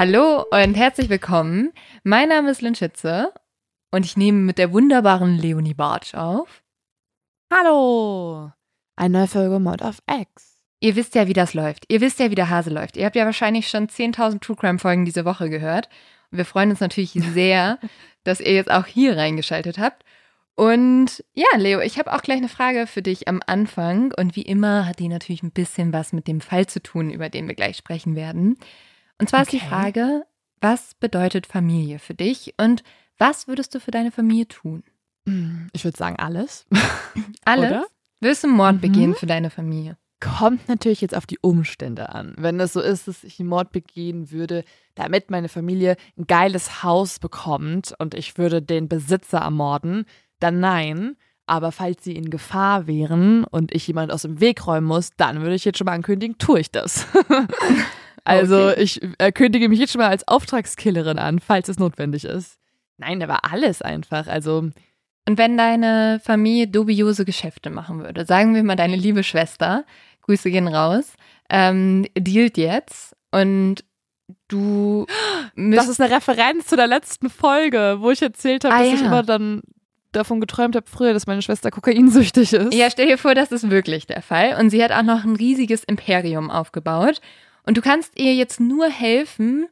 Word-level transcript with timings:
Hallo 0.00 0.46
und 0.50 0.76
herzlich 0.76 1.10
willkommen. 1.10 1.74
Mein 2.04 2.30
Name 2.30 2.50
ist 2.52 2.62
Lynn 2.62 2.74
Schütze 2.74 3.34
und 3.90 4.06
ich 4.06 4.16
nehme 4.16 4.38
mit 4.38 4.56
der 4.56 4.72
wunderbaren 4.72 5.36
Leonie 5.36 5.74
Bartsch 5.74 6.14
auf. 6.14 6.62
Hallo! 7.52 8.50
Eine 8.96 9.18
neue 9.18 9.26
Folge 9.26 9.58
Mod 9.58 9.82
of 9.82 9.98
X. 10.10 10.62
Ihr 10.80 10.96
wisst 10.96 11.14
ja, 11.14 11.26
wie 11.26 11.34
das 11.34 11.52
läuft. 11.52 11.84
Ihr 11.88 12.00
wisst 12.00 12.18
ja, 12.18 12.30
wie 12.30 12.34
der 12.34 12.48
Hase 12.48 12.70
läuft. 12.70 12.96
Ihr 12.96 13.04
habt 13.04 13.14
ja 13.14 13.26
wahrscheinlich 13.26 13.68
schon 13.68 13.88
10.000 13.88 14.40
True 14.40 14.56
Crime 14.56 14.78
Folgen 14.78 15.04
diese 15.04 15.26
Woche 15.26 15.50
gehört. 15.50 15.90
Und 16.30 16.38
wir 16.38 16.46
freuen 16.46 16.70
uns 16.70 16.80
natürlich 16.80 17.10
sehr, 17.34 17.78
dass 18.24 18.40
ihr 18.40 18.54
jetzt 18.54 18.70
auch 18.70 18.86
hier 18.86 19.18
reingeschaltet 19.18 19.78
habt. 19.78 20.02
Und 20.54 21.22
ja, 21.34 21.58
Leo, 21.58 21.80
ich 21.80 21.98
habe 21.98 22.14
auch 22.14 22.22
gleich 22.22 22.38
eine 22.38 22.48
Frage 22.48 22.86
für 22.86 23.02
dich 23.02 23.28
am 23.28 23.42
Anfang. 23.46 24.14
Und 24.16 24.34
wie 24.34 24.46
immer 24.46 24.86
hat 24.86 24.98
die 24.98 25.08
natürlich 25.08 25.42
ein 25.42 25.52
bisschen 25.52 25.92
was 25.92 26.14
mit 26.14 26.26
dem 26.26 26.40
Fall 26.40 26.66
zu 26.66 26.82
tun, 26.82 27.10
über 27.10 27.28
den 27.28 27.46
wir 27.48 27.54
gleich 27.54 27.76
sprechen 27.76 28.16
werden. 28.16 28.56
Und 29.20 29.28
zwar 29.28 29.42
ist 29.42 29.52
die 29.52 29.56
Okay. 29.58 29.68
Frage, 29.68 30.22
was 30.60 30.94
bedeutet 30.94 31.46
Familie 31.46 31.98
für 31.98 32.14
dich 32.14 32.54
und 32.58 32.82
was 33.18 33.46
würdest 33.48 33.74
du 33.74 33.80
für 33.80 33.90
deine 33.90 34.10
Familie 34.10 34.48
tun? 34.48 34.82
Hm, 35.28 35.68
Ich 35.72 35.84
würde 35.84 35.96
sagen 35.96 36.16
alles. 36.18 36.66
Alles? 37.44 37.70
Oder? 37.70 37.86
Willst 38.20 38.44
du 38.44 38.48
Mord 38.48 38.76
Mhm. 38.76 38.80
begehen 38.80 39.14
für 39.14 39.26
deine 39.26 39.50
Familie? 39.50 39.96
Kommt 40.20 40.68
natürlich 40.68 41.00
jetzt 41.00 41.14
auf 41.16 41.26
die 41.26 41.38
Umstände 41.40 42.10
an. 42.10 42.34
Wenn 42.38 42.60
es 42.60 42.74
so 42.74 42.80
ist, 42.80 43.08
dass 43.08 43.24
ich 43.24 43.40
einen 43.40 43.48
Mord 43.48 43.72
begehen 43.72 44.30
würde, 44.30 44.64
damit 44.94 45.30
meine 45.30 45.48
Familie 45.48 45.96
ein 46.18 46.26
geiles 46.26 46.82
Haus 46.82 47.18
bekommt 47.18 47.94
und 47.98 48.14
ich 48.14 48.36
würde 48.36 48.60
den 48.60 48.88
Besitzer 48.88 49.38
ermorden, 49.38 50.04
dann 50.38 50.60
nein. 50.60 51.16
Aber 51.46 51.72
falls 51.72 52.04
sie 52.04 52.14
in 52.14 52.28
Gefahr 52.30 52.86
wären 52.86 53.44
und 53.44 53.74
ich 53.74 53.86
jemand 53.86 54.12
aus 54.12 54.22
dem 54.22 54.40
Weg 54.40 54.66
räumen 54.66 54.86
muss, 54.86 55.10
dann 55.16 55.40
würde 55.40 55.54
ich 55.54 55.64
jetzt 55.64 55.78
schon 55.78 55.86
mal 55.86 55.92
ankündigen, 55.94 56.36
tue 56.38 56.60
ich 56.60 56.70
das. 56.70 57.06
also 58.24 58.68
Okay. 58.70 58.82
ich 58.82 59.00
kündige 59.34 59.68
mich 59.68 59.78
jetzt 59.78 59.92
schon 59.92 60.00
mal 60.00 60.08
als 60.10 60.26
Auftragskillerin 60.28 61.18
an, 61.18 61.38
falls 61.38 61.68
es 61.68 61.78
notwendig 61.78 62.24
ist. 62.24 62.58
Nein, 62.98 63.22
aber 63.22 63.50
alles 63.50 63.82
einfach. 63.82 64.26
Also 64.26 64.58
Und 65.28 65.38
wenn 65.38 65.56
deine 65.56 66.20
Familie 66.22 66.66
dubiose 66.68 67.24
Geschäfte 67.24 67.70
machen 67.70 68.00
würde, 68.02 68.24
sagen 68.24 68.54
wir 68.54 68.62
mal 68.62 68.76
deine 68.76 68.96
liebe 68.96 69.22
Schwester, 69.24 69.84
Grüße 70.22 70.50
gehen 70.50 70.68
raus, 70.68 71.14
ähm, 71.48 72.06
dealt 72.16 72.56
jetzt 72.58 73.16
und 73.32 73.84
du 74.48 75.06
Das 75.56 75.88
ist 75.88 76.00
eine 76.00 76.14
Referenz 76.14 76.66
zu 76.66 76.76
der 76.76 76.86
letzten 76.86 77.30
Folge, 77.30 77.96
wo 78.00 78.10
ich 78.10 78.22
erzählt 78.22 78.64
habe, 78.64 78.74
Ah, 78.74 78.78
dass 78.78 78.92
ich 78.92 79.00
ja. 79.00 79.06
immer 79.06 79.22
dann 79.22 79.62
davon 80.12 80.40
geträumt 80.40 80.74
habe 80.76 80.86
früher, 80.88 81.12
dass 81.12 81.26
meine 81.26 81.42
Schwester 81.42 81.70
kokainsüchtig 81.70 82.52
ist. 82.52 82.74
ja, 82.74 82.90
stell 82.90 83.06
dir 83.06 83.18
vor, 83.18 83.34
das 83.34 83.52
ist 83.52 83.70
wirklich 83.70 84.06
der 84.06 84.22
Fall 84.22 84.56
und 84.58 84.70
sie 84.70 84.82
hat 84.82 84.90
auch 84.92 85.02
noch 85.04 85.24
ein 85.24 85.36
riesiges 85.36 85.84
Imperium 85.84 86.50
aufgebaut 86.50 87.20
und 87.64 87.76
du 87.76 87.80
kannst 87.80 88.18
ihr 88.18 88.34
jetzt 88.34 88.60
nur 88.60 88.88
helfen, 88.88 89.66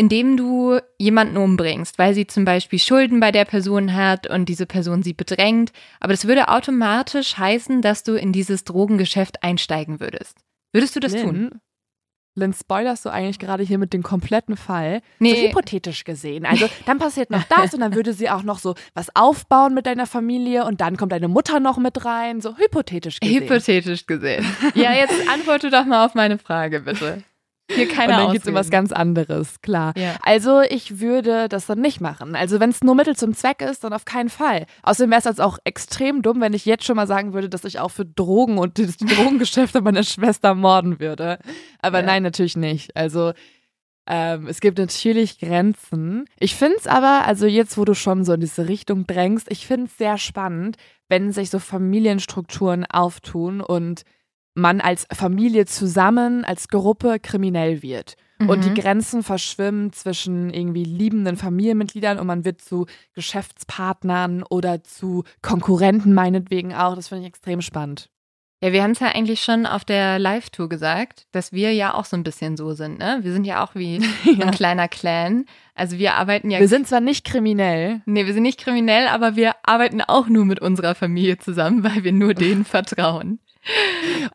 indem 0.00 0.36
du 0.38 0.78
jemanden 0.98 1.36
umbringst, 1.36 1.98
weil 1.98 2.14
sie 2.14 2.26
zum 2.26 2.46
Beispiel 2.46 2.78
Schulden 2.78 3.20
bei 3.20 3.32
der 3.32 3.44
Person 3.44 3.94
hat 3.94 4.26
und 4.28 4.48
diese 4.48 4.64
Person 4.64 5.02
sie 5.02 5.12
bedrängt. 5.12 5.72
Aber 6.00 6.14
das 6.14 6.26
würde 6.26 6.48
automatisch 6.48 7.36
heißen, 7.36 7.82
dass 7.82 8.02
du 8.02 8.14
in 8.14 8.32
dieses 8.32 8.64
Drogengeschäft 8.64 9.42
einsteigen 9.42 10.00
würdest. 10.00 10.38
Würdest 10.72 10.96
du 10.96 11.00
das 11.00 11.12
tun? 11.12 11.36
Lynn, 11.36 11.60
Lynn, 12.36 12.54
spoilerst 12.54 13.04
du 13.04 13.10
eigentlich 13.10 13.38
gerade 13.38 13.62
hier 13.62 13.76
mit 13.76 13.92
dem 13.92 14.02
kompletten 14.02 14.56
Fall? 14.56 15.02
Nee. 15.18 15.34
So 15.34 15.48
hypothetisch 15.48 16.04
gesehen. 16.04 16.46
Also 16.46 16.70
dann 16.86 16.98
passiert 16.98 17.30
noch 17.30 17.42
das 17.44 17.74
und 17.74 17.80
dann 17.80 17.94
würde 17.94 18.14
sie 18.14 18.30
auch 18.30 18.42
noch 18.42 18.58
so 18.58 18.76
was 18.94 19.14
aufbauen 19.14 19.74
mit 19.74 19.84
deiner 19.84 20.06
Familie 20.06 20.64
und 20.64 20.80
dann 20.80 20.96
kommt 20.96 21.12
deine 21.12 21.28
Mutter 21.28 21.60
noch 21.60 21.76
mit 21.76 22.04
rein. 22.04 22.40
So 22.40 22.56
hypothetisch 22.56 23.20
gesehen. 23.20 23.42
Hypothetisch 23.42 24.06
gesehen. 24.06 24.46
Ja, 24.74 24.94
jetzt 24.94 25.28
antworte 25.28 25.70
doch 25.70 25.84
mal 25.84 26.06
auf 26.06 26.14
meine 26.14 26.38
Frage, 26.38 26.80
bitte. 26.80 27.22
Hier 27.74 27.88
keine 27.88 28.14
und 28.14 28.18
dann 28.20 28.32
geht 28.32 28.42
es 28.42 28.48
um 28.48 28.54
was 28.54 28.70
ganz 28.70 28.92
anderes, 28.92 29.60
klar. 29.62 29.92
Ja. 29.96 30.16
Also 30.22 30.60
ich 30.60 31.00
würde 31.00 31.48
das 31.48 31.66
dann 31.66 31.80
nicht 31.80 32.00
machen. 32.00 32.34
Also 32.34 32.60
wenn 32.60 32.70
es 32.70 32.82
nur 32.82 32.94
Mittel 32.94 33.16
zum 33.16 33.34
Zweck 33.34 33.62
ist, 33.62 33.84
dann 33.84 33.92
auf 33.92 34.04
keinen 34.04 34.28
Fall. 34.28 34.66
Außerdem 34.82 35.10
wäre 35.10 35.18
es 35.20 35.24
jetzt 35.24 35.40
auch 35.40 35.58
extrem 35.64 36.22
dumm, 36.22 36.40
wenn 36.40 36.52
ich 36.52 36.64
jetzt 36.64 36.84
schon 36.84 36.96
mal 36.96 37.06
sagen 37.06 37.32
würde, 37.32 37.48
dass 37.48 37.64
ich 37.64 37.78
auch 37.78 37.90
für 37.90 38.04
Drogen 38.04 38.58
und 38.58 38.78
das 38.78 38.96
Drogengeschäfte 38.98 39.80
meiner 39.80 40.02
Schwester 40.02 40.54
morden 40.54 41.00
würde. 41.00 41.38
Aber 41.80 42.00
Ja. 42.00 42.06
nein, 42.06 42.22
natürlich 42.22 42.56
nicht. 42.56 42.96
Also 42.96 43.32
ähm, 44.06 44.46
es 44.48 44.60
gibt 44.60 44.78
natürlich 44.78 45.38
Grenzen. 45.38 46.24
Ich 46.38 46.56
finde 46.56 46.76
es 46.78 46.86
aber, 46.88 47.26
also 47.26 47.46
jetzt, 47.46 47.78
wo 47.78 47.84
du 47.84 47.94
schon 47.94 48.24
so 48.24 48.32
in 48.32 48.40
diese 48.40 48.66
Richtung 48.66 49.06
drängst, 49.06 49.46
ich 49.50 49.66
finde 49.66 49.86
es 49.86 49.96
sehr 49.98 50.18
spannend, 50.18 50.76
wenn 51.08 51.32
sich 51.32 51.50
so 51.50 51.58
Familienstrukturen 51.60 52.86
auftun 52.86 53.60
und 53.60 54.02
man 54.54 54.80
als 54.80 55.06
Familie 55.12 55.66
zusammen, 55.66 56.44
als 56.44 56.68
Gruppe 56.68 57.18
kriminell 57.20 57.82
wird. 57.82 58.16
Und 58.40 58.64
die 58.64 58.70
Mhm. 58.70 58.74
Grenzen 58.74 59.22
verschwimmen 59.22 59.92
zwischen 59.92 60.48
irgendwie 60.48 60.84
liebenden 60.84 61.36
Familienmitgliedern 61.36 62.18
und 62.18 62.26
man 62.26 62.46
wird 62.46 62.62
zu 62.62 62.86
Geschäftspartnern 63.14 64.42
oder 64.48 64.82
zu 64.82 65.24
Konkurrenten 65.42 66.14
meinetwegen 66.14 66.74
auch. 66.74 66.94
Das 66.94 67.08
finde 67.08 67.22
ich 67.24 67.28
extrem 67.28 67.60
spannend. 67.60 68.08
Ja, 68.62 68.72
wir 68.72 68.82
haben 68.82 68.90
es 68.90 69.00
ja 69.00 69.08
eigentlich 69.08 69.40
schon 69.42 69.64
auf 69.64 69.86
der 69.86 70.18
Live-Tour 70.18 70.68
gesagt, 70.68 71.26
dass 71.32 71.52
wir 71.52 71.72
ja 71.72 71.94
auch 71.94 72.04
so 72.04 72.16
ein 72.16 72.22
bisschen 72.22 72.58
so 72.58 72.72
sind, 72.72 72.98
ne? 72.98 73.20
Wir 73.22 73.32
sind 73.32 73.46
ja 73.46 73.64
auch 73.64 73.74
wie 73.74 74.00
so 74.24 74.42
ein 74.42 74.50
kleiner 74.50 74.86
Clan. 74.86 75.46
Also 75.74 75.98
wir 75.98 76.14
arbeiten 76.14 76.50
ja. 76.50 76.60
Wir 76.60 76.68
sind 76.68 76.86
zwar 76.86 77.00
nicht 77.00 77.24
kriminell, 77.24 78.02
nee, 78.04 78.26
wir 78.26 78.34
sind 78.34 78.42
nicht 78.42 78.60
kriminell, 78.60 79.08
aber 79.08 79.34
wir 79.34 79.54
arbeiten 79.62 80.02
auch 80.02 80.28
nur 80.28 80.44
mit 80.44 80.60
unserer 80.60 80.94
Familie 80.94 81.38
zusammen, 81.38 81.84
weil 81.84 82.04
wir 82.04 82.12
nur 82.12 82.34
denen 82.34 82.64
vertrauen. 82.66 83.38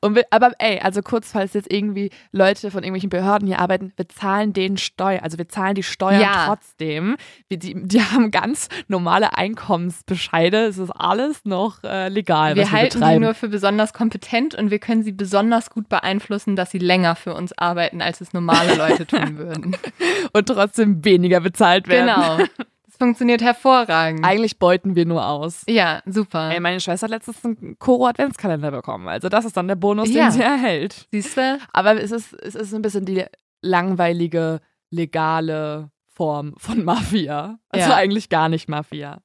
Und 0.01 0.15
wir, 0.15 0.23
aber 0.29 0.51
ey, 0.59 0.79
also 0.79 1.01
kurz, 1.01 1.31
falls 1.31 1.53
jetzt 1.53 1.71
irgendwie 1.71 2.11
Leute 2.31 2.69
von 2.71 2.83
irgendwelchen 2.83 3.09
Behörden 3.09 3.47
hier 3.47 3.59
arbeiten, 3.59 3.91
wir 3.95 4.07
zahlen 4.07 4.53
denen 4.53 4.77
Steuern. 4.77 5.21
Also 5.23 5.37
wir 5.37 5.49
zahlen 5.49 5.75
die 5.75 5.83
Steuern 5.83 6.21
Ja. 6.21 6.45
trotzdem. 6.47 7.17
Wir, 7.47 7.57
die, 7.57 7.75
die 7.87 8.01
haben 8.01 8.31
ganz 8.31 8.69
normale 8.87 9.37
Einkommensbescheide. 9.37 10.65
Es 10.65 10.77
ist 10.77 10.91
alles 10.91 11.45
noch 11.45 11.83
äh, 11.83 12.09
legal, 12.09 12.55
wir 12.55 12.63
wir 12.63 12.71
halten 12.71 12.91
sie 12.93 12.99
betreiben. 12.99 13.23
nur 13.23 13.33
für 13.33 13.49
besonders 13.49 13.93
kompetent 13.93 14.55
und 14.55 14.71
wir 14.71 14.79
können 14.79 15.03
sie 15.03 15.11
besonders 15.11 15.69
gut 15.69 15.89
beeinflussen, 15.89 16.55
dass 16.55 16.71
sie 16.71 16.79
länger 16.79 17.15
für 17.15 17.33
uns 17.33 17.57
arbeiten, 17.57 18.01
als 18.01 18.21
es 18.21 18.33
normale 18.33 18.75
Leute 18.75 19.05
tun 19.05 19.37
würden. 19.37 19.75
und 20.33 20.45
trotzdem 20.47 21.03
weniger 21.03 21.39
bezahlt 21.39 21.87
werden. 21.87 22.07
genau. 22.15 22.37
Das 22.97 23.05
funktioniert 23.07 23.41
hervorragend. 23.41 24.23
Eigentlich 24.23 24.57
beuten 24.57 24.95
wir 24.95 25.05
nur 25.05 25.27
aus. 25.27 25.63
ja, 25.67 26.01
super. 26.05 26.49
Ey, 26.51 26.61
meine 26.61 26.79
Schwester 26.79 27.05
hat 27.05 27.11
letztens 27.11 27.43
einen 27.43 27.77
Koro-Adventskalender 27.77 28.71
bekommen. 28.71 29.09
Also 29.09 29.27
das 29.27 29.43
ist 29.43 29.57
dann 29.57 29.67
der 29.67 29.75
Bonus, 29.75 30.09
Ja. 30.09 30.25
den 30.25 30.31
sie 30.31 30.41
erhält. 30.41 31.07
Siehst 31.11 31.35
du? 31.37 31.59
Aber 31.73 32.01
es 32.01 32.11
ist, 32.11 32.33
es 32.33 32.55
ist 32.55 32.73
ein 32.73 32.81
bisschen 32.81 33.03
die 33.05 33.25
langweilige, 33.61 34.61
legale 34.91 35.91
Form 36.07 36.53
von 36.57 36.85
Mafia. 36.85 37.59
Also 37.69 37.89
Ja. 37.89 37.95
eigentlich 37.97 38.29
gar 38.29 38.47
nicht 38.47 38.69
Mafia. 38.69 39.19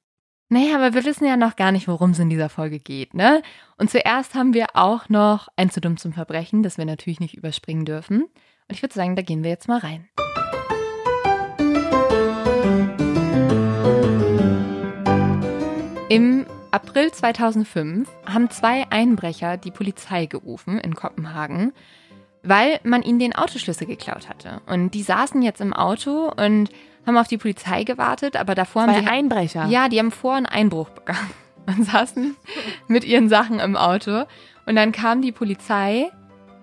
Naja, 0.49 0.75
aber 0.75 0.93
wir 0.93 1.05
wissen 1.05 1.25
ja 1.25 1.37
noch 1.37 1.55
gar 1.55 1.71
nicht, 1.71 1.87
worum 1.87 2.09
es 2.11 2.19
in 2.19 2.29
dieser 2.29 2.49
Folge 2.49 2.79
geht, 2.79 3.13
ne? 3.13 3.41
Und 3.77 3.89
zuerst 3.89 4.35
haben 4.35 4.53
wir 4.53 4.67
auch 4.73 5.07
noch 5.07 5.47
ein 5.55 5.69
zu 5.69 5.79
dumm 5.79 5.95
zum 5.95 6.11
Verbrechen, 6.11 6.61
das 6.61 6.77
wir 6.77 6.83
natürlich 6.83 7.21
nicht 7.21 7.35
überspringen 7.37 7.85
dürfen. 7.85 8.23
Und 8.23 8.31
ich 8.75 8.81
würde 8.81 8.93
sagen, 8.93 9.15
da 9.15 9.21
gehen 9.21 9.43
wir 9.43 9.49
jetzt 9.49 9.69
mal 9.69 9.79
rein. 9.79 10.09
Im 16.11 16.45
April 16.71 17.09
2005 17.09 18.09
haben 18.25 18.49
zwei 18.49 18.85
Einbrecher 18.89 19.55
die 19.55 19.71
Polizei 19.71 20.25
gerufen 20.25 20.77
in 20.77 20.93
Kopenhagen, 20.93 21.71
weil 22.43 22.81
man 22.83 23.01
ihnen 23.01 23.19
den 23.19 23.33
Autoschlüssel 23.33 23.87
geklaut 23.87 24.27
hatte. 24.27 24.59
Und 24.67 24.93
die 24.93 25.03
saßen 25.03 25.41
jetzt 25.41 25.61
im 25.61 25.71
Auto 25.71 26.29
und 26.35 26.69
haben 27.07 27.17
auf 27.17 27.29
die 27.29 27.37
Polizei 27.37 27.85
gewartet, 27.85 28.35
aber 28.35 28.55
davor 28.55 28.83
Zwei 28.83 28.95
haben 28.95 29.03
sie 29.05 29.09
Einbrecher. 29.09 29.67
ja, 29.67 29.87
die 29.87 29.99
haben 29.99 30.11
vor 30.11 30.35
einen 30.35 30.47
Einbruch 30.47 30.89
begangen 30.89 31.31
und 31.65 31.85
saßen 31.85 32.35
mit 32.89 33.05
ihren 33.05 33.29
Sachen 33.29 33.61
im 33.61 33.77
Auto. 33.77 34.25
Und 34.65 34.75
dann 34.75 34.91
kam 34.91 35.21
die 35.21 35.31
Polizei 35.31 36.11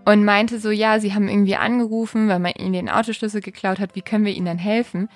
und 0.05 0.27
meinte 0.27 0.61
so, 0.61 0.71
ja, 0.71 1.01
sie 1.01 1.15
haben 1.15 1.27
irgendwie 1.27 1.57
angerufen, 1.57 2.29
weil 2.29 2.39
man 2.39 2.53
ihnen 2.53 2.75
den 2.75 2.91
Autoschlüssel 2.91 3.41
geklaut 3.41 3.81
hat, 3.81 3.95
wie 3.95 4.03
können 4.03 4.27
wir 4.27 4.35
ihnen 4.35 4.45
dann 4.45 4.59
helfen? 4.59 5.09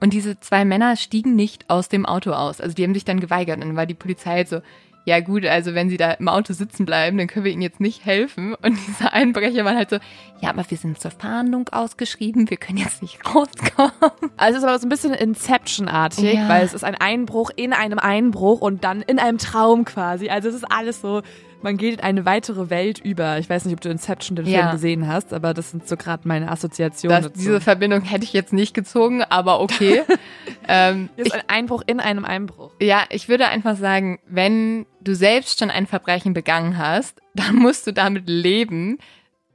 Und 0.00 0.12
diese 0.12 0.40
zwei 0.40 0.64
Männer 0.64 0.96
stiegen 0.96 1.36
nicht 1.36 1.68
aus 1.68 1.88
dem 1.88 2.06
Auto 2.06 2.32
aus. 2.32 2.60
Also 2.60 2.74
die 2.74 2.84
haben 2.84 2.94
sich 2.94 3.04
dann 3.04 3.20
geweigert. 3.20 3.56
Und 3.56 3.66
dann 3.68 3.76
war 3.76 3.86
die 3.86 3.94
Polizei 3.94 4.30
halt 4.30 4.48
so, 4.48 4.60
ja 5.06 5.20
gut, 5.20 5.46
also 5.46 5.74
wenn 5.74 5.88
sie 5.88 5.96
da 5.96 6.12
im 6.12 6.28
Auto 6.28 6.52
sitzen 6.52 6.84
bleiben, 6.84 7.16
dann 7.16 7.26
können 7.26 7.44
wir 7.46 7.52
ihnen 7.52 7.62
jetzt 7.62 7.80
nicht 7.80 8.04
helfen. 8.04 8.54
Und 8.54 8.78
diese 8.86 9.12
Einbrecher 9.12 9.64
waren 9.64 9.76
halt 9.76 9.90
so, 9.90 9.96
ja, 10.40 10.50
aber 10.50 10.64
wir 10.68 10.76
sind 10.76 11.00
zur 11.00 11.10
Fahndung 11.10 11.68
ausgeschrieben, 11.70 12.50
wir 12.50 12.56
können 12.58 12.78
jetzt 12.78 13.00
nicht 13.02 13.18
rauskommen. 13.26 13.92
Also 14.36 14.58
es 14.58 14.62
ist 14.62 14.68
aber 14.68 14.78
so 14.78 14.86
ein 14.86 14.90
bisschen 14.90 15.14
Inception-artig, 15.14 16.34
Ja. 16.34 16.48
weil 16.48 16.64
es 16.64 16.74
ist 16.74 16.84
ein 16.84 16.94
Einbruch 16.94 17.50
in 17.56 17.72
einem 17.72 17.98
Einbruch 17.98 18.60
und 18.60 18.84
dann 18.84 19.02
in 19.02 19.18
einem 19.18 19.38
Traum 19.38 19.84
quasi. 19.84 20.28
Also 20.28 20.48
es 20.48 20.54
ist 20.54 20.64
alles 20.70 21.00
so, 21.00 21.22
man 21.62 21.76
geht 21.76 21.94
in 21.94 22.00
eine 22.00 22.24
weitere 22.24 22.70
Welt 22.70 22.98
über. 22.98 23.38
Ich 23.38 23.48
weiß 23.50 23.64
nicht, 23.64 23.74
ob 23.74 23.80
du 23.80 23.88
Inception 23.90 24.36
den 24.36 24.46
Ja. 24.46 24.60
Film 24.60 24.72
gesehen 24.72 25.06
hast, 25.08 25.32
aber 25.32 25.54
das 25.54 25.70
sind 25.70 25.86
so 25.88 25.96
gerade 25.96 26.26
meine 26.26 26.50
Assoziationen. 26.50 27.22
Das, 27.22 27.32
dazu. 27.32 27.38
diese 27.38 27.60
Verbindung 27.60 28.02
hätte 28.02 28.24
ich 28.24 28.32
jetzt 28.32 28.52
nicht 28.52 28.74
gezogen, 28.74 29.22
aber 29.22 29.60
okay. 29.60 30.02
ähm, 30.68 31.08
Es 31.16 31.26
ich, 31.26 31.32
ist 31.34 31.40
ein 31.40 31.48
Einbruch 31.48 31.82
in 31.86 32.00
einem 32.00 32.24
Einbruch. 32.24 32.70
ja, 32.80 33.04
ich 33.10 33.28
würde 33.28 33.48
einfach 33.48 33.76
sagen, 33.76 34.18
wenn 34.26 34.86
du 35.00 35.14
selbst 35.14 35.58
schon 35.58 35.70
ein 35.70 35.86
Verbrechen 35.86 36.32
begangen 36.34 36.78
hast, 36.78 37.20
dann 37.34 37.56
musst 37.56 37.86
du 37.86 37.92
damit 37.92 38.28
leben, 38.28 38.98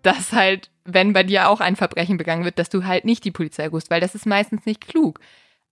dass 0.02 0.34
halt, 0.34 0.70
wenn 0.84 1.14
bei 1.14 1.24
dir 1.24 1.50
auch 1.50 1.60
ein 1.62 1.76
Verbrechen 1.76 2.18
begangen 2.18 2.46
wird, 2.46 2.60
dass 2.60 2.70
du 2.70 2.86
halt 2.86 3.06
nicht 3.06 3.24
die 3.24 3.32
Polizei 3.32 3.68
rufst, 3.68 3.90
weil 3.90 4.02
das 4.02 4.14
ist 4.16 4.26
meistens 4.26 4.66
nicht 4.66 4.88
klug. 4.88 5.20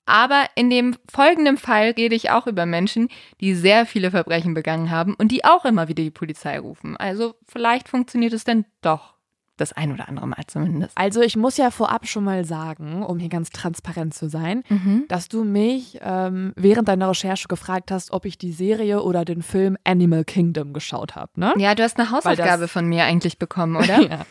Aber 0.05 0.45
in 0.55 0.69
dem 0.69 0.95
folgenden 1.09 1.57
Fall 1.57 1.91
rede 1.97 2.15
ich 2.15 2.29
auch 2.29 2.45
über 2.47 2.65
Menschen, 2.65 3.07
die 3.39 3.55
sehr 3.55 3.85
viele 3.85 4.11
Verbrechen 4.11 4.53
begangen 4.53 4.91
haben 4.91 5.13
und 5.15 5.31
die 5.31 5.45
auch 5.45 5.63
immer 5.65 5.87
wieder 5.87 6.03
die 6.03 6.11
Polizei 6.11 6.59
rufen. 6.59 6.97
Also 6.97 7.35
vielleicht 7.47 7.87
funktioniert 7.87 8.33
es 8.33 8.43
dann 8.43 8.65
doch 8.81 9.13
das 9.55 9.71
ein 9.71 9.91
oder 9.93 10.09
andere 10.09 10.27
Mal 10.27 10.43
zumindest. 10.47 10.97
Also 10.97 11.21
ich 11.21 11.37
muss 11.37 11.57
ja 11.57 11.69
vorab 11.69 12.07
schon 12.07 12.23
mal 12.23 12.43
sagen, 12.43 13.03
um 13.03 13.19
hier 13.19 13.29
ganz 13.29 13.51
transparent 13.51 14.13
zu 14.15 14.27
sein, 14.27 14.63
Mhm. 14.67 15.05
dass 15.07 15.29
du 15.29 15.43
mich 15.43 15.99
ähm, 16.01 16.53
während 16.55 16.87
deiner 16.87 17.07
Recherche 17.09 17.47
gefragt 17.47 17.91
hast, 17.91 18.11
ob 18.11 18.25
ich 18.25 18.39
die 18.39 18.51
Serie 18.51 19.03
oder 19.03 19.23
den 19.25 19.43
Film 19.43 19.77
Animal 19.83 20.25
Kingdom 20.25 20.73
geschaut 20.73 21.15
habe, 21.15 21.31
ne? 21.39 21.53
Ja, 21.57 21.75
du 21.75 21.83
hast 21.83 21.99
eine 21.99 22.09
Hausaufgabe 22.09 22.61
das- 22.63 22.71
von 22.71 22.87
mir 22.87 23.03
eigentlich 23.03 23.37
bekommen, 23.37 23.75
oder? 23.83 24.01
Ja. 24.01 24.25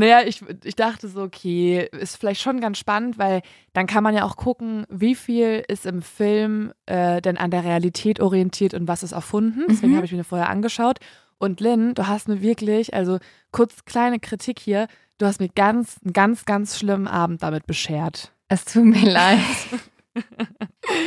Naja, 0.00 0.22
ich, 0.26 0.42
ich 0.64 0.74
dachte 0.76 1.08
so, 1.08 1.22
okay, 1.22 1.88
ist 1.92 2.16
vielleicht 2.16 2.40
schon 2.40 2.60
ganz 2.60 2.78
spannend, 2.78 3.18
weil 3.18 3.42
dann 3.74 3.86
kann 3.86 4.02
man 4.02 4.14
ja 4.14 4.24
auch 4.24 4.36
gucken, 4.36 4.84
wie 4.88 5.14
viel 5.14 5.62
ist 5.68 5.84
im 5.86 6.00
Film 6.02 6.72
äh, 6.86 7.20
denn 7.20 7.36
an 7.36 7.50
der 7.50 7.64
Realität 7.64 8.18
orientiert 8.20 8.74
und 8.74 8.88
was 8.88 9.02
ist 9.02 9.12
erfunden. 9.12 9.64
Deswegen 9.68 9.92
Mhm. 9.92 9.96
habe 9.96 10.06
ich 10.06 10.12
mir 10.12 10.24
vorher 10.24 10.48
angeschaut. 10.48 10.98
Und 11.38 11.60
Lynn, 11.60 11.94
du 11.94 12.06
hast 12.06 12.28
mir 12.28 12.40
wirklich, 12.42 12.92
also 12.94 13.18
kurz 13.52 13.84
kleine 13.84 14.18
Kritik 14.20 14.58
hier, 14.58 14.88
du 15.18 15.26
hast 15.26 15.40
mir 15.40 15.48
ganz, 15.48 15.96
einen 16.04 16.12
ganz, 16.12 16.44
ganz 16.44 16.78
schlimmen 16.78 17.06
Abend 17.06 17.42
damit 17.42 17.66
beschert. 17.66 18.32
Es 18.48 18.64
tut 18.64 18.84
mir 18.84 19.04
leid. 19.10 19.38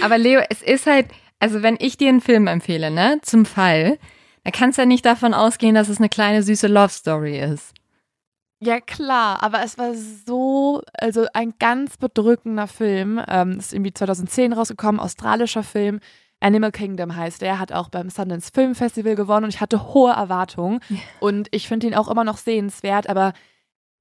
Aber 0.04 0.18
Leo, 0.18 0.42
es 0.50 0.62
ist 0.62 0.86
halt, 0.88 1.08
also 1.40 1.62
wenn 1.62 1.78
ich 1.80 1.98
dir 1.98 2.10
einen 2.10 2.22
Film 2.22 2.48
empfehle, 2.48 2.90
ne, 2.92 3.20
zum 3.22 3.46
Fall, 3.46 3.98
dann 4.44 4.54
kannst 4.54 4.78
du 4.78 4.84
ja 4.84 4.86
nicht 4.86 5.06
davon 5.06 5.34
ausgehen, 5.34 5.76
dass 5.76 5.90
es 5.90 5.98
eine 6.00 6.10
kleine 6.10 6.44
süße 6.44 6.68
Love 6.68 6.90
Story 6.90 7.40
ist. 7.40 7.74
Ja, 8.66 8.80
klar, 8.80 9.44
aber 9.44 9.64
es 9.64 9.78
war 9.78 9.94
so, 9.94 10.82
also 10.94 11.26
ein 11.34 11.54
ganz 11.60 11.98
bedrückender 11.98 12.68
Film. 12.68 13.22
Ähm, 13.28 13.58
ist 13.60 13.74
irgendwie 13.74 13.94
2010 13.94 14.54
rausgekommen, 14.54 15.00
australischer 15.02 15.64
Film. 15.64 16.00
Animal 16.40 16.72
Kingdom 16.72 17.16
heißt 17.16 17.42
der, 17.42 17.60
hat 17.60 17.72
auch 17.72 17.90
beim 17.90 18.10
Sundance 18.10 18.52
Film 18.54 18.76
Festival 18.76 19.16
gewonnen 19.16 19.46
und 19.46 19.54
ich 19.54 19.62
hatte 19.62 19.94
hohe 19.94 20.12
Erwartungen. 20.12 20.80
Und 21.20 21.48
ich 21.52 21.68
finde 21.68 21.88
ihn 21.88 21.96
auch 21.96 22.10
immer 22.10 22.24
noch 22.26 22.38
sehenswert, 22.38 23.08
aber 23.10 23.34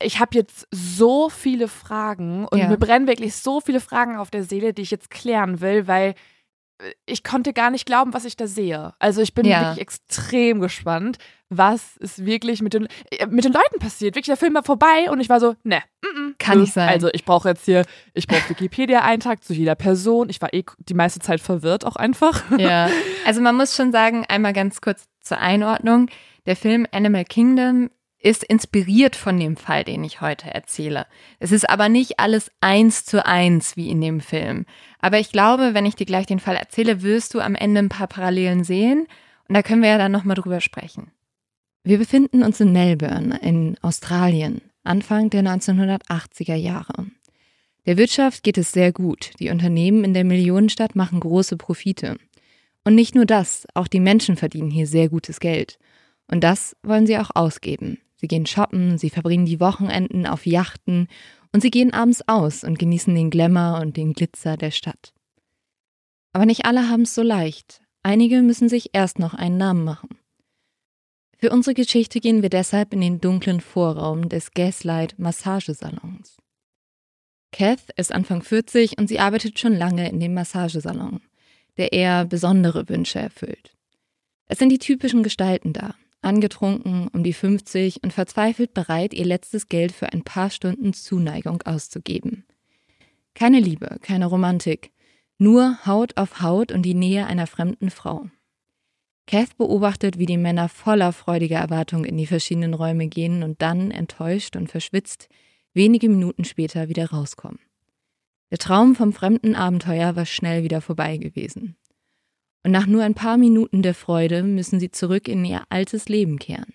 ich 0.02 0.18
habe 0.18 0.36
jetzt 0.36 0.66
so 0.72 1.28
viele 1.28 1.68
Fragen 1.68 2.46
und 2.50 2.58
Ja. 2.58 2.68
mir 2.68 2.78
brennen 2.78 3.06
wirklich 3.06 3.36
so 3.36 3.60
viele 3.60 3.80
Fragen 3.80 4.16
auf 4.16 4.30
der 4.30 4.42
Seele, 4.42 4.72
die 4.74 4.82
ich 4.82 4.90
jetzt 4.90 5.10
klären 5.10 5.60
will, 5.60 5.86
weil 5.86 6.14
ich 7.06 7.22
konnte 7.24 7.52
gar 7.52 7.70
nicht 7.70 7.86
glauben, 7.86 8.12
was 8.14 8.24
ich 8.24 8.36
da 8.36 8.46
sehe. 8.46 8.92
Also 8.98 9.20
ich 9.22 9.34
bin 9.34 9.44
Ja. 9.46 9.60
wirklich 9.60 9.80
extrem 9.80 10.60
gespannt, 10.60 11.18
was 11.48 11.96
ist 11.98 12.24
wirklich 12.24 12.62
mit 12.62 12.72
den, 12.74 12.88
äh, 13.10 13.26
mit 13.26 13.44
den 13.44 13.52
Leuten 13.52 13.78
passiert. 13.78 14.14
Wirklich, 14.14 14.26
der 14.26 14.36
Film 14.36 14.54
war 14.54 14.62
vorbei 14.62 15.10
und 15.10 15.20
ich 15.20 15.28
war 15.28 15.38
so, 15.40 15.54
ne, 15.64 15.82
mm, 16.02 16.32
Kann 16.38 16.60
nicht 16.60 16.72
sein. 16.72 16.88
Also 16.88 17.08
ich 17.12 17.24
brauche 17.24 17.48
jetzt 17.50 17.64
hier, 17.64 17.84
ich 18.14 18.26
brauche 18.26 18.48
Wikipedia-Eintrag 18.48 19.44
zu 19.44 19.52
jeder 19.52 19.74
Person. 19.74 20.28
Ich 20.30 20.40
war 20.40 20.52
eh 20.54 20.64
die 20.78 20.94
meiste 20.94 21.20
Zeit 21.20 21.40
verwirrt 21.40 21.84
auch 21.84 21.96
einfach. 21.96 22.42
Ja. 22.58 22.88
Also 23.24 23.40
man 23.40 23.54
muss 23.56 23.76
schon 23.76 23.92
sagen, 23.92 24.24
einmal 24.28 24.52
ganz 24.52 24.80
kurz 24.80 25.04
zur 25.20 25.38
Einordnung. 25.38 26.08
Der 26.46 26.56
Film 26.56 26.88
Animal 26.90 27.24
Kingdom 27.24 27.88
ist 28.22 28.44
inspiriert 28.44 29.16
von 29.16 29.38
dem 29.38 29.56
Fall, 29.56 29.84
den 29.84 30.04
ich 30.04 30.20
heute 30.20 30.52
erzähle. 30.52 31.06
Es 31.40 31.50
ist 31.50 31.68
aber 31.68 31.88
nicht 31.88 32.20
alles 32.20 32.50
eins 32.60 33.04
zu 33.04 33.26
eins 33.26 33.76
wie 33.76 33.90
in 33.90 34.00
dem 34.00 34.20
Film. 34.20 34.64
Aber 35.00 35.18
ich 35.18 35.32
glaube, 35.32 35.74
wenn 35.74 35.86
ich 35.86 35.96
dir 35.96 36.06
gleich 36.06 36.26
den 36.26 36.38
Fall 36.38 36.56
erzähle, 36.56 37.02
wirst 37.02 37.34
du 37.34 37.40
am 37.40 37.56
Ende 37.56 37.80
ein 37.80 37.88
paar 37.88 38.06
Parallelen 38.06 38.62
sehen. 38.62 39.08
Und 39.48 39.54
da 39.56 39.62
können 39.62 39.82
wir 39.82 39.90
ja 39.90 39.98
dann 39.98 40.12
nochmal 40.12 40.36
drüber 40.36 40.60
sprechen. 40.60 41.10
Wir 41.82 41.98
befinden 41.98 42.44
uns 42.44 42.60
in 42.60 42.72
Melbourne 42.72 43.38
in 43.42 43.76
Australien, 43.82 44.62
Anfang 44.84 45.30
der 45.30 45.42
1980er 45.42 46.54
Jahre. 46.54 47.06
Der 47.86 47.96
Wirtschaft 47.96 48.44
geht 48.44 48.56
es 48.56 48.70
sehr 48.70 48.92
gut. 48.92 49.32
Die 49.40 49.50
Unternehmen 49.50 50.04
in 50.04 50.14
der 50.14 50.22
Millionenstadt 50.22 50.94
machen 50.94 51.18
große 51.18 51.56
Profite. 51.56 52.18
Und 52.84 52.94
nicht 52.94 53.16
nur 53.16 53.26
das, 53.26 53.66
auch 53.74 53.88
die 53.88 53.98
Menschen 53.98 54.36
verdienen 54.36 54.70
hier 54.70 54.86
sehr 54.86 55.08
gutes 55.08 55.40
Geld. 55.40 55.80
Und 56.28 56.44
das 56.44 56.76
wollen 56.84 57.08
sie 57.08 57.18
auch 57.18 57.30
ausgeben. 57.34 57.98
Sie 58.22 58.28
gehen 58.28 58.46
shoppen, 58.46 58.98
sie 58.98 59.10
verbringen 59.10 59.46
die 59.46 59.58
Wochenenden 59.58 60.28
auf 60.28 60.46
Yachten 60.46 61.08
und 61.52 61.60
sie 61.60 61.72
gehen 61.72 61.92
abends 61.92 62.22
aus 62.28 62.62
und 62.62 62.78
genießen 62.78 63.12
den 63.12 63.30
Glamour 63.30 63.80
und 63.80 63.96
den 63.96 64.12
Glitzer 64.12 64.56
der 64.56 64.70
Stadt. 64.70 65.12
Aber 66.32 66.46
nicht 66.46 66.64
alle 66.64 66.88
haben 66.88 67.02
es 67.02 67.16
so 67.16 67.22
leicht. 67.22 67.82
Einige 68.04 68.42
müssen 68.42 68.68
sich 68.68 68.90
erst 68.92 69.18
noch 69.18 69.34
einen 69.34 69.56
Namen 69.56 69.82
machen. 69.82 70.10
Für 71.36 71.50
unsere 71.50 71.74
Geschichte 71.74 72.20
gehen 72.20 72.42
wir 72.42 72.48
deshalb 72.48 72.94
in 72.94 73.00
den 73.00 73.20
dunklen 73.20 73.60
Vorraum 73.60 74.28
des 74.28 74.52
Gaslight 74.52 75.18
Massagesalons. 75.18 76.36
Kath 77.50 77.90
ist 77.96 78.12
Anfang 78.12 78.42
40 78.44 78.98
und 78.98 79.08
sie 79.08 79.18
arbeitet 79.18 79.58
schon 79.58 79.74
lange 79.74 80.08
in 80.08 80.20
dem 80.20 80.34
Massagesalon, 80.34 81.22
der 81.76 81.92
eher 81.92 82.24
besondere 82.24 82.88
Wünsche 82.88 83.18
erfüllt. 83.18 83.74
Es 84.46 84.60
sind 84.60 84.68
die 84.68 84.78
typischen 84.78 85.24
Gestalten 85.24 85.72
da, 85.72 85.96
angetrunken, 86.22 87.08
um 87.08 87.22
die 87.22 87.32
50 87.32 88.02
und 88.02 88.12
verzweifelt 88.12 88.74
bereit, 88.74 89.14
ihr 89.14 89.24
letztes 89.24 89.68
Geld 89.68 89.92
für 89.92 90.12
ein 90.12 90.22
paar 90.22 90.50
Stunden 90.50 90.92
Zuneigung 90.92 91.62
auszugeben. 91.62 92.44
Keine 93.34 93.60
Liebe, 93.60 93.98
keine 94.02 94.26
Romantik, 94.26 94.92
nur 95.38 95.78
Haut 95.86 96.16
auf 96.16 96.40
Haut 96.40 96.72
und 96.72 96.82
die 96.82 96.94
Nähe 96.94 97.26
einer 97.26 97.46
fremden 97.46 97.90
Frau. 97.90 98.26
Kath 99.26 99.56
beobachtet, 99.56 100.18
wie 100.18 100.26
die 100.26 100.36
Männer 100.36 100.68
voller 100.68 101.12
freudiger 101.12 101.58
Erwartung 101.58 102.04
in 102.04 102.16
die 102.16 102.26
verschiedenen 102.26 102.74
Räume 102.74 103.06
gehen 103.06 103.42
und 103.42 103.62
dann, 103.62 103.90
enttäuscht 103.90 104.56
und 104.56 104.70
verschwitzt, 104.70 105.28
wenige 105.74 106.08
Minuten 106.08 106.44
später 106.44 106.88
wieder 106.88 107.10
rauskommen. 107.10 107.60
Der 108.50 108.58
Traum 108.58 108.94
vom 108.94 109.12
fremden 109.12 109.54
Abenteuer 109.54 110.14
war 110.16 110.26
schnell 110.26 110.62
wieder 110.62 110.80
vorbei 110.80 111.16
gewesen. 111.16 111.76
Und 112.64 112.70
nach 112.70 112.86
nur 112.86 113.02
ein 113.02 113.14
paar 113.14 113.36
Minuten 113.36 113.82
der 113.82 113.94
Freude 113.94 114.42
müssen 114.42 114.78
sie 114.78 114.90
zurück 114.90 115.28
in 115.28 115.44
ihr 115.44 115.62
altes 115.68 116.08
Leben 116.08 116.38
kehren. 116.38 116.72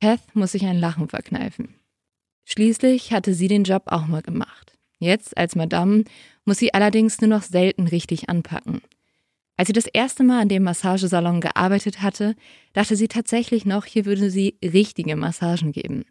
Kath 0.00 0.34
muss 0.34 0.52
sich 0.52 0.64
ein 0.64 0.78
Lachen 0.78 1.08
verkneifen. 1.08 1.74
Schließlich 2.44 3.12
hatte 3.12 3.34
sie 3.34 3.48
den 3.48 3.64
Job 3.64 3.82
auch 3.86 4.06
mal 4.06 4.22
gemacht. 4.22 4.78
Jetzt 4.98 5.36
als 5.36 5.54
Madame 5.54 6.04
muss 6.44 6.58
sie 6.58 6.72
allerdings 6.72 7.20
nur 7.20 7.28
noch 7.28 7.42
selten 7.42 7.86
richtig 7.86 8.28
anpacken. 8.28 8.80
Als 9.56 9.66
sie 9.66 9.72
das 9.72 9.86
erste 9.86 10.22
Mal 10.22 10.42
an 10.42 10.48
dem 10.48 10.62
Massagesalon 10.62 11.40
gearbeitet 11.40 12.00
hatte, 12.00 12.36
dachte 12.72 12.96
sie 12.96 13.08
tatsächlich 13.08 13.66
noch, 13.66 13.84
hier 13.84 14.06
würde 14.06 14.30
sie 14.30 14.56
richtige 14.62 15.16
Massagen 15.16 15.72
geben. 15.72 16.04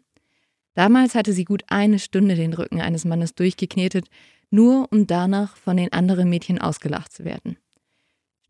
Damals 0.74 1.14
hatte 1.14 1.32
sie 1.32 1.44
gut 1.44 1.64
eine 1.68 1.98
Stunde 1.98 2.36
den 2.36 2.52
Rücken 2.52 2.80
eines 2.80 3.04
Mannes 3.04 3.34
durchgeknetet, 3.34 4.06
nur 4.50 4.92
um 4.92 5.06
danach 5.06 5.56
von 5.56 5.76
den 5.76 5.92
anderen 5.92 6.28
Mädchen 6.28 6.60
ausgelacht 6.60 7.12
zu 7.12 7.24
werden. 7.24 7.56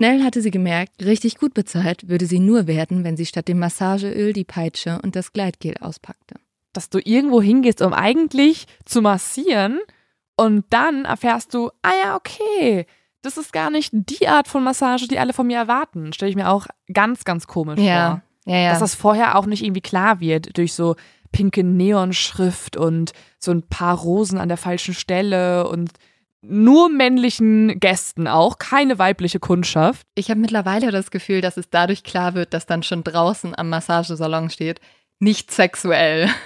Schnell 0.01 0.23
hatte 0.23 0.43
sie 0.43 0.53
gemerkt, 0.53 1.05
richtig 1.05 1.39
gut 1.39 1.55
bezahlt 1.55 2.09
würde 2.09 2.27
sie 2.27 2.39
nur 2.39 2.69
werden, 2.69 3.03
wenn 3.03 3.17
sie 3.17 3.27
statt 3.27 3.49
dem 3.49 3.59
Massageöl 3.59 4.33
die 4.33 4.45
Peitsche 4.45 5.01
und 5.03 5.17
das 5.17 5.33
Gleitgel 5.33 5.75
auspackte. 5.81 6.37
Dass 6.73 6.89
du 6.89 7.01
irgendwo 7.03 7.43
hingehst, 7.43 7.83
um 7.83 7.93
eigentlich 7.93 8.67
zu 8.85 9.03
massieren 9.03 9.81
und 10.37 10.67
dann 10.71 11.05
erfährst 11.05 11.53
du, 11.53 11.71
ah 11.83 11.91
ja, 12.05 12.15
okay, 12.17 12.87
das 13.23 13.37
ist 13.39 13.53
gar 13.53 13.71
nicht 13.71 13.91
die 13.93 14.29
Art 14.29 14.47
von 14.47 14.63
Massage, 14.63 15.09
die 15.09 15.19
alle 15.19 15.33
von 15.33 15.49
mir 15.49 15.57
erwarten. 15.59 16.13
Stelle 16.13 16.31
ich 16.31 16.37
mir 16.37 16.49
auch 16.49 16.69
ganz, 16.93 17.25
ganz 17.25 17.49
komisch 17.49 17.81
Ja, 17.81 18.23
vor. 18.45 18.55
ja, 18.55 18.61
ja. 18.61 18.71
Dass 18.71 18.79
das 18.79 18.95
vorher 18.95 19.37
auch 19.37 19.47
nicht 19.47 19.65
irgendwie 19.65 19.81
klar 19.81 20.21
wird 20.21 20.57
durch 20.57 20.75
so 20.75 20.95
pinke 21.33 21.65
Neonschrift 21.65 22.77
und 22.77 23.13
so 23.41 23.51
ein 23.51 23.63
paar 23.69 23.99
Rosen 23.99 24.39
an 24.39 24.49
der 24.49 24.57
falschen 24.57 24.95
Stelle 24.95 25.69
und 25.69 25.91
nur 26.41 26.89
männlichen 26.89 27.81
Gästen 27.81 28.29
auch, 28.29 28.59
keine 28.59 28.99
weibliche 28.99 29.41
Kundschaft. 29.41 30.07
Ich 30.15 30.31
habe 30.31 30.41
mittlerweile 30.41 30.91
das 30.91 31.11
Gefühl, 31.11 31.41
dass 31.41 31.57
es 31.57 31.71
dadurch 31.71 32.05
klar 32.05 32.35
wird, 32.35 32.55
dass 32.55 32.67
dann 32.67 32.83
schon 32.83 33.03
draußen 33.03 33.57
am 33.57 33.69
Massagesalon 33.69 34.51
steht, 34.51 34.81
nicht 35.19 35.51
sexuell. 35.51 36.29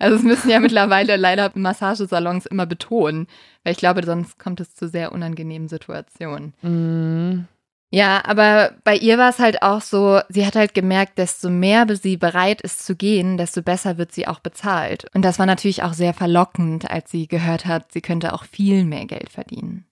Also 0.00 0.16
es 0.16 0.22
müssen 0.24 0.50
ja 0.50 0.58
mittlerweile 0.58 1.14
leider 1.16 1.52
Massagesalons 1.54 2.46
immer 2.46 2.66
betonen, 2.66 3.28
weil 3.62 3.72
ich 3.72 3.78
glaube, 3.78 4.04
sonst 4.04 4.40
kommt 4.40 4.60
es 4.60 4.74
zu 4.74 4.88
sehr 4.88 5.12
unangenehmen 5.12 5.68
Situationen. 5.68 6.52
Mm. 6.62 7.46
Ja, 7.94 8.24
aber 8.24 8.72
bei 8.82 8.96
ihr 8.96 9.18
war 9.18 9.30
es 9.30 9.38
halt 9.38 9.62
auch 9.62 9.80
so, 9.80 10.18
sie 10.28 10.44
hat 10.44 10.56
halt 10.56 10.74
gemerkt, 10.74 11.16
desto 11.16 11.48
mehr 11.48 11.86
sie 11.94 12.16
bereit 12.16 12.60
ist 12.60 12.84
zu 12.84 12.96
gehen, 12.96 13.36
desto 13.36 13.62
besser 13.62 13.98
wird 13.98 14.10
sie 14.10 14.26
auch 14.26 14.40
bezahlt. 14.40 15.06
Und 15.14 15.22
das 15.22 15.38
war 15.38 15.46
natürlich 15.46 15.84
auch 15.84 15.92
sehr 15.92 16.12
verlockend, 16.12 16.90
als 16.90 17.12
sie 17.12 17.28
gehört 17.28 17.66
hat, 17.66 17.92
sie 17.92 18.00
könnte 18.00 18.32
auch 18.32 18.42
viel 18.42 18.84
mehr 18.84 19.06
Geld 19.06 19.28
verdienen. 19.28 19.86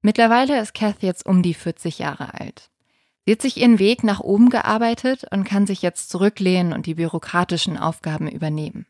Mittlerweile 0.00 0.58
ist 0.58 0.72
Kath 0.72 1.02
jetzt 1.02 1.26
um 1.26 1.42
die 1.42 1.52
40 1.52 1.98
Jahre 1.98 2.40
alt. 2.40 2.70
Sie 3.26 3.32
hat 3.32 3.42
sich 3.42 3.58
ihren 3.58 3.78
Weg 3.78 4.02
nach 4.02 4.20
oben 4.20 4.48
gearbeitet 4.48 5.26
und 5.30 5.44
kann 5.44 5.66
sich 5.66 5.82
jetzt 5.82 6.08
zurücklehnen 6.08 6.72
und 6.72 6.86
die 6.86 6.94
bürokratischen 6.94 7.76
Aufgaben 7.76 8.28
übernehmen. 8.28 8.86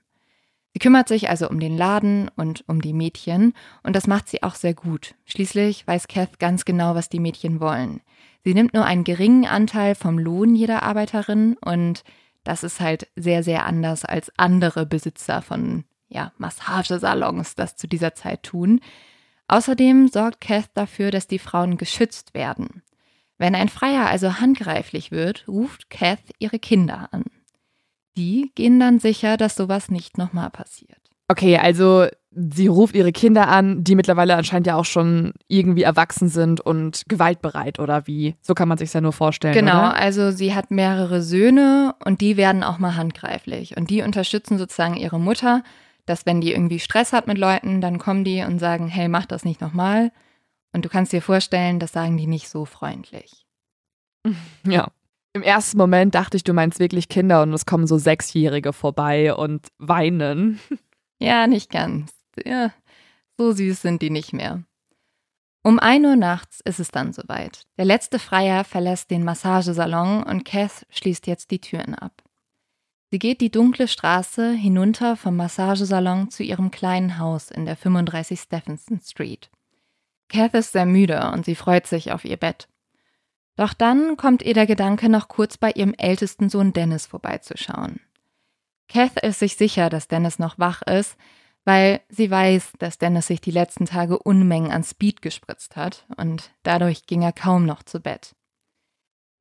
Sie 0.74 0.80
kümmert 0.80 1.06
sich 1.06 1.30
also 1.30 1.48
um 1.48 1.60
den 1.60 1.76
Laden 1.76 2.28
und 2.34 2.64
um 2.66 2.82
die 2.82 2.92
Mädchen 2.92 3.54
und 3.84 3.94
das 3.94 4.08
macht 4.08 4.28
sie 4.28 4.42
auch 4.42 4.56
sehr 4.56 4.74
gut. 4.74 5.14
Schließlich 5.24 5.86
weiß 5.86 6.08
Kath 6.08 6.40
ganz 6.40 6.64
genau, 6.64 6.96
was 6.96 7.08
die 7.08 7.20
Mädchen 7.20 7.60
wollen. 7.60 8.00
Sie 8.42 8.54
nimmt 8.54 8.74
nur 8.74 8.84
einen 8.84 9.04
geringen 9.04 9.46
Anteil 9.46 9.94
vom 9.94 10.18
Lohn 10.18 10.56
jeder 10.56 10.82
Arbeiterin 10.82 11.56
und 11.64 12.02
das 12.42 12.64
ist 12.64 12.80
halt 12.80 13.06
sehr, 13.14 13.44
sehr 13.44 13.66
anders 13.66 14.04
als 14.04 14.32
andere 14.36 14.84
Besitzer 14.84 15.42
von 15.42 15.84
ja, 16.08 16.32
Massagesalons 16.38 17.54
das 17.54 17.76
zu 17.76 17.86
dieser 17.86 18.14
Zeit 18.14 18.42
tun. 18.42 18.80
Außerdem 19.46 20.08
sorgt 20.08 20.40
Kath 20.40 20.70
dafür, 20.74 21.12
dass 21.12 21.28
die 21.28 21.38
Frauen 21.38 21.76
geschützt 21.76 22.34
werden. 22.34 22.82
Wenn 23.38 23.54
ein 23.54 23.68
Freier 23.68 24.06
also 24.06 24.40
handgreiflich 24.40 25.12
wird, 25.12 25.46
ruft 25.46 25.88
Kath 25.88 26.22
ihre 26.40 26.58
Kinder 26.58 27.08
an. 27.12 27.24
Die 28.16 28.52
gehen 28.54 28.78
dann 28.78 28.98
sicher, 28.98 29.36
dass 29.36 29.56
sowas 29.56 29.90
nicht 29.90 30.18
nochmal 30.18 30.50
passiert. 30.50 30.98
Okay, 31.28 31.56
also 31.56 32.06
sie 32.30 32.66
ruft 32.66 32.94
ihre 32.94 33.12
Kinder 33.12 33.48
an, 33.48 33.82
die 33.82 33.94
mittlerweile 33.94 34.36
anscheinend 34.36 34.66
ja 34.66 34.76
auch 34.76 34.84
schon 34.84 35.32
irgendwie 35.48 35.82
erwachsen 35.82 36.28
sind 36.28 36.60
und 36.60 37.04
gewaltbereit 37.08 37.78
oder 37.78 38.06
wie? 38.06 38.34
So 38.42 38.54
kann 38.54 38.68
man 38.68 38.76
sich 38.78 38.92
ja 38.92 39.00
nur 39.00 39.12
vorstellen. 39.12 39.54
Genau, 39.54 39.78
Oder? 39.78 39.96
also 39.96 40.30
sie 40.30 40.54
hat 40.54 40.70
mehrere 40.70 41.22
Söhne 41.22 41.94
und 42.04 42.20
die 42.20 42.36
werden 42.36 42.62
auch 42.62 42.78
mal 42.78 42.96
handgreiflich. 42.96 43.76
Und 43.76 43.90
die 43.90 44.02
unterstützen 44.02 44.58
sozusagen 44.58 44.96
ihre 44.96 45.18
Mutter, 45.18 45.62
dass 46.06 46.26
wenn 46.26 46.40
die 46.40 46.52
irgendwie 46.52 46.80
Stress 46.80 47.12
hat 47.12 47.26
mit 47.26 47.38
Leuten, 47.38 47.80
dann 47.80 47.98
kommen 47.98 48.24
die 48.24 48.42
und 48.42 48.58
sagen, 48.58 48.88
hey, 48.88 49.08
mach 49.08 49.26
das 49.26 49.44
nicht 49.44 49.60
nochmal. 49.60 50.12
Und 50.72 50.84
du 50.84 50.88
kannst 50.88 51.12
dir 51.12 51.22
vorstellen, 51.22 51.78
das 51.78 51.92
sagen 51.92 52.16
die 52.16 52.26
nicht 52.26 52.48
so 52.48 52.64
freundlich. 52.64 53.46
Ja. 54.66 54.88
Im 55.34 55.42
ersten 55.42 55.78
Moment 55.78 56.14
dachte 56.14 56.36
ich, 56.36 56.44
du 56.44 56.52
meinst 56.52 56.78
wirklich 56.78 57.08
Kinder 57.08 57.42
und 57.42 57.52
es 57.52 57.66
kommen 57.66 57.88
so 57.88 57.98
Sechsjährige 57.98 58.72
vorbei 58.72 59.34
und 59.34 59.66
weinen. 59.78 60.60
Ja, 61.20 61.46
nicht 61.46 61.70
ganz. 61.70 62.12
Ja, 62.44 62.72
so 63.36 63.52
süß 63.52 63.82
sind 63.82 64.02
die 64.02 64.10
nicht 64.10 64.32
mehr. 64.32 64.62
Um 65.62 65.78
1 65.78 66.04
Uhr 66.04 66.16
nachts 66.16 66.60
ist 66.64 66.78
es 66.78 66.90
dann 66.90 67.12
soweit. 67.12 67.62
Der 67.78 67.84
letzte 67.84 68.18
Freier 68.18 68.64
verlässt 68.64 69.10
den 69.10 69.24
Massagesalon 69.24 70.22
und 70.22 70.44
Kath 70.44 70.86
schließt 70.90 71.26
jetzt 71.26 71.50
die 71.50 71.60
Türen 71.60 71.94
ab. 71.94 72.22
Sie 73.10 73.18
geht 73.18 73.40
die 73.40 73.50
dunkle 73.50 73.88
Straße 73.88 74.52
hinunter 74.52 75.16
vom 75.16 75.36
Massagesalon 75.36 76.30
zu 76.30 76.42
ihrem 76.42 76.70
kleinen 76.70 77.18
Haus 77.18 77.50
in 77.50 77.64
der 77.64 77.76
35 77.76 78.38
Stephenson 78.38 79.00
Street. 79.00 79.50
Kath 80.28 80.54
ist 80.54 80.72
sehr 80.72 80.86
müde 80.86 81.30
und 81.32 81.44
sie 81.44 81.54
freut 81.54 81.86
sich 81.86 82.12
auf 82.12 82.24
ihr 82.24 82.36
Bett. 82.36 82.68
Doch 83.56 83.72
dann 83.72 84.16
kommt 84.16 84.42
ihr 84.42 84.54
der 84.54 84.66
Gedanke, 84.66 85.08
noch 85.08 85.28
kurz 85.28 85.56
bei 85.56 85.70
ihrem 85.70 85.94
ältesten 85.94 86.48
Sohn 86.48 86.72
Dennis 86.72 87.06
vorbeizuschauen. 87.06 88.00
Kath 88.88 89.22
ist 89.22 89.38
sich 89.38 89.56
sicher, 89.56 89.90
dass 89.90 90.08
Dennis 90.08 90.38
noch 90.38 90.58
wach 90.58 90.82
ist, 90.82 91.16
weil 91.64 92.00
sie 92.08 92.30
weiß, 92.30 92.72
dass 92.78 92.98
Dennis 92.98 93.28
sich 93.28 93.40
die 93.40 93.50
letzten 93.50 93.86
Tage 93.86 94.18
Unmengen 94.18 94.70
an 94.70 94.84
Speed 94.84 95.22
gespritzt 95.22 95.76
hat 95.76 96.04
und 96.16 96.52
dadurch 96.62 97.06
ging 97.06 97.22
er 97.22 97.32
kaum 97.32 97.64
noch 97.64 97.82
zu 97.82 98.00
Bett. 98.00 98.34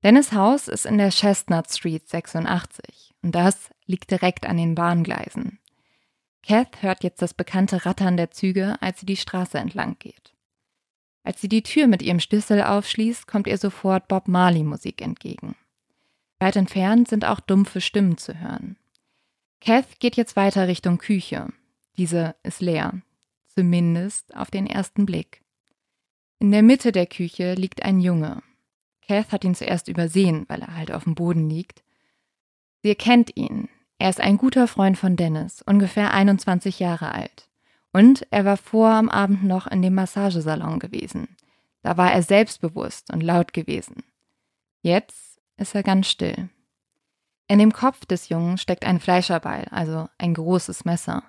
Dennis 0.03 0.33
Haus 0.33 0.67
ist 0.67 0.85
in 0.85 0.97
der 0.97 1.09
Chestnut 1.09 1.71
Street 1.71 2.07
86 2.07 3.13
und 3.21 3.33
das 3.33 3.69
liegt 3.85 4.11
direkt 4.11 4.45
an 4.45 4.57
den 4.57 4.75
Bahngleisen. 4.75 5.59
Kath 6.45 6.81
hört 6.81 7.03
jetzt 7.03 7.21
das 7.21 7.33
bekannte 7.33 7.85
Rattern 7.85 8.17
der 8.17 8.31
Züge, 8.31 8.75
als 8.81 8.99
sie 8.99 9.05
die 9.05 9.17
Straße 9.17 9.57
entlang 9.57 9.97
geht. 9.99 10.32
Als 11.23 11.39
sie 11.39 11.47
die 11.47 11.63
Tür 11.63 11.87
mit 11.87 12.01
ihrem 12.01 12.19
Schlüssel 12.19 12.61
aufschließt, 12.61 13.27
kommt 13.27 13.47
ihr 13.47 13.57
sofort 13.57 14.07
Bob 14.07 14.27
Marley 14.27 14.63
Musik 14.63 15.01
entgegen. 15.01 15.55
Weit 16.39 16.57
entfernt 16.57 17.07
sind 17.07 17.23
auch 17.23 17.39
dumpfe 17.39 17.79
Stimmen 17.79 18.17
zu 18.17 18.39
hören. 18.39 18.77
Kath 19.61 19.99
geht 19.99 20.17
jetzt 20.17 20.35
weiter 20.35 20.67
Richtung 20.67 20.97
Küche. 20.97 21.47
Diese 21.95 22.35
ist 22.43 22.61
leer, 22.61 23.01
zumindest 23.47 24.35
auf 24.35 24.51
den 24.51 24.67
ersten 24.67 25.05
Blick. 25.05 25.41
In 26.39 26.51
der 26.51 26.63
Mitte 26.63 26.91
der 26.91 27.05
Küche 27.05 27.53
liegt 27.53 27.83
ein 27.83 28.01
Junge. 28.01 28.43
Kath 29.07 29.31
hat 29.31 29.45
ihn 29.45 29.55
zuerst 29.55 29.87
übersehen, 29.87 30.43
weil 30.49 30.61
er 30.61 30.75
halt 30.75 30.91
auf 30.91 31.05
dem 31.05 31.15
Boden 31.15 31.49
liegt. 31.49 31.83
Sie 32.81 32.89
erkennt 32.89 33.37
ihn. 33.37 33.69
Er 33.97 34.09
ist 34.09 34.19
ein 34.19 34.37
guter 34.37 34.67
Freund 34.67 34.97
von 34.97 35.15
Dennis, 35.15 35.61
ungefähr 35.61 36.13
21 36.13 36.79
Jahre 36.79 37.13
alt. 37.13 37.47
Und 37.93 38.27
er 38.31 38.43
war 38.43 38.57
vor 38.57 38.89
am 38.89 39.07
Abend 39.07 39.43
noch 39.43 39.67
in 39.67 39.81
dem 39.81 39.93
Massagesalon 39.93 40.79
gewesen. 40.79 41.29
Da 41.83 41.95
war 41.95 42.11
er 42.11 42.23
selbstbewusst 42.23 43.13
und 43.13 43.21
laut 43.21 43.53
gewesen. 43.53 44.03
Jetzt 44.81 45.39
ist 45.57 45.75
er 45.75 45.83
ganz 45.83 46.07
still. 46.07 46.49
In 47.47 47.59
dem 47.59 47.71
Kopf 47.71 48.05
des 48.05 48.29
Jungen 48.29 48.57
steckt 48.57 48.85
ein 48.85 48.99
Fleischerball, 48.99 49.67
also 49.69 50.09
ein 50.17 50.33
großes 50.33 50.85
Messer. 50.85 51.23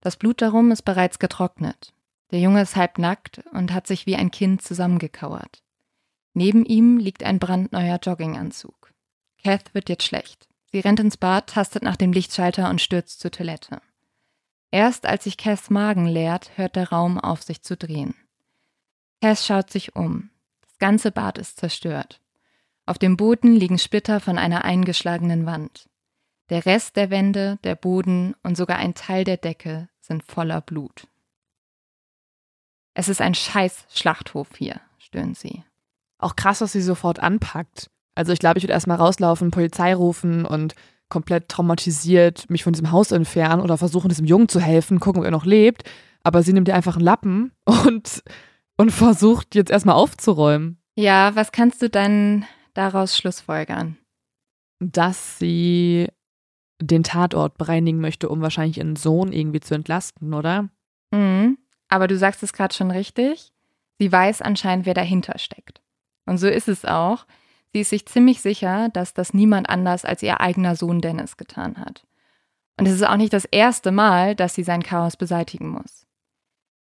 Das 0.00 0.16
Blut 0.16 0.40
darum 0.40 0.70
ist 0.70 0.82
bereits 0.82 1.18
getrocknet. 1.18 1.92
Der 2.30 2.40
Junge 2.40 2.62
ist 2.62 2.76
halb 2.76 2.98
nackt 2.98 3.42
und 3.52 3.72
hat 3.72 3.86
sich 3.86 4.06
wie 4.06 4.16
ein 4.16 4.30
Kind 4.30 4.62
zusammengekauert. 4.62 5.62
Neben 6.34 6.64
ihm 6.64 6.98
liegt 6.98 7.24
ein 7.24 7.40
brandneuer 7.40 7.98
Jogginganzug. 8.00 8.92
Kath 9.42 9.74
wird 9.74 9.88
jetzt 9.88 10.04
schlecht. 10.04 10.46
Sie 10.70 10.78
rennt 10.78 11.00
ins 11.00 11.16
Bad, 11.16 11.48
tastet 11.48 11.82
nach 11.82 11.96
dem 11.96 12.12
Lichtschalter 12.12 12.70
und 12.70 12.80
stürzt 12.80 13.18
zur 13.18 13.32
Toilette. 13.32 13.82
Erst 14.70 15.06
als 15.06 15.24
sich 15.24 15.36
Cass 15.36 15.70
Magen 15.70 16.06
leert, 16.06 16.56
hört 16.56 16.76
der 16.76 16.90
Raum 16.90 17.18
auf 17.18 17.42
sich 17.42 17.62
zu 17.62 17.76
drehen. 17.76 18.14
Cass 19.20 19.46
schaut 19.46 19.70
sich 19.70 19.96
um. 19.96 20.30
Das 20.62 20.78
ganze 20.78 21.10
Bad 21.10 21.38
ist 21.38 21.58
zerstört. 21.58 22.20
Auf 22.86 22.98
dem 22.98 23.16
Boden 23.16 23.54
liegen 23.54 23.78
Splitter 23.78 24.20
von 24.20 24.38
einer 24.38 24.64
eingeschlagenen 24.64 25.46
Wand. 25.46 25.88
Der 26.48 26.66
Rest 26.66 26.96
der 26.96 27.10
Wände, 27.10 27.58
der 27.62 27.76
Boden 27.76 28.34
und 28.42 28.56
sogar 28.56 28.78
ein 28.78 28.94
Teil 28.94 29.24
der 29.24 29.36
Decke 29.36 29.88
sind 30.00 30.24
voller 30.24 30.60
Blut. 30.60 31.06
Es 32.94 33.08
ist 33.08 33.20
ein 33.20 33.34
scheiß 33.34 33.86
Schlachthof 33.90 34.48
hier, 34.56 34.80
stöhnt 34.98 35.38
sie. 35.38 35.64
Auch 36.18 36.36
krass, 36.36 36.58
dass 36.58 36.72
sie 36.72 36.82
sofort 36.82 37.20
anpackt. 37.20 37.90
Also 38.14 38.32
ich 38.32 38.40
glaube, 38.40 38.58
ich 38.58 38.64
würde 38.64 38.72
erstmal 38.72 38.98
rauslaufen, 38.98 39.52
Polizei 39.52 39.94
rufen 39.94 40.44
und 40.44 40.74
komplett 41.10 41.48
traumatisiert 41.48 42.48
mich 42.48 42.64
von 42.64 42.72
diesem 42.72 42.90
Haus 42.90 43.12
entfernen 43.12 43.60
oder 43.60 43.76
versuchen, 43.76 44.08
diesem 44.08 44.26
Jungen 44.26 44.48
zu 44.48 44.60
helfen, 44.60 45.00
gucken, 45.00 45.20
ob 45.20 45.26
er 45.26 45.30
noch 45.30 45.44
lebt. 45.44 45.84
Aber 46.22 46.42
sie 46.42 46.52
nimmt 46.52 46.68
ihr 46.68 46.74
einfach 46.74 46.96
einen 46.96 47.04
Lappen 47.04 47.52
und, 47.64 48.22
und 48.76 48.90
versucht 48.90 49.54
jetzt 49.54 49.70
erstmal 49.70 49.96
aufzuräumen. 49.96 50.78
Ja, 50.96 51.34
was 51.34 51.52
kannst 51.52 51.82
du 51.82 51.90
dann 51.90 52.46
daraus 52.74 53.16
schlussfolgern? 53.16 53.96
Dass 54.78 55.38
sie 55.38 56.08
den 56.80 57.02
Tatort 57.02 57.58
bereinigen 57.58 58.00
möchte, 58.00 58.28
um 58.28 58.40
wahrscheinlich 58.40 58.78
ihren 58.78 58.96
Sohn 58.96 59.32
irgendwie 59.32 59.60
zu 59.60 59.74
entlasten, 59.74 60.32
oder? 60.32 60.70
Mhm. 61.10 61.58
Aber 61.88 62.06
du 62.06 62.16
sagst 62.16 62.42
es 62.42 62.52
gerade 62.52 62.74
schon 62.74 62.90
richtig. 62.90 63.52
Sie 63.98 64.10
weiß 64.10 64.40
anscheinend, 64.40 64.86
wer 64.86 64.94
dahinter 64.94 65.38
steckt. 65.38 65.82
Und 66.24 66.38
so 66.38 66.48
ist 66.48 66.68
es 66.68 66.84
auch. 66.84 67.26
Sie 67.72 67.80
ist 67.80 67.90
sich 67.90 68.06
ziemlich 68.06 68.40
sicher, 68.40 68.88
dass 68.92 69.14
das 69.14 69.32
niemand 69.32 69.68
anders 69.68 70.04
als 70.04 70.22
ihr 70.22 70.40
eigener 70.40 70.74
Sohn 70.74 71.00
Dennis 71.00 71.36
getan 71.36 71.78
hat. 71.78 72.04
Und 72.76 72.86
es 72.86 72.94
ist 72.94 73.06
auch 73.06 73.16
nicht 73.16 73.32
das 73.32 73.44
erste 73.44 73.92
Mal, 73.92 74.34
dass 74.34 74.54
sie 74.54 74.62
sein 74.62 74.82
Chaos 74.82 75.16
beseitigen 75.16 75.68
muss. 75.68 76.06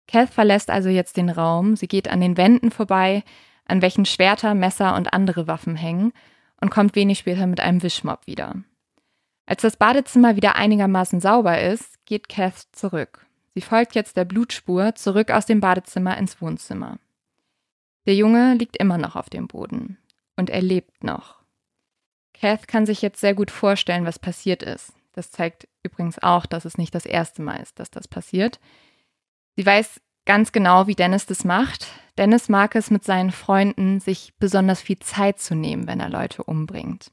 Kath 0.08 0.29
verlässt 0.29 0.69
also 0.69 0.89
jetzt 0.89 1.17
den 1.17 1.29
Raum, 1.29 1.75
sie 1.75 1.88
geht 1.88 2.08
an 2.08 2.22
den 2.22 2.38
Wänden 2.38 2.72
vorbei, 2.72 3.24
an 3.65 3.81
welchen 3.81 4.05
Schwerter, 4.05 4.55
Messer 4.55 4.96
und 4.96 5.13
andere 5.13 5.46
Waffen 5.48 5.75
hängen 5.75 6.13
und 6.60 6.72
kommt 6.72 6.96
wenig 6.96 7.19
später 7.19 7.46
mit 7.46 7.60
einem 7.60 7.84
Wischmopp 7.84 8.25
wieder. 8.25 8.55
Als 9.46 9.62
das 9.62 9.77
Badezimmer 9.77 10.36
wieder 10.36 10.55
einigermaßen 10.55 11.19
sauber 11.19 11.62
ist, 11.62 12.03
geht 12.05 12.29
Kath 12.29 12.67
zurück. 12.72 13.25
Sie 13.53 13.62
folgt 13.62 13.93
jetzt 13.93 14.17
der 14.17 14.25
Blutspur 14.25 14.96
zurück 14.96 15.31
aus 15.31 15.46
dem 15.46 15.60
Badezimmer 15.60 16.17
ins 16.17 16.41
Wohnzimmer. 16.41 16.98
Der 18.05 18.15
Junge 18.15 18.55
liegt 18.55 18.77
immer 18.77 18.98
noch 18.98 19.15
auf 19.15 19.29
dem 19.29 19.48
Boden. 19.48 19.98
Und 20.39 20.50
er 20.50 20.62
lebt 20.62 21.03
noch. 21.03 21.36
Kath 22.34 22.69
kann 22.69 22.86
sich 22.86 23.01
jetzt 23.01 23.19
sehr 23.19 23.34
gut 23.34 23.51
vorstellen, 23.51 24.05
was 24.05 24.19
passiert 24.19 24.63
ist. 24.63 24.93
Das 25.12 25.31
zeigt 25.31 25.67
übrigens 25.84 26.17
auch, 26.24 26.46
dass 26.46 26.63
es 26.63 26.77
nicht 26.77 26.96
das 26.96 27.05
erste 27.05 27.41
Mal 27.41 27.58
ist, 27.58 27.77
dass 27.77 27.91
das 27.91 28.08
passiert. 28.08 28.62
Sie 29.58 29.65
weiß 29.65 30.00
ganz 30.24 30.53
genau, 30.53 30.88
wie 30.88 30.96
Dennis 30.96 31.25
das 31.25 31.43
macht. 31.43 31.88
Dennis 32.17 32.48
mag 32.48 32.74
es 32.77 32.89
mit 32.89 33.03
seinen 33.03 33.31
Freunden, 33.31 34.00
sich 34.00 34.34
besonders 34.39 34.79
viel 34.81 35.00
Zeit 35.00 35.41
zu 35.41 35.55
nehmen, 35.55 35.88
wenn 35.88 36.00
er 36.00 36.08
Leute 36.08 36.41
umbringt. 36.46 37.12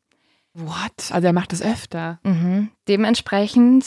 What? 0.54 1.11
Also 1.11 1.26
er 1.26 1.33
macht 1.33 1.52
es 1.52 1.62
öfter. 1.62 2.21
Mhm. 2.23 2.71
Dementsprechend 2.87 3.87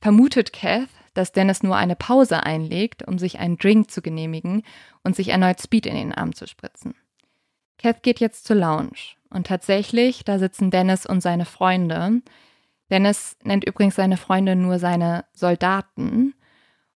vermutet 0.00 0.54
Kath, 0.54 0.88
dass 1.12 1.32
Dennis 1.32 1.62
nur 1.62 1.76
eine 1.76 1.94
Pause 1.94 2.42
einlegt, 2.42 3.06
um 3.06 3.18
sich 3.18 3.38
einen 3.38 3.58
Drink 3.58 3.90
zu 3.90 4.00
genehmigen 4.00 4.62
und 5.04 5.14
sich 5.14 5.28
erneut 5.28 5.60
Speed 5.60 5.84
in 5.84 5.94
den 5.94 6.14
Arm 6.14 6.34
zu 6.34 6.46
spritzen. 6.46 6.94
Kath 7.82 8.02
geht 8.02 8.20
jetzt 8.20 8.44
zur 8.44 8.56
Lounge 8.56 9.16
und 9.28 9.46
tatsächlich, 9.46 10.24
da 10.24 10.38
sitzen 10.38 10.70
Dennis 10.70 11.04
und 11.04 11.20
seine 11.20 11.44
Freunde. 11.44 12.22
Dennis 12.90 13.36
nennt 13.42 13.64
übrigens 13.64 13.96
seine 13.96 14.16
Freunde 14.16 14.54
nur 14.54 14.78
seine 14.78 15.24
Soldaten. 15.32 16.34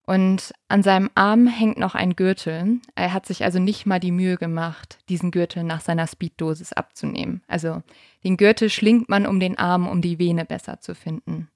Und 0.07 0.53
an 0.69 0.85
seinem 0.85 1.11
Arm 1.17 1.49
hängt 1.49 1.79
noch 1.79 1.97
ein 1.97 2.15
Gürtel. 2.15 2.81
Er 2.95 3.13
hat 3.13 3.27
sich 3.27 3.43
also 3.43 3.59
nicht 3.59 3.87
mal 3.87 3.99
die 3.99 4.13
Mühe 4.13 4.37
gemacht, 4.37 4.99
diesen 5.09 5.33
Gürtel 5.33 5.65
nach 5.65 5.81
seiner 5.81 6.07
Speeddosis 6.07 6.73
abzunehmen. 6.73 7.43
Also 7.49 7.83
den 8.23 8.37
Gürtel 8.37 8.71
schlingt 8.71 9.09
man 9.09 9.27
um 9.27 9.41
den 9.41 9.59
Arm, 9.59 9.89
um 9.89 10.01
die 10.01 10.21
Vene 10.21 10.45
besser 10.45 10.81
zu 10.81 10.95
finden. 10.95 11.49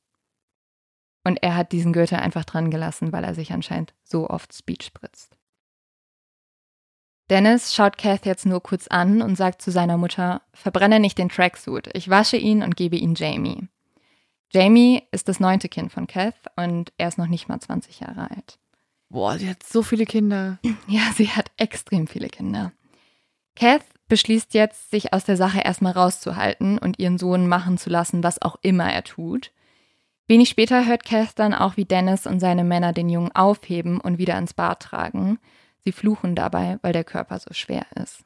Und 1.23 1.41
er 1.43 1.55
hat 1.55 1.71
diesen 1.71 1.93
Gürtel 1.93 2.19
einfach 2.19 2.45
dran 2.45 2.71
gelassen, 2.73 3.13
weil 3.13 3.23
er 3.23 3.35
sich 3.35 3.53
anscheinend 3.53 3.95
so 4.03 4.29
oft 4.29 4.53
Speed 4.53 4.83
spritzt. 4.83 5.37
Dennis 7.31 7.73
schaut 7.73 7.97
Kath 7.97 8.27
jetzt 8.27 8.45
nur 8.45 8.61
kurz 8.61 8.89
an 8.89 9.23
und 9.23 9.37
sagt 9.37 9.63
zu 9.63 9.71
seiner 9.71 9.97
Mutter, 9.97 10.43
verbrenne 10.53 10.99
nicht 10.99 11.17
den 11.17 11.29
Tracksuit, 11.29 11.89
ich 11.95 12.11
wasche 12.11 12.37
ihn 12.37 12.65
und 12.65 12.77
gebe 12.77 12.97
ihn 12.97 13.15
Jamie. 13.15 13.69
Jamie 14.53 15.05
ist 15.13 15.29
das 15.29 15.39
neunte 15.39 15.69
Kind 15.69 15.93
von 15.93 16.09
Kath 16.09 16.35
und 16.57 16.93
er 16.99 17.07
ist 17.07 17.19
noch 17.19 17.29
nicht 17.29 17.49
mal 17.49 17.61
20 17.61 18.01
Jahre 18.01 18.29
alt. 18.33 18.59
Boah, 19.11 19.39
sie 19.39 19.49
hat 19.49 19.63
so 19.63 19.83
viele 19.83 20.07
Kinder. 20.07 20.59
Ja, 20.89 21.03
sie 21.15 21.29
hat 21.29 21.53
extrem 21.57 22.09
viele 22.09 22.29
Kinder. 22.29 22.73
Kath 23.55 23.85
beschließt 24.09 24.55
jetzt, 24.55 24.91
sich 24.91 25.13
aus 25.13 25.25
der 25.25 25.37
Sache 25.37 25.61
erstmal 25.61 25.93
rauszuhalten 25.93 26.79
und 26.79 26.99
ihren 26.99 27.17
Sohn 27.17 27.47
machen 27.47 27.79
zu 27.79 27.91
lassen, 27.91 28.25
was 28.25 28.43
auch 28.43 28.57
immer 28.63 28.93
er 28.93 29.05
tut. 29.05 29.53
Wenig 30.27 30.49
später 30.49 30.85
hört 30.85 31.05
Kath 31.05 31.39
dann 31.39 31.55
auch, 31.55 31.77
wie 31.77 31.85
Dennis 31.85 32.27
und 32.27 32.41
seine 32.41 32.65
Männer 32.65 32.93
den 32.93 33.09
Jungen 33.09 33.31
aufheben 33.33 34.01
und 34.01 34.19
wieder 34.19 34.37
ins 34.37 34.55
Bad 34.55 34.81
tragen. 34.81 35.39
Sie 35.85 35.93
fluchen 35.93 36.35
dabei, 36.35 36.79
weil 36.83 36.93
der 36.93 37.05
Körper 37.05 37.39
so 37.39 37.53
schwer 37.53 37.87
ist. 37.95 38.25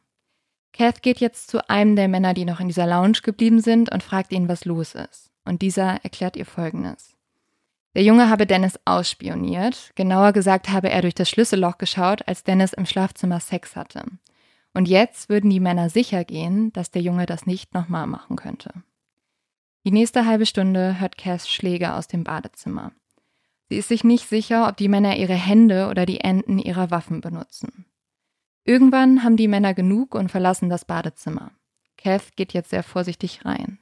Kath 0.72 1.02
geht 1.02 1.20
jetzt 1.20 1.48
zu 1.48 1.68
einem 1.70 1.94
der 1.94 2.08
Männer, 2.08 2.34
die 2.34 2.44
noch 2.44 2.60
in 2.60 2.68
dieser 2.68 2.86
Lounge 2.86 3.18
geblieben 3.22 3.60
sind, 3.60 3.92
und 3.92 4.02
fragt 4.02 4.32
ihn, 4.32 4.48
was 4.48 4.64
los 4.64 4.94
ist. 4.94 5.30
Und 5.44 5.62
dieser 5.62 6.04
erklärt 6.04 6.36
ihr 6.36 6.46
Folgendes. 6.46 7.16
Der 7.94 8.02
Junge 8.02 8.28
habe 8.28 8.46
Dennis 8.46 8.78
ausspioniert. 8.84 9.92
Genauer 9.94 10.32
gesagt 10.32 10.70
habe 10.70 10.90
er 10.90 11.02
durch 11.02 11.14
das 11.14 11.30
Schlüsselloch 11.30 11.78
geschaut, 11.78 12.26
als 12.26 12.42
Dennis 12.42 12.72
im 12.72 12.86
Schlafzimmer 12.86 13.38
Sex 13.38 13.76
hatte. 13.76 14.04
Und 14.72 14.88
jetzt 14.88 15.28
würden 15.28 15.50
die 15.50 15.60
Männer 15.60 15.88
sicher 15.88 16.24
gehen, 16.24 16.72
dass 16.72 16.90
der 16.90 17.02
Junge 17.02 17.26
das 17.26 17.46
nicht 17.46 17.72
nochmal 17.72 18.08
machen 18.08 18.34
könnte. 18.34 18.72
Die 19.84 19.92
nächste 19.92 20.26
halbe 20.26 20.46
Stunde 20.46 20.98
hört 20.98 21.16
Cass 21.16 21.48
Schläge 21.48 21.94
aus 21.94 22.08
dem 22.08 22.24
Badezimmer. 22.24 22.90
Sie 23.68 23.76
ist 23.76 23.88
sich 23.88 24.04
nicht 24.04 24.28
sicher, 24.28 24.68
ob 24.68 24.76
die 24.76 24.88
Männer 24.88 25.16
ihre 25.16 25.34
Hände 25.34 25.88
oder 25.88 26.06
die 26.06 26.20
Enden 26.20 26.58
ihrer 26.58 26.90
Waffen 26.90 27.20
benutzen. 27.20 27.86
Irgendwann 28.64 29.22
haben 29.22 29.36
die 29.36 29.48
Männer 29.48 29.74
genug 29.74 30.14
und 30.14 30.30
verlassen 30.30 30.68
das 30.68 30.84
Badezimmer. 30.84 31.52
Kath 31.96 32.36
geht 32.36 32.52
jetzt 32.52 32.70
sehr 32.70 32.82
vorsichtig 32.82 33.44
rein. 33.44 33.78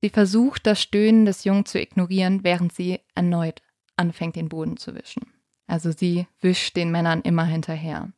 Sie 0.00 0.10
versucht, 0.10 0.66
das 0.66 0.82
Stöhnen 0.82 1.24
des 1.24 1.44
Jungen 1.44 1.64
zu 1.64 1.80
ignorieren, 1.80 2.44
während 2.44 2.72
sie 2.72 3.00
erneut 3.14 3.62
anfängt, 3.96 4.36
den 4.36 4.48
Boden 4.48 4.76
zu 4.76 4.94
wischen. 4.94 5.32
Also 5.66 5.92
sie 5.92 6.26
wischt 6.40 6.76
den 6.76 6.90
Männern 6.90 7.22
immer 7.22 7.44
hinterher. 7.44 8.12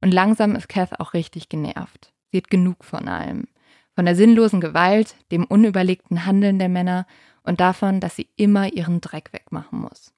Und 0.00 0.12
langsam 0.12 0.54
ist 0.56 0.68
Kath 0.68 1.00
auch 1.00 1.14
richtig 1.14 1.48
genervt. 1.48 2.12
Sie 2.30 2.38
hat 2.38 2.50
genug 2.50 2.84
von 2.84 3.08
allem. 3.08 3.48
Von 3.94 4.04
der 4.04 4.14
sinnlosen 4.14 4.60
Gewalt, 4.60 5.16
dem 5.30 5.44
unüberlegten 5.44 6.26
Handeln 6.26 6.58
der 6.58 6.68
Männer 6.68 7.06
und 7.46 7.60
davon, 7.60 8.00
dass 8.00 8.16
sie 8.16 8.28
immer 8.36 8.72
ihren 8.72 9.00
Dreck 9.00 9.32
wegmachen 9.32 9.80
muss. 9.80 10.12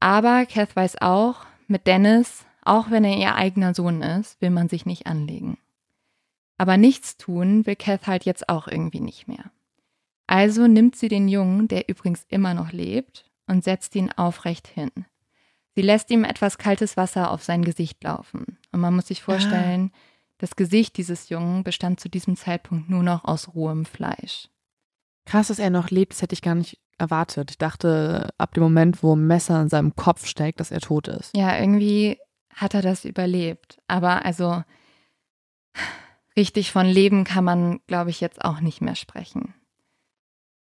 Aber 0.00 0.46
Kath 0.46 0.74
weiß 0.74 1.00
auch, 1.02 1.44
mit 1.66 1.86
Dennis, 1.86 2.44
auch 2.62 2.90
wenn 2.90 3.04
er 3.04 3.16
ihr 3.16 3.34
eigener 3.34 3.74
Sohn 3.74 4.02
ist, 4.02 4.40
will 4.40 4.50
man 4.50 4.68
sich 4.68 4.86
nicht 4.86 5.06
anlegen. 5.06 5.58
Aber 6.56 6.76
nichts 6.76 7.16
tun 7.16 7.66
will 7.66 7.76
Kath 7.76 8.06
halt 8.06 8.24
jetzt 8.24 8.48
auch 8.48 8.66
irgendwie 8.66 9.00
nicht 9.00 9.28
mehr. 9.28 9.50
Also 10.26 10.66
nimmt 10.66 10.96
sie 10.96 11.08
den 11.08 11.28
Jungen, 11.28 11.68
der 11.68 11.88
übrigens 11.88 12.26
immer 12.28 12.54
noch 12.54 12.72
lebt, 12.72 13.24
und 13.46 13.64
setzt 13.64 13.94
ihn 13.96 14.12
aufrecht 14.12 14.68
hin. 14.68 14.90
Sie 15.74 15.82
lässt 15.82 16.10
ihm 16.10 16.24
etwas 16.24 16.58
kaltes 16.58 16.96
Wasser 16.96 17.30
auf 17.30 17.42
sein 17.42 17.64
Gesicht 17.64 18.02
laufen. 18.04 18.58
Und 18.72 18.80
man 18.80 18.94
muss 18.94 19.06
sich 19.06 19.22
vorstellen, 19.22 19.90
ah. 19.92 19.98
das 20.38 20.56
Gesicht 20.56 20.96
dieses 20.98 21.28
Jungen 21.28 21.64
bestand 21.64 22.00
zu 22.00 22.08
diesem 22.08 22.36
Zeitpunkt 22.36 22.90
nur 22.90 23.02
noch 23.02 23.24
aus 23.24 23.54
rohem 23.54 23.84
Fleisch. 23.84 24.48
Krass, 25.28 25.48
dass 25.48 25.58
er 25.58 25.68
noch 25.68 25.90
lebt, 25.90 26.14
das 26.14 26.22
hätte 26.22 26.32
ich 26.32 26.40
gar 26.40 26.54
nicht 26.54 26.78
erwartet. 26.96 27.50
Ich 27.50 27.58
dachte, 27.58 28.30
ab 28.38 28.54
dem 28.54 28.62
Moment, 28.62 29.02
wo 29.02 29.14
ein 29.14 29.26
Messer 29.26 29.60
in 29.60 29.68
seinem 29.68 29.94
Kopf 29.94 30.26
steckt, 30.26 30.58
dass 30.58 30.70
er 30.70 30.80
tot 30.80 31.06
ist. 31.06 31.36
Ja, 31.36 31.58
irgendwie 31.58 32.16
hat 32.54 32.72
er 32.72 32.80
das 32.80 33.04
überlebt. 33.04 33.78
Aber 33.88 34.24
also 34.24 34.62
richtig 36.34 36.72
von 36.72 36.86
Leben 36.86 37.24
kann 37.24 37.44
man, 37.44 37.80
glaube 37.86 38.08
ich, 38.08 38.22
jetzt 38.22 38.42
auch 38.42 38.60
nicht 38.60 38.80
mehr 38.80 38.94
sprechen. 38.94 39.52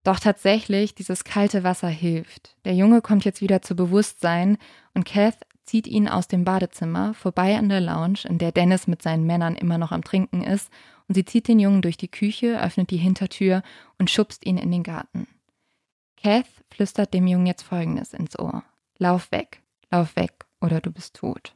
Doch 0.03 0.18
tatsächlich, 0.18 0.92
dieses 0.92 1.23
kalte 1.23 1.62
Wasser 1.62 1.88
hilft. 1.88 2.57
Der 2.64 2.75
Junge 2.75 3.01
kommt 3.01 3.25
jetzt 3.25 3.40
wieder 3.40 3.62
zu 3.62 3.77
Bewusstsein 3.77 4.59
und 4.92 5.05
Kath 5.05 5.38
zieht 5.66 5.87
ihn 5.87 6.09
aus 6.09 6.27
dem 6.27 6.44
Badezimmer 6.44 7.14
vorbei 7.14 7.57
an 7.57 7.68
der 7.68 7.81
Lounge, 7.81 8.21
in 8.25 8.38
der 8.38 8.51
Dennis 8.51 8.88
mit 8.88 9.03
seinen 9.03 9.25
Männern 9.25 9.55
immer 9.55 9.79
noch 9.79 9.92
am 9.92 10.03
Trinken 10.03 10.42
ist 10.42 10.68
und 11.09 11.14
sie 11.14 11.25
zieht 11.25 11.49
den 11.49 11.59
Jungen 11.59 11.83
durch 11.83 11.97
die 11.97 12.11
Küche, 12.11 12.61
öffnet 12.62 12.90
die 12.90 12.99
Hintertür 12.99 13.62
und 13.99 14.11
schubst 14.11 14.44
ihn 14.47 14.59
in 14.59 14.71
den 14.71 14.83
Garten. 14.83 15.27
Kath 16.16 16.47
flüstert 16.71 17.14
dem 17.14 17.27
Jungen 17.27 17.47
jetzt 17.47 17.62
Folgendes 17.62 18.12
ins 18.12 18.38
Ohr. 18.38 18.62
Lauf 18.99 19.33
weg, 19.33 19.62
lauf 19.90 20.16
weg, 20.16 20.47
oder 20.61 20.81
du 20.81 20.90
bist 20.90 21.16
tot. 21.16 21.55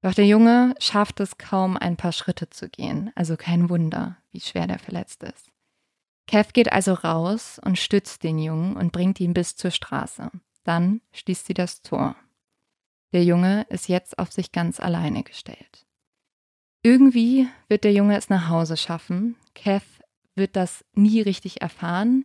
Doch 0.00 0.14
der 0.14 0.26
Junge 0.26 0.74
schafft 0.80 1.20
es 1.20 1.38
kaum, 1.38 1.76
ein 1.76 1.96
paar 1.96 2.12
Schritte 2.12 2.50
zu 2.50 2.68
gehen, 2.68 3.12
also 3.14 3.36
kein 3.36 3.70
Wunder, 3.70 4.16
wie 4.32 4.40
schwer 4.40 4.66
der 4.66 4.80
verletzt 4.80 5.22
ist. 5.22 5.52
Kath 6.26 6.54
geht 6.54 6.72
also 6.72 6.94
raus 6.94 7.60
und 7.64 7.78
stützt 7.78 8.24
den 8.24 8.38
Jungen 8.38 8.76
und 8.76 8.90
bringt 8.90 9.20
ihn 9.20 9.34
bis 9.34 9.54
zur 9.54 9.70
Straße. 9.70 10.30
Dann 10.64 11.00
schließt 11.12 11.46
sie 11.46 11.54
das 11.54 11.82
Tor. 11.82 12.16
Der 13.12 13.24
Junge 13.24 13.66
ist 13.68 13.88
jetzt 13.88 14.18
auf 14.18 14.32
sich 14.32 14.50
ganz 14.50 14.80
alleine 14.80 15.22
gestellt. 15.22 15.86
Irgendwie 16.82 17.48
wird 17.68 17.84
der 17.84 17.92
Junge 17.92 18.16
es 18.16 18.28
nach 18.28 18.48
Hause 18.48 18.76
schaffen. 18.76 19.36
Kath 19.54 19.82
wird 20.34 20.56
das 20.56 20.84
nie 20.94 21.20
richtig 21.20 21.62
erfahren. 21.62 22.24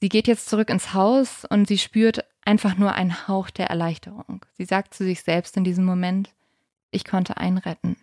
Sie 0.00 0.08
geht 0.08 0.26
jetzt 0.26 0.48
zurück 0.48 0.70
ins 0.70 0.94
Haus 0.94 1.44
und 1.44 1.68
sie 1.68 1.78
spürt 1.78 2.24
einfach 2.44 2.76
nur 2.76 2.92
einen 2.92 3.28
Hauch 3.28 3.50
der 3.50 3.66
Erleichterung. 3.66 4.44
Sie 4.52 4.64
sagt 4.64 4.94
zu 4.94 5.04
sich 5.04 5.22
selbst 5.22 5.56
in 5.56 5.64
diesem 5.64 5.84
Moment, 5.84 6.34
ich 6.90 7.04
konnte 7.04 7.36
einen 7.36 7.58
retten. 7.58 7.96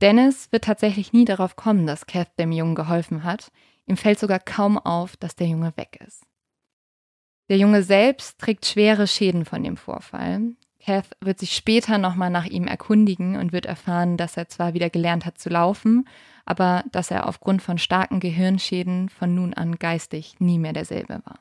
Dennis 0.00 0.52
wird 0.52 0.64
tatsächlich 0.64 1.12
nie 1.12 1.24
darauf 1.24 1.56
kommen, 1.56 1.86
dass 1.86 2.06
Kath 2.06 2.38
dem 2.38 2.52
Jungen 2.52 2.74
geholfen 2.74 3.24
hat. 3.24 3.50
Ihm 3.86 3.96
fällt 3.96 4.18
sogar 4.18 4.38
kaum 4.38 4.78
auf, 4.78 5.16
dass 5.16 5.36
der 5.36 5.46
Junge 5.46 5.72
weg 5.76 6.00
ist. 6.06 6.24
Der 7.48 7.58
Junge 7.58 7.82
selbst 7.82 8.38
trägt 8.38 8.66
schwere 8.66 9.06
Schäden 9.06 9.44
von 9.44 9.62
dem 9.62 9.76
Vorfall. 9.76 10.54
Kath 10.84 11.16
wird 11.20 11.38
sich 11.38 11.54
später 11.54 11.96
nochmal 11.96 12.30
nach 12.30 12.44
ihm 12.44 12.66
erkundigen 12.66 13.36
und 13.36 13.52
wird 13.52 13.64
erfahren, 13.64 14.18
dass 14.18 14.36
er 14.36 14.48
zwar 14.48 14.74
wieder 14.74 14.90
gelernt 14.90 15.24
hat 15.24 15.38
zu 15.38 15.48
laufen, 15.48 16.06
aber 16.44 16.84
dass 16.92 17.10
er 17.10 17.26
aufgrund 17.26 17.62
von 17.62 17.78
starken 17.78 18.20
Gehirnschäden 18.20 19.08
von 19.08 19.34
nun 19.34 19.54
an 19.54 19.76
geistig 19.76 20.40
nie 20.40 20.58
mehr 20.58 20.74
derselbe 20.74 21.22
war. 21.24 21.40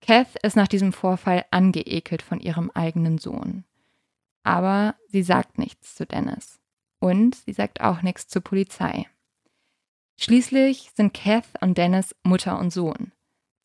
Kath 0.00 0.36
ist 0.42 0.56
nach 0.56 0.68
diesem 0.68 0.92
Vorfall 0.94 1.44
angeekelt 1.50 2.22
von 2.22 2.40
ihrem 2.40 2.70
eigenen 2.70 3.18
Sohn. 3.18 3.64
Aber 4.42 4.94
sie 5.08 5.22
sagt 5.22 5.58
nichts 5.58 5.94
zu 5.94 6.06
Dennis. 6.06 6.58
Und 6.98 7.34
sie 7.34 7.52
sagt 7.52 7.82
auch 7.82 8.00
nichts 8.00 8.26
zur 8.28 8.42
Polizei. 8.42 9.06
Schließlich 10.16 10.92
sind 10.94 11.12
Kath 11.12 11.60
und 11.60 11.76
Dennis 11.76 12.14
Mutter 12.22 12.58
und 12.58 12.72
Sohn. 12.72 13.12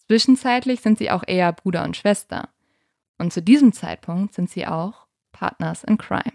Zwischenzeitlich 0.07 0.81
sind 0.81 0.97
sie 0.97 1.11
auch 1.11 1.23
eher 1.25 1.53
Bruder 1.53 1.83
und 1.85 1.95
Schwester. 1.95 2.49
Und 3.21 3.31
zu 3.31 3.41
diesem 3.41 3.71
Zeitpunkt 3.71 4.33
sind 4.33 4.49
sie 4.49 4.65
auch 4.65 5.05
Partners 5.31 5.83
in 5.83 5.99
Crime. 5.99 6.33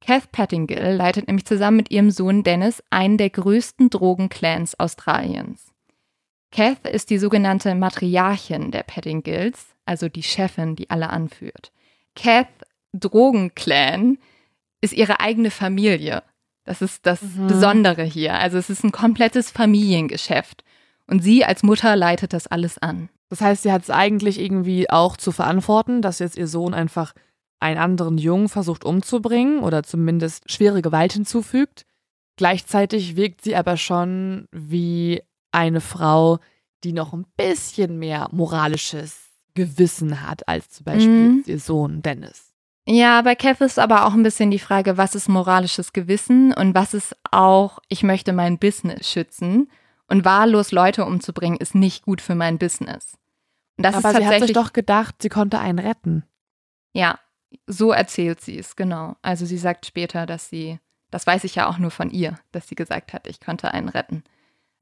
Kath 0.00 0.30
Pettingill 0.30 0.94
leitet 0.94 1.26
nämlich 1.26 1.44
zusammen 1.44 1.76
mit 1.78 1.90
ihrem 1.90 2.12
Sohn 2.12 2.44
Dennis 2.44 2.82
einen 2.88 3.18
der 3.18 3.30
größten 3.30 3.90
Drogenclans 3.90 4.78
Australiens. 4.78 5.72
Kath 6.52 6.86
ist 6.86 7.10
die 7.10 7.18
sogenannte 7.18 7.74
Matriarchin 7.74 8.70
der 8.70 8.84
Pettingills, 8.84 9.74
also 9.86 10.08
die 10.08 10.22
Chefin, 10.22 10.76
die 10.76 10.88
alle 10.88 11.10
anführt. 11.10 11.72
Kath 12.14 12.46
Drogenclan 12.92 14.18
ist 14.80 14.92
ihre 14.94 15.18
eigene 15.18 15.50
Familie. 15.50 16.22
Das 16.62 16.80
ist 16.80 17.06
das 17.06 17.22
Mhm. 17.22 17.48
Besondere 17.48 18.04
hier. 18.04 18.34
Also 18.34 18.56
es 18.56 18.70
ist 18.70 18.84
ein 18.84 18.92
komplettes 18.92 19.50
Familiengeschäft. 19.50 20.62
Und 21.08 21.24
sie 21.24 21.44
als 21.44 21.64
Mutter 21.64 21.96
leitet 21.96 22.32
das 22.32 22.46
alles 22.46 22.78
an. 22.78 23.08
Das 23.30 23.40
heißt, 23.40 23.62
sie 23.62 23.72
hat 23.72 23.82
es 23.82 23.90
eigentlich 23.90 24.40
irgendwie 24.40 24.88
auch 24.90 25.16
zu 25.16 25.32
verantworten, 25.32 26.00
dass 26.02 26.18
jetzt 26.18 26.36
ihr 26.38 26.46
Sohn 26.48 26.72
einfach 26.74 27.12
einen 27.60 27.78
anderen 27.78 28.18
Jungen 28.18 28.48
versucht 28.48 28.84
umzubringen 28.84 29.60
oder 29.60 29.82
zumindest 29.82 30.50
schwere 30.50 30.80
Gewalt 30.80 31.12
hinzufügt. 31.12 31.84
Gleichzeitig 32.36 33.16
wirkt 33.16 33.42
sie 33.42 33.56
aber 33.56 33.76
schon 33.76 34.46
wie 34.52 35.22
eine 35.50 35.80
Frau, 35.80 36.38
die 36.84 36.92
noch 36.92 37.12
ein 37.12 37.26
bisschen 37.36 37.98
mehr 37.98 38.28
moralisches 38.30 39.18
Gewissen 39.54 40.22
hat 40.26 40.46
als 40.46 40.70
zum 40.70 40.84
Beispiel 40.84 41.28
Mhm. 41.32 41.42
ihr 41.46 41.58
Sohn 41.58 42.00
Dennis. 42.02 42.44
Ja, 42.86 43.20
bei 43.22 43.34
Kath 43.34 43.60
ist 43.60 43.78
aber 43.78 44.06
auch 44.06 44.14
ein 44.14 44.22
bisschen 44.22 44.50
die 44.52 44.60
Frage, 44.60 44.96
was 44.96 45.14
ist 45.16 45.28
moralisches 45.28 45.92
Gewissen 45.92 46.54
und 46.54 46.74
was 46.76 46.94
ist 46.94 47.16
auch, 47.32 47.80
ich 47.88 48.02
möchte 48.04 48.32
mein 48.32 48.58
Business 48.58 49.10
schützen. 49.10 49.68
Und 50.08 50.24
wahllos 50.24 50.72
Leute 50.72 51.04
umzubringen, 51.04 51.58
ist 51.58 51.74
nicht 51.74 52.04
gut 52.04 52.20
für 52.20 52.34
mein 52.34 52.58
Business. 52.58 53.18
Und 53.76 53.84
das 53.84 53.94
aber 53.94 54.10
ist 54.10 54.16
sie 54.16 54.24
hat 54.24 54.32
sich 54.32 54.40
tatsächlich. 54.40 54.54
doch 54.54 54.72
gedacht, 54.72 55.16
sie 55.20 55.28
konnte 55.28 55.58
einen 55.58 55.78
retten. 55.78 56.24
Ja, 56.92 57.18
so 57.66 57.92
erzählt 57.92 58.40
sie 58.40 58.58
es, 58.58 58.74
genau. 58.74 59.16
Also 59.22 59.46
sie 59.46 59.58
sagt 59.58 59.86
später, 59.86 60.26
dass 60.26 60.48
sie, 60.48 60.78
das 61.10 61.26
weiß 61.26 61.44
ich 61.44 61.54
ja 61.54 61.68
auch 61.68 61.78
nur 61.78 61.90
von 61.90 62.10
ihr, 62.10 62.38
dass 62.52 62.68
sie 62.68 62.74
gesagt 62.74 63.12
hat, 63.12 63.26
ich 63.26 63.40
konnte 63.40 63.72
einen 63.72 63.88
retten. 63.88 64.24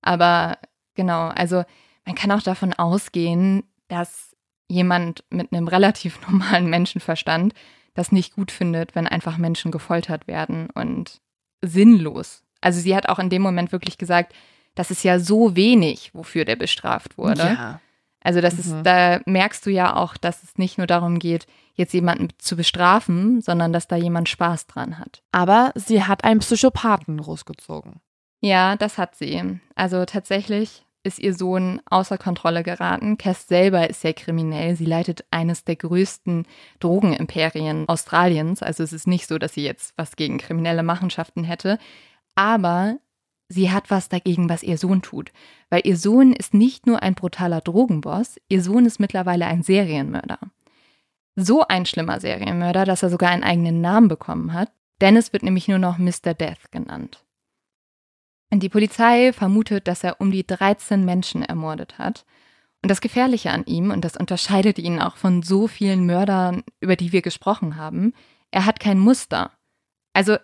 Aber 0.00 0.58
genau, 0.94 1.28
also 1.28 1.64
man 2.04 2.14
kann 2.14 2.30
auch 2.30 2.42
davon 2.42 2.72
ausgehen, 2.72 3.64
dass 3.88 4.36
jemand 4.68 5.24
mit 5.30 5.52
einem 5.52 5.68
relativ 5.68 6.20
normalen 6.28 6.70
Menschenverstand 6.70 7.52
das 7.94 8.12
nicht 8.12 8.34
gut 8.34 8.50
findet, 8.50 8.94
wenn 8.94 9.06
einfach 9.06 9.38
Menschen 9.38 9.70
gefoltert 9.70 10.26
werden 10.26 10.68
und 10.70 11.20
sinnlos. 11.62 12.44
Also 12.60 12.80
sie 12.80 12.94
hat 12.94 13.08
auch 13.08 13.18
in 13.18 13.30
dem 13.30 13.42
Moment 13.42 13.72
wirklich 13.72 13.98
gesagt, 13.98 14.34
das 14.76 14.92
ist 14.92 15.02
ja 15.02 15.18
so 15.18 15.56
wenig, 15.56 16.12
wofür 16.14 16.44
der 16.44 16.54
bestraft 16.56 17.18
wurde. 17.18 17.42
Ja. 17.42 17.80
Also 18.22 18.40
das 18.40 18.54
Mhm. 18.54 18.60
ist, 18.60 18.74
da 18.84 19.20
merkst 19.26 19.66
du 19.66 19.70
ja 19.70 19.96
auch, 19.96 20.16
dass 20.16 20.42
es 20.44 20.56
nicht 20.58 20.78
nur 20.78 20.86
darum 20.86 21.18
geht, 21.18 21.46
jetzt 21.74 21.92
jemanden 21.92 22.28
zu 22.38 22.56
bestrafen, 22.56 23.40
sondern 23.40 23.72
dass 23.72 23.86
da 23.88 23.96
jemand 23.96 24.28
Spaß 24.28 24.66
dran 24.66 24.98
hat. 24.98 25.22
Aber 25.32 25.72
sie 25.74 26.02
hat 26.04 26.24
einen 26.24 26.40
Psychopathen 26.40 27.18
großgezogen. 27.20 28.00
Ja, 28.40 28.76
das 28.76 28.98
hat 28.98 29.14
sie. 29.16 29.58
Also 29.74 30.04
tatsächlich 30.04 30.84
ist 31.04 31.18
ihr 31.20 31.34
Sohn 31.34 31.80
außer 31.88 32.18
Kontrolle 32.18 32.64
geraten. 32.64 33.16
Cass 33.16 33.46
selber 33.46 33.88
ist 33.88 34.00
sehr 34.00 34.14
kriminell. 34.14 34.74
Sie 34.74 34.86
leitet 34.86 35.24
eines 35.30 35.62
der 35.64 35.76
größten 35.76 36.46
Drogenimperien 36.80 37.88
Australiens. 37.88 38.62
Also 38.62 38.82
es 38.82 38.92
ist 38.92 39.06
nicht 39.06 39.28
so, 39.28 39.38
dass 39.38 39.54
sie 39.54 39.62
jetzt 39.64 39.94
was 39.96 40.16
gegen 40.16 40.38
kriminelle 40.38 40.82
Machenschaften 40.82 41.44
hätte. 41.44 41.78
Aber 42.34 42.96
sie 43.48 43.70
hat 43.70 43.90
was 43.90 44.08
dagegen, 44.08 44.48
was 44.48 44.62
ihr 44.62 44.78
Sohn 44.78 45.02
tut. 45.02 45.32
Weil 45.70 45.82
ihr 45.84 45.96
Sohn 45.96 46.32
ist 46.32 46.54
nicht 46.54 46.86
nur 46.86 47.02
ein 47.02 47.14
brutaler 47.14 47.60
Drogenboss, 47.60 48.40
ihr 48.48 48.62
Sohn 48.62 48.86
ist 48.86 49.00
mittlerweile 49.00 49.46
ein 49.46 49.62
Serienmörder. 49.62 50.38
So 51.36 51.66
ein 51.66 51.86
schlimmer 51.86 52.20
Serienmörder, 52.20 52.84
dass 52.84 53.02
er 53.02 53.10
sogar 53.10 53.30
einen 53.30 53.44
eigenen 53.44 53.80
Namen 53.80 54.08
bekommen 54.08 54.52
hat. 54.52 54.72
Dennis 55.00 55.32
wird 55.32 55.42
nämlich 55.42 55.68
nur 55.68 55.78
noch 55.78 55.98
Mr. 55.98 56.34
Death 56.34 56.70
genannt. 56.70 57.22
Die 58.52 58.68
Polizei 58.68 59.32
vermutet, 59.32 59.86
dass 59.86 60.04
er 60.04 60.20
um 60.20 60.30
die 60.30 60.46
13 60.46 61.04
Menschen 61.04 61.42
ermordet 61.42 61.98
hat. 61.98 62.24
Und 62.82 62.90
das 62.90 63.00
Gefährliche 63.00 63.50
an 63.50 63.64
ihm, 63.66 63.90
und 63.90 64.04
das 64.04 64.16
unterscheidet 64.16 64.78
ihn 64.78 65.00
auch 65.00 65.16
von 65.16 65.42
so 65.42 65.66
vielen 65.66 66.06
Mördern, 66.06 66.62
über 66.80 66.96
die 66.96 67.12
wir 67.12 67.20
gesprochen 67.20 67.76
haben, 67.76 68.14
er 68.50 68.64
hat 68.64 68.80
kein 68.80 68.98
Muster. 68.98 69.50
Also 70.12 70.36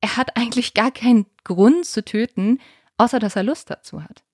er 0.00 0.16
hat 0.16 0.36
eigentlich 0.36 0.74
gar 0.74 0.90
keinen 0.90 1.26
Grund 1.44 1.84
zu 1.84 2.04
töten, 2.04 2.58
außer 2.98 3.18
dass 3.18 3.36
er 3.36 3.42
Lust 3.42 3.70
dazu 3.70 4.02
hat. 4.02 4.24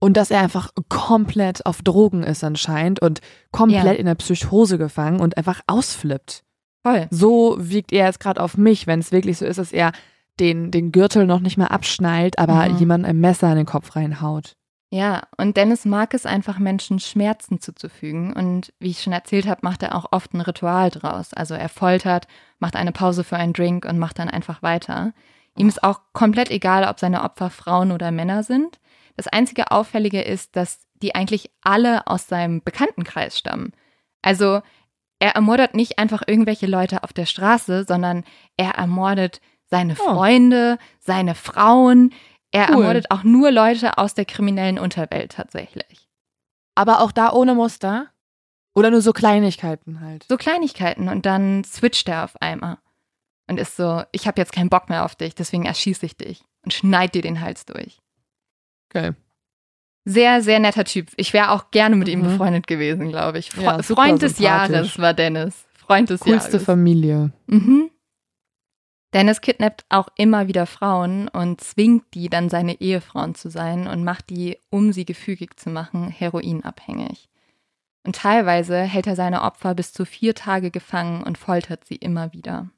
Und 0.00 0.16
dass 0.16 0.30
er 0.30 0.40
einfach 0.40 0.70
komplett 0.88 1.66
auf 1.66 1.82
Drogen 1.82 2.22
ist 2.22 2.42
anscheinend 2.42 3.00
und 3.02 3.20
komplett 3.52 3.84
Ja. 3.84 3.92
in 3.92 4.06
der 4.06 4.14
Psychose 4.14 4.78
gefangen 4.78 5.20
und 5.20 5.36
einfach 5.36 5.60
ausflippt. 5.66 6.42
Voll. 6.82 7.06
So 7.10 7.56
wiegt 7.60 7.92
er 7.92 8.06
jetzt 8.06 8.20
gerade 8.20 8.42
auf 8.42 8.56
mich, 8.56 8.86
wenn 8.86 9.00
es 9.00 9.12
wirklich 9.12 9.36
so 9.38 9.44
ist, 9.44 9.58
dass 9.58 9.72
er 9.72 9.92
den, 10.38 10.70
den 10.70 10.90
Gürtel 10.90 11.26
noch 11.26 11.40
nicht 11.40 11.58
mal 11.58 11.66
abschnallt, 11.66 12.38
aber 12.38 12.66
Mhm. 12.70 12.78
jemand 12.78 13.04
ein 13.04 13.20
Messer 13.20 13.50
in 13.50 13.56
den 13.58 13.66
Kopf 13.66 13.94
reinhaut. 13.94 14.56
Ja, 14.92 15.22
und 15.36 15.56
Dennis 15.56 15.84
mag 15.84 16.14
es 16.14 16.26
einfach, 16.26 16.58
Menschen 16.58 16.98
Schmerzen 16.98 17.60
zuzufügen. 17.60 18.32
Und 18.32 18.72
wie 18.80 18.90
ich 18.90 19.02
schon 19.02 19.12
erzählt 19.12 19.46
habe, 19.46 19.60
macht 19.62 19.84
er 19.84 19.94
auch 19.94 20.06
oft 20.10 20.34
ein 20.34 20.40
Ritual 20.40 20.90
draus. 20.90 21.32
Also 21.32 21.54
er 21.54 21.68
foltert, 21.68 22.26
macht 22.58 22.74
eine 22.74 22.90
Pause 22.90 23.22
für 23.22 23.36
einen 23.36 23.52
Drink 23.52 23.84
und 23.84 23.98
macht 23.98 24.18
dann 24.18 24.28
einfach 24.28 24.62
weiter. 24.62 25.12
Ihm 25.56 25.68
ist 25.68 25.84
auch 25.84 26.00
komplett 26.12 26.50
egal, 26.50 26.84
ob 26.88 26.98
seine 26.98 27.22
Opfer 27.22 27.50
Frauen 27.50 27.92
oder 27.92 28.10
Männer 28.10 28.42
sind. 28.42 28.80
Das 29.16 29.28
einzige 29.28 29.70
Auffällige 29.70 30.22
ist, 30.22 30.56
dass 30.56 30.80
die 31.02 31.14
eigentlich 31.14 31.50
alle 31.62 32.06
aus 32.08 32.26
seinem 32.26 32.60
Bekanntenkreis 32.62 33.38
stammen. 33.38 33.72
Also 34.22 34.60
er 35.20 35.34
ermordet 35.36 35.74
nicht 35.74 35.98
einfach 35.98 36.22
irgendwelche 36.26 36.66
Leute 36.66 37.04
auf 37.04 37.12
der 37.12 37.26
Straße, 37.26 37.84
sondern 37.86 38.24
er 38.56 38.72
ermordet 38.72 39.40
seine 39.66 39.94
Oh. 40.00 40.14
Freunde, 40.14 40.78
seine 40.98 41.34
Frauen. 41.34 42.12
Er 42.52 42.68
Cool. 42.70 42.76
ermordet 42.82 43.10
auch 43.10 43.22
nur 43.22 43.50
Leute 43.50 43.96
aus 43.98 44.14
der 44.14 44.24
kriminellen 44.24 44.78
Unterwelt 44.78 45.32
tatsächlich. 45.32 46.08
Aber 46.74 47.00
auch 47.00 47.12
da 47.12 47.32
ohne 47.32 47.54
Muster? 47.54 48.08
Oder 48.74 48.90
nur 48.90 49.02
so 49.02 49.12
Kleinigkeiten 49.12 50.00
halt? 50.00 50.24
So 50.28 50.36
Kleinigkeiten 50.36 51.08
und 51.08 51.26
dann 51.26 51.64
switcht 51.64 52.08
er 52.08 52.24
auf 52.24 52.40
einmal 52.40 52.78
und 53.48 53.58
ist 53.58 53.76
so, 53.76 54.02
ich 54.12 54.26
habe 54.28 54.40
jetzt 54.40 54.52
keinen 54.52 54.70
Bock 54.70 54.88
mehr 54.88 55.04
auf 55.04 55.16
dich, 55.16 55.34
deswegen 55.34 55.64
erschieße 55.64 56.06
ich 56.06 56.16
dich 56.16 56.44
und 56.64 56.72
schneid 56.72 57.14
dir 57.14 57.22
den 57.22 57.40
Hals 57.40 57.66
durch. 57.66 57.98
Okay. 58.88 59.12
Sehr, 60.04 60.40
sehr 60.42 60.60
netter 60.60 60.84
Typ. 60.84 61.08
Ich 61.16 61.32
wäre 61.32 61.50
auch 61.50 61.70
gerne 61.72 61.94
mit 61.96 62.08
ihm 62.08 62.20
Mhm. 62.20 62.24
befreundet 62.24 62.66
gewesen, 62.66 63.08
glaube 63.10 63.38
ich. 63.38 63.50
Fre 63.50 63.62
Ja, 63.62 63.82
Freund 63.82 64.22
des. 64.22 64.38
Jahres 64.38 64.98
war 64.98 65.14
Dennis. 65.14 65.66
Freund 65.74 66.08
des 66.10 66.20
Coolste 66.20 66.52
Jahres. 66.52 66.64
Familie. 66.64 67.32
Mhm. 67.46 67.90
Dennis 69.12 69.40
kidnappt 69.40 69.84
auch 69.88 70.08
immer 70.16 70.46
wieder 70.46 70.66
Frauen 70.66 71.28
und 71.28 71.60
zwingt 71.60 72.14
die 72.14 72.28
dann 72.28 72.48
seine 72.48 72.80
Ehefrauen 72.80 73.34
zu 73.34 73.50
sein 73.50 73.88
und 73.88 74.04
macht 74.04 74.30
die, 74.30 74.58
um 74.70 74.92
sie 74.92 75.04
gefügig 75.04 75.58
zu 75.58 75.68
machen, 75.68 76.08
heroinabhängig. 76.08 77.28
Und 78.04 78.16
teilweise 78.16 78.80
hält 78.80 79.06
er 79.06 79.16
seine 79.16 79.42
Opfer 79.42 79.74
bis 79.74 79.92
zu 79.92 80.04
vier 80.04 80.34
Tage 80.34 80.70
gefangen 80.70 81.22
und 81.22 81.38
foltert 81.38 81.84
sie 81.84 81.96
immer 81.96 82.32
wieder. 82.32 82.70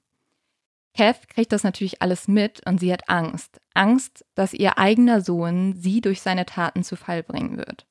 Kath 0.95 1.29
kriegt 1.29 1.53
das 1.53 1.64
natürlich 1.64 2.03
alles 2.03 2.29
mit 2.29 2.66
und 2.66 2.79
sie 2.79 2.92
hat 2.92 3.09
Angst. 3.09 3.61
Angst, 3.75 4.25
dass 4.35 4.53
ihr 4.53 4.79
eigener 4.79 5.21
Sohn 5.21 5.75
sie 5.77 6.01
durch 6.01 6.21
seine 6.21 6.45
Taten 6.45 6.83
zu 6.83 6.97
Fall 6.97 7.23
bringen 7.23 7.57
wird. 7.57 7.87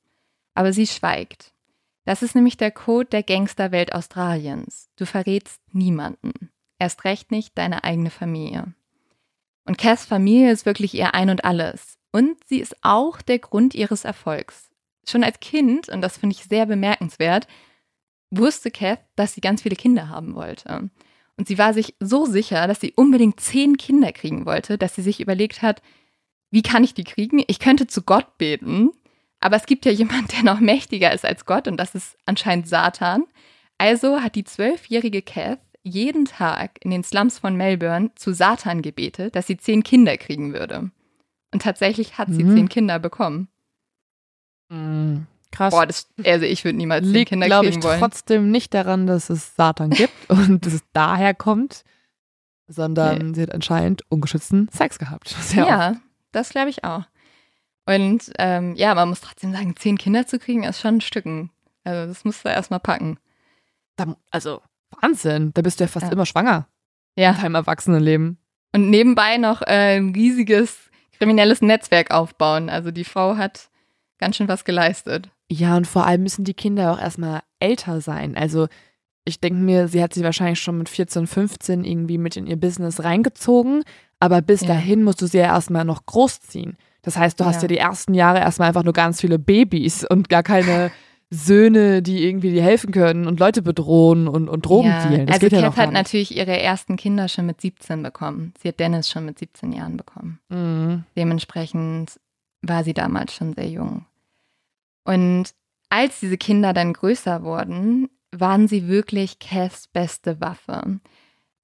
Aber 0.53 0.73
sie 0.73 0.85
schweigt. 0.85 1.53
Das 2.05 2.21
ist 2.21 2.35
nämlich 2.35 2.57
der 2.57 2.71
Code 2.71 3.09
der 3.09 3.23
Gangsterwelt 3.23 3.93
Australiens. 3.93 4.89
Du 4.97 5.05
verrätst 5.05 5.61
niemanden. 5.71 6.51
Erst 6.81 7.03
recht 7.03 7.29
nicht 7.29 7.55
deine 7.59 7.83
eigene 7.83 8.09
Familie. 8.09 8.73
Und 9.65 9.77
Cass 9.77 10.03
Familie 10.03 10.51
ist 10.51 10.65
wirklich 10.65 10.95
ihr 10.95 11.13
Ein 11.13 11.29
und 11.29 11.45
Alles. 11.45 11.99
Und 12.11 12.37
sie 12.47 12.57
ist 12.57 12.75
auch 12.81 13.21
der 13.21 13.37
Grund 13.37 13.75
ihres 13.75 14.03
Erfolgs. 14.03 14.71
Schon 15.07 15.23
als 15.23 15.39
Kind, 15.39 15.89
und 15.89 16.01
das 16.01 16.17
finde 16.17 16.35
ich 16.35 16.45
sehr 16.45 16.65
bemerkenswert, 16.65 17.45
wusste 18.31 18.71
Kath, 18.71 18.97
dass 19.15 19.35
sie 19.35 19.41
ganz 19.41 19.61
viele 19.61 19.75
Kinder 19.75 20.09
haben 20.09 20.33
wollte. 20.33 20.89
Und 21.37 21.47
sie 21.47 21.59
war 21.59 21.75
sich 21.75 21.93
so 21.99 22.25
sicher, 22.25 22.65
dass 22.65 22.79
sie 22.81 22.93
unbedingt 22.95 23.39
zehn 23.39 23.77
Kinder 23.77 24.11
kriegen 24.11 24.47
wollte, 24.47 24.79
dass 24.79 24.95
sie 24.95 25.03
sich 25.03 25.19
überlegt 25.19 25.61
hat, 25.61 25.83
wie 26.49 26.63
kann 26.63 26.83
ich 26.83 26.95
die 26.95 27.03
kriegen? 27.03 27.43
Ich 27.45 27.59
könnte 27.59 27.85
zu 27.85 28.01
Gott 28.01 28.39
beten, 28.39 28.89
aber 29.39 29.55
es 29.55 29.67
gibt 29.67 29.85
ja 29.85 29.91
jemand, 29.91 30.31
der 30.31 30.41
noch 30.41 30.59
mächtiger 30.59 31.13
ist 31.13 31.25
als 31.25 31.45
Gott, 31.45 31.67
und 31.67 31.77
das 31.77 31.93
ist 31.93 32.17
anscheinend 32.25 32.67
Satan. 32.67 33.25
Also 33.77 34.21
hat 34.21 34.33
die 34.33 34.45
zwölfjährige 34.45 35.21
Kath 35.21 35.59
jeden 35.83 36.25
Tag 36.25 36.77
in 36.83 36.91
den 36.91 37.03
Slums 37.03 37.39
von 37.39 37.55
Melbourne 37.55 38.11
zu 38.15 38.33
Satan 38.33 38.81
gebetet, 38.81 39.35
dass 39.35 39.47
sie 39.47 39.57
zehn 39.57 39.83
Kinder 39.83 40.17
kriegen 40.17 40.53
würde. 40.53 40.91
Und 41.53 41.61
tatsächlich 41.63 42.17
hat 42.17 42.29
sie 42.31 42.43
Mhm. 42.43 42.55
zehn 42.55 42.69
Kinder 42.69 42.99
bekommen. 42.99 43.47
Mhm. 44.69 45.27
Krass. 45.51 45.71
Boah, 45.73 45.85
das, 45.85 46.07
also 46.23 46.45
ich 46.45 46.63
würde 46.63 46.77
niemals 46.77 47.05
zehn 47.05 47.13
liegt, 47.13 47.29
Kinder 47.29 47.47
glaube 47.47 47.65
ich, 47.65 47.71
kriegen 47.73 47.83
wollen. 47.83 47.99
trotzdem 47.99 48.51
nicht 48.51 48.73
daran, 48.73 49.05
dass 49.05 49.29
es 49.29 49.55
Satan 49.55 49.89
gibt 49.89 50.13
und 50.29 50.65
dass 50.65 50.73
es 50.73 50.83
daher 50.93 51.33
kommt, 51.33 51.83
sondern 52.67 53.33
sie 53.33 53.41
hat 53.41 53.51
anscheinend 53.51 54.03
ungeschützten 54.09 54.69
Sex 54.71 54.97
gehabt. 54.97 55.35
Ja, 55.53 55.91
oft. 55.91 55.99
das 56.31 56.49
glaube 56.51 56.69
ich 56.69 56.85
auch. 56.85 57.03
Und 57.85 58.31
ähm, 58.37 58.75
ja, 58.75 58.95
man 58.95 59.09
muss 59.09 59.19
trotzdem 59.19 59.51
sagen, 59.51 59.75
zehn 59.75 59.97
Kinder 59.97 60.25
zu 60.25 60.39
kriegen, 60.39 60.63
ist 60.63 60.79
schon 60.79 60.97
ein 60.97 61.01
Stücken. 61.01 61.49
Also 61.83 62.07
das 62.07 62.23
musst 62.23 62.45
du 62.45 62.49
erstmal 62.49 62.79
packen. 62.79 63.17
Also, 64.31 64.61
Wahnsinn. 65.01 65.51
Da 65.53 65.61
bist 65.61 65.79
du 65.79 65.83
ja 65.83 65.87
fast 65.87 66.07
Ja. 66.07 66.11
immer 66.11 66.25
schwanger 66.25 66.67
Ja, 67.17 67.31
in 67.31 67.41
deinem 67.41 67.55
Erwachsenenleben. 67.55 68.37
Und 68.73 68.89
nebenbei 68.89 69.37
noch 69.37 69.61
äh, 69.61 69.97
ein 69.97 70.09
riesiges 70.13 70.89
kriminelles 71.17 71.61
Netzwerk 71.61 72.11
aufbauen. 72.11 72.69
Also 72.69 72.91
die 72.91 73.03
Frau 73.03 73.35
hat 73.37 73.69
ganz 74.17 74.37
schön 74.37 74.47
was 74.47 74.63
geleistet. 74.65 75.29
Ja, 75.51 75.75
und 75.77 75.85
vor 75.87 76.05
allem 76.05 76.23
müssen 76.23 76.45
die 76.45 76.53
Kinder 76.53 76.93
auch 76.93 76.99
erstmal 77.01 77.41
älter 77.59 77.99
sein. 78.01 78.37
Also 78.37 78.67
ich 79.25 79.39
denke 79.41 79.59
mir, 79.59 79.87
sie 79.87 80.01
hat 80.01 80.13
sie 80.13 80.23
wahrscheinlich 80.23 80.59
schon 80.61 80.77
mit 80.77 80.89
14, 80.89 81.27
15 81.27 81.83
irgendwie 81.83 82.17
mit 82.17 82.37
in 82.37 82.47
ihr 82.47 82.55
Business 82.55 83.03
reingezogen, 83.03 83.83
aber 84.19 84.41
bis 84.41 84.61
Ja. 84.61 84.69
dahin 84.69 85.03
musst 85.03 85.21
du 85.21 85.27
sie 85.27 85.37
ja 85.39 85.45
erstmal 85.45 85.85
noch 85.85 86.05
großziehen. 86.05 86.77
Das 87.03 87.17
heißt, 87.17 87.39
du 87.39 87.45
hast 87.45 87.57
Ja. 87.57 87.61
ja 87.63 87.67
die 87.67 87.77
ersten 87.77 88.13
Jahre 88.13 88.39
erstmal 88.39 88.69
einfach 88.69 88.83
nur 88.83 88.93
ganz 88.93 89.19
viele 89.21 89.37
Babys 89.37 90.05
und 90.09 90.29
gar 90.29 90.43
keine 90.43 90.91
Söhne, 91.33 92.01
die 92.01 92.25
irgendwie 92.25 92.51
dir 92.51 92.61
helfen 92.61 92.91
können 92.91 93.25
und 93.25 93.39
Leute 93.39 93.61
bedrohen 93.61 94.27
und, 94.27 94.49
und 94.49 94.65
Drogen 94.65 94.89
ja. 94.89 95.07
dealen. 95.07 95.27
Das 95.27 95.35
also 95.35 95.45
geht 95.45 95.53
ja 95.53 95.61
Kath 95.61 95.69
noch 95.69 95.77
hat 95.77 95.93
natürlich 95.93 96.35
ihre 96.35 96.59
ersten 96.59 96.97
Kinder 96.97 97.29
schon 97.29 97.45
mit 97.45 97.61
17 97.61 98.03
bekommen. 98.03 98.53
Sie 98.61 98.67
hat 98.67 98.81
Dennis 98.81 99.09
schon 99.09 99.25
mit 99.25 99.39
17 99.39 99.71
Jahren 99.71 99.95
bekommen. 99.95 100.39
Mhm. 100.49 101.05
Dementsprechend 101.15 102.19
war 102.61 102.83
sie 102.83 102.93
damals 102.93 103.33
schon 103.33 103.53
sehr 103.53 103.69
jung. 103.69 104.05
Und 105.05 105.45
als 105.89 106.19
diese 106.19 106.37
Kinder 106.37 106.73
dann 106.73 106.91
größer 106.91 107.43
wurden, 107.43 108.09
waren 108.31 108.67
sie 108.67 108.89
wirklich 108.89 109.39
Caths 109.39 109.87
beste 109.87 110.41
Waffe. 110.41 110.99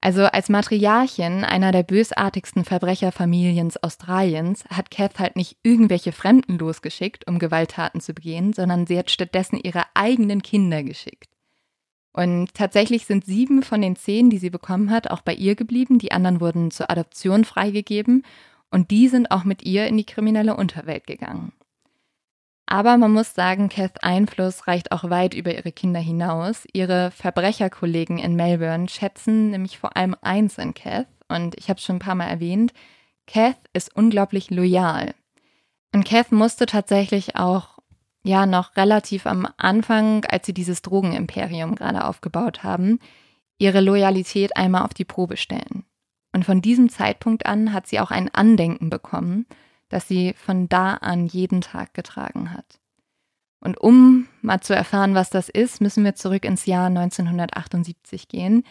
Also 0.00 0.24
als 0.24 0.48
Matriarchin 0.48 1.44
einer 1.44 1.72
der 1.72 1.82
bösartigsten 1.82 2.64
Verbrecherfamilien 2.64 3.72
Australiens 3.82 4.64
hat 4.66 4.92
Kath 4.92 5.18
halt 5.18 5.34
nicht 5.34 5.56
irgendwelche 5.64 6.12
Fremden 6.12 6.56
losgeschickt, 6.56 7.26
um 7.26 7.40
Gewalttaten 7.40 8.00
zu 8.00 8.14
begehen, 8.14 8.52
sondern 8.52 8.86
sie 8.86 8.96
hat 8.96 9.10
stattdessen 9.10 9.58
ihre 9.60 9.84
eigenen 9.94 10.42
Kinder 10.42 10.84
geschickt. 10.84 11.28
Und 12.12 12.54
tatsächlich 12.54 13.06
sind 13.06 13.26
sieben 13.26 13.62
von 13.62 13.80
den 13.80 13.96
zehn, 13.96 14.30
die 14.30 14.38
sie 14.38 14.50
bekommen 14.50 14.90
hat, 14.90 15.10
auch 15.10 15.20
bei 15.20 15.34
ihr 15.34 15.56
geblieben. 15.56 15.98
Die 15.98 16.12
anderen 16.12 16.40
wurden 16.40 16.70
zur 16.70 16.90
Adoption 16.90 17.44
freigegeben 17.44 18.24
und 18.70 18.90
die 18.90 19.08
sind 19.08 19.30
auch 19.30 19.44
mit 19.44 19.62
ihr 19.62 19.86
in 19.86 19.96
die 19.96 20.06
kriminelle 20.06 20.56
Unterwelt 20.56 21.06
gegangen. 21.06 21.52
Aber 22.70 22.98
man 22.98 23.14
muss 23.14 23.34
sagen, 23.34 23.70
Kaths 23.70 23.96
Einfluss 24.02 24.66
reicht 24.66 24.92
auch 24.92 25.08
weit 25.08 25.32
über 25.32 25.54
ihre 25.54 25.72
Kinder 25.72 26.00
hinaus. 26.00 26.66
Ihre 26.74 27.10
Verbrecherkollegen 27.12 28.18
in 28.18 28.36
Melbourne 28.36 28.90
schätzen 28.90 29.50
nämlich 29.50 29.78
vor 29.78 29.96
allem 29.96 30.14
eins 30.20 30.58
in 30.58 30.74
Kath. 30.74 31.06
Und 31.28 31.56
ich 31.56 31.70
habe 31.70 31.78
es 31.78 31.84
schon 31.84 31.96
ein 31.96 32.00
paar 32.00 32.14
Mal 32.14 32.26
erwähnt, 32.26 32.74
Kath 33.26 33.56
ist 33.72 33.96
unglaublich 33.96 34.50
loyal. 34.50 35.14
Und 35.94 36.04
Kath 36.04 36.30
musste 36.30 36.66
tatsächlich 36.66 37.36
auch, 37.36 37.78
ja, 38.22 38.44
noch 38.44 38.76
relativ 38.76 39.26
am 39.26 39.48
Anfang, 39.56 40.26
als 40.26 40.44
sie 40.44 40.52
dieses 40.52 40.82
Drogenimperium 40.82 41.74
gerade 41.74 42.04
aufgebaut 42.04 42.64
haben, 42.64 42.98
ihre 43.56 43.80
Loyalität 43.80 44.58
einmal 44.58 44.82
auf 44.82 44.92
die 44.92 45.06
Probe 45.06 45.38
stellen. 45.38 45.84
Und 46.34 46.44
von 46.44 46.60
diesem 46.60 46.90
Zeitpunkt 46.90 47.46
an 47.46 47.72
hat 47.72 47.86
sie 47.86 47.98
auch 47.98 48.10
ein 48.10 48.28
Andenken 48.34 48.90
bekommen, 48.90 49.46
das 49.88 50.08
sie 50.08 50.34
von 50.34 50.68
da 50.68 50.94
an 50.94 51.26
jeden 51.26 51.60
Tag 51.60 51.94
getragen 51.94 52.52
hat. 52.52 52.80
Und 53.60 53.80
um 53.80 54.28
mal 54.40 54.60
zu 54.60 54.74
erfahren, 54.74 55.14
was 55.14 55.30
das 55.30 55.48
ist, 55.48 55.80
müssen 55.80 56.04
wir 56.04 56.14
zurück 56.14 56.44
ins 56.44 56.66
Jahr 56.66 56.86
1978 56.86 58.28
gehen. 58.28 58.64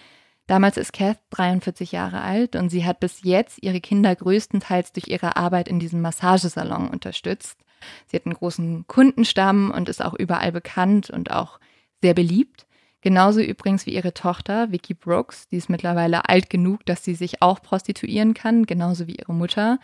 Damals 0.48 0.78
ist 0.78 0.94
Kath 0.94 1.20
43 1.32 1.92
Jahre 1.92 2.22
alt 2.22 2.56
und 2.56 2.70
sie 2.70 2.86
hat 2.86 3.02
bis 3.02 3.24
jetzt 3.24 3.62
ihre 3.62 3.82
Kinder 3.82 4.16
größtenteils 4.16 4.94
durch 4.94 5.08
ihre 5.10 5.36
Arbeit 5.36 5.68
in 5.68 5.80
diesem 5.80 6.02
Massagesalon 6.02 6.88
unterstützt. 6.88 7.60
Sie 8.08 8.16
hat 8.16 8.26
einen 8.26 8.36
großen 8.36 8.88
Kundenstamm 8.88 9.72
und 9.72 9.90
ist 9.90 10.04
auch 10.04 10.14
überall 10.14 10.54
bekannt 10.54 11.10
und 11.10 11.32
auch 11.32 11.60
sehr 12.02 12.14
beliebt. 12.14 12.66
Genauso 13.02 13.42
übrigens 13.42 13.86
wie 13.86 13.94
ihre 13.94 14.14
Tochter 14.14 14.72
Vicky 14.72 14.94
Brooks, 14.94 15.50
die 15.50 15.58
ist 15.58 15.70
mittlerweile 15.70 16.28
alt 16.30 16.50
genug, 16.50 16.86
dass 16.86 17.04
sie 17.04 17.14
sich 17.14 17.42
auch 17.42 17.62
prostituieren 17.62 18.34
kann, 18.34 18.66
genauso 18.66 19.06
wie 19.08 19.16
ihre 19.16 19.34
Mutter. 19.34 19.80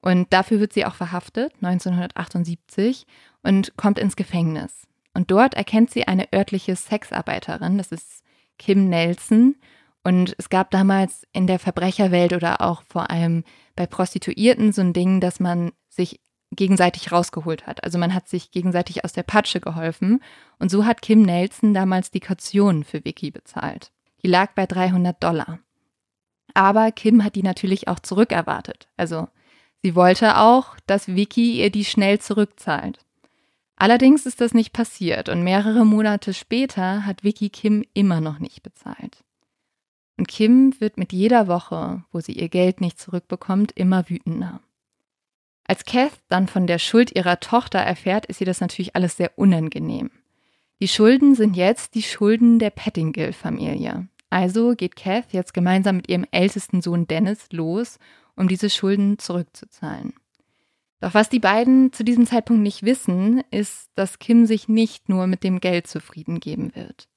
Und 0.00 0.32
dafür 0.32 0.60
wird 0.60 0.72
sie 0.72 0.84
auch 0.84 0.94
verhaftet, 0.94 1.52
1978, 1.62 3.06
und 3.42 3.76
kommt 3.76 3.98
ins 3.98 4.16
Gefängnis. 4.16 4.86
Und 5.14 5.30
dort 5.30 5.54
erkennt 5.54 5.90
sie 5.90 6.06
eine 6.06 6.32
örtliche 6.32 6.76
Sexarbeiterin, 6.76 7.78
das 7.78 7.90
ist 7.90 8.22
Kim 8.58 8.88
Nelson. 8.88 9.56
Und 10.04 10.34
es 10.38 10.48
gab 10.48 10.70
damals 10.70 11.26
in 11.32 11.46
der 11.46 11.58
Verbrecherwelt 11.58 12.32
oder 12.32 12.60
auch 12.60 12.82
vor 12.88 13.10
allem 13.10 13.44
bei 13.74 13.86
Prostituierten 13.86 14.72
so 14.72 14.80
ein 14.80 14.92
Ding, 14.92 15.20
dass 15.20 15.40
man 15.40 15.72
sich 15.88 16.20
gegenseitig 16.50 17.12
rausgeholt 17.12 17.66
hat. 17.66 17.84
Also 17.84 17.98
man 17.98 18.14
hat 18.14 18.28
sich 18.28 18.50
gegenseitig 18.50 19.04
aus 19.04 19.12
der 19.12 19.22
Patsche 19.22 19.60
geholfen. 19.60 20.22
Und 20.58 20.70
so 20.70 20.86
hat 20.86 21.02
Kim 21.02 21.22
Nelson 21.22 21.74
damals 21.74 22.10
die 22.10 22.20
Kaution 22.20 22.84
für 22.84 23.04
Vicky 23.04 23.30
bezahlt. 23.30 23.92
Die 24.22 24.28
lag 24.28 24.52
bei 24.54 24.66
300 24.66 25.22
Dollar. 25.22 25.58
Aber 26.54 26.90
Kim 26.92 27.22
hat 27.22 27.34
die 27.34 27.42
natürlich 27.42 27.88
auch 27.88 28.00
zurückerwartet. 28.00 28.88
Also 28.96 29.28
sie 29.82 29.94
wollte 29.94 30.38
auch, 30.38 30.76
dass 30.86 31.08
Vicky 31.08 31.60
ihr 31.60 31.70
die 31.70 31.84
schnell 31.84 32.18
zurückzahlt. 32.20 32.98
Allerdings 33.76 34.26
ist 34.26 34.40
das 34.40 34.54
nicht 34.54 34.72
passiert 34.72 35.28
und 35.28 35.44
mehrere 35.44 35.86
Monate 35.86 36.34
später 36.34 37.06
hat 37.06 37.22
Vicky 37.22 37.48
Kim 37.48 37.84
immer 37.94 38.20
noch 38.20 38.40
nicht 38.40 38.62
bezahlt. 38.62 39.24
Und 40.16 40.26
Kim 40.26 40.74
wird 40.80 40.98
mit 40.98 41.12
jeder 41.12 41.46
Woche, 41.46 42.02
wo 42.10 42.18
sie 42.18 42.32
ihr 42.32 42.48
Geld 42.48 42.80
nicht 42.80 42.98
zurückbekommt, 42.98 43.70
immer 43.76 44.10
wütender. 44.10 44.60
Als 45.64 45.84
Kath 45.84 46.18
dann 46.28 46.48
von 46.48 46.66
der 46.66 46.78
Schuld 46.78 47.14
ihrer 47.14 47.38
Tochter 47.38 47.78
erfährt, 47.78 48.26
ist 48.26 48.40
ihr 48.40 48.46
das 48.46 48.60
natürlich 48.60 48.96
alles 48.96 49.16
sehr 49.16 49.38
unangenehm. 49.38 50.10
Die 50.80 50.88
Schulden 50.88 51.34
sind 51.34 51.56
jetzt 51.56 51.94
die 51.94 52.02
Schulden 52.02 52.58
der 52.58 52.70
Pettingill-Familie. 52.70 54.08
Also 54.30 54.74
geht 54.74 54.96
Kath 54.96 55.32
jetzt 55.32 55.54
gemeinsam 55.54 55.96
mit 55.96 56.08
ihrem 56.08 56.26
ältesten 56.32 56.82
Sohn 56.82 57.06
Dennis 57.06 57.48
los, 57.52 57.98
um 58.38 58.48
diese 58.48 58.70
Schulden 58.70 59.18
zurückzuzahlen. 59.18 60.14
Doch 61.00 61.14
was 61.14 61.28
die 61.28 61.40
beiden 61.40 61.92
zu 61.92 62.04
diesem 62.04 62.26
Zeitpunkt 62.26 62.62
nicht 62.62 62.82
wissen, 62.82 63.42
ist, 63.50 63.90
dass 63.94 64.18
Kim 64.18 64.46
sich 64.46 64.68
nicht 64.68 65.08
nur 65.08 65.26
mit 65.26 65.44
dem 65.44 65.60
Geld 65.60 65.86
zufrieden 65.86 66.40
geben 66.40 66.74
wird. 66.74 67.08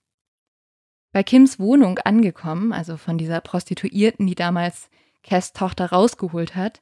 Bei 1.13 1.23
Kims 1.23 1.59
Wohnung 1.59 1.99
angekommen, 1.99 2.73
also 2.73 2.97
von 2.97 3.17
dieser 3.17 3.41
Prostituierten, 3.41 4.27
die 4.27 4.35
damals 4.35 4.89
Kaths 5.23 5.53
Tochter 5.53 5.87
rausgeholt 5.87 6.55
hat, 6.55 6.81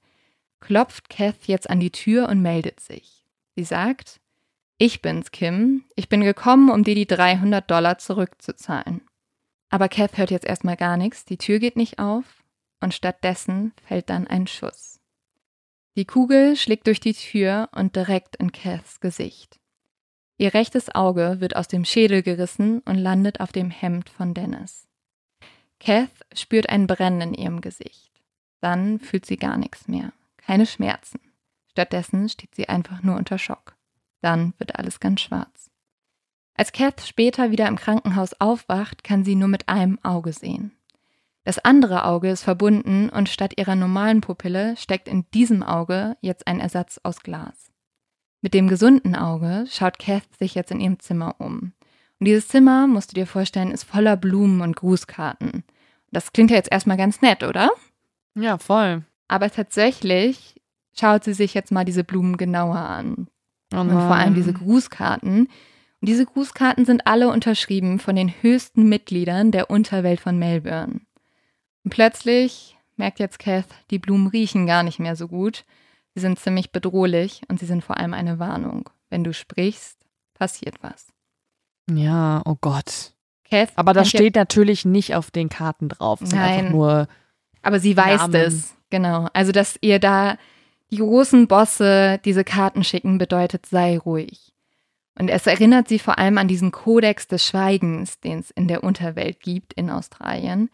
klopft 0.59 1.09
Kath 1.09 1.47
jetzt 1.47 1.69
an 1.69 1.79
die 1.79 1.91
Tür 1.91 2.29
und 2.29 2.41
meldet 2.41 2.79
sich. 2.79 3.25
Sie 3.55 3.63
sagt, 3.63 4.19
ich 4.77 5.01
bin's, 5.01 5.31
Kim. 5.31 5.83
Ich 5.95 6.09
bin 6.09 6.21
gekommen, 6.21 6.69
um 6.69 6.83
dir 6.83 6.95
die 6.95 7.07
300 7.07 7.69
Dollar 7.69 7.97
zurückzuzahlen. 7.97 9.01
Aber 9.69 9.89
Kath 9.89 10.17
hört 10.17 10.31
jetzt 10.31 10.45
erstmal 10.45 10.77
gar 10.77 10.95
nichts, 10.97 11.25
die 11.25 11.37
Tür 11.37 11.59
geht 11.59 11.75
nicht 11.75 11.99
auf 11.99 12.38
und 12.81 12.93
stattdessen 12.93 13.73
fällt 13.85 14.09
dann 14.09 14.27
ein 14.27 14.47
Schuss. 14.47 14.99
Die 15.95 16.05
Kugel 16.05 16.55
schlägt 16.55 16.87
durch 16.87 16.99
die 16.99 17.13
Tür 17.13 17.69
und 17.73 17.95
direkt 17.95 18.35
in 18.37 18.51
Kaths 18.51 18.99
Gesicht. 18.99 19.59
Ihr 20.37 20.53
rechtes 20.53 20.93
Auge 20.95 21.41
wird 21.41 21.55
aus 21.55 21.67
dem 21.67 21.83
Schädel 21.83 22.23
gerissen 22.23 22.79
und 22.85 22.95
landet 22.95 23.41
auf 23.41 23.51
dem 23.51 23.69
Hemd 23.69 24.09
von 24.09 24.33
Dennis. 24.33 24.87
Kath 25.79 26.25
spürt 26.33 26.69
ein 26.69 26.87
Brennen 26.87 27.21
in 27.21 27.33
ihrem 27.33 27.61
Gesicht. 27.61 28.11
Dann 28.61 28.99
fühlt 28.99 29.25
sie 29.25 29.37
gar 29.37 29.57
nichts 29.57 29.87
mehr. 29.87 30.13
Keine 30.37 30.65
Schmerzen. 30.65 31.19
Stattdessen 31.71 32.29
steht 32.29 32.55
sie 32.55 32.69
einfach 32.69 33.03
nur 33.03 33.17
unter 33.17 33.37
Schock. 33.37 33.75
Dann 34.21 34.53
wird 34.57 34.75
alles 34.75 34.99
ganz 34.99 35.21
schwarz. 35.21 35.69
Als 36.53 36.71
Kath 36.71 37.01
später 37.01 37.51
wieder 37.51 37.67
im 37.67 37.77
Krankenhaus 37.77 38.33
aufwacht, 38.39 39.03
kann 39.03 39.23
sie 39.23 39.35
nur 39.35 39.47
mit 39.47 39.69
einem 39.69 39.97
Auge 40.03 40.33
sehen. 40.33 40.71
Das 41.43 41.59
andere 41.59 42.05
Auge 42.05 42.29
ist 42.29 42.43
verbunden 42.43 43.09
und 43.09 43.29
statt 43.29 43.53
ihrer 43.57 43.75
normalen 43.75 44.21
Pupille 44.21 44.75
steckt 44.77 45.07
in 45.07 45.25
diesem 45.33 45.63
Auge 45.63 46.17
jetzt 46.21 46.47
ein 46.47 46.59
Ersatz 46.59 46.99
aus 47.03 47.21
Glas. 47.21 47.71
Mit 48.41 48.53
dem 48.53 48.67
gesunden 48.67 49.15
Auge 49.15 49.65
schaut 49.69 49.99
Kath 49.99 50.23
sich 50.37 50.55
jetzt 50.55 50.71
in 50.71 50.79
ihrem 50.79 50.99
Zimmer 50.99 51.35
um. 51.39 51.73
Und 52.19 52.25
dieses 52.25 52.47
Zimmer, 52.47 52.87
musst 52.87 53.11
du 53.11 53.15
dir 53.15 53.27
vorstellen, 53.27 53.71
ist 53.71 53.83
voller 53.83 54.17
Blumen 54.17 54.61
und 54.61 54.75
Grußkarten. 54.75 55.63
Das 56.11 56.33
klingt 56.33 56.51
ja 56.51 56.57
jetzt 56.57 56.71
erstmal 56.71 56.97
ganz 56.97 57.21
nett, 57.21 57.43
oder? 57.43 57.69
Ja, 58.35 58.57
voll. 58.57 59.03
Aber 59.27 59.49
tatsächlich 59.49 60.55
schaut 60.97 61.23
sie 61.23 61.33
sich 61.33 61.53
jetzt 61.53 61.71
mal 61.71 61.85
diese 61.85 62.03
Blumen 62.03 62.37
genauer 62.37 62.77
an. 62.77 63.27
Oh 63.73 63.77
Und 63.77 63.91
vor 63.91 64.15
allem 64.15 64.35
diese 64.35 64.53
Grußkarten. 64.53 65.41
Und 66.01 66.07
diese 66.07 66.25
Grußkarten 66.25 66.85
sind 66.85 67.07
alle 67.07 67.29
unterschrieben 67.29 67.99
von 67.99 68.15
den 68.15 68.29
höchsten 68.41 68.87
Mitgliedern 68.89 69.51
der 69.51 69.69
Unterwelt 69.69 70.19
von 70.19 70.39
Melbourne. 70.39 71.01
Und 71.83 71.91
plötzlich 71.91 72.77
merkt 72.95 73.19
jetzt 73.19 73.39
Kath, 73.39 73.67
die 73.89 73.99
Blumen 73.99 74.27
riechen 74.27 74.67
gar 74.67 74.83
nicht 74.83 74.99
mehr 74.99 75.15
so 75.15 75.27
gut. 75.27 75.65
Sie 76.13 76.21
sind 76.21 76.39
ziemlich 76.39 76.71
bedrohlich 76.71 77.41
und 77.47 77.59
sie 77.59 77.65
sind 77.65 77.83
vor 77.83 77.97
allem 77.97 78.13
eine 78.13 78.39
Warnung. 78.39 78.89
Wenn 79.09 79.23
du 79.23 79.33
sprichst, 79.33 79.97
passiert 80.33 80.75
was. 80.81 81.07
Ja, 81.89 82.41
oh 82.45 82.57
Gott. 82.59 83.13
Kath 83.49 83.71
Aber 83.75 83.93
das 83.93 84.09
steht 84.09 84.35
natürlich 84.35 84.85
nicht 84.85 85.15
auf 85.15 85.31
den 85.31 85.49
Karten 85.49 85.89
drauf. 85.89 86.21
Es 86.21 86.31
Nein. 86.31 86.41
einfach 86.41 86.71
nur. 86.71 87.07
Aber 87.61 87.79
sie 87.79 87.95
weiß 87.97 88.21
Namen. 88.21 88.35
es. 88.35 88.75
Genau. 88.89 89.27
Also, 89.33 89.51
dass 89.51 89.77
ihr 89.81 89.99
da 89.99 90.37
die 90.91 90.97
großen 90.97 91.47
Bosse 91.47 92.19
diese 92.25 92.43
Karten 92.43 92.83
schicken, 92.83 93.17
bedeutet, 93.17 93.65
sei 93.65 93.97
ruhig. 93.97 94.53
Und 95.17 95.29
es 95.29 95.47
erinnert 95.47 95.87
sie 95.87 95.99
vor 95.99 96.17
allem 96.17 96.37
an 96.37 96.47
diesen 96.47 96.71
Kodex 96.71 97.27
des 97.27 97.45
Schweigens, 97.45 98.19
den 98.19 98.39
es 98.39 98.51
in 98.51 98.67
der 98.67 98.83
Unterwelt 98.83 99.41
gibt 99.41 99.73
in 99.73 99.89
Australien. 99.89 100.69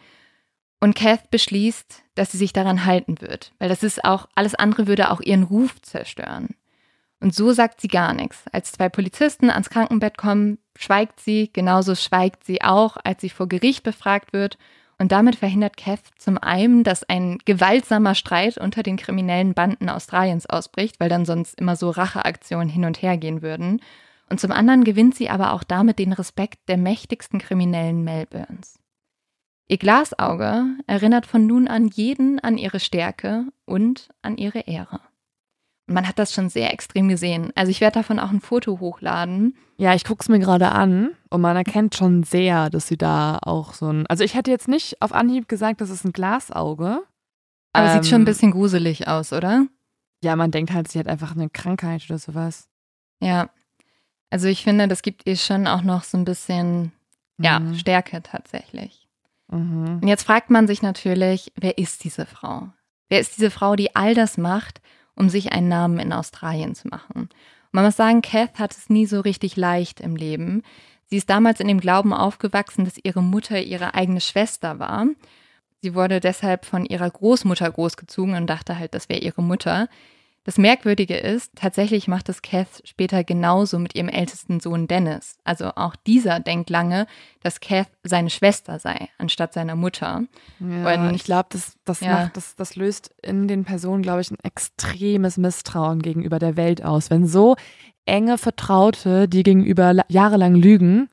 Und 0.80 0.96
Kath 0.96 1.32
beschließt, 1.32 2.04
dass 2.16 2.32
sie 2.32 2.38
sich 2.38 2.54
daran 2.54 2.86
halten 2.86 3.22
wird, 3.22 3.54
weil 3.60 3.70
das 3.70 3.84
ist 3.84 4.04
auch, 4.04 4.28
alles 4.36 4.56
andere 4.56 4.88
würde 4.88 5.12
auch 5.12 5.22
ihren 5.22 5.44
Ruf 5.44 5.82
zerstören. 5.82 6.56
Und 7.20 7.34
so 7.34 7.54
sagt 7.54 7.82
sie 7.82 7.88
gar 7.88 8.14
nichts. 8.14 8.44
Als 8.52 8.72
zwei 8.72 8.90
Polizisten 8.90 9.50
ans 9.50 9.70
Krankenbett 9.70 10.18
kommen, 10.18 10.60
schweigt 10.78 11.20
sie, 11.20 11.50
genauso 11.52 11.96
schweigt 11.96 12.44
sie 12.44 12.62
auch, 12.62 12.98
als 13.04 13.22
sie 13.22 13.30
vor 13.30 13.48
Gericht 13.48 13.84
befragt 13.84 14.34
wird. 14.34 14.58
Und 14.98 15.12
damit 15.12 15.36
verhindert 15.36 15.76
Kath 15.76 16.02
zum 16.18 16.38
einen, 16.38 16.84
dass 16.84 17.04
ein 17.04 17.40
gewaltsamer 17.46 18.16
Streit 18.16 18.58
unter 18.58 18.84
den 18.84 18.96
kriminellen 18.98 19.54
Banden 19.54 19.90
Australiens 19.90 20.46
ausbricht, 20.46 21.00
weil 21.00 21.10
dann 21.10 21.26
sonst 21.26 21.60
immer 21.60 21.76
so 21.76 21.90
Racheaktionen 21.90 22.70
hin 22.70 22.86
und 22.86 23.02
her 23.02 23.18
gehen 23.18 23.42
würden. 23.42 23.82
Und 24.30 24.40
zum 24.40 24.52
anderen 24.52 24.84
gewinnt 24.84 25.16
sie 25.16 25.30
aber 25.30 25.54
auch 25.54 25.64
damit 25.64 26.00
den 26.00 26.14
Respekt 26.14 26.70
der 26.70 26.78
mächtigsten 26.78 27.40
Kriminellen 27.40 28.04
Melbournes. 28.04 28.80
Ihr 29.68 29.78
Glasauge 29.78 30.66
erinnert 30.86 31.26
von 31.26 31.48
nun 31.48 31.68
an 31.68 31.88
jeden 31.88 32.40
an 32.40 32.58
ihre 32.58 32.80
Stärke 32.80 33.46
und 33.66 34.10
an 34.22 34.38
ihre 34.38 34.60
Ehre. 34.60 35.00
Und 35.88 35.96
man 35.96 36.08
hat 36.08 36.20
das 36.20 36.34
schon 36.34 36.50
sehr 36.50 36.72
extrem 36.72 37.10
gesehen. 37.10 37.52
Also 37.56 37.72
ich 37.72 37.82
werde 37.82 38.00
davon 38.00 38.20
auch 38.20 38.32
ein 38.32 38.42
Foto 38.42 38.80
hochladen. 38.80 39.56
Ja, 39.78 39.94
ich 39.94 40.04
gucke 40.04 40.22
es 40.22 40.30
mir 40.30 40.40
gerade 40.40 40.72
an 40.72 41.12
und 41.30 41.42
man 41.42 41.56
erkennt 41.56 41.96
schon 41.96 42.24
sehr, 42.24 42.70
dass 42.70 42.88
sie 42.88 42.98
da 42.98 43.40
auch 43.42 43.74
so 43.74 43.92
ein. 43.92 44.08
Also 44.08 44.24
ich 44.24 44.36
hätte 44.36 44.52
jetzt 44.52 44.68
nicht 44.68 45.02
auf 45.02 45.14
Anhieb 45.14 45.48
gesagt, 45.48 45.82
das 45.82 45.90
ist 45.90 46.06
ein 46.06 46.14
Glasauge. 46.14 47.04
Aber 47.74 47.88
ähm, 47.88 47.94
sieht 47.94 48.10
schon 48.10 48.20
ein 48.20 48.22
ähm, 48.22 48.26
bisschen 48.26 48.52
gruselig 48.52 49.08
aus, 49.08 49.34
oder? 49.34 49.68
Ja, 50.24 50.36
man 50.36 50.52
denkt 50.52 50.74
halt, 50.74 50.88
sie 50.88 51.00
hat 51.00 51.08
einfach 51.08 51.36
eine 51.36 51.50
Krankheit 51.50 52.04
oder 52.08 52.20
sowas. 52.20 52.68
Ja. 53.20 53.50
Also 54.30 54.48
ich 54.48 54.64
finde, 54.64 54.88
das 54.88 55.02
gibt 55.02 55.28
ihr 55.28 55.38
schon 55.38 55.68
auch 55.68 55.82
noch 55.82 56.04
so 56.04 56.18
ein 56.18 56.26
bisschen, 56.26 56.92
ja, 57.38 57.60
mhm. 57.60 57.76
Stärke 57.76 58.24
tatsächlich. 58.24 59.05
Mhm. 59.50 60.00
Und 60.02 60.08
jetzt 60.08 60.24
fragt 60.24 60.50
man 60.50 60.68
sich 60.68 60.82
natürlich, 60.82 61.52
wer 61.56 61.78
ist 61.78 62.04
diese 62.04 62.26
Frau? 62.26 62.70
Wer 63.10 63.20
ist 63.20 63.38
diese 63.38 63.52
Frau, 63.52 63.76
die 63.76 63.96
all 63.96 64.14
das 64.14 64.38
macht 64.38 64.82
um 65.16 65.30
sich 65.30 65.52
einen 65.54 65.68
Namen 65.68 66.00
in 66.00 66.14
Australien 66.14 66.76
zu 66.76 66.88
machen. 66.88 67.14
Und 67.16 67.34
man 67.72 67.86
muss 67.86 67.96
sagen, 67.96 68.22
Kath 68.22 68.60
hat 68.60 68.72
es 68.72 68.90
nie 68.90 69.06
so 69.06 69.22
richtig 69.22 69.56
leicht 69.56 70.02
im 70.02 70.16
Leben. 70.16 70.62
Sie 71.08 71.18
ist 71.18 71.30
damals 71.30 71.60
in 71.60 71.68
dem 71.68 71.80
Glauben 71.80 72.14
aufgewachsen, 72.14 72.86
dass 72.86 72.98
ihre 73.02 73.24
Mutter 73.24 73.60
ihre 73.62 73.94
eigene 73.94 74.22
Schwester 74.22 74.80
war. 74.80 75.08
Sie 75.82 75.94
wurde 75.94 76.20
deshalb 76.20 76.66
von 76.66 76.86
ihrer 76.86 77.10
Großmutter 77.10 77.70
großgezogen 77.70 78.36
und 78.36 78.48
dachte 78.48 78.78
halt, 78.78 78.94
das 78.94 79.10
wäre 79.10 79.20
ihre 79.20 79.44
Mutter. 79.44 79.88
Das 80.46 80.60
Merkwürdige 80.60 81.18
ist, 81.18 81.52
tatsächlich 81.56 82.08
macht 82.08 82.30
es 82.30 82.44
Kath 82.44 82.84
später 82.84 83.24
genauso 83.24 83.80
mit 83.80 83.96
ihrem 83.96 84.10
ältesten 84.10 84.60
Sohn 84.60 84.88
Dennis. 84.88 85.38
Also 85.44 85.72
auch 85.76 85.96
dieser 85.96 86.40
denkt 86.40 86.70
lange, 86.70 87.08
dass 87.42 87.60
Kath 87.60 87.90
seine 88.04 88.30
Schwester 88.30 88.78
sei, 88.78 89.10
anstatt 89.18 89.54
seiner 89.54 89.76
Mutter. 89.76 90.22
Ja, 90.60 91.02
und 91.02 91.16
ich 91.16 91.24
glaube, 91.24 91.48
das, 91.50 91.74
das, 91.84 92.00
ja. 92.02 92.30
das, 92.36 92.56
das 92.56 92.76
löst 92.76 93.10
in 93.24 93.48
den 93.48 93.66
Personen, 93.66 94.04
glaube 94.04 94.22
ich, 94.22 94.30
ein 94.30 94.38
extremes 94.44 95.38
Misstrauen 95.38 96.04
gegenüber 96.04 96.38
der 96.38 96.56
Welt 96.56 96.86
aus. 96.86 97.10
Wenn 97.10 97.26
so 97.26 97.56
enge 98.06 98.38
Vertraute, 98.38 99.28
die 99.28 99.42
gegenüber 99.42 99.96
jahrelang 100.10 100.54
lügen, 100.54 101.10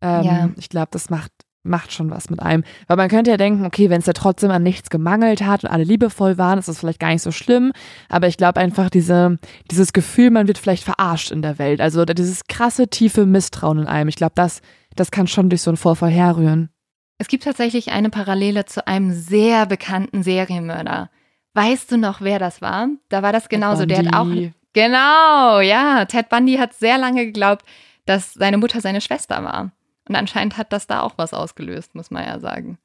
ähm, 0.00 0.22
ja. 0.22 0.50
ich 0.56 0.68
glaube, 0.68 0.88
das 0.92 1.10
macht 1.10 1.32
macht 1.62 1.92
schon 1.92 2.10
was 2.10 2.30
mit 2.30 2.40
einem. 2.40 2.64
Weil 2.86 2.96
man 2.96 3.08
könnte 3.08 3.30
ja 3.30 3.36
denken, 3.36 3.64
okay, 3.64 3.90
wenn 3.90 4.00
es 4.00 4.06
ja 4.06 4.12
trotzdem 4.12 4.50
an 4.50 4.62
nichts 4.62 4.90
gemangelt 4.90 5.42
hat 5.42 5.64
und 5.64 5.70
alle 5.70 5.84
liebevoll 5.84 6.38
waren, 6.38 6.58
ist 6.58 6.68
das 6.68 6.80
vielleicht 6.80 7.00
gar 7.00 7.10
nicht 7.10 7.22
so 7.22 7.30
schlimm. 7.30 7.72
Aber 8.08 8.26
ich 8.26 8.36
glaube 8.36 8.60
einfach, 8.60 8.90
diese, 8.90 9.38
dieses 9.70 9.92
Gefühl, 9.92 10.30
man 10.30 10.48
wird 10.48 10.58
vielleicht 10.58 10.84
verarscht 10.84 11.30
in 11.30 11.42
der 11.42 11.58
Welt. 11.58 11.80
Also 11.80 12.04
dieses 12.04 12.44
krasse, 12.46 12.88
tiefe 12.88 13.26
Misstrauen 13.26 13.78
in 13.78 13.86
einem. 13.86 14.08
Ich 14.08 14.16
glaube, 14.16 14.32
das, 14.34 14.60
das 14.96 15.10
kann 15.10 15.26
schon 15.26 15.50
durch 15.50 15.62
so 15.62 15.70
einen 15.70 15.76
Vorfall 15.76 16.10
herrühren. 16.10 16.70
Es 17.18 17.28
gibt 17.28 17.44
tatsächlich 17.44 17.92
eine 17.92 18.10
Parallele 18.10 18.64
zu 18.64 18.86
einem 18.86 19.12
sehr 19.12 19.66
bekannten 19.66 20.24
Serienmörder. 20.24 21.10
Weißt 21.54 21.92
du 21.92 21.96
noch, 21.98 22.20
wer 22.20 22.38
das 22.38 22.60
war? 22.62 22.88
Da 23.08 23.22
war 23.22 23.32
das 23.32 23.48
genauso. 23.48 23.86
Der 23.86 23.98
hat 23.98 24.14
auch. 24.14 24.26
Genau, 24.72 25.60
ja. 25.60 26.06
Ted 26.06 26.28
Bundy 26.30 26.56
hat 26.56 26.72
sehr 26.72 26.98
lange 26.98 27.26
geglaubt, 27.26 27.64
dass 28.06 28.32
seine 28.32 28.56
Mutter 28.56 28.80
seine 28.80 29.00
Schwester 29.00 29.44
war. 29.44 29.70
Und 30.08 30.16
anscheinend 30.16 30.56
hat 30.56 30.72
das 30.72 30.86
da 30.86 31.02
auch 31.02 31.14
was 31.16 31.32
ausgelöst, 31.32 31.94
muss 31.94 32.10
man 32.10 32.24
ja 32.24 32.38
sagen. 32.40 32.78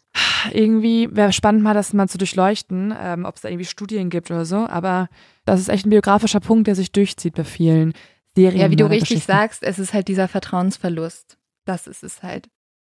Irgendwie 0.51 1.09
wäre 1.11 1.33
spannend, 1.33 1.63
mal 1.63 1.73
das 1.73 1.93
mal 1.93 2.07
zu 2.07 2.17
durchleuchten, 2.17 2.93
ähm, 2.99 3.25
ob 3.25 3.35
es 3.35 3.41
da 3.41 3.49
irgendwie 3.49 3.65
Studien 3.65 4.09
gibt 4.09 4.31
oder 4.31 4.45
so. 4.45 4.67
Aber 4.67 5.09
das 5.45 5.59
ist 5.59 5.69
echt 5.69 5.85
ein 5.85 5.89
biografischer 5.89 6.39
Punkt, 6.39 6.67
der 6.67 6.75
sich 6.75 6.91
durchzieht 6.91 7.35
bei 7.35 7.43
vielen 7.43 7.93
Serien. 8.35 8.61
Ja, 8.61 8.71
wie 8.71 8.75
du 8.75 8.89
richtig 8.89 9.23
sagst, 9.23 9.63
es 9.63 9.79
ist 9.79 9.93
halt 9.93 10.07
dieser 10.07 10.27
Vertrauensverlust. 10.27 11.37
Das 11.65 11.87
ist 11.87 12.03
es 12.03 12.23
halt. 12.23 12.49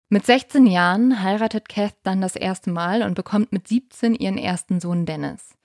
Mit 0.10 0.26
16 0.26 0.68
Jahren 0.68 1.24
heiratet 1.24 1.68
Kath 1.70 1.96
dann 2.04 2.22
das 2.22 2.36
erste 2.36 2.70
Mal 2.70 3.02
und 3.02 3.16
bekommt 3.16 3.52
mit 3.52 3.68
17 3.68 4.16
ihren 4.16 4.38
ersten 4.38 4.80
Sohn 4.80 5.06
Dennis. 5.06 5.56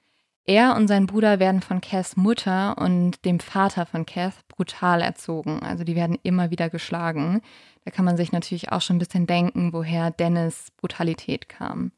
Er 0.46 0.74
und 0.74 0.88
sein 0.88 1.06
Bruder 1.06 1.38
werden 1.38 1.60
von 1.60 1.80
Cass 1.80 2.16
Mutter 2.16 2.76
und 2.78 3.24
dem 3.24 3.40
Vater 3.40 3.86
von 3.86 4.06
Cass 4.06 4.34
brutal 4.48 5.00
erzogen. 5.00 5.62
Also 5.62 5.84
die 5.84 5.94
werden 5.94 6.18
immer 6.22 6.50
wieder 6.50 6.70
geschlagen. 6.70 7.42
Da 7.84 7.90
kann 7.90 8.04
man 8.04 8.16
sich 8.16 8.32
natürlich 8.32 8.72
auch 8.72 8.80
schon 8.80 8.96
ein 8.96 9.00
bisschen 9.00 9.26
denken, 9.26 9.72
woher 9.72 10.10
Dennis 10.10 10.72
Brutalität 10.76 11.48
kam. 11.48 11.92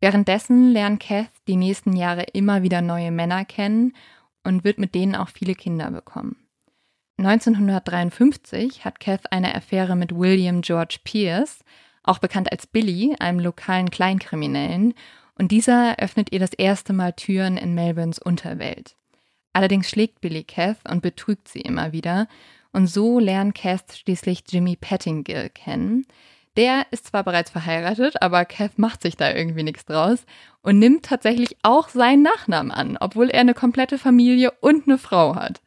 Währenddessen 0.00 0.72
lernt 0.72 1.00
Kath 1.00 1.30
die 1.46 1.56
nächsten 1.56 1.94
Jahre 1.94 2.24
immer 2.32 2.62
wieder 2.62 2.82
neue 2.82 3.12
Männer 3.12 3.44
kennen 3.44 3.94
und 4.42 4.64
wird 4.64 4.78
mit 4.78 4.94
denen 4.94 5.14
auch 5.14 5.28
viele 5.28 5.54
Kinder 5.54 5.90
bekommen. 5.90 6.36
1953 7.18 8.84
hat 8.84 8.98
Kath 8.98 9.30
eine 9.30 9.54
Affäre 9.54 9.94
mit 9.94 10.16
William 10.16 10.60
George 10.60 10.98
Pierce, 11.04 11.60
auch 12.02 12.18
bekannt 12.18 12.50
als 12.50 12.66
Billy, 12.66 13.14
einem 13.20 13.38
lokalen 13.38 13.90
Kleinkriminellen, 13.90 14.94
und 15.38 15.50
dieser 15.50 15.98
öffnet 15.98 16.32
ihr 16.32 16.40
das 16.40 16.52
erste 16.52 16.92
Mal 16.92 17.12
Türen 17.12 17.56
in 17.56 17.74
Melbournes 17.74 18.18
Unterwelt. 18.18 18.96
Allerdings 19.52 19.88
schlägt 19.88 20.20
Billy 20.20 20.44
Kath 20.44 20.78
und 20.88 21.02
betrügt 21.02 21.48
sie 21.48 21.60
immer 21.60 21.92
wieder 21.92 22.28
und 22.72 22.86
so 22.86 23.18
lernt 23.18 23.54
Kath 23.54 23.96
schließlich 23.96 24.44
Jimmy 24.48 24.76
Pettingill 24.76 25.50
kennen. 25.50 26.06
Der 26.56 26.86
ist 26.90 27.06
zwar 27.06 27.24
bereits 27.24 27.50
verheiratet, 27.50 28.20
aber 28.20 28.44
Kath 28.44 28.78
macht 28.78 29.02
sich 29.02 29.16
da 29.16 29.32
irgendwie 29.32 29.62
nichts 29.62 29.86
draus 29.86 30.24
und 30.60 30.78
nimmt 30.78 31.04
tatsächlich 31.04 31.56
auch 31.62 31.88
seinen 31.88 32.22
Nachnamen 32.22 32.70
an, 32.70 32.98
obwohl 33.00 33.30
er 33.30 33.40
eine 33.40 33.54
komplette 33.54 33.98
Familie 33.98 34.50
und 34.60 34.86
eine 34.86 34.98
Frau 34.98 35.34
hat. 35.34 35.62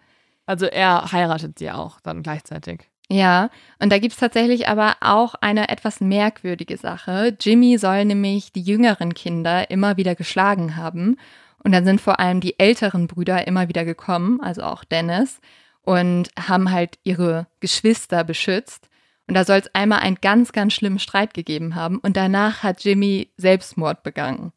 Also 0.46 0.68
er 0.68 1.12
heiratet 1.12 1.58
sie 1.58 1.72
auch 1.72 2.00
dann 2.02 2.22
gleichzeitig. 2.22 2.90
Ja, 3.10 3.50
und 3.80 3.92
da 3.92 4.00
gibt 4.00 4.14
es 4.14 4.20
tatsächlich 4.20 4.68
aber 4.68 4.98
auch 5.02 5.36
eine 5.36 5.70
etwas 5.70 6.02
merkwürdige 6.02 6.78
Sache. 6.78 7.38
Jimmy 7.40 7.78
soll 7.78 8.06
nämlich 8.06 8.52
die 8.52 8.62
jüngeren 8.62 9.14
Kinder 9.14 9.70
immer 9.70 9.98
wieder 9.98 10.16
geschlagen 10.16 10.76
haben. 10.76 11.18
Und 11.64 11.72
dann 11.72 11.86
sind 11.86 12.02
vor 12.02 12.20
allem 12.20 12.42
die 12.42 12.60
älteren 12.60 13.08
Brüder 13.08 13.48
immer 13.48 13.68
wieder 13.68 13.86
gekommen, 13.86 14.40
also 14.42 14.64
auch 14.64 14.84
Dennis 14.84 15.40
und 15.86 16.30
haben 16.38 16.72
halt 16.72 17.00
ihre 17.04 17.48
Geschwister 17.60 18.24
beschützt. 18.24 18.90
Und 19.28 19.36
da 19.36 19.46
soll 19.46 19.58
es 19.58 19.74
einmal 19.74 20.00
einen 20.00 20.18
ganz, 20.22 20.52
ganz 20.52 20.74
schlimmen 20.74 21.00
Streit 21.00 21.34
gegeben 21.34 21.76
haben. 21.76 21.98
Und 22.00 22.18
danach 22.18 22.64
hat 22.64 22.84
Jimmy 22.84 23.32
Selbstmord 23.38 24.04
begangen. 24.04 24.52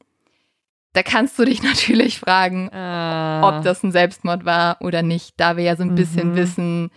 Da 0.95 1.03
kannst 1.03 1.39
du 1.39 1.45
dich 1.45 1.63
natürlich 1.63 2.19
fragen, 2.19 2.69
äh. 2.69 3.41
ob 3.43 3.63
das 3.63 3.83
ein 3.83 3.93
Selbstmord 3.93 4.45
war 4.45 4.79
oder 4.81 5.03
nicht, 5.03 5.35
da 5.39 5.57
wir 5.57 5.65
ja 5.65 5.77
so 5.77 5.85
ein 5.85 5.91
mhm. 5.91 5.97
bisschen 5.97 6.37
wissen, 6.37 6.91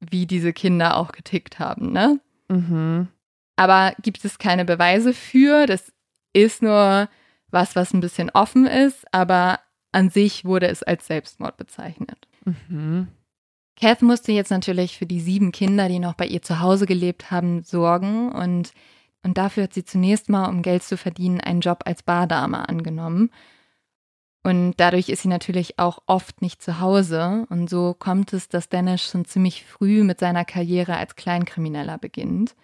wie 0.00 0.26
diese 0.26 0.52
Kinder 0.52 0.96
auch 0.96 1.12
getickt 1.12 1.58
haben, 1.58 1.92
ne? 1.92 2.20
Mhm. 2.48 3.08
Aber 3.56 3.94
gibt 4.02 4.24
es 4.24 4.38
keine 4.38 4.64
Beweise 4.64 5.12
für. 5.12 5.66
Das 5.66 5.92
ist 6.32 6.62
nur 6.62 7.08
was, 7.50 7.76
was 7.76 7.92
ein 7.92 8.00
bisschen 8.00 8.30
offen 8.30 8.66
ist, 8.66 9.04
aber 9.12 9.60
an 9.92 10.08
sich 10.08 10.44
wurde 10.44 10.68
es 10.68 10.82
als 10.82 11.06
Selbstmord 11.06 11.56
bezeichnet. 11.56 12.28
Mhm. 12.44 13.08
Kath 13.80 14.02
musste 14.02 14.32
jetzt 14.32 14.50
natürlich 14.50 14.98
für 14.98 15.06
die 15.06 15.20
sieben 15.20 15.52
Kinder, 15.52 15.88
die 15.88 15.98
noch 15.98 16.14
bei 16.14 16.26
ihr 16.26 16.42
zu 16.42 16.60
Hause 16.60 16.86
gelebt 16.86 17.30
haben, 17.30 17.62
sorgen 17.62 18.30
und, 18.30 18.72
und 19.22 19.38
dafür 19.38 19.64
hat 19.64 19.74
sie 19.74 19.84
zunächst 19.84 20.28
mal, 20.28 20.48
um 20.48 20.62
Geld 20.62 20.82
zu 20.82 20.96
verdienen, 20.96 21.40
einen 21.40 21.60
Job 21.60 21.82
als 21.86 22.02
Bardame 22.02 22.68
angenommen. 22.68 23.30
Und 24.42 24.74
dadurch 24.78 25.10
ist 25.10 25.22
sie 25.22 25.28
natürlich 25.28 25.78
auch 25.78 25.98
oft 26.06 26.40
nicht 26.40 26.62
zu 26.62 26.80
Hause. 26.80 27.46
Und 27.50 27.68
so 27.68 27.94
kommt 27.94 28.32
es, 28.32 28.48
dass 28.48 28.68
Dennis 28.68 29.02
schon 29.02 29.24
ziemlich 29.26 29.64
früh 29.64 30.02
mit 30.02 30.18
seiner 30.18 30.44
Karriere 30.44 30.96
als 30.96 31.16
Kleinkrimineller 31.16 31.98
beginnt. 31.98 32.54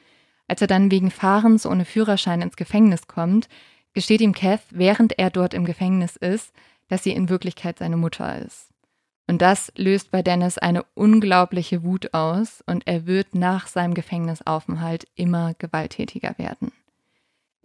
Als 0.48 0.60
er 0.60 0.68
dann 0.68 0.90
wegen 0.90 1.10
Fahrens 1.10 1.66
ohne 1.66 1.84
Führerschein 1.84 2.40
ins 2.40 2.56
Gefängnis 2.56 3.06
kommt, 3.06 3.48
gesteht 3.92 4.20
ihm 4.20 4.32
Kath, 4.32 4.62
während 4.70 5.18
er 5.18 5.30
dort 5.30 5.54
im 5.54 5.64
Gefängnis 5.64 6.16
ist, 6.16 6.52
dass 6.88 7.02
sie 7.02 7.12
in 7.12 7.28
Wirklichkeit 7.28 7.78
seine 7.78 7.96
Mutter 7.96 8.38
ist. 8.38 8.70
Und 9.26 9.42
das 9.42 9.72
löst 9.76 10.12
bei 10.12 10.22
Dennis 10.22 10.56
eine 10.56 10.84
unglaubliche 10.94 11.82
Wut 11.82 12.14
aus 12.14 12.62
und 12.66 12.86
er 12.86 13.06
wird 13.06 13.34
nach 13.34 13.66
seinem 13.66 13.94
Gefängnisaufenthalt 13.94 15.06
immer 15.16 15.54
gewalttätiger 15.54 16.38
werden. 16.38 16.70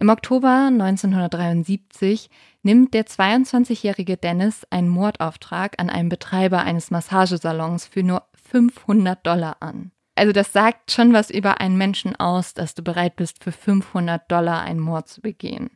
Im 0.01 0.09
Oktober 0.09 0.69
1973 0.71 2.31
nimmt 2.63 2.95
der 2.95 3.05
22-jährige 3.05 4.17
Dennis 4.17 4.65
einen 4.71 4.89
Mordauftrag 4.89 5.79
an 5.79 5.91
einen 5.91 6.09
Betreiber 6.09 6.63
eines 6.63 6.89
Massagesalons 6.89 7.85
für 7.85 8.01
nur 8.01 8.23
500 8.33 9.23
Dollar 9.23 9.57
an. 9.59 9.91
Also 10.15 10.33
das 10.33 10.53
sagt 10.53 10.91
schon 10.91 11.13
was 11.13 11.29
über 11.29 11.61
einen 11.61 11.77
Menschen 11.77 12.15
aus, 12.15 12.55
dass 12.55 12.73
du 12.73 12.81
bereit 12.81 13.15
bist, 13.15 13.43
für 13.43 13.51
500 13.51 14.23
Dollar 14.31 14.63
einen 14.63 14.79
Mord 14.79 15.07
zu 15.07 15.21
begehen. 15.21 15.69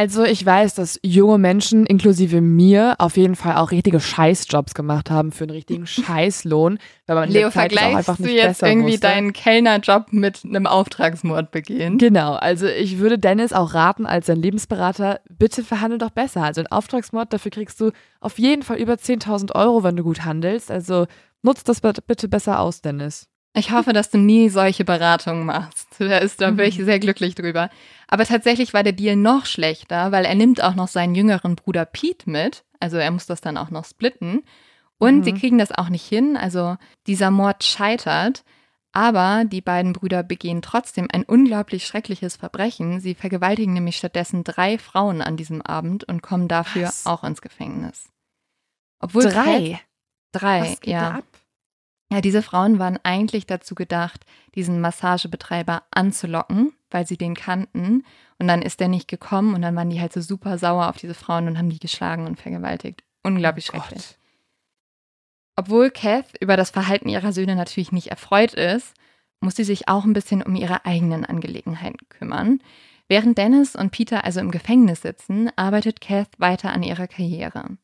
Also 0.00 0.24
ich 0.24 0.46
weiß, 0.46 0.76
dass 0.76 0.98
junge 1.02 1.36
Menschen, 1.36 1.84
inklusive 1.84 2.40
mir, 2.40 2.94
auf 2.96 3.18
jeden 3.18 3.36
Fall 3.36 3.56
auch 3.56 3.70
richtige 3.70 4.00
Scheißjobs 4.00 4.72
gemacht 4.72 5.10
haben 5.10 5.30
für 5.30 5.44
einen 5.44 5.50
richtigen 5.50 5.86
Scheißlohn, 5.86 6.78
weil 7.04 7.16
man 7.16 7.28
Leo, 7.28 7.48
es 7.48 7.54
auch 7.54 7.60
einfach 7.60 8.16
vergleichst 8.16 8.18
du 8.20 8.30
jetzt 8.30 8.62
irgendwie 8.62 8.92
wusste. 8.92 9.08
deinen 9.08 9.34
Kellnerjob 9.34 10.10
mit 10.14 10.42
einem 10.42 10.66
Auftragsmord 10.66 11.50
begehen? 11.50 11.98
Genau, 11.98 12.32
also 12.32 12.66
ich 12.66 12.98
würde 12.98 13.18
Dennis 13.18 13.52
auch 13.52 13.74
raten, 13.74 14.06
als 14.06 14.24
sein 14.24 14.40
Lebensberater, 14.40 15.20
bitte 15.28 15.62
verhandel 15.62 15.98
doch 15.98 16.08
besser. 16.08 16.44
Also 16.44 16.62
ein 16.62 16.68
Auftragsmord, 16.68 17.30
dafür 17.34 17.50
kriegst 17.50 17.78
du 17.78 17.90
auf 18.20 18.38
jeden 18.38 18.62
Fall 18.62 18.78
über 18.78 18.94
10.000 18.94 19.54
Euro, 19.54 19.84
wenn 19.84 19.96
du 19.96 20.02
gut 20.02 20.24
handelst. 20.24 20.70
Also 20.70 21.08
nutzt 21.42 21.68
das 21.68 21.82
bitte 21.82 22.28
besser 22.28 22.60
aus, 22.60 22.80
Dennis. 22.80 23.29
Ich 23.54 23.72
hoffe, 23.72 23.92
dass 23.92 24.10
du 24.10 24.18
nie 24.18 24.48
solche 24.48 24.84
Beratungen 24.84 25.44
machst. 25.46 25.88
Da 25.98 26.18
ist 26.18 26.40
da 26.40 26.50
bin 26.52 26.66
ich 26.68 26.76
sehr 26.76 26.98
glücklich 27.00 27.34
drüber. 27.34 27.68
Aber 28.08 28.24
tatsächlich 28.24 28.72
war 28.72 28.82
der 28.82 28.92
Deal 28.92 29.16
noch 29.16 29.44
schlechter, 29.44 30.12
weil 30.12 30.24
er 30.24 30.34
nimmt 30.34 30.62
auch 30.62 30.74
noch 30.74 30.88
seinen 30.88 31.14
jüngeren 31.14 31.56
Bruder 31.56 31.84
Pete 31.84 32.30
mit. 32.30 32.64
Also 32.78 32.96
er 32.96 33.10
muss 33.10 33.26
das 33.26 33.40
dann 33.40 33.56
auch 33.56 33.70
noch 33.70 33.84
splitten. 33.84 34.42
Und 34.98 35.18
Mhm. 35.18 35.24
sie 35.24 35.32
kriegen 35.34 35.58
das 35.58 35.72
auch 35.72 35.88
nicht 35.88 36.06
hin. 36.06 36.36
Also 36.36 36.76
dieser 37.06 37.30
Mord 37.30 37.64
scheitert. 37.64 38.44
Aber 38.92 39.44
die 39.44 39.60
beiden 39.60 39.92
Brüder 39.92 40.22
begehen 40.24 40.62
trotzdem 40.62 41.06
ein 41.12 41.22
unglaublich 41.24 41.86
schreckliches 41.86 42.36
Verbrechen. 42.36 42.98
Sie 43.00 43.14
vergewaltigen 43.14 43.72
nämlich 43.72 43.96
stattdessen 43.96 44.42
drei 44.42 44.78
Frauen 44.78 45.22
an 45.22 45.36
diesem 45.36 45.62
Abend 45.62 46.04
und 46.04 46.22
kommen 46.22 46.48
dafür 46.48 46.88
Was? 46.88 47.06
auch 47.06 47.22
ins 47.24 47.40
Gefängnis. 47.40 48.08
Obwohl 49.00 49.24
Drei. 49.24 49.80
Drei, 50.32 50.76
ja. 50.84 51.22
Ja, 52.12 52.20
diese 52.20 52.42
Frauen 52.42 52.78
waren 52.78 52.98
eigentlich 53.04 53.46
dazu 53.46 53.74
gedacht, 53.74 54.24
diesen 54.56 54.80
Massagebetreiber 54.80 55.84
anzulocken, 55.92 56.72
weil 56.90 57.06
sie 57.06 57.16
den 57.16 57.34
kannten. 57.34 58.04
Und 58.38 58.48
dann 58.48 58.62
ist 58.62 58.80
der 58.80 58.88
nicht 58.88 59.06
gekommen 59.06 59.54
und 59.54 59.62
dann 59.62 59.76
waren 59.76 59.90
die 59.90 60.00
halt 60.00 60.12
so 60.12 60.20
super 60.20 60.58
sauer 60.58 60.88
auf 60.88 60.96
diese 60.96 61.14
Frauen 61.14 61.46
und 61.46 61.56
haben 61.56 61.70
die 61.70 61.78
geschlagen 61.78 62.26
und 62.26 62.40
vergewaltigt. 62.40 63.04
Unglaublich 63.22 63.68
Oh 63.70 63.72
Gott. 63.74 63.86
schrecklich. 63.86 64.16
Obwohl 65.56 65.90
Kath 65.90 66.36
über 66.40 66.56
das 66.56 66.70
Verhalten 66.70 67.08
ihrer 67.08 67.32
Söhne 67.32 67.54
natürlich 67.54 67.92
nicht 67.92 68.08
erfreut 68.08 68.54
ist, 68.54 68.94
muss 69.40 69.56
sie 69.56 69.64
sich 69.64 69.88
auch 69.88 70.04
ein 70.04 70.12
bisschen 70.12 70.42
um 70.42 70.54
ihre 70.56 70.84
eigenen 70.86 71.24
Angelegenheiten 71.24 72.08
kümmern. 72.08 72.60
Während 73.08 73.38
Dennis 73.38 73.76
und 73.76 73.90
Peter 73.90 74.24
also 74.24 74.40
im 74.40 74.50
Gefängnis 74.50 75.02
sitzen, 75.02 75.50
arbeitet 75.56 76.00
Kath 76.00 76.28
weiter 76.38 76.72
an 76.72 76.82
ihrer 76.82 77.08
Karriere. 77.08 77.76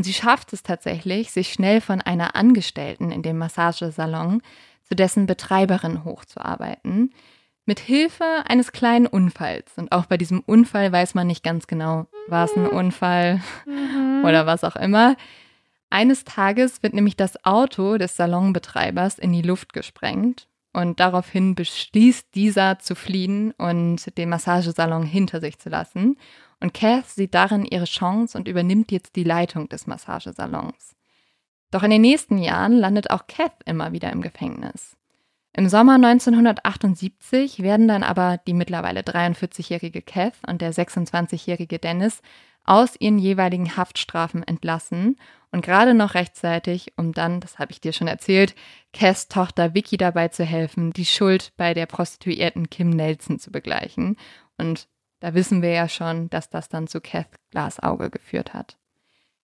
Und 0.00 0.04
sie 0.04 0.14
schafft 0.14 0.54
es 0.54 0.62
tatsächlich, 0.62 1.30
sich 1.30 1.52
schnell 1.52 1.82
von 1.82 2.00
einer 2.00 2.34
Angestellten 2.34 3.12
in 3.12 3.20
dem 3.20 3.36
Massagesalon 3.36 4.40
zu 4.82 4.94
dessen 4.94 5.26
Betreiberin 5.26 6.04
hochzuarbeiten, 6.04 7.12
mit 7.66 7.80
Hilfe 7.80 8.24
eines 8.48 8.72
kleinen 8.72 9.06
Unfalls. 9.06 9.76
Und 9.76 9.92
auch 9.92 10.06
bei 10.06 10.16
diesem 10.16 10.40
Unfall 10.40 10.90
weiß 10.90 11.12
man 11.12 11.26
nicht 11.26 11.42
ganz 11.42 11.66
genau, 11.66 12.06
war 12.28 12.46
es 12.46 12.56
ein 12.56 12.66
Unfall 12.66 13.42
oder 14.24 14.46
was 14.46 14.64
auch 14.64 14.76
immer. 14.76 15.16
Eines 15.90 16.24
Tages 16.24 16.82
wird 16.82 16.94
nämlich 16.94 17.18
das 17.18 17.44
Auto 17.44 17.98
des 17.98 18.16
Salonbetreibers 18.16 19.18
in 19.18 19.34
die 19.34 19.42
Luft 19.42 19.74
gesprengt 19.74 20.48
und 20.72 20.98
daraufhin 20.98 21.54
beschließt 21.54 22.34
dieser 22.34 22.78
zu 22.78 22.94
fliehen 22.94 23.52
und 23.58 24.16
den 24.16 24.30
Massagesalon 24.30 25.02
hinter 25.02 25.42
sich 25.42 25.58
zu 25.58 25.68
lassen. 25.68 26.16
Und 26.60 26.74
Kath 26.74 27.08
sieht 27.08 27.34
darin 27.34 27.64
ihre 27.64 27.84
Chance 27.84 28.36
und 28.36 28.46
übernimmt 28.46 28.92
jetzt 28.92 29.16
die 29.16 29.24
Leitung 29.24 29.68
des 29.68 29.86
Massagesalons. 29.86 30.94
Doch 31.70 31.82
in 31.82 31.90
den 31.90 32.02
nächsten 32.02 32.38
Jahren 32.38 32.74
landet 32.74 33.10
auch 33.10 33.26
Kath 33.26 33.56
immer 33.64 33.92
wieder 33.92 34.10
im 34.12 34.20
Gefängnis. 34.20 34.96
Im 35.52 35.68
Sommer 35.68 35.94
1978 35.94 37.62
werden 37.62 37.88
dann 37.88 38.02
aber 38.02 38.38
die 38.46 38.54
mittlerweile 38.54 39.00
43-jährige 39.00 40.02
Kath 40.02 40.34
und 40.46 40.60
der 40.60 40.72
26-jährige 40.72 41.78
Dennis 41.78 42.22
aus 42.64 42.94
ihren 43.00 43.18
jeweiligen 43.18 43.76
Haftstrafen 43.76 44.42
entlassen 44.44 45.16
und 45.52 45.64
gerade 45.64 45.94
noch 45.94 46.14
rechtzeitig, 46.14 46.92
um 46.96 47.12
dann, 47.12 47.40
das 47.40 47.58
habe 47.58 47.72
ich 47.72 47.80
dir 47.80 47.92
schon 47.92 48.06
erzählt, 48.06 48.54
Cass 48.92 49.28
Tochter 49.28 49.74
Vicky 49.74 49.96
dabei 49.96 50.28
zu 50.28 50.44
helfen, 50.44 50.92
die 50.92 51.04
Schuld 51.04 51.52
bei 51.56 51.74
der 51.74 51.86
Prostituierten 51.86 52.70
Kim 52.70 52.90
Nelson 52.90 53.40
zu 53.40 53.50
begleichen. 53.50 54.16
Und 54.58 54.86
da 55.20 55.34
wissen 55.34 55.62
wir 55.62 55.70
ja 55.70 55.88
schon, 55.88 56.28
dass 56.30 56.50
das 56.50 56.68
dann 56.68 56.86
zu 56.86 57.00
Kath 57.00 57.28
Glasauge 57.50 58.10
geführt 58.10 58.54
hat. 58.54 58.76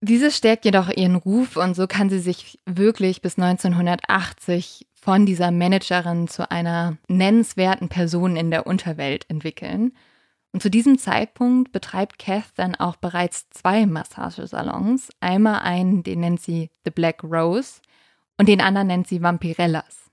Diese 0.02 0.30
stärkt 0.30 0.66
jedoch 0.66 0.90
ihren 0.90 1.16
Ruf 1.16 1.58
und 1.58 1.76
so 1.76 1.88
kann 1.88 2.10
sie 2.10 2.20
sich 2.20 2.60
wirklich 2.66 3.22
bis 3.22 3.40
1980 3.40 4.88
von 4.94 5.26
dieser 5.26 5.52
Managerin 5.52 6.28
zu 6.28 6.50
einer 6.50 6.98
nennenswerten 7.08 7.90
Person 7.90 8.36
in 8.36 8.52
der 8.52 8.68
Unterwelt 8.68 9.30
entwickeln. 9.30 9.94
Und 10.52 10.62
zu 10.62 10.70
diesem 10.70 10.98
Zeitpunkt 10.98 11.72
betreibt 11.72 12.20
Kath 12.20 12.54
dann 12.56 12.76
auch 12.76 12.96
bereits 12.96 13.50
zwei 13.50 13.86
Massagesalons. 13.86 15.10
Einmal 15.20 15.60
einen, 15.62 16.04
den 16.04 16.22
nennt 16.22 16.42
sie 16.42 16.70
The 16.86 16.92
Black 16.92 17.24
Rose 17.24 17.82
und 18.38 18.48
den 18.48 18.62
anderen 18.62 18.88
nennt 18.88 19.08
sie 19.08 19.22
Vampirellas. 19.22 20.12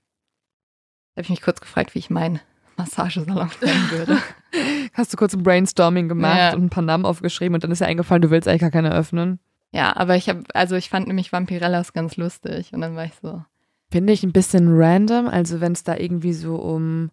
Da 1.13 1.19
habe 1.19 1.23
ich 1.23 1.29
mich 1.29 1.41
kurz 1.41 1.61
gefragt, 1.61 1.95
wie 1.95 1.99
ich 1.99 2.09
meinen 2.09 2.41
Massagesalon 2.77 3.49
nennen 3.61 3.91
würde. 3.91 4.17
Hast 4.93 5.11
du 5.13 5.17
kurz 5.17 5.33
ein 5.33 5.43
Brainstorming 5.43 6.07
gemacht 6.07 6.37
Ja. 6.37 6.53
und 6.53 6.63
ein 6.65 6.69
paar 6.69 6.83
Namen 6.83 7.05
aufgeschrieben 7.05 7.55
und 7.55 7.63
dann 7.63 7.71
ist 7.71 7.81
dir 7.81 7.85
eingefallen, 7.87 8.21
du 8.21 8.29
willst 8.29 8.47
eigentlich 8.47 8.61
gar 8.61 8.71
keine 8.71 8.93
öffnen? 8.93 9.39
Ja, 9.71 9.95
aber 9.95 10.15
ich 10.15 10.29
habe, 10.29 10.43
also 10.53 10.75
ich 10.75 10.89
fand 10.89 11.07
nämlich 11.07 11.31
Vampirellas 11.31 11.93
ganz 11.93 12.15
lustig 12.17 12.73
und 12.73 12.81
dann 12.81 12.95
war 12.95 13.05
ich 13.05 13.13
so, 13.21 13.43
Finde 13.91 14.13
ich 14.13 14.23
ein 14.23 14.31
bisschen 14.31 14.67
random, 14.75 15.27
also 15.27 15.61
wenn 15.61 15.71
es 15.73 15.83
da 15.83 15.95
irgendwie 15.97 16.33
so 16.33 16.55
um 16.55 17.09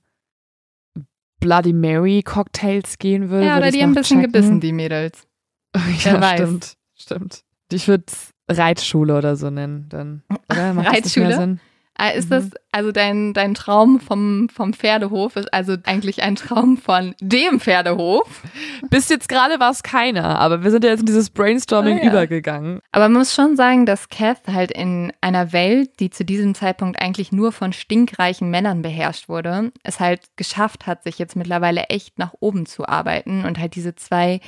Bloody 1.40 1.72
Mary 1.72 2.22
Cocktails 2.22 2.98
gehen 2.98 3.30
würde. 3.30 3.46
ja, 3.46 3.56
oder 3.58 3.70
die 3.70 3.82
haben 3.82 3.90
ein 3.90 3.94
bisschen 3.94 4.18
checken. 4.20 4.32
gebissen, 4.32 4.61
die 4.61 4.72
Mädels. 4.72 5.26
ja, 5.76 6.12
Wer 6.12 6.20
weiß. 6.20 6.40
stimmt. 6.40 6.76
Stimmt. 6.96 7.44
Ich 7.72 7.88
würde 7.88 8.04
Reitschule 8.50 9.16
oder 9.16 9.36
so 9.36 9.48
nennen. 9.48 9.86
Dann, 9.88 10.22
oder? 10.50 10.74
Macht 10.74 10.86
das 10.88 11.04
nicht 11.04 11.16
mehr 11.16 11.28
Reitschule? 11.30 11.58
Ah, 12.03 12.09
Ist 12.09 12.30
Mhm. 12.30 12.34
das, 12.34 12.51
also 12.72 12.92
dein, 12.92 13.34
dein 13.34 13.53
Traum 13.55 14.01
vom, 14.01 14.48
vom 14.48 14.72
Pferdehof 14.72 15.36
ist 15.36 15.53
also 15.53 15.76
eigentlich 15.84 16.22
ein 16.22 16.34
Traum 16.36 16.78
von 16.78 17.14
dem 17.20 17.61
Pferdehof. 17.61 18.42
Bis 18.88 19.11
jetzt 19.11 19.28
gerade 19.28 19.61
war 19.61 19.70
es 19.70 19.82
keiner, 19.82 20.38
aber 20.38 20.62
wir 20.64 20.70
sind 20.70 20.82
ja 20.84 20.90
jetzt 20.90 21.01
in 21.01 21.07
dieses 21.07 21.28
Brainstorming 21.28 21.98
Ah, 21.98 22.05
ja. 22.05 22.09
übergegangen. 22.11 22.80
Aber 22.92 23.05
man 23.11 23.18
muss 23.18 23.34
schon 23.34 23.55
sagen, 23.55 23.84
dass 23.84 24.09
Kath 24.09 24.40
halt 24.46 24.70
in 24.70 25.12
einer 25.20 25.53
Welt, 25.53 26.01
die 26.01 26.09
zu 26.09 26.24
diesem 26.24 26.55
Zeitpunkt 26.55 27.01
eigentlich 27.03 27.32
nur 27.32 27.53
von 27.53 27.74
stinkreichen 27.74 28.48
Männern 28.51 28.80
beherrscht 28.80 29.28
wurde, 29.28 29.70
es 29.82 30.01
halt 30.01 30.22
geschafft 30.36 30.86
hat, 30.86 31.03
sich 31.05 31.18
jetzt 31.18 31.36
mittlerweile 31.36 31.82
echt 31.90 32.18
nach 32.18 32.32
oben 32.40 32.64
zu 32.64 32.86
arbeiten 32.86 33.44
und 33.44 33.59
halt 33.59 33.74
diese 33.74 33.94
zwei, 33.94 34.40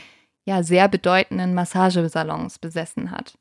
ja, 0.46 0.62
sehr 0.62 0.88
bedeutenden 0.88 1.52
Massagesalons 1.54 2.58
besessen 2.58 3.10
hat. 3.10 3.34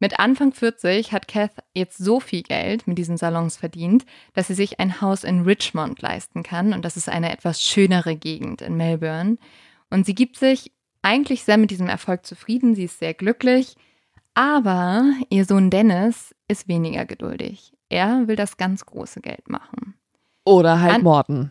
Mit 0.00 0.18
Anfang 0.18 0.52
40 0.52 1.12
hat 1.12 1.28
Kath 1.28 1.52
jetzt 1.72 1.98
so 1.98 2.20
viel 2.20 2.42
Geld 2.42 2.86
mit 2.86 2.98
diesen 2.98 3.16
Salons 3.16 3.56
verdient, 3.56 4.04
dass 4.34 4.48
sie 4.48 4.54
sich 4.54 4.80
ein 4.80 5.00
Haus 5.00 5.24
in 5.24 5.42
Richmond 5.42 6.02
leisten 6.02 6.42
kann. 6.42 6.72
Und 6.72 6.84
das 6.84 6.96
ist 6.96 7.08
eine 7.08 7.32
etwas 7.32 7.62
schönere 7.62 8.16
Gegend 8.16 8.60
in 8.60 8.76
Melbourne. 8.76 9.38
Und 9.90 10.04
sie 10.04 10.14
gibt 10.14 10.36
sich 10.36 10.72
eigentlich 11.02 11.44
sehr 11.44 11.58
mit 11.58 11.70
diesem 11.70 11.88
Erfolg 11.88 12.26
zufrieden. 12.26 12.74
Sie 12.74 12.84
ist 12.84 12.98
sehr 12.98 13.14
glücklich. 13.14 13.76
Aber 14.34 15.04
ihr 15.30 15.44
Sohn 15.44 15.70
Dennis 15.70 16.34
ist 16.48 16.66
weniger 16.68 17.04
geduldig. 17.04 17.72
Er 17.88 18.26
will 18.26 18.36
das 18.36 18.56
ganz 18.56 18.84
große 18.84 19.20
Geld 19.20 19.48
machen. 19.48 19.94
Oder 20.44 20.80
halt 20.80 20.94
An- 20.96 21.02
Morden. 21.02 21.50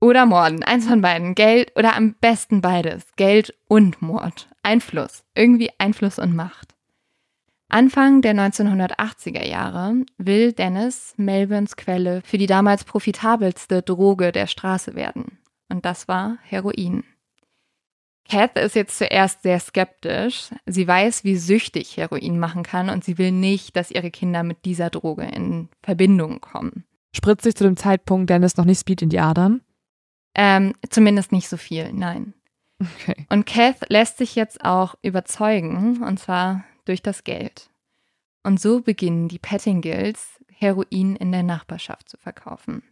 Oder 0.00 0.24
Morden. 0.26 0.62
Eins 0.64 0.86
von 0.88 1.02
beiden. 1.02 1.34
Geld 1.34 1.72
oder 1.76 1.94
am 1.94 2.14
besten 2.14 2.60
beides. 2.62 3.04
Geld 3.16 3.54
und 3.68 4.00
Mord. 4.02 4.48
Einfluss. 4.62 5.22
Irgendwie 5.34 5.70
Einfluss 5.78 6.18
und 6.18 6.34
Macht. 6.34 6.71
Anfang 7.72 8.20
der 8.20 8.34
1980er 8.34 9.46
Jahre 9.46 9.94
will 10.18 10.52
Dennis 10.52 11.14
Melbournes 11.16 11.74
Quelle 11.76 12.20
für 12.22 12.36
die 12.36 12.46
damals 12.46 12.84
profitabelste 12.84 13.80
Droge 13.80 14.30
der 14.30 14.46
Straße 14.46 14.94
werden. 14.94 15.38
Und 15.70 15.86
das 15.86 16.06
war 16.06 16.36
Heroin. 16.42 17.02
Kath 18.28 18.58
ist 18.58 18.76
jetzt 18.76 18.98
zuerst 18.98 19.42
sehr 19.42 19.58
skeptisch. 19.58 20.50
Sie 20.66 20.86
weiß, 20.86 21.24
wie 21.24 21.36
süchtig 21.36 21.96
Heroin 21.96 22.38
machen 22.38 22.62
kann 22.62 22.90
und 22.90 23.04
sie 23.04 23.16
will 23.16 23.32
nicht, 23.32 23.74
dass 23.74 23.90
ihre 23.90 24.10
Kinder 24.10 24.42
mit 24.42 24.66
dieser 24.66 24.90
Droge 24.90 25.24
in 25.24 25.70
Verbindung 25.82 26.42
kommen. 26.42 26.84
Spritzt 27.16 27.44
sich 27.44 27.56
zu 27.56 27.64
dem 27.64 27.78
Zeitpunkt 27.78 28.28
Dennis 28.28 28.58
noch 28.58 28.66
nicht 28.66 28.80
Speed 28.80 29.00
in 29.00 29.08
die 29.08 29.20
Adern? 29.20 29.62
Ähm, 30.34 30.74
zumindest 30.90 31.32
nicht 31.32 31.48
so 31.48 31.56
viel, 31.56 31.90
nein. 31.94 32.34
Okay. 32.80 33.26
Und 33.30 33.46
Kath 33.46 33.88
lässt 33.88 34.18
sich 34.18 34.34
jetzt 34.34 34.62
auch 34.62 34.94
überzeugen, 35.02 36.02
und 36.02 36.18
zwar 36.18 36.64
durch 36.84 37.02
das 37.02 37.24
Geld. 37.24 37.70
Und 38.42 38.60
so 38.60 38.80
beginnen 38.80 39.28
die 39.28 39.38
Pettingills, 39.38 40.40
Heroin 40.48 41.16
in 41.16 41.32
der 41.32 41.42
Nachbarschaft 41.42 42.08
zu 42.08 42.16
verkaufen. 42.16 42.82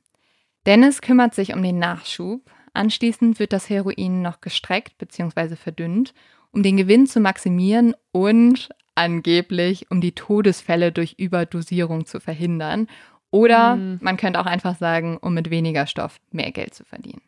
Dennis 0.66 1.00
kümmert 1.00 1.34
sich 1.34 1.54
um 1.54 1.62
den 1.62 1.78
Nachschub. 1.78 2.50
Anschließend 2.74 3.38
wird 3.38 3.52
das 3.52 3.68
Heroin 3.68 4.22
noch 4.22 4.40
gestreckt 4.40 4.98
bzw. 4.98 5.56
verdünnt, 5.56 6.14
um 6.52 6.62
den 6.62 6.76
Gewinn 6.76 7.06
zu 7.06 7.20
maximieren 7.20 7.94
und 8.12 8.68
angeblich, 8.94 9.90
um 9.90 10.00
die 10.00 10.12
Todesfälle 10.14 10.92
durch 10.92 11.14
Überdosierung 11.18 12.06
zu 12.06 12.20
verhindern. 12.20 12.86
Oder 13.30 13.74
Hm. 13.74 13.98
man 14.02 14.16
könnte 14.16 14.40
auch 14.40 14.46
einfach 14.46 14.76
sagen, 14.76 15.16
um 15.16 15.34
mit 15.34 15.50
weniger 15.50 15.86
Stoff 15.86 16.20
mehr 16.30 16.50
Geld 16.50 16.74
zu 16.74 16.84
verdienen. 16.84 17.22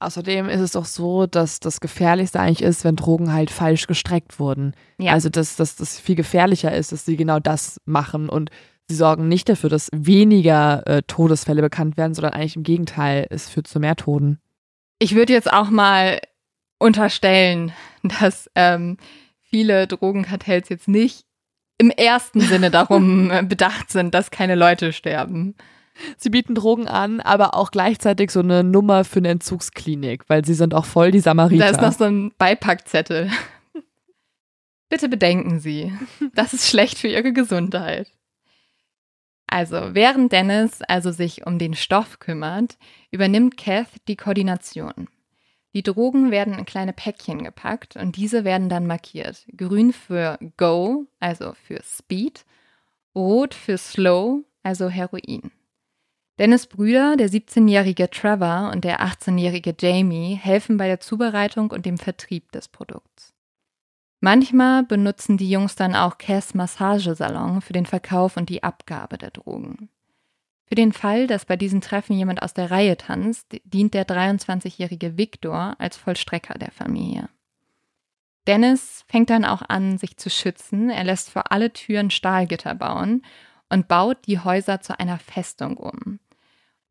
Außerdem 0.00 0.48
ist 0.48 0.60
es 0.60 0.72
doch 0.72 0.86
so, 0.86 1.26
dass 1.26 1.60
das 1.60 1.80
Gefährlichste 1.80 2.40
eigentlich 2.40 2.62
ist, 2.62 2.84
wenn 2.84 2.96
Drogen 2.96 3.34
halt 3.34 3.50
falsch 3.50 3.86
gestreckt 3.86 4.40
wurden. 4.40 4.74
Ja. 4.98 5.12
Also, 5.12 5.28
dass 5.28 5.56
das 5.56 6.00
viel 6.00 6.14
gefährlicher 6.14 6.74
ist, 6.74 6.92
dass 6.92 7.04
sie 7.04 7.18
genau 7.18 7.38
das 7.38 7.78
machen 7.84 8.30
und 8.30 8.50
sie 8.88 8.96
sorgen 8.96 9.28
nicht 9.28 9.50
dafür, 9.50 9.68
dass 9.68 9.90
weniger 9.92 10.86
äh, 10.86 11.02
Todesfälle 11.06 11.60
bekannt 11.60 11.98
werden, 11.98 12.14
sondern 12.14 12.32
eigentlich 12.32 12.56
im 12.56 12.62
Gegenteil, 12.62 13.26
es 13.28 13.50
führt 13.50 13.66
zu 13.66 13.78
mehr 13.78 13.94
Toten. 13.94 14.38
Ich 14.98 15.14
würde 15.14 15.34
jetzt 15.34 15.52
auch 15.52 15.68
mal 15.68 16.18
unterstellen, 16.78 17.72
dass 18.02 18.50
ähm, 18.54 18.96
viele 19.42 19.86
Drogenkartells 19.86 20.70
jetzt 20.70 20.88
nicht 20.88 21.26
im 21.76 21.90
ersten 21.90 22.40
Sinne 22.40 22.70
darum 22.70 23.30
äh, 23.30 23.42
bedacht 23.42 23.90
sind, 23.90 24.14
dass 24.14 24.30
keine 24.30 24.54
Leute 24.54 24.94
sterben. 24.94 25.54
Sie 26.16 26.30
bieten 26.30 26.54
Drogen 26.54 26.88
an, 26.88 27.20
aber 27.20 27.54
auch 27.54 27.70
gleichzeitig 27.70 28.30
so 28.30 28.40
eine 28.40 28.64
Nummer 28.64 29.04
für 29.04 29.18
eine 29.18 29.28
Entzugsklinik, 29.28 30.28
weil 30.28 30.44
sie 30.44 30.54
sind 30.54 30.74
auch 30.74 30.84
voll 30.84 31.10
die 31.10 31.20
Samariter. 31.20 31.64
Da 31.64 31.70
ist 31.70 31.82
noch 31.82 31.92
so 31.92 32.04
ein 32.04 32.32
Beipackzettel. 32.38 33.30
Bitte 34.88 35.08
bedenken 35.08 35.60
Sie, 35.60 35.92
das 36.34 36.52
ist 36.52 36.68
schlecht 36.68 36.98
für 36.98 37.08
Ihre 37.08 37.32
Gesundheit. 37.32 38.10
Also, 39.46 39.94
während 39.94 40.32
Dennis 40.32 40.80
also 40.82 41.10
sich 41.10 41.46
um 41.46 41.58
den 41.58 41.74
Stoff 41.74 42.18
kümmert, 42.20 42.78
übernimmt 43.10 43.56
Kath 43.56 43.88
die 44.06 44.16
Koordination. 44.16 45.08
Die 45.74 45.82
Drogen 45.82 46.30
werden 46.30 46.54
in 46.54 46.64
kleine 46.64 46.92
Päckchen 46.92 47.44
gepackt 47.44 47.96
und 47.96 48.16
diese 48.16 48.44
werden 48.44 48.68
dann 48.68 48.86
markiert. 48.86 49.46
Grün 49.56 49.92
für 49.92 50.38
Go, 50.56 51.06
also 51.20 51.52
für 51.66 51.80
Speed, 51.84 52.44
rot 53.14 53.54
für 53.54 53.78
Slow, 53.78 54.44
also 54.62 54.88
Heroin. 54.88 55.52
Dennis 56.38 56.66
Brüder, 56.66 57.16
der 57.16 57.28
17-jährige 57.28 58.08
Trevor 58.08 58.70
und 58.72 58.84
der 58.84 59.00
18-jährige 59.00 59.74
Jamie, 59.78 60.36
helfen 60.36 60.76
bei 60.76 60.86
der 60.86 61.00
Zubereitung 61.00 61.70
und 61.70 61.84
dem 61.84 61.98
Vertrieb 61.98 62.50
des 62.52 62.68
Produkts. 62.68 63.34
Manchmal 64.20 64.82
benutzen 64.82 65.38
die 65.38 65.50
Jungs 65.50 65.76
dann 65.76 65.94
auch 65.94 66.18
Cass 66.18 66.54
Massagesalon 66.54 67.62
für 67.62 67.72
den 67.72 67.86
Verkauf 67.86 68.36
und 68.36 68.48
die 68.48 68.62
Abgabe 68.62 69.16
der 69.16 69.30
Drogen. 69.30 69.88
Für 70.66 70.74
den 70.74 70.92
Fall, 70.92 71.26
dass 71.26 71.46
bei 71.46 71.56
diesen 71.56 71.80
Treffen 71.80 72.16
jemand 72.16 72.42
aus 72.42 72.54
der 72.54 72.70
Reihe 72.70 72.96
tanzt, 72.96 73.46
dient 73.64 73.92
der 73.92 74.06
23-jährige 74.06 75.18
Victor 75.18 75.74
als 75.78 75.96
Vollstrecker 75.96 76.54
der 76.54 76.70
Familie. 76.70 77.28
Dennis 78.46 79.04
fängt 79.08 79.30
dann 79.30 79.44
auch 79.44 79.62
an, 79.62 79.98
sich 79.98 80.16
zu 80.16 80.30
schützen. 80.30 80.90
Er 80.90 81.04
lässt 81.04 81.30
vor 81.30 81.50
alle 81.50 81.72
Türen 81.72 82.10
Stahlgitter 82.10 82.74
bauen 82.74 83.22
und 83.70 83.88
baut 83.88 84.18
die 84.26 84.38
Häuser 84.38 84.80
zu 84.80 84.98
einer 84.98 85.18
Festung 85.18 85.76
um. 85.76 86.20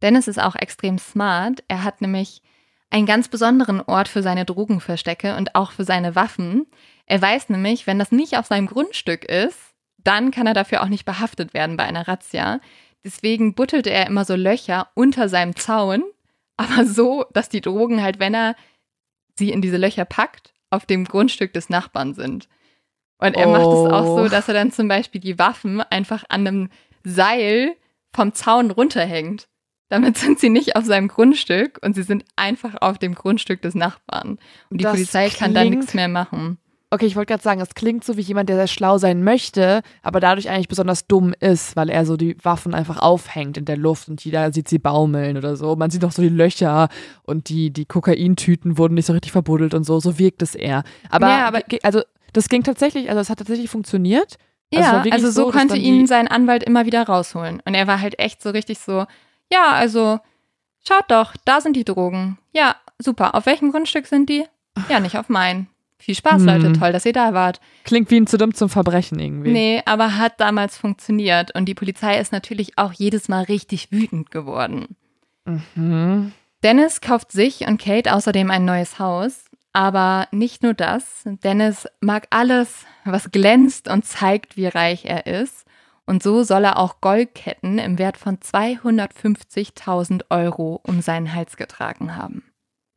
Dennis 0.01 0.27
ist 0.27 0.39
auch 0.39 0.55
extrem 0.55 0.97
smart. 0.97 1.63
Er 1.67 1.83
hat 1.83 2.01
nämlich 2.01 2.41
einen 2.89 3.05
ganz 3.05 3.27
besonderen 3.27 3.81
Ort 3.81 4.07
für 4.07 4.23
seine 4.23 4.45
Drogenverstecke 4.45 5.35
und 5.35 5.55
auch 5.55 5.71
für 5.71 5.83
seine 5.83 6.15
Waffen. 6.15 6.65
Er 7.05 7.21
weiß 7.21 7.49
nämlich, 7.49 7.85
wenn 7.85 7.99
das 7.99 8.11
nicht 8.11 8.37
auf 8.37 8.47
seinem 8.47 8.67
Grundstück 8.67 9.25
ist, 9.25 9.59
dann 9.97 10.31
kann 10.31 10.47
er 10.47 10.53
dafür 10.53 10.81
auch 10.81 10.87
nicht 10.87 11.05
behaftet 11.05 11.53
werden 11.53 11.77
bei 11.77 11.83
einer 11.83 12.07
Razzia. 12.07 12.59
Deswegen 13.03 13.53
buttelte 13.53 13.91
er 13.91 14.07
immer 14.07 14.25
so 14.25 14.35
Löcher 14.35 14.87
unter 14.95 15.29
seinem 15.29 15.55
Zaun, 15.55 16.03
aber 16.57 16.85
so, 16.85 17.25
dass 17.33 17.49
die 17.49 17.61
Drogen 17.61 18.01
halt, 18.01 18.19
wenn 18.19 18.33
er 18.33 18.55
sie 19.37 19.51
in 19.51 19.61
diese 19.61 19.77
Löcher 19.77 20.05
packt, 20.05 20.53
auf 20.69 20.85
dem 20.85 21.05
Grundstück 21.05 21.53
des 21.53 21.69
Nachbarn 21.69 22.13
sind. 22.13 22.47
Und 23.19 23.35
er 23.35 23.47
macht 23.47 23.61
es 23.61 23.67
auch 23.91 24.05
so, 24.17 24.23
Oh. 24.23 24.27
dass 24.29 24.47
er 24.47 24.53
dann 24.53 24.71
zum 24.71 24.87
Beispiel 24.87 25.19
die 25.21 25.37
Waffen 25.37 25.81
einfach 25.81 26.23
an 26.29 26.47
einem 26.47 26.69
Seil 27.03 27.75
vom 28.13 28.33
Zaun 28.33 28.71
runterhängt. 28.71 29.47
Damit 29.89 30.17
sind 30.17 30.39
sie 30.39 30.49
nicht 30.49 30.75
auf 30.75 30.85
seinem 30.85 31.07
Grundstück 31.07 31.79
und 31.83 31.95
sie 31.95 32.03
sind 32.03 32.23
einfach 32.35 32.75
auf 32.81 32.97
dem 32.97 33.15
Grundstück 33.15 33.61
des 33.61 33.75
Nachbarn. 33.75 34.37
Und 34.69 34.79
die 34.79 34.83
Das 34.83 34.93
Polizei 34.93 35.29
kann 35.29 35.53
da 35.53 35.61
klingt- 35.61 35.77
nichts 35.77 35.93
mehr 35.93 36.07
machen. 36.07 36.57
Okay, 36.91 37.05
ich 37.05 37.15
wollte 37.15 37.33
gerade 37.33 37.43
sagen, 37.43 37.61
es 37.61 37.75
klingt 37.75 38.03
so 38.03 38.17
wie 38.17 38.21
jemand, 38.21 38.49
der 38.49 38.55
sehr 38.55 38.65
schlau 38.67 38.97
sein 38.97 39.23
möchte, 39.23 39.81
aber 40.01 40.19
dadurch 40.19 40.49
eigentlich 40.49 40.67
besonders 40.69 41.05
dumm 41.05 41.35
ist, 41.39 41.75
weil 41.75 41.87
er 41.89 42.03
so 42.03 42.17
die 42.17 42.35
Waffen 42.43 42.73
einfach 42.73 42.97
aufhängt 42.99 43.57
in 43.57 43.65
der 43.65 43.77
Luft 43.77 44.09
und 44.09 44.23
jeder 44.25 44.51
sieht 44.53 44.67
sie 44.67 44.79
baumeln 44.79 45.37
oder 45.37 45.55
so. 45.55 45.75
Man 45.75 45.91
sieht 45.91 46.01
noch 46.01 46.11
so 46.11 46.23
die 46.23 46.29
Löcher 46.29 46.89
und 47.21 47.49
die, 47.49 47.69
die 47.71 47.85
Kokaintüten 47.85 48.79
wurden 48.79 48.95
nicht 48.95 49.05
so 49.05 49.13
richtig 49.13 49.31
verbuddelt 49.31 49.75
und 49.75 49.83
so. 49.83 49.99
So 49.99 50.17
wirkt 50.17 50.41
es 50.41 50.55
eher. 50.55 50.83
Aber, 51.11 51.27
Ja, 51.29 51.47
aber- 51.47 51.61
also 51.83 52.01
das 52.33 52.49
ging 52.49 52.63
tatsächlich, 52.63 53.09
also 53.09 53.21
es 53.21 53.29
hat 53.29 53.37
tatsächlich 53.39 53.69
funktioniert. 53.69 54.37
Also 54.73 54.85
Ja, 54.87 54.93
wirklich 54.97 55.13
also 55.13 55.31
so, 55.31 55.51
dass 55.51 55.59
konnte 55.59 55.77
ihn 55.77 56.05
sein 56.07 56.27
Anwalt 56.27 56.63
immer 56.63 56.85
wieder 56.85 57.03
rausholen. 57.03 57.61
Und 57.65 57.73
er 57.73 57.87
war 57.87 58.01
halt 58.01 58.19
echt 58.19 58.41
so 58.41 58.51
richtig 58.51 58.79
so, 58.79 59.05
ja, 59.51 59.71
also 59.71 60.19
schaut 60.87 61.05
doch, 61.09 61.33
da 61.45 61.59
sind 61.61 61.75
die 61.75 61.85
Drogen. 61.85 62.37
Ja, 62.53 62.75
super. 62.99 63.33
Auf 63.35 63.45
welchem 63.45 63.71
Grundstück 63.71 64.05
sind 64.05 64.29
die? 64.29 64.45
Ja, 64.89 64.99
nicht 64.99 65.17
auf 65.17 65.27
meinen. 65.29 65.67
Viel 65.97 66.15
Spaß, 66.15 66.41
Hm. 66.43 66.45
Leute. 66.45 66.73
Toll, 66.73 66.93
dass 66.93 67.05
ihr 67.05 67.11
da 67.13 67.33
wart. 67.33 67.59
Klingt 67.83 68.09
wie 68.09 68.17
ein 68.21 68.27
zu 68.27 68.37
dumm 68.37 68.53
zum 68.53 68.69
Verbrechen 68.69 69.19
irgendwie. 69.19 69.51
Nee, 69.51 69.81
aber 69.85 70.15
hat 70.17 70.39
damals 70.39 70.77
funktioniert. 70.77 71.53
Und 71.55 71.65
die 71.65 71.73
Polizei 71.75 72.19
ist 72.19 72.31
natürlich 72.31 72.77
auch 72.77 72.93
jedes 72.93 73.27
Mal 73.27 73.43
richtig 73.43 73.91
wütend 73.91 74.31
geworden. 74.31 74.95
Mhm. 75.75 76.31
Dennis 76.63 77.01
kauft 77.01 77.31
sich 77.31 77.67
und 77.67 77.81
Kate 77.81 78.13
außerdem 78.13 78.49
ein 78.51 78.65
neues 78.65 78.99
Haus. 78.99 79.45
Aber 79.79 80.27
nicht 80.31 80.61
nur 80.61 80.73
das. 80.73 81.23
Dennis 81.23 81.87
mag 82.01 82.27
alles, 82.31 82.83
was 83.05 83.31
glänzt 83.31 83.87
und 83.87 84.03
zeigt, 84.03 84.57
wie 84.57 84.67
reich 84.67 85.05
er 85.05 85.25
ist. 85.25 85.65
Und 86.05 86.21
so 86.21 86.43
soll 86.43 86.65
er 86.65 86.77
auch 86.79 86.99
Goldketten 86.99 87.79
im 87.79 87.97
Wert 87.97 88.17
von 88.17 88.39
250.000 88.39 90.23
Euro 90.31 90.81
um 90.85 90.99
seinen 90.99 91.33
Hals 91.33 91.55
getragen 91.55 92.17
haben. 92.17 92.43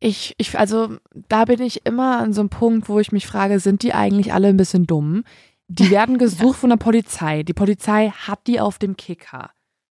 Ich, 0.01 0.35
ich, 0.37 0.59
also 0.59 0.97
da 1.29 1.45
bin 1.45 1.61
ich 1.61 1.85
immer 1.85 2.17
an 2.17 2.33
so 2.33 2.41
einem 2.41 2.49
Punkt, 2.49 2.89
wo 2.89 2.99
ich 2.99 3.13
mich 3.13 3.27
frage, 3.27 3.61
sind 3.61 3.81
die 3.83 3.93
eigentlich 3.93 4.33
alle 4.33 4.49
ein 4.49 4.57
bisschen 4.57 4.85
dumm? 4.85 5.23
Die 5.69 5.89
werden 5.89 6.17
gesucht 6.17 6.59
von 6.59 6.69
der 6.69 6.75
Polizei. 6.75 7.43
Die 7.43 7.53
Polizei 7.53 8.09
hat 8.09 8.45
die 8.45 8.59
auf 8.59 8.77
dem 8.77 8.97
Kicker 8.97 9.51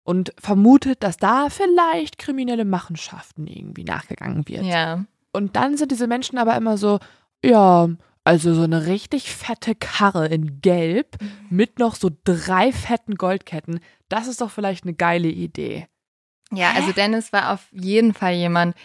und 0.03 0.35
vermutet, 0.37 1.01
dass 1.01 1.17
da 1.17 1.49
vielleicht 1.49 2.19
kriminelle 2.19 2.63
Machenschaften 2.63 3.47
irgendwie 3.47 3.85
nachgegangen 3.85 4.47
wird. 4.47 4.65
Ja. 4.65 5.03
Und 5.35 5.55
dann 5.55 5.77
sind 5.77 5.91
diese 5.91 6.07
Menschen 6.07 6.37
aber 6.37 6.55
immer 6.55 6.77
so, 6.77 6.99
ja, 7.43 7.89
also 8.23 8.53
so 8.55 8.63
eine 8.63 8.87
richtig 8.87 9.31
fette 9.31 9.75
Karre 9.75 10.27
in 10.27 10.61
Gelb 10.61 11.17
mit 11.49 11.77
noch 11.77 11.95
so 11.95 12.09
drei 12.23 12.71
fetten 12.71 13.15
Goldketten. 13.15 13.79
Das 14.09 14.27
ist 14.27 14.41
doch 14.41 14.49
vielleicht 14.49 14.83
eine 14.83 14.93
geile 14.95 15.27
Idee. 15.27 15.87
Ja, 16.51 16.71
also 16.75 16.91
Dennis 16.91 17.31
war 17.33 17.53
auf 17.53 17.67
jeden 17.71 18.13
Fall 18.13 18.33
jemand, 18.33 18.75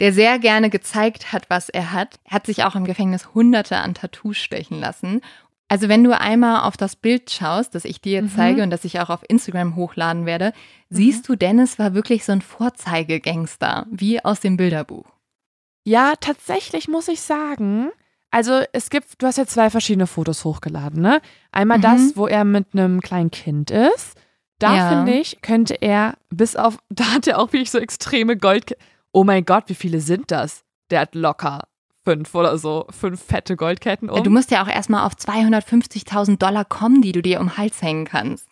der 0.00 0.12
sehr 0.14 0.38
gerne 0.38 0.70
gezeigt 0.70 1.32
hat, 1.32 1.50
was 1.50 1.68
er 1.68 1.92
hat. 1.92 2.20
Er 2.24 2.32
hat 2.32 2.46
sich 2.46 2.64
auch 2.64 2.74
im 2.74 2.86
Gefängnis 2.86 3.34
hunderte 3.34 3.76
an 3.76 3.92
Tattoos 3.94 4.38
stechen 4.38 4.80
lassen. 4.80 5.20
Also 5.68 5.88
wenn 5.88 6.02
du 6.02 6.18
einmal 6.18 6.62
auf 6.62 6.76
das 6.76 6.96
Bild 6.96 7.30
schaust, 7.30 7.74
das 7.74 7.84
ich 7.84 8.00
dir 8.00 8.12
jetzt 8.14 8.32
Mhm. 8.32 8.36
zeige 8.36 8.62
und 8.62 8.70
das 8.70 8.84
ich 8.84 8.98
auch 9.00 9.10
auf 9.10 9.22
Instagram 9.28 9.76
hochladen 9.76 10.24
werde, 10.26 10.52
siehst 10.88 11.28
du, 11.28 11.36
Dennis 11.36 11.78
war 11.78 11.94
wirklich 11.94 12.24
so 12.24 12.32
ein 12.32 12.40
Vorzeigegangster, 12.42 13.86
wie 13.90 14.24
aus 14.24 14.40
dem 14.40 14.56
Bilderbuch. 14.56 15.04
Ja, 15.90 16.12
tatsächlich 16.20 16.86
muss 16.88 17.08
ich 17.08 17.20
sagen. 17.20 17.90
Also 18.30 18.62
es 18.72 18.90
gibt, 18.90 19.20
du 19.20 19.26
hast 19.26 19.38
ja 19.38 19.46
zwei 19.46 19.70
verschiedene 19.70 20.06
Fotos 20.06 20.44
hochgeladen, 20.44 21.02
ne? 21.02 21.20
Einmal 21.50 21.78
Mhm. 21.78 21.82
das, 21.82 22.16
wo 22.16 22.26
er 22.28 22.44
mit 22.44 22.68
einem 22.74 23.00
kleinen 23.00 23.30
Kind 23.32 23.70
ist. 23.72 24.14
Da 24.60 24.76
Ja. 24.76 24.88
finde 24.90 25.12
ich, 25.18 25.40
könnte 25.42 25.74
er 25.80 26.14
bis 26.30 26.54
auf, 26.54 26.78
da 26.90 27.04
hat 27.14 27.26
er 27.26 27.38
auch 27.40 27.52
wirklich 27.52 27.70
so 27.72 27.78
extreme 27.78 28.36
Gold. 28.36 28.76
Oh 29.12 29.24
mein 29.24 29.44
Gott, 29.44 29.64
wie 29.66 29.74
viele 29.74 30.00
sind 30.00 30.30
das? 30.30 30.62
Der 30.90 31.00
hat 31.00 31.14
locker 31.16 31.64
fünf 32.04 32.34
oder 32.34 32.56
so, 32.56 32.86
fünf 32.90 33.22
fette 33.22 33.56
Goldketten 33.56 34.08
um. 34.10 34.22
Du 34.22 34.30
musst 34.30 34.50
ja 34.52 34.62
auch 34.62 34.68
erstmal 34.68 35.04
auf 35.06 35.14
250.000 35.14 36.38
Dollar 36.38 36.64
kommen, 36.64 37.02
die 37.02 37.12
du 37.12 37.20
dir 37.22 37.40
um 37.40 37.48
den 37.48 37.56
Hals 37.58 37.82
hängen 37.82 38.04
kannst. 38.04 38.46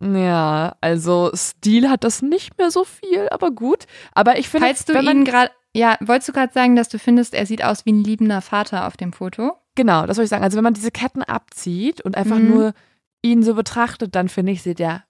ja, 0.00 0.74
also 0.80 1.30
Stil 1.34 1.88
hat 1.90 2.04
das 2.04 2.22
nicht 2.22 2.56
mehr 2.58 2.70
so 2.70 2.84
viel, 2.84 3.28
aber 3.30 3.50
gut. 3.50 3.84
Aber 4.14 4.38
ich 4.38 4.48
finde, 4.48 4.66
Falls 4.66 4.84
du 4.84 4.94
wenn 4.94 5.04
man, 5.04 5.16
ihn 5.18 5.24
gerade, 5.24 5.50
ja, 5.74 5.96
wolltest 6.00 6.28
du 6.28 6.32
gerade 6.32 6.52
sagen, 6.52 6.76
dass 6.76 6.88
du 6.88 6.98
findest, 6.98 7.34
er 7.34 7.46
sieht 7.46 7.64
aus 7.64 7.84
wie 7.84 7.92
ein 7.92 8.02
liebender 8.04 8.40
Vater 8.40 8.86
auf 8.86 8.96
dem 8.96 9.12
Foto? 9.12 9.54
Genau, 9.74 10.06
das 10.06 10.16
wollte 10.16 10.24
ich 10.24 10.30
sagen. 10.30 10.44
Also 10.44 10.56
wenn 10.56 10.64
man 10.64 10.74
diese 10.74 10.90
Ketten 10.92 11.22
abzieht 11.22 12.00
und 12.00 12.16
einfach 12.16 12.38
Mhm. 12.38 12.46
nur 12.46 12.74
ihn 13.22 13.42
so 13.42 13.54
betrachtet, 13.54 14.14
dann 14.14 14.28
finde 14.28 14.52
ich, 14.52 14.62
sieht 14.62 14.78
er 14.80 15.04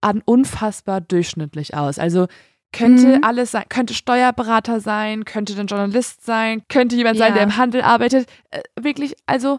an 0.00 0.22
unfassbar 0.24 1.00
durchschnittlich 1.00 1.74
aus. 1.74 1.98
Also 1.98 2.26
könnte 2.72 3.16
Mhm. 3.18 3.24
alles 3.24 3.52
sein, 3.52 3.64
könnte 3.68 3.94
Steuerberater 3.94 4.80
sein, 4.80 5.24
könnte 5.24 5.58
ein 5.58 5.66
Journalist 5.66 6.24
sein, 6.24 6.62
könnte 6.68 6.94
jemand 6.96 7.18
sein, 7.18 7.28
Ja. 7.28 7.34
der 7.34 7.42
im 7.44 7.56
Handel 7.56 7.82
arbeitet. 7.82 8.28
Äh, 8.50 8.62
wirklich, 8.78 9.16
also 9.26 9.58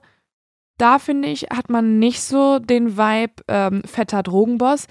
da 0.78 1.00
finde 1.00 1.30
ich, 1.30 1.44
hat 1.54 1.70
man 1.70 2.00
nicht 2.00 2.22
so 2.22 2.60
den 2.60 2.98
Vibe 2.98 3.34
ähm, 3.48 3.82
fetter 3.86 4.22
Drogenboss. 4.24 4.88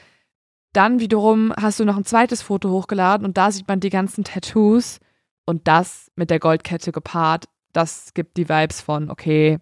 Dann 0.72 0.98
wiederum 1.00 1.52
hast 1.60 1.78
du 1.78 1.84
noch 1.84 1.96
ein 1.96 2.04
zweites 2.04 2.42
Foto 2.42 2.70
hochgeladen 2.70 3.24
und 3.26 3.36
da 3.36 3.50
sieht 3.52 3.68
man 3.68 3.80
die 3.80 3.90
ganzen 3.90 4.24
Tattoos 4.24 4.98
und 5.46 5.66
das 5.68 6.10
mit 6.16 6.30
der 6.30 6.38
Goldkette 6.40 6.92
gepaart, 6.92 7.46
das 7.72 8.14
gibt 8.14 8.36
die 8.36 8.48
Vibes 8.48 8.80
von, 8.80 9.10
okay, 9.10 9.58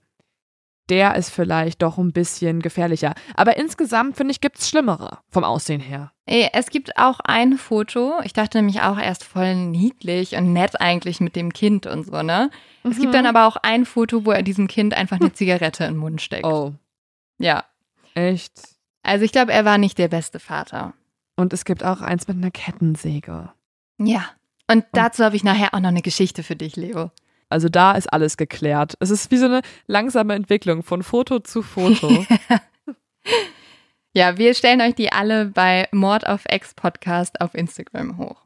der 0.89 1.15
ist 1.15 1.31
vielleicht 1.31 1.81
doch 1.81 1.97
ein 1.97 2.13
bisschen 2.13 2.61
gefährlicher. 2.61 3.15
Aber 3.35 3.57
insgesamt, 3.57 4.17
finde 4.17 4.33
ich, 4.33 4.41
gibt 4.41 4.59
es 4.59 4.69
Schlimmere 4.69 5.19
vom 5.31 5.45
Aussehen 5.45 5.81
her. 5.81 6.13
Es 6.27 6.71
gibt 6.71 6.99
auch 6.99 7.21
ein 7.21 7.57
Foto, 7.57 8.15
ich 8.25 8.33
dachte 8.33 8.59
nämlich 8.59 8.83
auch 8.83 8.99
erst 8.99 9.25
voll 9.25 9.55
niedlich 9.55 10.35
und 10.37 10.53
nett 10.53 10.81
eigentlich 10.81 11.21
mit 11.21 11.37
dem 11.37 11.53
Kind 11.53 11.87
und 11.87 12.05
so, 12.05 12.23
ne? 12.23 12.51
Es 12.85 12.99
gibt 12.99 13.15
dann 13.15 13.27
aber 13.27 13.47
auch 13.47 13.57
ein 13.57 13.85
Foto, 13.87 14.25
wo 14.27 14.33
er 14.33 14.43
diesem 14.43 14.67
Kind 14.67 14.93
einfach 14.95 15.21
eine 15.21 15.33
Zigarette 15.33 15.85
in 15.85 15.95
den 15.95 15.99
Mund 16.01 16.21
steckt. 16.21 16.45
Oh, 16.45 16.75
Ja. 17.39 17.65
echt? 18.15 18.77
Also 19.03 19.25
ich 19.25 19.33
glaube, 19.33 19.53
er 19.53 19.65
war 19.65 19.79
nicht 19.79 19.99
der 19.99 20.09
beste 20.09 20.39
Vater. 20.41 20.95
Und 21.37 21.53
es 21.53 21.65
gibt 21.65 21.83
auch 21.85 22.01
eins 22.03 22.29
mit 22.29 22.37
einer 22.37 22.51
Kettensäge. 22.51 23.53
Ja. 23.99 24.25
Und 24.73 24.85
dazu 24.93 25.25
habe 25.25 25.37
ich 25.37 25.45
nachher 25.45 25.75
auch 25.75 25.81
noch 25.81 25.89
eine 25.89 26.03
Geschichte 26.03 26.43
für 26.43 26.57
dich, 26.57 26.77
Leo. 26.77 27.11
Also 27.49 27.69
da 27.69 27.93
ist 27.93 28.13
alles 28.13 28.39
geklärt. 28.39 28.95
Es 29.01 29.11
ist 29.11 29.31
wie 29.31 29.37
so 29.37 29.45
eine 29.45 29.61
langsame 29.87 30.35
Entwicklung 30.35 30.83
von 30.83 31.03
Foto 31.03 31.41
zu 31.41 31.63
Foto. 31.63 32.27
Ja, 34.15 34.37
wir 34.37 34.53
stellen 34.53 34.83
euch 34.83 34.95
die 34.95 35.11
alle 35.11 35.47
bei 35.47 35.89
Mord 35.91 36.27
auf 36.27 36.43
Ex 36.45 36.75
Podcast 36.75 37.41
auf 37.41 37.55
Instagram 37.55 38.19
hoch. 38.19 38.45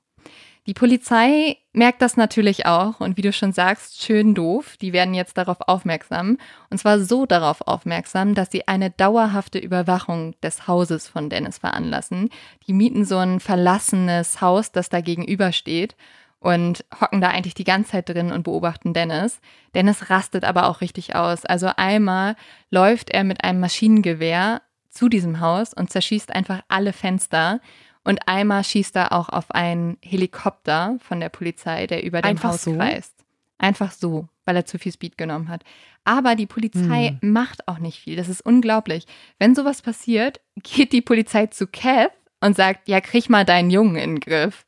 Die 0.67 0.75
Polizei 0.75 1.59
merkt 1.73 2.03
das 2.03 2.17
natürlich 2.17 2.67
auch 2.67 2.99
und 2.99 3.17
wie 3.17 3.23
du 3.23 3.33
schon 3.33 3.53
sagst, 3.53 4.03
schön 4.03 4.35
doof. 4.35 4.77
Die 4.79 4.93
werden 4.93 5.15
jetzt 5.15 5.39
darauf 5.39 5.59
aufmerksam. 5.69 6.39
Und 6.71 6.79
zwar 6.79 6.99
so 6.99 7.25
darauf 7.25 7.61
aufmerksam, 7.69 8.35
dass 8.35 8.51
sie 8.51 8.67
eine 8.67 8.91
dauerhafte 8.91 9.61
Überwachung 9.61 10.35
des 10.43 10.67
Hauses 10.67 11.09
von 11.09 11.31
Dennis 11.31 11.59
veranlassen. 11.59 12.31
Die 12.67 12.73
mieten 12.73 13.05
so 13.05 13.17
ein 13.17 13.39
verlassenes 13.39 14.41
Haus, 14.41 14.73
das 14.73 14.89
da 14.89 15.01
gegenübersteht 15.01 15.95
und 16.41 16.85
hocken 17.01 17.21
da 17.21 17.29
eigentlich 17.29 17.55
die 17.55 17.65
ganze 17.65 17.93
Zeit 17.93 18.09
drin 18.09 18.33
und 18.33 18.43
beobachten 18.43 18.93
Dennis. 18.93 19.41
Dennis 19.75 20.11
rastet 20.11 20.45
aber 20.45 20.69
auch 20.69 20.81
richtig 20.81 21.15
aus. 21.15 21.45
Also 21.45 21.71
einmal 21.77 22.35
läuft 22.71 23.11
er 23.11 23.23
mit 23.23 23.45
einem 23.45 23.61
Maschinengewehr 23.61 24.63
zu 24.91 25.09
diesem 25.09 25.41
Haus 25.41 25.75
und 25.75 25.91
zerschießt 25.91 26.35
einfach 26.35 26.63
alle 26.69 26.93
Fenster. 26.93 27.61
Und 28.07 28.29
einmal 28.29 28.63
schießt 28.63 28.95
er 28.97 29.13
auch 29.13 29.29
auf 29.29 29.51
einen 29.51 29.99
Helikopter 30.01 30.97
von 31.01 31.19
der 31.19 31.29
Polizei, 31.29 31.87
der 31.89 32.05
über 32.05 32.23
dem 32.23 32.29
Einfach 32.31 32.51
Haus 32.53 32.63
so? 32.63 32.75
kreist. 32.77 33.13
Einfach 33.59 33.91
so, 33.91 34.29
weil 34.45 34.55
er 34.55 34.65
zu 34.65 34.79
viel 34.79 34.93
Speed 34.93 35.19
genommen 35.19 35.49
hat. 35.49 35.65
Aber 36.05 36.37
die 36.37 36.47
Polizei 36.47 37.19
macht 37.21 37.67
auch 37.67 37.79
nicht 37.79 37.99
viel. 37.99 38.15
Das 38.15 38.29
ist 38.29 38.41
unglaublich. 38.43 39.07
Wenn 39.41 39.55
sowas 39.57 39.83
passiert, 39.83 40.41
geht 40.63 40.93
die 40.93 41.03
Polizei 41.03 41.47
zu 41.47 41.67
Kath 41.67 42.13
und 42.41 42.55
sagt, 42.55 42.87
ja, 42.89 43.01
krieg 43.01 43.29
mal 43.29 43.45
deinen 43.45 43.71
Jungen 43.71 43.97
in 43.97 44.15
den 44.17 44.21
Griff. 44.21 44.67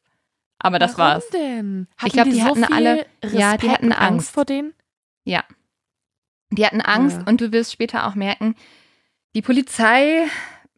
Aber 0.59 0.80
das 0.80 0.99
Warum 0.99 1.12
war's. 1.12 1.28
denn? 1.28 1.86
Ich 2.05 2.12
glaub, 2.12 2.24
die 2.24 2.32
so 2.32 2.43
hatten 2.45 2.64
viel 2.64 2.74
alle- 2.74 3.07
ja, 3.22 3.57
die 3.57 3.66
Respekt 3.66 3.72
hatten 3.72 3.93
Angst 3.93 4.01
Angst. 4.03 4.30
vor 4.32 4.45
denen? 4.47 4.74
Ja. 5.24 5.45
Die 6.51 6.66
hatten 6.66 6.80
Angst 6.80 7.18
Ja. 7.18 7.24
und 7.28 7.41
du 7.41 7.53
wirst 7.53 7.72
später 7.72 8.09
auch 8.09 8.16
merken, 8.16 8.57
die 9.36 9.43
Polizei 9.43 10.24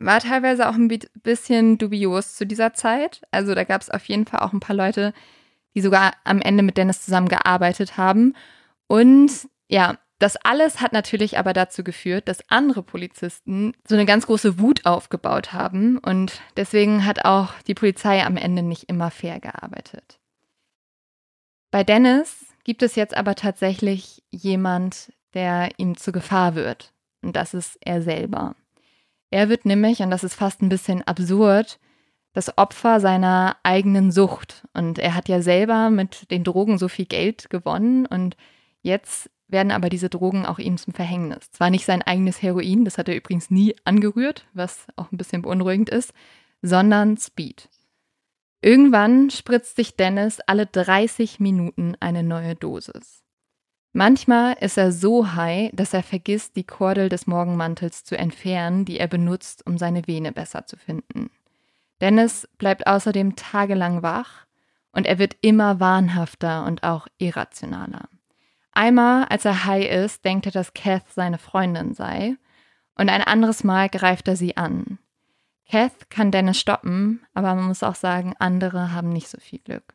war 0.01 0.19
teilweise 0.21 0.69
auch 0.69 0.75
ein 0.75 0.89
bi- 0.89 1.09
bisschen 1.23 1.79
dubios 1.79 2.35
zu 2.35 2.47
dieser 2.47 2.73
Zeit. 2.73 3.23
Also 3.31 3.55
da 3.55 3.65
gab 3.65 3.83
es 3.83 3.91
auf 3.91 4.07
jeden 4.07 4.27
Fall 4.27 4.41
auch 4.41 4.53
ein 4.53 4.61
paar 4.61 4.75
Leute, 4.75 5.13
die 5.75 5.83
sogar 5.83 6.15
am 6.25 6.41
Ende 6.41 6.63
mit 6.63 6.77
Dennis 6.77 7.05
zusammengearbeitet 7.05 7.97
haben. 7.97 8.35
Und 8.89 9.31
ja, 9.69 9.99
das 10.19 10.37
alles 10.37 10.81
hat 10.81 10.93
natürlich 10.93 11.39
aber 11.39 11.53
dazu 11.53 11.85
geführt, 11.85 12.29
dass 12.29 12.49
andere 12.51 12.83
Polizisten 12.83 13.75
so 13.87 13.95
eine 13.95 14.05
ganz 14.05 14.27
große 14.27 14.59
Wut 14.59 14.85
aufgebaut 14.85 15.53
haben. 15.53 15.99
Und 15.99 16.41
deswegen 16.57 17.07
hat 17.07 17.25
auch 17.25 17.53
die 17.67 17.75
Polizei 17.75 18.25
am 18.25 18.37
Ende 18.37 18.63
nicht 18.63 18.89
immer 18.89 19.11
fair 19.11 19.39
gearbeitet. 19.39 20.19
Bei 21.71 21.85
Dennis 21.85 22.47
gibt 22.65 22.83
es 22.83 22.97
jetzt 22.97 23.17
aber 23.17 23.35
tatsächlich 23.35 24.23
jemand, 24.31 25.13
der 25.35 25.71
ihm 25.77 25.97
zu 25.97 26.11
Gefahr 26.11 26.55
wird. 26.55 26.93
Und 27.23 27.37
das 27.37 27.55
ist 27.55 27.79
er 27.81 28.03
selber. 28.03 28.57
Er 29.31 29.49
wird 29.49 29.65
nämlich, 29.65 30.01
und 30.01 30.11
das 30.11 30.25
ist 30.25 30.35
fast 30.35 30.61
ein 30.61 30.69
bisschen 30.69 31.03
absurd, 31.03 31.79
das 32.33 32.57
Opfer 32.59 33.01
seiner 33.01 33.57
eigenen 33.63 34.11
Sucht. 34.11 34.67
Und 34.75 34.99
er 34.99 35.15
hat 35.15 35.29
ja 35.29 35.43
selber 35.43 35.91
mit 35.91 36.31
den 36.31 36.45
Drogen 36.45 36.79
so 36.79 36.89
viel 36.89 37.07
Geld 37.07 37.51
gewonnen 37.51 38.07
und 38.07 38.37
jetzt 38.83 39.31
werden 39.49 39.73
aber 39.73 39.89
diese 39.89 40.09
Drogen 40.09 40.47
auch 40.47 40.59
ihm 40.59 40.77
zum 40.77 40.95
Verhängnis. 40.95 41.51
Zwar 41.51 41.71
nicht 41.71 41.85
sein 41.85 42.03
eigenes 42.03 42.41
Heroin, 42.41 42.85
das 42.85 42.99
hat 42.99 43.09
er 43.09 43.17
übrigens 43.17 43.51
nie 43.51 43.75
angerührt, 43.85 44.47
was 44.53 44.87
auch 44.97 45.11
ein 45.11 45.17
bisschen 45.17 45.43
beunruhigend 45.43 45.91
ist, 45.91 46.13
sondern 46.63 47.17
Speed. 47.17 47.69
Irgendwann 48.63 49.31
spritzt 49.31 49.77
sich 49.77 49.97
Dennis 49.97 50.41
alle 50.47 50.67
30 50.67 51.41
Minuten 51.41 51.97
eine 51.99 52.23
neue 52.23 52.55
Dosis. 52.55 53.25
Manchmal 53.93 54.57
ist 54.61 54.79
er 54.79 54.93
so 54.93 55.35
high, 55.35 55.71
dass 55.73 55.95
er 55.95 56.05
vergisst, 56.05 56.55
die 56.55 56.65
Kordel 56.65 57.09
des 57.09 57.27
Morgenmantels 57.27 58.05
zu 58.05 58.17
entfernen, 58.17 58.85
die 58.85 59.01
er 59.01 59.09
benutzt, 59.09 59.67
um 59.67 59.79
seine 59.79 60.07
Vene 60.07 60.31
besser 60.31 60.67
zu 60.67 60.77
finden. 60.77 61.31
Dennis 62.01 62.49
bleibt 62.57 62.87
außerdem 62.87 63.35
tagelang 63.35 64.03
wach 64.03 64.47
und 64.93 65.07
er 65.07 65.19
wird 65.19 65.37
immer 65.41 65.81
wahnhafter 65.81 66.65
und 66.67 66.85
auch 66.85 67.09
irrationaler. 67.19 68.09
Einmal, 68.73 69.25
als 69.25 69.45
er 69.45 69.65
high 69.65 69.91
ist, 69.91 70.25
denkt 70.25 70.47
er, 70.47 70.53
dass 70.53 70.73
Kath 70.73 71.11
seine 71.11 71.39
Freundin 71.39 71.93
sei 71.93 72.37
und 72.95 73.09
ein 73.09 73.23
anderes 73.23 73.65
Mal 73.65 73.89
greift 73.89 74.29
er 74.29 74.37
sie 74.37 74.57
an. 74.57 74.99
Kath 75.69 76.11
kann 76.11 76.31
Dennis 76.31 76.59
stoppen, 76.59 77.27
aber 77.35 77.55
man 77.55 77.67
muss 77.67 77.83
auch 77.83 77.95
sagen, 77.97 78.35
andere 78.39 78.93
haben 78.93 79.11
nicht 79.11 79.29
so 79.29 79.39
viel 79.39 79.59
Glück. 79.59 79.95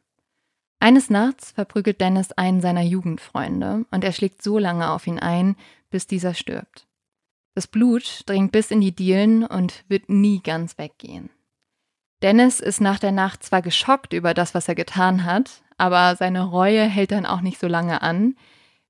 Eines 0.86 1.09
Nachts 1.09 1.49
verprügelt 1.49 1.99
Dennis 1.99 2.31
einen 2.33 2.61
seiner 2.61 2.83
Jugendfreunde 2.83 3.86
und 3.89 4.03
er 4.03 4.11
schlägt 4.11 4.43
so 4.43 4.59
lange 4.59 4.91
auf 4.91 5.07
ihn 5.07 5.17
ein, 5.17 5.55
bis 5.89 6.05
dieser 6.05 6.36
stirbt. 6.36 6.86
Das 7.55 7.65
Blut 7.65 8.21
dringt 8.27 8.51
bis 8.51 8.69
in 8.69 8.81
die 8.81 8.95
Dielen 8.95 9.43
und 9.43 9.83
wird 9.88 10.09
nie 10.09 10.43
ganz 10.43 10.77
weggehen. 10.77 11.31
Dennis 12.21 12.59
ist 12.59 12.81
nach 12.81 12.99
der 12.99 13.11
Nacht 13.11 13.41
zwar 13.41 13.63
geschockt 13.63 14.13
über 14.13 14.36
das, 14.36 14.53
was 14.53 14.67
er 14.67 14.75
getan 14.75 15.25
hat, 15.25 15.63
aber 15.79 16.15
seine 16.17 16.43
Reue 16.43 16.83
hält 16.83 17.09
dann 17.09 17.25
auch 17.25 17.41
nicht 17.41 17.59
so 17.59 17.65
lange 17.65 18.03
an. 18.03 18.36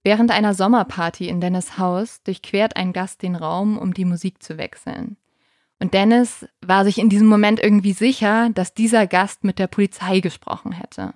Während 0.03 0.31
einer 0.31 0.53
Sommerparty 0.53 1.29
in 1.29 1.39
Dennis 1.39 1.77
Haus 1.77 2.21
durchquert 2.23 2.75
ein 2.75 2.91
Gast 2.91 3.21
den 3.21 3.37
Raum, 3.37 3.77
um 3.77 3.93
die 3.93 4.03
Musik 4.03 4.43
zu 4.43 4.57
wechseln. 4.57 5.15
Und 5.79 5.93
Dennis 5.93 6.45
war 6.59 6.83
sich 6.83 6.97
in 6.97 7.07
diesem 7.07 7.27
Moment 7.27 7.61
irgendwie 7.61 7.93
sicher, 7.93 8.49
dass 8.49 8.73
dieser 8.73 9.07
Gast 9.07 9.45
mit 9.45 9.59
der 9.59 9.67
Polizei 9.67 10.19
gesprochen 10.19 10.73
hätte. 10.73 11.13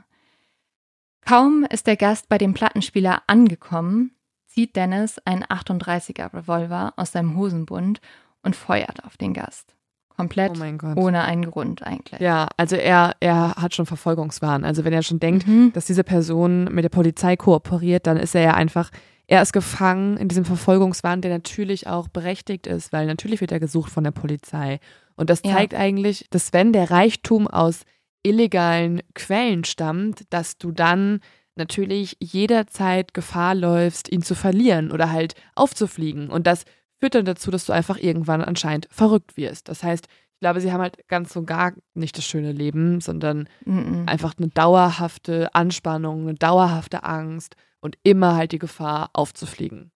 Kaum 1.30 1.63
ist 1.69 1.86
der 1.86 1.95
Gast 1.95 2.27
bei 2.27 2.39
dem 2.39 2.55
Plattenspieler 2.55 3.21
angekommen, 3.27 4.15
zieht 4.47 4.75
Dennis 4.75 5.19
einen 5.25 5.43
38er 5.43 6.34
Revolver 6.34 6.93
aus 6.97 7.11
seinem 7.11 7.38
Hosenbund 7.38 8.01
und 8.41 8.55
feuert 8.55 9.03
auf 9.05 9.15
den 9.15 9.36
Gast. 9.36 9.75
Komplett 10.07 10.53
Oh 10.55 10.57
mein 10.57 10.80
Gott. 10.80 10.97
ohne 10.97 11.23
einen 11.23 11.45
Grund 11.45 11.84
eigentlich. 11.84 12.19
Ja, 12.19 12.47
also 12.57 12.75
er, 12.75 13.15
er 13.19 13.53
hat 13.57 13.75
schon 13.75 13.86
Verfolgungswahn. 13.86 14.65
Also 14.65 14.84
wenn 14.86 14.91
er 14.91 15.03
schon 15.03 15.19
denkt, 15.19 15.47
Mhm. 15.47 15.71
dass 15.73 15.86
diese 15.86 16.03
Person 16.03 16.63
mit 16.63 16.84
der 16.84 16.89
Polizei 16.89 17.36
kooperiert, 17.38 18.07
dann 18.07 18.17
ist 18.17 18.34
er 18.34 18.41
ja 18.41 18.53
einfach, 18.55 18.89
er 19.27 19.43
ist 19.43 19.53
gefangen 19.53 20.17
in 20.17 20.30
diesem 20.30 20.45
Verfolgungswahn, 20.45 21.21
der 21.21 21.30
natürlich 21.32 21.86
auch 21.86 22.07
berechtigt 22.07 22.65
ist, 22.65 22.91
weil 22.91 23.05
natürlich 23.05 23.39
wird 23.39 23.51
er 23.51 23.59
gesucht 23.59 23.91
von 23.91 24.03
der 24.03 24.11
Polizei. 24.11 24.80
Und 25.15 25.30
das 25.30 25.41
Ja. 25.45 25.53
zeigt 25.53 25.75
eigentlich, 25.75 26.25
dass 26.32 26.53
wenn 26.53 26.73
der 26.73 26.89
Reichtum 26.89 27.47
aus 27.47 27.82
illegalen 28.24 29.01
Quellen 29.15 29.63
stammt, 29.63 30.24
dass 30.32 30.57
du 30.57 30.72
dann 30.72 31.20
natürlich 31.55 32.17
jederzeit 32.22 33.13
Gefahr 33.13 33.55
läufst, 33.55 34.11
ihn 34.11 34.22
zu 34.22 34.36
verlieren 34.36 34.91
oder 34.91 35.11
halt 35.11 35.36
aufzufliegen. 35.55 36.30
Und 36.30 36.47
das 36.47 36.63
führt 36.99 37.15
dann 37.15 37.26
dazu, 37.26 37.51
dass 37.51 37.65
du 37.65 37.74
einfach 37.74 37.97
irgendwann 37.97 38.41
anscheinend 38.41 38.88
verrückt 38.91 39.38
wirst. 39.38 39.67
Das 39.70 39.84
heißt, 39.84 40.07
ich 40.07 40.39
glaube, 40.39 40.61
sie 40.61 40.72
haben 40.72 40.82
halt 40.82 41.05
ganz 41.09 41.36
und 41.36 41.45
gar 41.45 41.74
nicht 41.93 42.17
das 42.17 42.26
schöne 42.26 42.53
Leben, 42.53 43.01
sondern 43.01 43.49
Mhm. 43.65 44.05
einfach 44.07 44.36
eine 44.38 44.47
dauerhafte 44.47 45.53
Anspannung, 45.53 46.22
eine 46.22 46.36
dauerhafte 46.36 47.03
Angst 47.03 47.55
und 47.82 47.97
immer 48.03 48.36
halt 48.36 48.53
die 48.53 48.59
Gefahr 48.59 49.09
aufzufliegen. 49.13 49.91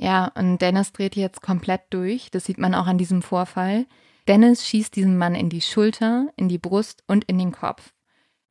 Ja, 0.00 0.32
und 0.34 0.58
Dennis 0.60 0.92
dreht 0.92 1.14
jetzt 1.14 1.42
komplett 1.42 1.82
durch. 1.90 2.30
Das 2.32 2.44
sieht 2.44 2.58
man 2.58 2.74
auch 2.74 2.86
an 2.86 2.98
diesem 2.98 3.22
Vorfall. 3.22 3.86
Dennis 4.28 4.66
schießt 4.66 4.94
diesen 4.94 5.18
Mann 5.18 5.34
in 5.34 5.48
die 5.48 5.60
Schulter, 5.60 6.32
in 6.36 6.48
die 6.48 6.58
Brust 6.58 7.02
und 7.06 7.24
in 7.24 7.38
den 7.38 7.52
Kopf. 7.52 7.92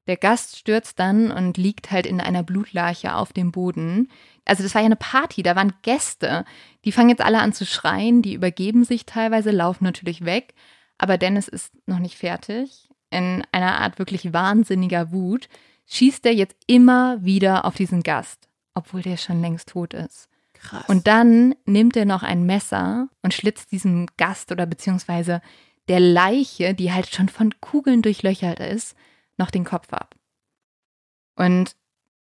Der 0.07 0.17
Gast 0.17 0.57
stürzt 0.57 0.99
dann 0.99 1.31
und 1.31 1.57
liegt 1.57 1.91
halt 1.91 2.05
in 2.05 2.19
einer 2.19 2.43
Blutlache 2.43 3.15
auf 3.15 3.33
dem 3.33 3.51
Boden. 3.51 4.09
Also 4.45 4.63
das 4.63 4.73
war 4.73 4.81
ja 4.81 4.87
eine 4.87 4.95
Party, 4.95 5.43
da 5.43 5.55
waren 5.55 5.73
Gäste. 5.83 6.43
Die 6.83 6.91
fangen 6.91 7.09
jetzt 7.09 7.21
alle 7.21 7.39
an 7.39 7.53
zu 7.53 7.65
schreien, 7.65 8.21
die 8.21 8.33
übergeben 8.33 8.83
sich 8.83 9.05
teilweise, 9.05 9.51
laufen 9.51 9.83
natürlich 9.83 10.25
weg. 10.25 10.53
Aber 10.97 11.17
Dennis 11.17 11.47
ist 11.47 11.71
noch 11.85 11.99
nicht 11.99 12.17
fertig. 12.17 12.89
In 13.09 13.43
einer 13.51 13.79
Art 13.79 13.99
wirklich 13.99 14.33
wahnsinniger 14.33 15.11
Wut 15.11 15.49
schießt 15.87 16.25
er 16.25 16.33
jetzt 16.33 16.55
immer 16.67 17.23
wieder 17.23 17.65
auf 17.65 17.75
diesen 17.75 18.03
Gast, 18.03 18.49
obwohl 18.73 19.01
der 19.01 19.17
schon 19.17 19.41
längst 19.41 19.69
tot 19.69 19.93
ist. 19.93 20.30
Krass. 20.61 20.83
Und 20.87 21.07
dann 21.07 21.55
nimmt 21.65 21.95
er 21.97 22.05
noch 22.05 22.23
ein 22.23 22.45
Messer 22.45 23.07
und 23.23 23.33
schlitzt 23.33 23.71
diesem 23.71 24.07
Gast 24.17 24.51
oder 24.51 24.65
beziehungsweise 24.65 25.41
der 25.87 25.99
Leiche, 25.99 26.73
die 26.73 26.93
halt 26.93 27.13
schon 27.13 27.29
von 27.29 27.53
Kugeln 27.61 28.01
durchlöchert 28.01 28.59
ist, 28.59 28.95
noch 29.37 29.49
den 29.51 29.63
Kopf 29.65 29.91
ab. 29.91 30.15
Und 31.35 31.75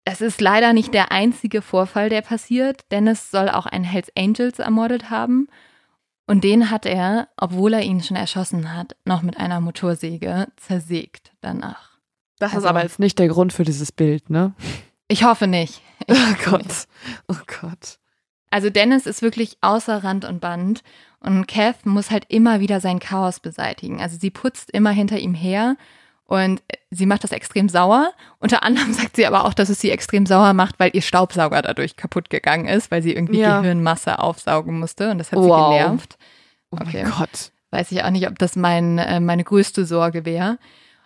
Das 0.05 0.21
ist 0.21 0.39
leider 0.39 0.71
nicht 0.71 0.93
der 0.93 1.11
einzige 1.11 1.61
Vorfall, 1.61 2.07
der 2.07 2.21
passiert. 2.21 2.85
Dennis 2.91 3.29
soll 3.29 3.49
auch 3.49 3.65
einen 3.65 3.83
Hells 3.83 4.09
Angels 4.17 4.57
ermordet 4.59 5.09
haben. 5.09 5.47
Und 6.27 6.45
den 6.45 6.69
hat 6.69 6.85
er, 6.85 7.27
obwohl 7.35 7.73
er 7.73 7.81
ihn 7.81 8.01
schon 8.01 8.15
erschossen 8.15 8.73
hat, 8.73 8.95
noch 9.03 9.21
mit 9.21 9.35
einer 9.37 9.59
Motorsäge 9.59 10.47
zersägt 10.55 11.33
danach. 11.41 11.99
Das 12.39 12.51
Also- 12.53 12.65
ist 12.65 12.69
aber 12.69 12.83
jetzt 12.83 12.99
nicht 12.99 13.19
der 13.19 13.27
Grund 13.27 13.51
für 13.51 13.65
dieses 13.65 13.91
Bild, 13.91 14.29
ne? 14.29 14.53
Ich 15.09 15.23
hoffe 15.25 15.47
nicht. 15.47 15.81
Ich 16.05 16.17
Oh 16.17 16.51
Gott. 16.51 16.63
nicht. 16.65 16.87
Oh 17.27 17.35
Gott. 17.61 17.99
Also 18.49 18.69
Dennis 18.69 19.05
ist 19.05 19.21
wirklich 19.21 19.57
außer 19.61 20.03
Rand 20.03 20.25
und 20.25 20.39
Band 20.39 20.81
und 21.19 21.47
Kath 21.47 21.85
muss 21.85 22.11
halt 22.11 22.25
immer 22.29 22.59
wieder 22.59 22.79
sein 22.79 22.99
Chaos 22.99 23.39
beseitigen. 23.39 24.01
Also 24.01 24.17
sie 24.19 24.29
putzt 24.29 24.71
immer 24.71 24.91
hinter 24.91 25.17
ihm 25.19 25.33
her 25.33 25.75
und 26.25 26.61
sie 26.91 27.05
macht 27.05 27.23
das 27.23 27.31
extrem 27.31 27.67
sauer. 27.69 28.11
Unter 28.39 28.63
anderem 28.63 28.93
sagt 28.93 29.15
sie 29.15 29.25
aber 29.25 29.45
auch, 29.45 29.53
dass 29.53 29.69
es 29.69 29.79
sie 29.81 29.91
extrem 29.91 30.25
sauer 30.25 30.53
macht, 30.53 30.79
weil 30.79 30.91
ihr 30.93 31.01
Staubsauger 31.01 31.61
dadurch 31.61 31.95
kaputt 31.97 32.29
gegangen 32.29 32.65
ist, 32.67 32.91
weil 32.91 33.01
sie 33.01 33.13
irgendwie 33.13 33.39
Ja. 33.39 33.59
Gehirnmasse 33.61 34.19
aufsaugen 34.19 34.79
musste 34.79 35.11
und 35.11 35.17
das 35.17 35.31
hat 35.31 35.39
Wow. 35.39 35.45
sie 35.45 35.69
genervt. 35.77 36.17
Oh 36.71 36.77
Okay. 36.81 37.03
mein 37.03 37.11
Gott. 37.11 37.51
Weiß 37.71 37.91
ich 37.91 38.03
auch 38.03 38.09
nicht, 38.11 38.27
ob 38.29 38.39
das 38.39 38.55
mein, 38.55 38.97
äh, 38.97 39.19
meine 39.19 39.43
größte 39.43 39.85
Sorge 39.85 40.23
wäre. 40.25 40.57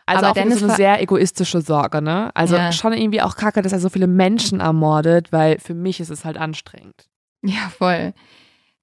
Also 0.06 0.20
Aber 0.26 0.30
auch 0.32 0.34
Dennis 0.34 0.60
so 0.60 0.66
eine 0.66 0.76
sehr 0.76 1.02
egoistische 1.02 1.62
Sorge, 1.62 2.02
ne? 2.02 2.32
Also 2.36 2.56
Ja. 2.56 2.72
schon 2.72 2.94
irgendwie 2.94 3.22
auch 3.22 3.36
kacke, 3.36 3.62
dass 3.62 3.72
er 3.72 3.80
so 3.80 3.89
viele 3.89 4.08
Menschen 4.08 4.60
ermordet, 4.60 5.32
weil 5.32 5.58
für 5.60 5.74
mich 5.74 6.00
ist 6.00 6.10
es 6.10 6.26
halt 6.26 6.38
anstrengend. 6.38 7.08
Ja, 7.44 7.70
voll. 7.70 8.14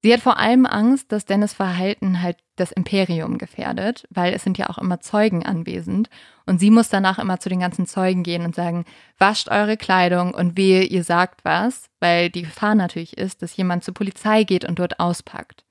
Sie 0.02 0.12
hat 0.12 0.20
vor 0.20 0.38
allem 0.38 0.64
Angst, 0.64 1.10
dass 1.10 1.24
Dennis 1.24 1.52
Verhalten 1.52 2.22
halt 2.22 2.36
das 2.54 2.70
Imperium 2.70 3.36
gefährdet, 3.36 4.06
weil 4.10 4.32
es 4.32 4.44
sind 4.44 4.56
ja 4.56 4.70
auch 4.70 4.78
immer 4.78 5.00
Zeugen 5.00 5.44
anwesend. 5.44 6.08
Und 6.46 6.60
sie 6.60 6.70
muss 6.70 6.88
danach 6.88 7.18
immer 7.18 7.40
zu 7.40 7.48
den 7.48 7.60
ganzen 7.60 7.86
Zeugen 7.86 8.22
gehen 8.22 8.44
und 8.44 8.54
sagen, 8.54 8.84
wascht 9.18 9.48
eure 9.48 9.76
Kleidung 9.76 10.34
und 10.34 10.56
wehe, 10.56 10.84
ihr 10.84 11.02
sagt 11.02 11.44
was, 11.44 11.88
weil 11.98 12.30
die 12.30 12.42
Gefahr 12.42 12.76
natürlich 12.76 13.16
ist, 13.16 13.42
dass 13.42 13.56
jemand 13.56 13.82
zur 13.82 13.94
Polizei 13.94 14.44
geht 14.44 14.64
und 14.64 14.78
dort 14.78 15.00
auspackt. 15.00 15.64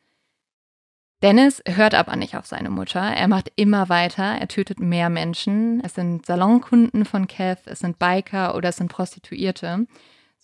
Dennis 1.24 1.64
hört 1.66 1.96
aber 1.96 2.16
nicht 2.16 2.36
auf 2.36 2.46
seine 2.46 2.70
Mutter. 2.70 3.02
Er 3.02 3.28
macht 3.28 3.52
immer 3.56 3.90
weiter. 3.90 4.24
Er 4.24 4.48
tötet 4.48 4.80
mehr 4.80 5.10
Menschen. 5.10 5.82
Es 5.84 5.96
sind 5.96 6.26
Salonkunden 6.26 7.06
von 7.06 7.28
Kath, 7.28 7.66
es 7.66 7.80
sind 7.80 7.98
Biker 7.98 8.56
oder 8.56 8.70
es 8.70 8.78
sind 8.78 8.92
Prostituierte. 8.92 9.88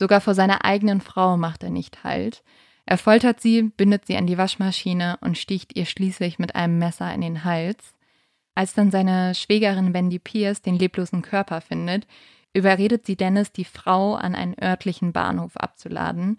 Sogar 0.04 0.20
vor 0.20 0.34
seiner 0.34 0.66
eigenen 0.66 0.99
Frau 0.99 1.38
macht 1.38 1.64
er 1.64 1.70
nicht 1.70 2.04
Halt. 2.04 2.43
Er 2.86 2.97
foltert 2.97 3.39
sie, 3.39 3.64
bindet 3.64 4.06
sie 4.06 4.18
an 4.18 4.28
die 4.28 4.38
Waschmaschine 4.38 5.18
und 5.22 5.38
sticht 5.38 5.78
ihr 5.78 5.86
schließlich 5.86 6.39
mit 6.39 6.56
einem 6.56 6.78
Messer 6.78 7.14
in 7.14 7.22
den 7.22 7.45
Hals. 7.45 7.93
Als 8.54 8.74
dann 8.74 8.91
seine 8.91 9.34
Schwägerin 9.34 9.93
Wendy 9.93 10.20
Pierce 10.20 10.62
den 10.62 10.78
leblosen 10.78 11.22
Körper 11.22 11.62
findet, 11.62 12.06
überredet 12.51 13.06
sie 13.06 13.16
Dennis, 13.16 13.54
die 13.54 13.64
Frau 13.64 14.16
an 14.16 14.36
einen 14.36 14.62
örtlichen 14.62 15.14
Bahnhof 15.14 15.56
abzuladen. 15.56 16.38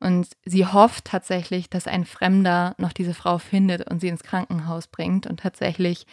Und 0.00 0.28
sie 0.46 0.64
hofft 0.64 1.04
tatsächlich, 1.04 1.68
dass 1.68 1.86
ein 1.86 2.06
Fremder 2.06 2.74
noch 2.78 2.94
diese 2.94 3.12
Frau 3.12 3.36
findet 3.36 3.90
und 3.90 4.00
sie 4.00 4.08
ins 4.08 4.22
Krankenhaus 4.22 4.86
bringt. 4.86 5.26
Und 5.26 5.40
tatsächlich 5.40 6.06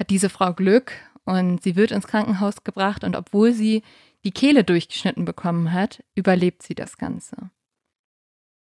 hat 0.00 0.10
diese 0.10 0.30
Frau 0.30 0.52
Glück 0.52 0.94
und 1.24 1.62
sie 1.62 1.76
wird 1.76 1.92
ins 1.92 2.08
Krankenhaus 2.08 2.64
gebracht. 2.64 3.04
Und 3.04 3.14
obwohl 3.14 3.52
sie 3.52 3.84
die 4.24 4.32
Kehle 4.32 4.64
durchgeschnitten 4.64 5.24
bekommen 5.24 5.72
hat, 5.72 6.02
überlebt 6.14 6.62
sie 6.62 6.74
das 6.74 6.98
Ganze. 6.98 7.50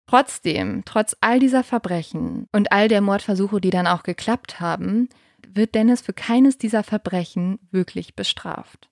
Trotzdem, 0.06 0.82
trotz 0.84 1.16
all 1.20 1.38
dieser 1.38 1.64
Verbrechen 1.64 2.48
und 2.52 2.72
all 2.72 2.88
der 2.88 3.00
Mordversuche, 3.00 3.60
die 3.60 3.70
dann 3.70 3.86
auch 3.86 4.02
geklappt 4.02 4.60
haben, 4.60 5.08
wird 5.46 5.74
Dennis 5.74 6.00
für 6.02 6.12
keines 6.12 6.58
dieser 6.58 6.82
Verbrechen 6.82 7.58
wirklich 7.70 8.14
bestraft. 8.14 8.88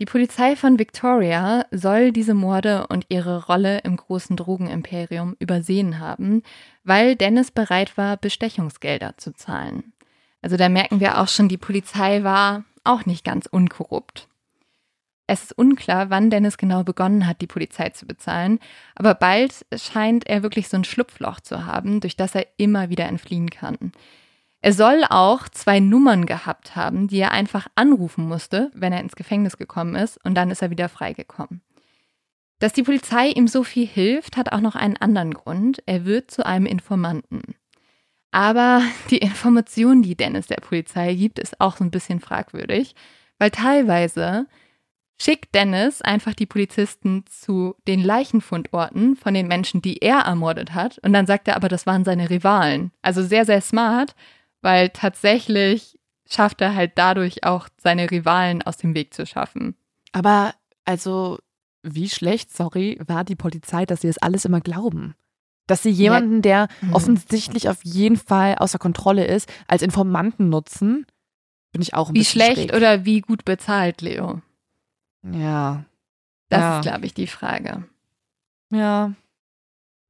Die 0.00 0.06
Polizei 0.06 0.54
von 0.54 0.78
Victoria 0.78 1.66
soll 1.72 2.12
diese 2.12 2.34
Morde 2.34 2.86
und 2.86 3.06
ihre 3.08 3.46
Rolle 3.46 3.78
im 3.78 3.96
großen 3.96 4.36
Drogenimperium 4.36 5.34
übersehen 5.40 5.98
haben, 5.98 6.42
weil 6.84 7.16
Dennis 7.16 7.50
bereit 7.50 7.96
war, 7.96 8.16
Bestechungsgelder 8.16 9.14
zu 9.16 9.32
zahlen. 9.32 9.92
Also 10.40 10.56
da 10.56 10.68
merken 10.68 11.00
wir 11.00 11.20
auch 11.20 11.26
schon, 11.26 11.48
die 11.48 11.56
Polizei 11.56 12.22
war 12.22 12.64
auch 12.84 13.06
nicht 13.06 13.24
ganz 13.24 13.46
unkorrupt. 13.46 14.28
Es 15.30 15.42
ist 15.42 15.58
unklar, 15.58 16.08
wann 16.08 16.30
Dennis 16.30 16.56
genau 16.56 16.84
begonnen 16.84 17.26
hat, 17.26 17.42
die 17.42 17.46
Polizei 17.46 17.90
zu 17.90 18.06
bezahlen, 18.06 18.58
aber 18.94 19.14
bald 19.14 19.66
scheint 19.76 20.26
er 20.26 20.42
wirklich 20.42 20.68
so 20.68 20.78
ein 20.78 20.84
Schlupfloch 20.84 21.40
zu 21.40 21.66
haben, 21.66 22.00
durch 22.00 22.16
das 22.16 22.34
er 22.34 22.46
immer 22.56 22.88
wieder 22.88 23.04
entfliehen 23.04 23.50
kann. 23.50 23.92
Er 24.62 24.72
soll 24.72 25.04
auch 25.08 25.46
zwei 25.50 25.80
Nummern 25.80 26.24
gehabt 26.24 26.76
haben, 26.76 27.08
die 27.08 27.18
er 27.18 27.32
einfach 27.32 27.68
anrufen 27.74 28.26
musste, 28.26 28.70
wenn 28.74 28.92
er 28.92 29.00
ins 29.00 29.16
Gefängnis 29.16 29.58
gekommen 29.58 29.96
ist, 29.96 30.18
und 30.24 30.34
dann 30.34 30.50
ist 30.50 30.62
er 30.62 30.70
wieder 30.70 30.88
freigekommen. 30.88 31.60
Dass 32.58 32.72
die 32.72 32.82
Polizei 32.82 33.28
ihm 33.28 33.48
so 33.48 33.64
viel 33.64 33.86
hilft, 33.86 34.38
hat 34.38 34.50
auch 34.52 34.60
noch 34.60 34.76
einen 34.76 34.96
anderen 34.96 35.34
Grund. 35.34 35.82
Er 35.84 36.06
wird 36.06 36.30
zu 36.30 36.44
einem 36.44 36.66
Informanten. 36.66 37.54
Aber 38.30 38.82
die 39.10 39.18
Information, 39.18 40.02
die 40.02 40.16
Dennis 40.16 40.46
der 40.46 40.56
Polizei 40.56 41.14
gibt, 41.14 41.38
ist 41.38 41.60
auch 41.60 41.76
so 41.76 41.84
ein 41.84 41.90
bisschen 41.90 42.18
fragwürdig, 42.18 42.94
weil 43.38 43.50
teilweise 43.50 44.46
schickt 45.20 45.54
Dennis 45.54 46.00
einfach 46.02 46.34
die 46.34 46.46
Polizisten 46.46 47.24
zu 47.26 47.74
den 47.86 48.00
Leichenfundorten 48.02 49.16
von 49.16 49.34
den 49.34 49.48
Menschen, 49.48 49.82
die 49.82 49.98
er 49.98 50.20
ermordet 50.20 50.74
hat. 50.74 50.98
Und 50.98 51.12
dann 51.12 51.26
sagt 51.26 51.48
er 51.48 51.56
aber, 51.56 51.68
das 51.68 51.86
waren 51.86 52.04
seine 52.04 52.30
Rivalen. 52.30 52.92
Also 53.02 53.22
sehr, 53.22 53.44
sehr 53.44 53.60
smart, 53.60 54.14
weil 54.62 54.90
tatsächlich 54.90 55.98
schafft 56.30 56.60
er 56.60 56.74
halt 56.74 56.92
dadurch 56.96 57.44
auch 57.44 57.68
seine 57.78 58.10
Rivalen 58.10 58.62
aus 58.62 58.76
dem 58.76 58.94
Weg 58.94 59.12
zu 59.14 59.26
schaffen. 59.26 59.74
Aber 60.12 60.54
also, 60.84 61.38
wie 61.82 62.08
schlecht, 62.08 62.54
sorry, 62.54 62.98
war 63.06 63.24
die 63.24 63.36
Polizei, 63.36 63.86
dass 63.86 64.02
sie 64.02 64.08
das 64.08 64.18
alles 64.18 64.44
immer 64.44 64.60
glauben? 64.60 65.14
Dass 65.66 65.82
sie 65.82 65.90
jemanden, 65.90 66.42
der 66.42 66.68
Mhm. 66.80 66.94
offensichtlich 66.94 67.68
auf 67.68 67.84
jeden 67.84 68.16
Fall 68.16 68.54
außer 68.56 68.78
Kontrolle 68.78 69.26
ist, 69.26 69.52
als 69.66 69.82
Informanten 69.82 70.48
nutzen, 70.48 71.06
bin 71.72 71.82
ich 71.82 71.92
auch 71.94 72.08
ein 72.08 72.14
Wie 72.14 72.20
bisschen 72.20 72.40
schlecht 72.42 72.70
schräg. 72.70 72.74
oder 72.74 73.04
wie 73.04 73.20
gut 73.20 73.44
bezahlt, 73.44 74.00
Leo? 74.00 74.40
Ja. 75.22 75.84
Das 76.48 76.60
Ja. 76.60 76.78
ist, 76.78 76.82
glaube 76.82 77.06
ich, 77.06 77.14
die 77.14 77.26
Frage. 77.26 77.84
Ja. 78.70 79.12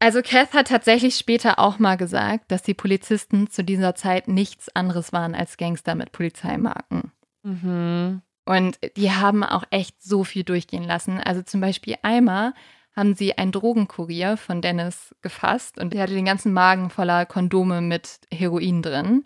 Also 0.01 0.23
Kath 0.23 0.53
hat 0.55 0.69
tatsächlich 0.69 1.17
später 1.17 1.59
auch 1.59 1.79
mal 1.81 1.97
gesagt, 1.97 2.53
dass 2.53 2.63
die 2.63 2.75
Polizisten 2.75 3.51
zu 3.51 3.65
dieser 3.65 3.95
Zeit 3.97 4.29
nichts 4.29 4.69
anderes 4.77 5.13
waren 5.13 5.35
als 5.35 5.57
Gangster 5.57 5.95
mit 5.97 6.13
Polizeimarken. 6.13 7.11
Mhm. 7.43 8.23
Und 8.45 8.79
die 8.97 9.11
haben 9.11 9.43
auch 9.43 9.65
echt 9.71 10.01
so 10.03 10.25
viel 10.25 10.45
durchgehen 10.45 10.85
lassen. 10.85 11.21
Also 11.21 11.43
zum 11.43 11.61
Beispiel 11.61 11.97
einmal 12.03 12.55
haben 12.95 13.15
sie 13.15 13.37
einen 13.37 13.53
Drogenkurier 13.53 14.37
von 14.37 14.63
Dennis 14.63 15.15
gefasst 15.21 15.79
und 15.79 15.93
der 15.93 16.03
hatte 16.05 16.15
den 16.15 16.25
ganzen 16.25 16.53
Magen 16.53 16.91
voller 16.91 17.27
Kondome 17.27 17.81
mit 17.81 18.21
Heroin 18.33 18.83
drin. 18.83 19.25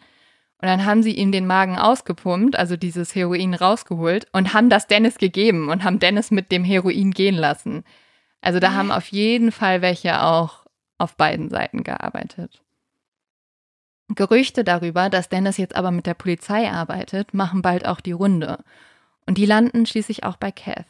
Und 0.62 0.68
dann 0.68 0.86
haben 0.86 1.02
sie 1.02 1.16
ihm 1.16 1.32
den 1.32 1.44
Magen 1.44 1.76
ausgepumpt, 1.76 2.56
also 2.56 2.76
dieses 2.76 3.16
Heroin 3.16 3.52
rausgeholt 3.52 4.28
und 4.32 4.54
haben 4.54 4.70
das 4.70 4.86
Dennis 4.86 5.18
gegeben 5.18 5.68
und 5.68 5.82
haben 5.82 5.98
Dennis 5.98 6.30
mit 6.30 6.52
dem 6.52 6.62
Heroin 6.62 7.10
gehen 7.10 7.34
lassen. 7.34 7.82
Also 8.40 8.60
da 8.60 8.72
haben 8.72 8.92
auf 8.92 9.08
jeden 9.08 9.50
Fall 9.50 9.82
welche 9.82 10.22
auch 10.22 10.64
auf 10.98 11.16
beiden 11.16 11.50
Seiten 11.50 11.82
gearbeitet. 11.82 12.62
Gerüchte 14.14 14.62
darüber, 14.62 15.10
dass 15.10 15.28
Dennis 15.28 15.56
jetzt 15.56 15.74
aber 15.74 15.90
mit 15.90 16.06
der 16.06 16.14
Polizei 16.14 16.70
arbeitet, 16.70 17.34
machen 17.34 17.60
bald 17.60 17.84
auch 17.84 18.00
die 18.00 18.12
Runde. 18.12 18.62
Und 19.26 19.38
die 19.38 19.46
landen 19.46 19.84
schließlich 19.84 20.22
auch 20.22 20.36
bei 20.36 20.52
Kath. 20.52 20.86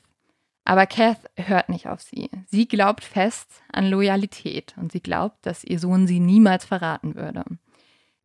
Aber 0.66 0.84
Kath 0.84 1.30
hört 1.36 1.70
nicht 1.70 1.88
auf 1.88 2.02
sie. 2.02 2.28
Sie 2.46 2.68
glaubt 2.68 3.04
fest 3.04 3.62
an 3.72 3.88
Loyalität 3.88 4.74
und 4.76 4.92
sie 4.92 5.00
glaubt, 5.00 5.46
dass 5.46 5.64
ihr 5.64 5.78
Sohn 5.78 6.06
sie 6.06 6.20
niemals 6.20 6.66
verraten 6.66 7.14
würde. 7.14 7.44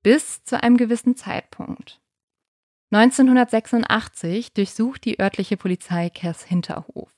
Bis 0.08 0.42
zu 0.46 0.64
einem 0.64 0.78
gewissen 0.78 1.18
Zeitpunkt. 1.18 2.00
1986 2.92 4.54
durchsucht 4.54 5.04
die 5.04 5.20
örtliche 5.20 5.58
Polizei 5.58 6.10
Kaths 6.10 6.46
Hinterhof. 6.46 7.12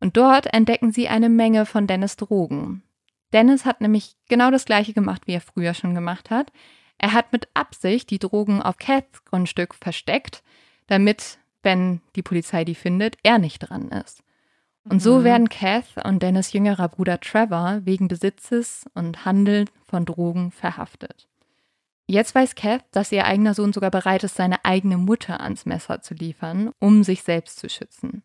Und 0.00 0.16
dort 0.16 0.46
entdecken 0.54 0.92
sie 0.92 1.08
eine 1.08 1.28
Menge 1.28 1.66
von 1.66 1.86
Dennis 1.86 2.16
Drogen. 2.16 2.84
Dennis 3.34 3.66
hat 3.66 3.82
nämlich 3.82 4.16
genau 4.30 4.50
das 4.50 4.64
gleiche 4.64 4.94
gemacht, 4.94 5.26
wie 5.26 5.34
er 5.34 5.42
früher 5.42 5.74
schon 5.74 5.94
gemacht 5.94 6.30
hat. 6.30 6.50
Er 6.96 7.12
hat 7.12 7.34
mit 7.34 7.48
Absicht 7.52 8.08
die 8.08 8.18
Drogen 8.18 8.62
auf 8.62 8.78
Kaths 8.78 9.26
Grundstück 9.26 9.74
versteckt, 9.74 10.42
damit, 10.86 11.36
wenn 11.62 12.00
die 12.16 12.22
Polizei 12.22 12.64
die 12.64 12.74
findet, 12.74 13.18
er 13.22 13.36
nicht 13.36 13.58
dran 13.58 13.90
ist. 13.90 14.22
Und 14.84 15.02
so 15.02 15.18
Mhm. 15.18 15.24
werden 15.24 15.48
Kath 15.50 16.02
und 16.02 16.22
Dennis 16.22 16.54
jüngerer 16.54 16.88
Bruder 16.88 17.20
Trevor 17.20 17.82
wegen 17.84 18.08
Besitzes 18.08 18.86
und 18.94 19.26
Handel 19.26 19.66
von 19.84 20.06
Drogen 20.06 20.50
verhaftet. 20.50 21.28
Jetzt 22.06 22.34
weiß 22.34 22.54
Kath, 22.54 22.84
dass 22.90 23.12
ihr 23.12 23.24
eigener 23.24 23.54
Sohn 23.54 23.72
sogar 23.72 23.90
bereit 23.90 24.24
ist, 24.24 24.36
seine 24.36 24.64
eigene 24.64 24.98
Mutter 24.98 25.40
ans 25.40 25.66
Messer 25.66 26.02
zu 26.02 26.14
liefern, 26.14 26.70
um 26.78 27.04
sich 27.04 27.22
selbst 27.22 27.58
zu 27.58 27.68
schützen. 27.68 28.22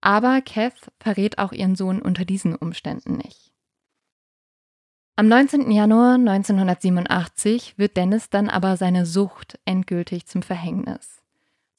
Aber 0.00 0.42
Kath 0.42 0.90
verrät 1.00 1.38
auch 1.38 1.52
ihren 1.52 1.76
Sohn 1.76 2.02
unter 2.02 2.24
diesen 2.24 2.54
Umständen 2.54 3.16
nicht. 3.16 3.52
Am 5.16 5.28
19. 5.28 5.70
Januar 5.70 6.14
1987 6.14 7.78
wird 7.78 7.96
Dennis 7.96 8.30
dann 8.30 8.50
aber 8.50 8.76
seine 8.76 9.06
Sucht 9.06 9.58
endgültig 9.64 10.26
zum 10.26 10.42
Verhängnis. 10.42 11.22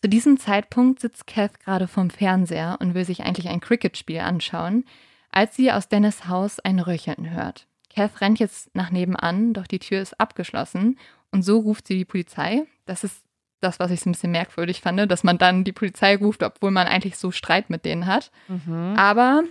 Zu 0.02 0.10
diesem 0.10 0.40
Zeitpunkt 0.40 1.02
sitzt 1.02 1.28
Kath 1.28 1.60
gerade 1.60 1.88
vorm 1.88 2.10
Fernseher 2.10 2.78
und 2.80 2.94
will 2.94 3.04
sich 3.06 3.24
eigentlich 3.24 3.50
ein 3.50 3.60
Cricket-Spiel 3.60 4.20
anschauen, 4.20 4.86
als 5.32 5.56
sie 5.56 5.72
aus 5.72 5.90
Dennis 5.90 6.28
Haus 6.28 6.60
ein 6.62 6.80
Röcheln 6.80 7.32
hört. 7.32 7.68
Kath 7.96 8.22
rennt 8.22 8.40
jetzt 8.40 8.76
nach 8.76 8.92
nebenan, 8.92 9.54
doch 9.54 9.68
die 9.68 9.80
Tür 9.80 10.02
ist 10.02 10.20
abgeschlossen 10.20 11.00
und 11.32 11.44
so 11.44 11.60
ruft 11.60 11.88
sie 11.88 11.98
die 11.98 12.06
Polizei. 12.06 12.64
Das 12.86 13.04
ist 13.04 13.24
das, 13.62 13.80
was 13.80 13.92
ich 13.92 14.02
so 14.02 14.10
ein 14.10 14.14
bisschen 14.14 14.32
merkwürdig 14.32 14.82
fand, 14.82 15.10
dass 15.10 15.24
man 15.24 15.38
dann 15.38 15.64
die 15.64 15.72
Polizei 15.72 16.18
ruft, 16.18 16.44
obwohl 16.44 16.72
man 16.72 16.88
eigentlich 16.88 17.18
so 17.18 17.32
Streit 17.32 17.70
mit 17.70 17.86
denen 17.86 18.06
hat. 18.06 18.32
Mhm. 18.48 18.94
Aber 18.98 19.44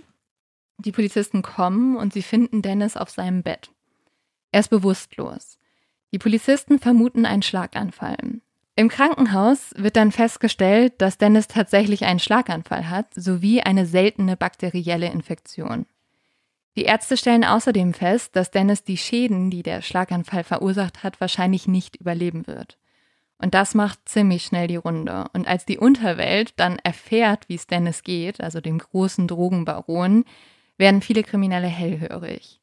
die 0.77 0.91
Polizisten 0.91 1.41
kommen 1.41 1.97
und 1.97 2.13
sie 2.13 2.21
finden 2.21 2.61
Dennis 2.61 2.97
auf 2.97 3.09
seinem 3.09 3.43
Bett. 3.43 3.71
Er 4.51 4.59
ist 4.59 4.69
bewusstlos. 4.69 5.57
Die 6.13 6.19
Polizisten 6.19 6.79
vermuten 6.79 7.25
einen 7.25 7.41
Schlaganfall. 7.41 8.41
Im 8.77 8.89
Krankenhaus 8.89 9.73
wird 9.75 9.95
dann 9.95 10.11
festgestellt, 10.11 10.93
dass 10.99 11.17
Dennis 11.17 11.47
tatsächlich 11.47 12.05
einen 12.05 12.19
Schlaganfall 12.19 12.89
hat, 12.89 13.13
sowie 13.13 13.61
eine 13.61 13.85
seltene 13.85 14.37
bakterielle 14.37 15.09
Infektion. 15.11 15.85
Die 16.77 16.83
Ärzte 16.83 17.15
stellen 17.15 17.45
außerdem 17.45 17.93
fest, 17.93 18.35
dass 18.35 18.51
Dennis 18.51 18.83
die 18.83 18.97
Schäden, 18.97 19.49
die 19.49 19.63
der 19.63 19.81
Schlaganfall 19.81 20.43
verursacht 20.43 21.03
hat, 21.03 21.21
wahrscheinlich 21.21 21.67
nicht 21.67 21.95
überleben 21.95 22.47
wird. 22.47 22.77
Und 23.37 23.53
das 23.53 23.75
macht 23.75 24.07
ziemlich 24.07 24.43
schnell 24.43 24.67
die 24.67 24.75
Runde. 24.75 25.25
Und 25.33 25.47
als 25.47 25.65
die 25.65 25.77
Unterwelt 25.77 26.53
dann 26.57 26.79
erfährt, 26.79 27.47
wie 27.47 27.55
es 27.55 27.67
Dennis 27.67 28.03
geht, 28.03 28.41
also 28.41 28.61
dem 28.61 28.77
großen 28.77 29.27
Drogenbaron, 29.27 30.25
werden 30.77 31.01
viele 31.01 31.23
Kriminelle 31.23 31.67
hellhörig. 31.67 32.61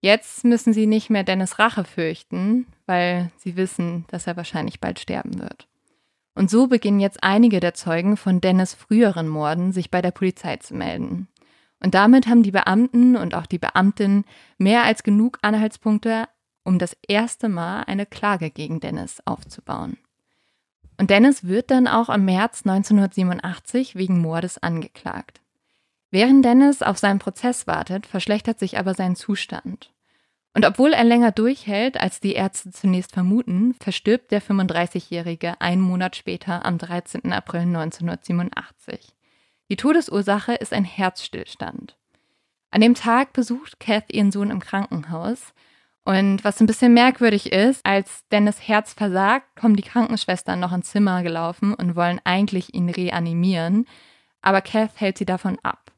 Jetzt 0.00 0.44
müssen 0.44 0.74
sie 0.74 0.86
nicht 0.86 1.08
mehr 1.08 1.24
Dennis 1.24 1.58
Rache 1.58 1.84
fürchten, 1.84 2.66
weil 2.84 3.30
sie 3.38 3.56
wissen, 3.56 4.04
dass 4.08 4.26
er 4.26 4.36
wahrscheinlich 4.36 4.80
bald 4.80 4.98
sterben 4.98 5.38
wird. 5.38 5.66
Und 6.34 6.50
so 6.50 6.66
beginnen 6.66 7.00
jetzt 7.00 7.22
einige 7.22 7.60
der 7.60 7.74
Zeugen 7.74 8.16
von 8.18 8.40
Dennis 8.40 8.74
früheren 8.74 9.28
Morden 9.28 9.72
sich 9.72 9.90
bei 9.90 10.02
der 10.02 10.10
Polizei 10.10 10.56
zu 10.56 10.74
melden. 10.74 11.28
Und 11.84 11.92
damit 11.92 12.26
haben 12.26 12.42
die 12.42 12.50
Beamten 12.50 13.14
und 13.14 13.34
auch 13.34 13.44
die 13.44 13.58
Beamtin 13.58 14.24
mehr 14.56 14.84
als 14.84 15.02
genug 15.02 15.38
Anhaltspunkte, 15.42 16.30
um 16.64 16.78
das 16.78 16.96
erste 17.06 17.50
Mal 17.50 17.82
eine 17.82 18.06
Klage 18.06 18.50
gegen 18.50 18.80
Dennis 18.80 19.20
aufzubauen. 19.26 19.98
Und 20.98 21.10
Dennis 21.10 21.44
wird 21.44 21.70
dann 21.70 21.86
auch 21.86 22.08
im 22.08 22.24
März 22.24 22.62
1987 22.64 23.96
wegen 23.96 24.18
Mordes 24.18 24.56
angeklagt. 24.56 25.42
Während 26.10 26.42
Dennis 26.42 26.80
auf 26.80 26.96
seinen 26.96 27.18
Prozess 27.18 27.66
wartet, 27.66 28.06
verschlechtert 28.06 28.58
sich 28.58 28.78
aber 28.78 28.94
sein 28.94 29.14
Zustand. 29.14 29.92
Und 30.54 30.64
obwohl 30.64 30.94
er 30.94 31.04
länger 31.04 31.32
durchhält, 31.32 32.00
als 32.00 32.18
die 32.18 32.32
Ärzte 32.32 32.70
zunächst 32.70 33.12
vermuten, 33.12 33.74
verstirbt 33.74 34.30
der 34.30 34.40
35-Jährige 34.40 35.60
einen 35.60 35.82
Monat 35.82 36.16
später 36.16 36.64
am 36.64 36.78
13. 36.78 37.30
April 37.30 37.62
1987. 37.62 39.14
Die 39.70 39.76
Todesursache 39.76 40.54
ist 40.54 40.72
ein 40.72 40.84
Herzstillstand. 40.84 41.96
An 42.70 42.80
dem 42.80 42.94
Tag 42.94 43.32
besucht 43.32 43.80
Kath 43.80 44.12
ihren 44.12 44.32
Sohn 44.32 44.50
im 44.50 44.60
Krankenhaus. 44.60 45.54
Und 46.04 46.44
was 46.44 46.60
ein 46.60 46.66
bisschen 46.66 46.92
merkwürdig 46.92 47.50
ist, 47.52 47.84
als 47.86 48.26
Dennis 48.28 48.68
Herz 48.68 48.92
versagt, 48.92 49.56
kommen 49.56 49.76
die 49.76 49.82
Krankenschwestern 49.82 50.60
noch 50.60 50.72
ins 50.72 50.90
Zimmer 50.90 51.22
gelaufen 51.22 51.72
und 51.72 51.96
wollen 51.96 52.20
eigentlich 52.24 52.74
ihn 52.74 52.90
reanimieren. 52.90 53.86
Aber 54.42 54.60
Kath 54.60 55.00
hält 55.00 55.16
sie 55.16 55.24
davon 55.24 55.58
ab. 55.62 55.92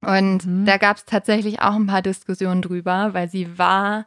Und 0.00 0.46
mhm. 0.46 0.64
da 0.64 0.78
gab 0.78 0.96
es 0.96 1.04
tatsächlich 1.04 1.60
auch 1.60 1.74
ein 1.74 1.86
paar 1.86 2.00
Diskussionen 2.00 2.62
drüber, 2.62 3.12
weil 3.12 3.28
sie 3.28 3.58
war 3.58 4.06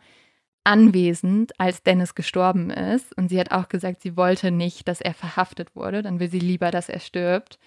anwesend, 0.64 1.60
als 1.60 1.84
Dennis 1.84 2.16
gestorben 2.16 2.70
ist. 2.70 3.16
Und 3.18 3.30
sie 3.30 3.40
hat 3.40 3.52
auch 3.52 3.70
gesagt, 3.70 4.02
sie 4.02 4.18
wollte 4.18 4.50
nicht, 4.50 4.88
dass 4.88 5.02
er 5.02 5.14
verhaftet 5.14 5.76
wurde. 5.76 6.02
Dann 6.02 6.20
will 6.20 6.30
sie 6.30 6.40
lieber, 6.40 6.72
dass 6.72 6.90
er 6.90 7.00
stirbt. 7.00 7.60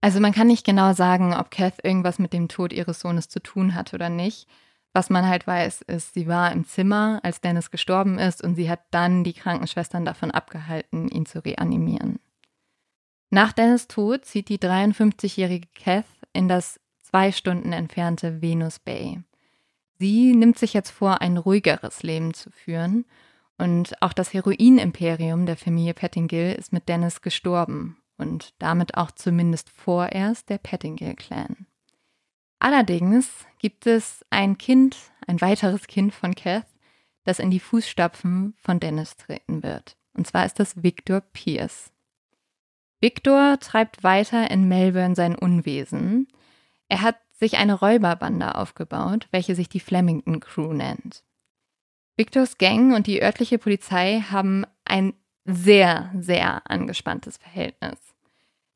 Also 0.00 0.20
man 0.20 0.32
kann 0.32 0.46
nicht 0.46 0.64
genau 0.64 0.92
sagen, 0.92 1.34
ob 1.34 1.50
Kath 1.50 1.84
irgendwas 1.84 2.18
mit 2.18 2.32
dem 2.32 2.48
Tod 2.48 2.72
ihres 2.72 3.00
Sohnes 3.00 3.28
zu 3.28 3.40
tun 3.40 3.74
hat 3.74 3.94
oder 3.94 4.08
nicht. 4.08 4.46
Was 4.92 5.10
man 5.10 5.26
halt 5.26 5.46
weiß, 5.46 5.82
ist, 5.82 6.14
sie 6.14 6.26
war 6.26 6.52
im 6.52 6.64
Zimmer, 6.64 7.20
als 7.22 7.40
Dennis 7.40 7.70
gestorben 7.70 8.18
ist, 8.18 8.42
und 8.42 8.54
sie 8.54 8.70
hat 8.70 8.80
dann 8.90 9.24
die 9.24 9.34
Krankenschwestern 9.34 10.04
davon 10.04 10.30
abgehalten, 10.30 11.08
ihn 11.08 11.26
zu 11.26 11.44
reanimieren. 11.44 12.18
Nach 13.28 13.52
Dennis 13.52 13.88
Tod 13.88 14.24
zieht 14.24 14.48
die 14.48 14.58
53-jährige 14.58 15.68
Kath 15.74 16.06
in 16.32 16.48
das 16.48 16.80
zwei 17.02 17.32
Stunden 17.32 17.72
entfernte 17.72 18.40
Venus 18.40 18.78
Bay. 18.78 19.20
Sie 19.98 20.34
nimmt 20.34 20.58
sich 20.58 20.72
jetzt 20.72 20.90
vor, 20.90 21.20
ein 21.20 21.36
ruhigeres 21.36 22.02
Leben 22.02 22.32
zu 22.32 22.50
führen 22.50 23.04
und 23.58 24.00
auch 24.02 24.12
das 24.12 24.32
Heroin-Imperium 24.32 25.46
der 25.46 25.56
Familie 25.56 25.94
Pettingill 25.94 26.52
ist 26.52 26.72
mit 26.72 26.88
Dennis 26.88 27.22
gestorben 27.22 27.96
und 28.18 28.54
damit 28.58 28.96
auch 28.96 29.10
zumindest 29.10 29.70
vorerst 29.70 30.48
der 30.48 30.58
Pettingill-Clan. 30.58 31.66
Allerdings 32.58 33.46
gibt 33.58 33.86
es 33.86 34.24
ein 34.30 34.58
Kind, 34.58 34.96
ein 35.26 35.40
weiteres 35.40 35.86
Kind 35.86 36.14
von 36.14 36.34
Kath, 36.34 36.66
das 37.24 37.38
in 37.38 37.50
die 37.50 37.60
Fußstapfen 37.60 38.54
von 38.56 38.80
Dennis 38.80 39.16
treten 39.16 39.62
wird. 39.62 39.96
Und 40.14 40.26
zwar 40.26 40.46
ist 40.46 40.58
das 40.58 40.82
Victor 40.82 41.20
Pierce. 41.20 41.92
Victor 43.00 43.58
treibt 43.60 44.02
weiter 44.02 44.50
in 44.50 44.68
Melbourne 44.68 45.14
sein 45.14 45.36
Unwesen. 45.36 46.28
Er 46.88 47.02
hat 47.02 47.16
sich 47.32 47.58
eine 47.58 47.74
Räuberbande 47.74 48.54
aufgebaut, 48.54 49.28
welche 49.30 49.54
sich 49.54 49.68
die 49.68 49.80
Flemington 49.80 50.40
Crew 50.40 50.72
nennt. 50.72 51.22
Victors 52.16 52.56
Gang 52.56 52.94
und 52.94 53.06
die 53.06 53.22
örtliche 53.22 53.58
Polizei 53.58 54.24
haben 54.30 54.64
ein 54.84 55.12
sehr, 55.46 56.10
sehr 56.18 56.68
angespanntes 56.70 57.36
Verhältnis. 57.36 57.98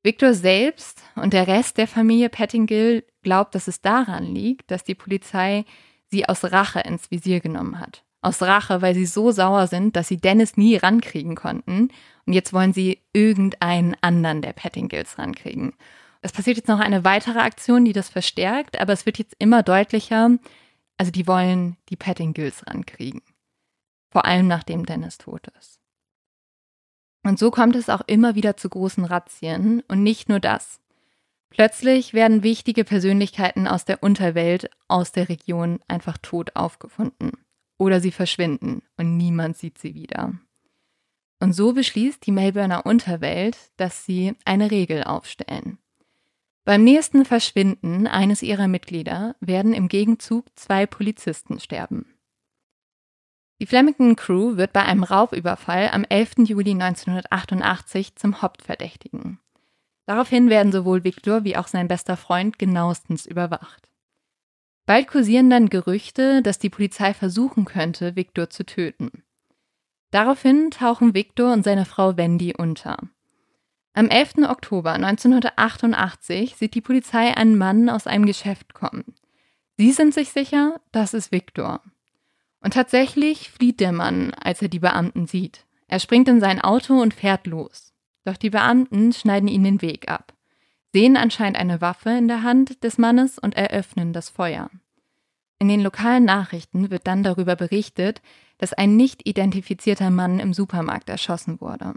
Victor 0.03 0.33
selbst 0.33 1.03
und 1.17 1.35
der 1.35 1.47
Rest 1.47 1.77
der 1.77 1.87
Familie 1.87 2.31
Pettingill 2.31 3.05
glaubt, 3.23 3.55
dass 3.55 3.69
es 3.69 3.83
daran 3.83 4.25
liegt, 4.25 4.71
dass 4.71 4.85
die 4.85 4.95
Polizei 4.95 5.65
sie 6.11 6.27
aus 6.27 6.45
Rache 6.45 6.81
ins 6.81 7.11
Visier 7.11 7.41
genommen 7.41 7.79
hat. 7.79 8.05
Aus 8.23 8.43
Rache, 8.43 8.83
weil 8.83 8.95
sie 8.95 9.07
so 9.07 9.31
sauer 9.31 9.67
sind, 9.67 9.97
dass 9.97 10.09
sie 10.09 10.17
Dennis 10.17 10.57
nie 10.57 10.77
rankriegen 10.77 11.35
konnten. 11.35 11.89
Und 12.27 12.33
jetzt 12.33 12.53
wollen 12.53 12.73
sie 12.73 13.01
irgendeinen 13.13 13.97
anderen 14.01 14.43
der 14.43 14.53
Pettingills 14.53 15.19
rankriegen. 15.19 15.75
Es 16.23 16.33
passiert 16.33 16.59
jetzt 16.59 16.69
noch 16.69 16.81
eine 16.81 17.05
weitere 17.05 17.39
Aktion, 17.39 17.85
die 17.85 17.95
das 17.95 18.11
verstärkt, 18.11 18.79
aber 18.79 18.93
es 18.93 19.07
wird 19.07 19.19
jetzt 19.19 19.35
immer 19.39 19.63
deutlicher. 19.63 20.31
Also 20.99 21.11
die 21.11 21.27
wollen 21.27 21.77
die 21.89 21.97
Pettingills 21.97 22.67
rankriegen. 22.67 23.23
Vor 24.11 24.27
allem 24.27 24.49
nachdem 24.49 24.85
Dennis 24.85 25.17
tot 25.19 25.49
ist. 25.59 25.80
Und 27.31 27.39
so 27.39 27.53
kommt 27.53 27.77
es 27.77 27.89
auch 27.89 28.01
immer 28.09 28.35
wieder 28.35 28.57
zu 28.57 28.69
großen 28.69 29.05
Razzien 29.05 29.85
und 29.87 30.03
nicht 30.03 30.29
nur 30.29 30.41
das. 30.41 30.81
Plötzlich 31.49 32.13
werden 32.13 32.43
wichtige 32.43 32.83
Persönlichkeiten 32.83 33.69
aus 33.69 33.85
der 33.85 34.03
Unterwelt, 34.03 34.69
aus 34.89 35.13
der 35.13 35.29
Region 35.29 35.79
einfach 35.87 36.19
tot 36.19 36.57
aufgefunden. 36.57 37.31
Oder 37.79 38.01
sie 38.01 38.11
verschwinden 38.11 38.83
und 38.97 39.17
niemand 39.17 39.57
sieht 39.57 39.79
sie 39.79 39.95
wieder. 39.95 40.33
Und 41.39 41.53
so 41.53 41.73
beschließt 41.73 42.27
die 42.27 42.33
Melbourner 42.33 42.85
Unterwelt, 42.85 43.57
dass 43.77 44.05
sie 44.05 44.35
eine 44.45 44.73
Regel 44.73 45.05
aufstellen. 45.05 45.79
Beim 46.65 46.83
nächsten 46.83 47.25
Verschwinden 47.25 48.09
eines 48.09 48.43
ihrer 48.43 48.67
Mitglieder 48.67 49.37
werden 49.39 49.73
im 49.73 49.87
Gegenzug 49.87 50.47
zwei 50.57 50.85
Polizisten 50.85 51.61
sterben. 51.61 52.07
Die 53.61 53.67
Flemington 53.67 54.17
Crew 54.17 54.57
wird 54.57 54.73
bei 54.73 54.83
einem 54.83 55.03
Raubüberfall 55.03 55.91
am 55.93 56.05
11. 56.05 56.49
Juli 56.49 56.71
1988 56.71 58.17
zum 58.17 58.41
Hauptverdächtigen. 58.41 59.39
Daraufhin 60.07 60.49
werden 60.49 60.73
sowohl 60.73 61.05
Victor 61.05 61.45
wie 61.45 61.59
auch 61.59 61.69
sein 61.69 61.87
bester 61.87 62.17
Freund 62.17 62.59
genauestens 62.59 63.27
überwacht. 63.27 63.87
Bald 64.87 65.09
kursieren 65.09 65.51
dann 65.51 65.69
Gerüchte, 65.69 66.41
dass 66.41 66.59
die 66.59 66.71
Polizei 66.71 67.13
versuchen 67.13 67.67
könnte, 67.67 68.17
Victor 68.17 68.49
zu 68.49 68.65
töten. 68.65 69.25
Daraufhin 70.11 70.71
tauchen 70.71 71.15
Victor 71.15 71.53
und 71.53 71.63
seine 71.63 71.85
Frau 71.85 72.17
Wendy 72.17 72.55
unter. 72.57 72.97
Am 73.93 74.09
11. 74.09 74.49
Oktober 74.49 74.93
1988 74.93 76.57
sieht 76.57 76.75
die 76.75 76.81
Polizei 76.81 77.37
einen 77.37 77.59
Mann 77.59 77.91
aus 77.91 78.07
einem 78.07 78.25
Geschäft 78.25 78.73
kommen. 78.73 79.05
Sie 79.77 79.93
sind 79.93 80.15
sich 80.15 80.31
sicher, 80.31 80.81
das 80.93 81.13
ist 81.13 81.31
Viktor. 81.31 81.83
Und 82.61 82.75
tatsächlich 82.75 83.51
flieht 83.51 83.81
der 83.81 83.93
Mann, 83.93 84.35
als 84.35 84.61
er 84.63 84.69
die 84.69 84.79
Beamten 84.79 85.27
sieht. 85.27 85.65
Er 85.89 85.99
springt 85.99 86.29
in 86.29 86.41
sein 86.41 86.61
Auto 86.61 87.01
und 87.01 87.15
fährt 87.15 87.47
los. 87.47 87.93
Doch 88.25 88.37
die 88.37 88.51
Beamten 88.51 89.13
schneiden 89.13 89.49
ihn 89.49 89.65
den 89.65 89.83
Weg 89.83 90.11
ab, 90.11 90.35
sehen 90.93 91.17
anscheinend 91.17 91.59
eine 91.59 91.81
Waffe 91.81 92.11
in 92.11 92.29
der 92.29 92.43
Hand 92.43 92.85
des 92.85 92.99
Mannes 92.99 93.39
und 93.39 93.57
eröffnen 93.57 94.13
das 94.13 94.29
Feuer. 94.29 94.71
In 95.59 95.69
den 95.69 95.81
lokalen 95.81 96.25
Nachrichten 96.25 96.91
wird 96.91 97.07
dann 97.07 97.23
darüber 97.23 97.57
berichtet, 97.57 98.23
dass 98.59 98.73
ein 98.73 98.97
nicht 98.97 99.27
identifizierter 99.27 100.11
Mann 100.11 100.39
im 100.39 100.53
Supermarkt 100.53 101.09
erschossen 101.09 101.61
wurde. 101.61 101.95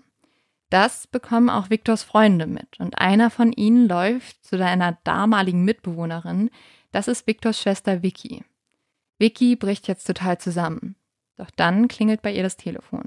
Das 0.70 1.07
bekommen 1.07 1.49
auch 1.49 1.70
Viktors 1.70 2.03
Freunde 2.03 2.47
mit 2.47 2.80
und 2.80 2.97
einer 2.97 3.30
von 3.30 3.51
ihnen 3.51 3.88
läuft 3.88 4.43
zu 4.43 4.57
seiner 4.57 4.97
damaligen 5.03 5.64
Mitbewohnerin, 5.66 6.49
das 6.91 7.07
ist 7.07 7.28
Viktors 7.28 7.61
Schwester 7.61 8.01
Vicky. 8.01 8.43
Vicky 9.24 9.55
bricht 9.55 9.88
jetzt 9.88 10.05
total 10.05 10.38
zusammen. 10.38 10.97
Doch 11.38 11.49
dann 11.49 11.88
klingelt 11.88 12.21
bei 12.21 12.34
ihr 12.34 12.43
das 12.43 12.57
Telefon. 12.57 13.05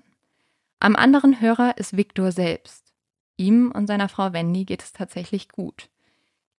Am 0.80 0.96
anderen 0.96 1.42
Hörer 1.42 1.76
ist 1.76 1.94
Viktor 1.94 2.32
selbst. 2.32 2.94
Ihm 3.36 3.70
und 3.70 3.86
seiner 3.86 4.08
Frau 4.08 4.32
Wendy 4.32 4.64
geht 4.64 4.82
es 4.82 4.94
tatsächlich 4.94 5.50
gut. 5.50 5.90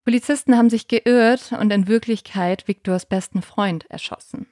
Polizisten 0.04 0.56
haben 0.56 0.70
sich 0.70 0.88
geirrt 0.88 1.54
und 1.60 1.74
in 1.74 1.88
Wirklichkeit 1.88 2.68
Victors 2.68 3.08
besten 3.08 3.42
Freund 3.42 3.90
erschossen. 3.90 4.46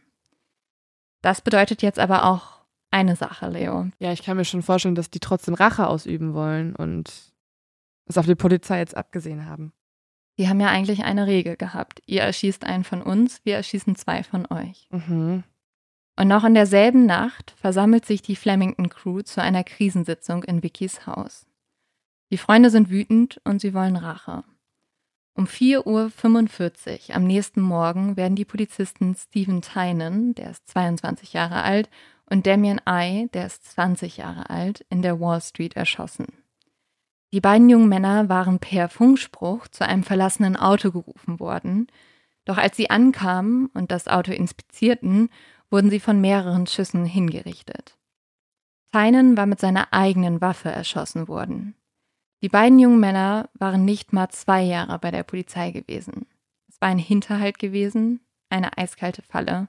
Das 1.22 1.40
bedeutet 1.40 1.84
jetzt 1.84 2.00
aber 2.00 2.26
auch 2.26 2.62
eine 2.90 3.16
Sache, 3.16 3.48
Leo. 3.48 3.92
Ja, 4.00 4.12
ich 4.12 4.24
kann 4.24 4.38
mir 4.38 4.46
schon 4.46 4.64
vorstellen, 4.64 4.96
dass 4.96 5.12
die 5.12 5.20
trotzdem 5.20 5.54
Rache 5.54 5.86
ausüben 5.86 6.34
wollen 6.34 6.76
und 6.76 7.14
es 8.08 8.18
auf 8.18 8.26
die 8.26 8.34
Polizei 8.34 8.80
jetzt 8.80 8.98
abgesehen 8.98 9.46
haben. 9.46 9.72
Die 10.38 10.50
haben 10.50 10.60
ja 10.60 10.68
eigentlich 10.68 11.04
eine 11.04 11.28
Regel 11.28 11.56
gehabt. 11.56 12.02
Ihr 12.06 12.22
erschießt 12.22 12.66
einen 12.66 12.84
von 12.84 13.02
uns, 13.02 13.40
wir 13.46 13.56
erschießen 13.56 13.96
zwei 13.96 14.24
von 14.24 14.46
euch. 14.52 14.88
Mhm. 14.92 15.44
Und 16.18 16.28
noch 16.28 16.44
in 16.44 16.54
derselben 16.54 17.06
Nacht 17.06 17.54
versammelt 17.58 18.06
sich 18.06 18.22
die 18.22 18.36
Flemington 18.36 18.90
Crew 18.90 19.22
zu 19.22 19.42
einer 19.42 19.64
Krisensitzung 19.64 20.44
in 20.44 20.64
Vickys 20.64 21.06
Haus. 21.08 21.46
Die 22.32 22.38
Freunde 22.38 22.70
sind 22.70 22.90
wütend 22.90 23.40
und 23.44 23.60
sie 23.60 23.74
wollen 23.74 23.98
Rache. 23.98 24.44
Um 25.38 25.46
4.45 25.46 27.10
Uhr 27.10 27.16
am 27.16 27.28
nächsten 27.28 27.62
Morgen 27.62 28.16
werden 28.16 28.36
die 28.36 28.46
Polizisten 28.46 29.16
Stephen 29.16 29.62
Tynan, 29.62 30.34
der 30.34 30.52
ist 30.52 30.68
22 30.70 31.34
Jahre 31.34 31.64
alt, 31.64 31.90
und 32.30 32.48
Damien 32.48 32.82
I, 32.90 33.28
der 33.34 33.46
ist 33.46 33.66
20 33.66 34.18
Jahre 34.18 34.50
alt, 34.50 34.86
in 34.90 35.02
der 35.02 35.20
Wall 35.20 35.42
Street 35.42 35.76
erschossen. 35.76 36.28
Die 37.34 37.42
beiden 37.42 37.70
jungen 37.70 37.90
Männer 37.90 38.30
waren 38.30 38.60
per 38.60 38.90
Funkspruch 38.90 39.68
zu 39.68 39.86
einem 39.86 40.04
verlassenen 40.04 40.56
Auto 40.56 40.92
gerufen 40.92 41.40
worden, 41.40 41.88
doch 42.46 42.58
als 42.58 42.78
sie 42.78 42.90
ankamen 42.90 43.68
und 43.74 43.92
das 43.92 44.08
Auto 44.08 44.32
inspizierten, 44.32 45.30
wurden 45.70 45.90
sie 45.90 46.00
von 46.00 46.22
mehreren 46.22 46.68
Schüssen 46.68 47.06
hingerichtet. 47.06 47.98
Tynan 48.92 49.36
war 49.36 49.46
mit 49.46 49.60
seiner 49.60 49.92
eigenen 49.92 50.40
Waffe 50.40 50.70
erschossen 50.70 51.28
worden. 51.28 51.76
Die 52.42 52.50
beiden 52.50 52.80
jungen 52.80 53.00
Männer 53.00 53.50
waren 53.56 53.84
nicht 53.84 54.14
mal 54.14 54.30
zwei 54.30 54.62
Jahre 54.62 55.00
bei 55.00 55.12
der 55.12 55.24
Polizei 55.24 55.72
gewesen. 55.72 56.28
Es 56.70 56.80
war 56.80 56.90
ein 56.90 57.00
Hinterhalt 57.00 57.60
gewesen, 57.60 58.22
eine 58.50 58.78
eiskalte 58.78 59.22
Falle. 59.22 59.68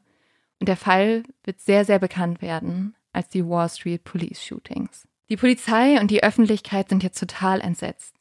Und 0.61 0.69
der 0.69 0.77
Fall 0.77 1.23
wird 1.43 1.61
sehr, 1.61 1.85
sehr 1.85 1.99
bekannt 1.99 2.43
werden 2.43 2.95
als 3.13 3.29
die 3.29 3.47
Wall 3.47 3.69
Street 3.69 4.05
Police 4.05 4.45
Shootings. 4.45 5.09
Die 5.29 5.37
Polizei 5.37 6.01
und 6.01 6.11
die 6.11 6.23
Öffentlichkeit 6.23 6.89
sind 6.89 7.03
jetzt 7.03 7.19
total 7.19 7.61
entsetzt. 7.61 8.15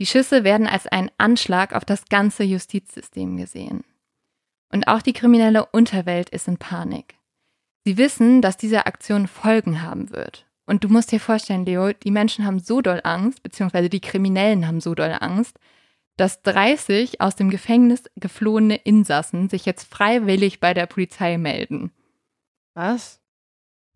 Die 0.00 0.06
Schüsse 0.06 0.42
werden 0.42 0.66
als 0.66 0.86
ein 0.86 1.10
Anschlag 1.18 1.72
auf 1.74 1.84
das 1.84 2.06
ganze 2.06 2.42
Justizsystem 2.42 3.36
gesehen. 3.36 3.84
Und 4.72 4.88
auch 4.88 5.02
die 5.02 5.12
kriminelle 5.12 5.66
Unterwelt 5.66 6.30
ist 6.30 6.48
in 6.48 6.58
Panik. 6.58 7.14
Sie 7.84 7.96
wissen, 7.96 8.42
dass 8.42 8.56
diese 8.56 8.86
Aktion 8.86 9.28
Folgen 9.28 9.82
haben 9.82 10.10
wird. 10.10 10.46
Und 10.66 10.82
du 10.82 10.88
musst 10.88 11.12
dir 11.12 11.20
vorstellen, 11.20 11.66
Leo, 11.66 11.92
die 11.92 12.10
Menschen 12.10 12.44
haben 12.44 12.58
so 12.58 12.80
doll 12.80 13.00
Angst, 13.04 13.42
beziehungsweise 13.42 13.88
die 13.88 14.00
Kriminellen 14.00 14.66
haben 14.66 14.80
so 14.80 14.94
doll 14.94 15.16
Angst, 15.20 15.58
dass 16.16 16.42
30 16.42 17.20
aus 17.20 17.36
dem 17.36 17.50
Gefängnis 17.50 18.04
geflohene 18.16 18.76
Insassen 18.76 19.48
sich 19.48 19.66
jetzt 19.66 19.84
freiwillig 19.84 20.60
bei 20.60 20.72
der 20.72 20.86
Polizei 20.86 21.38
melden. 21.38 21.92
Was? 22.72 23.20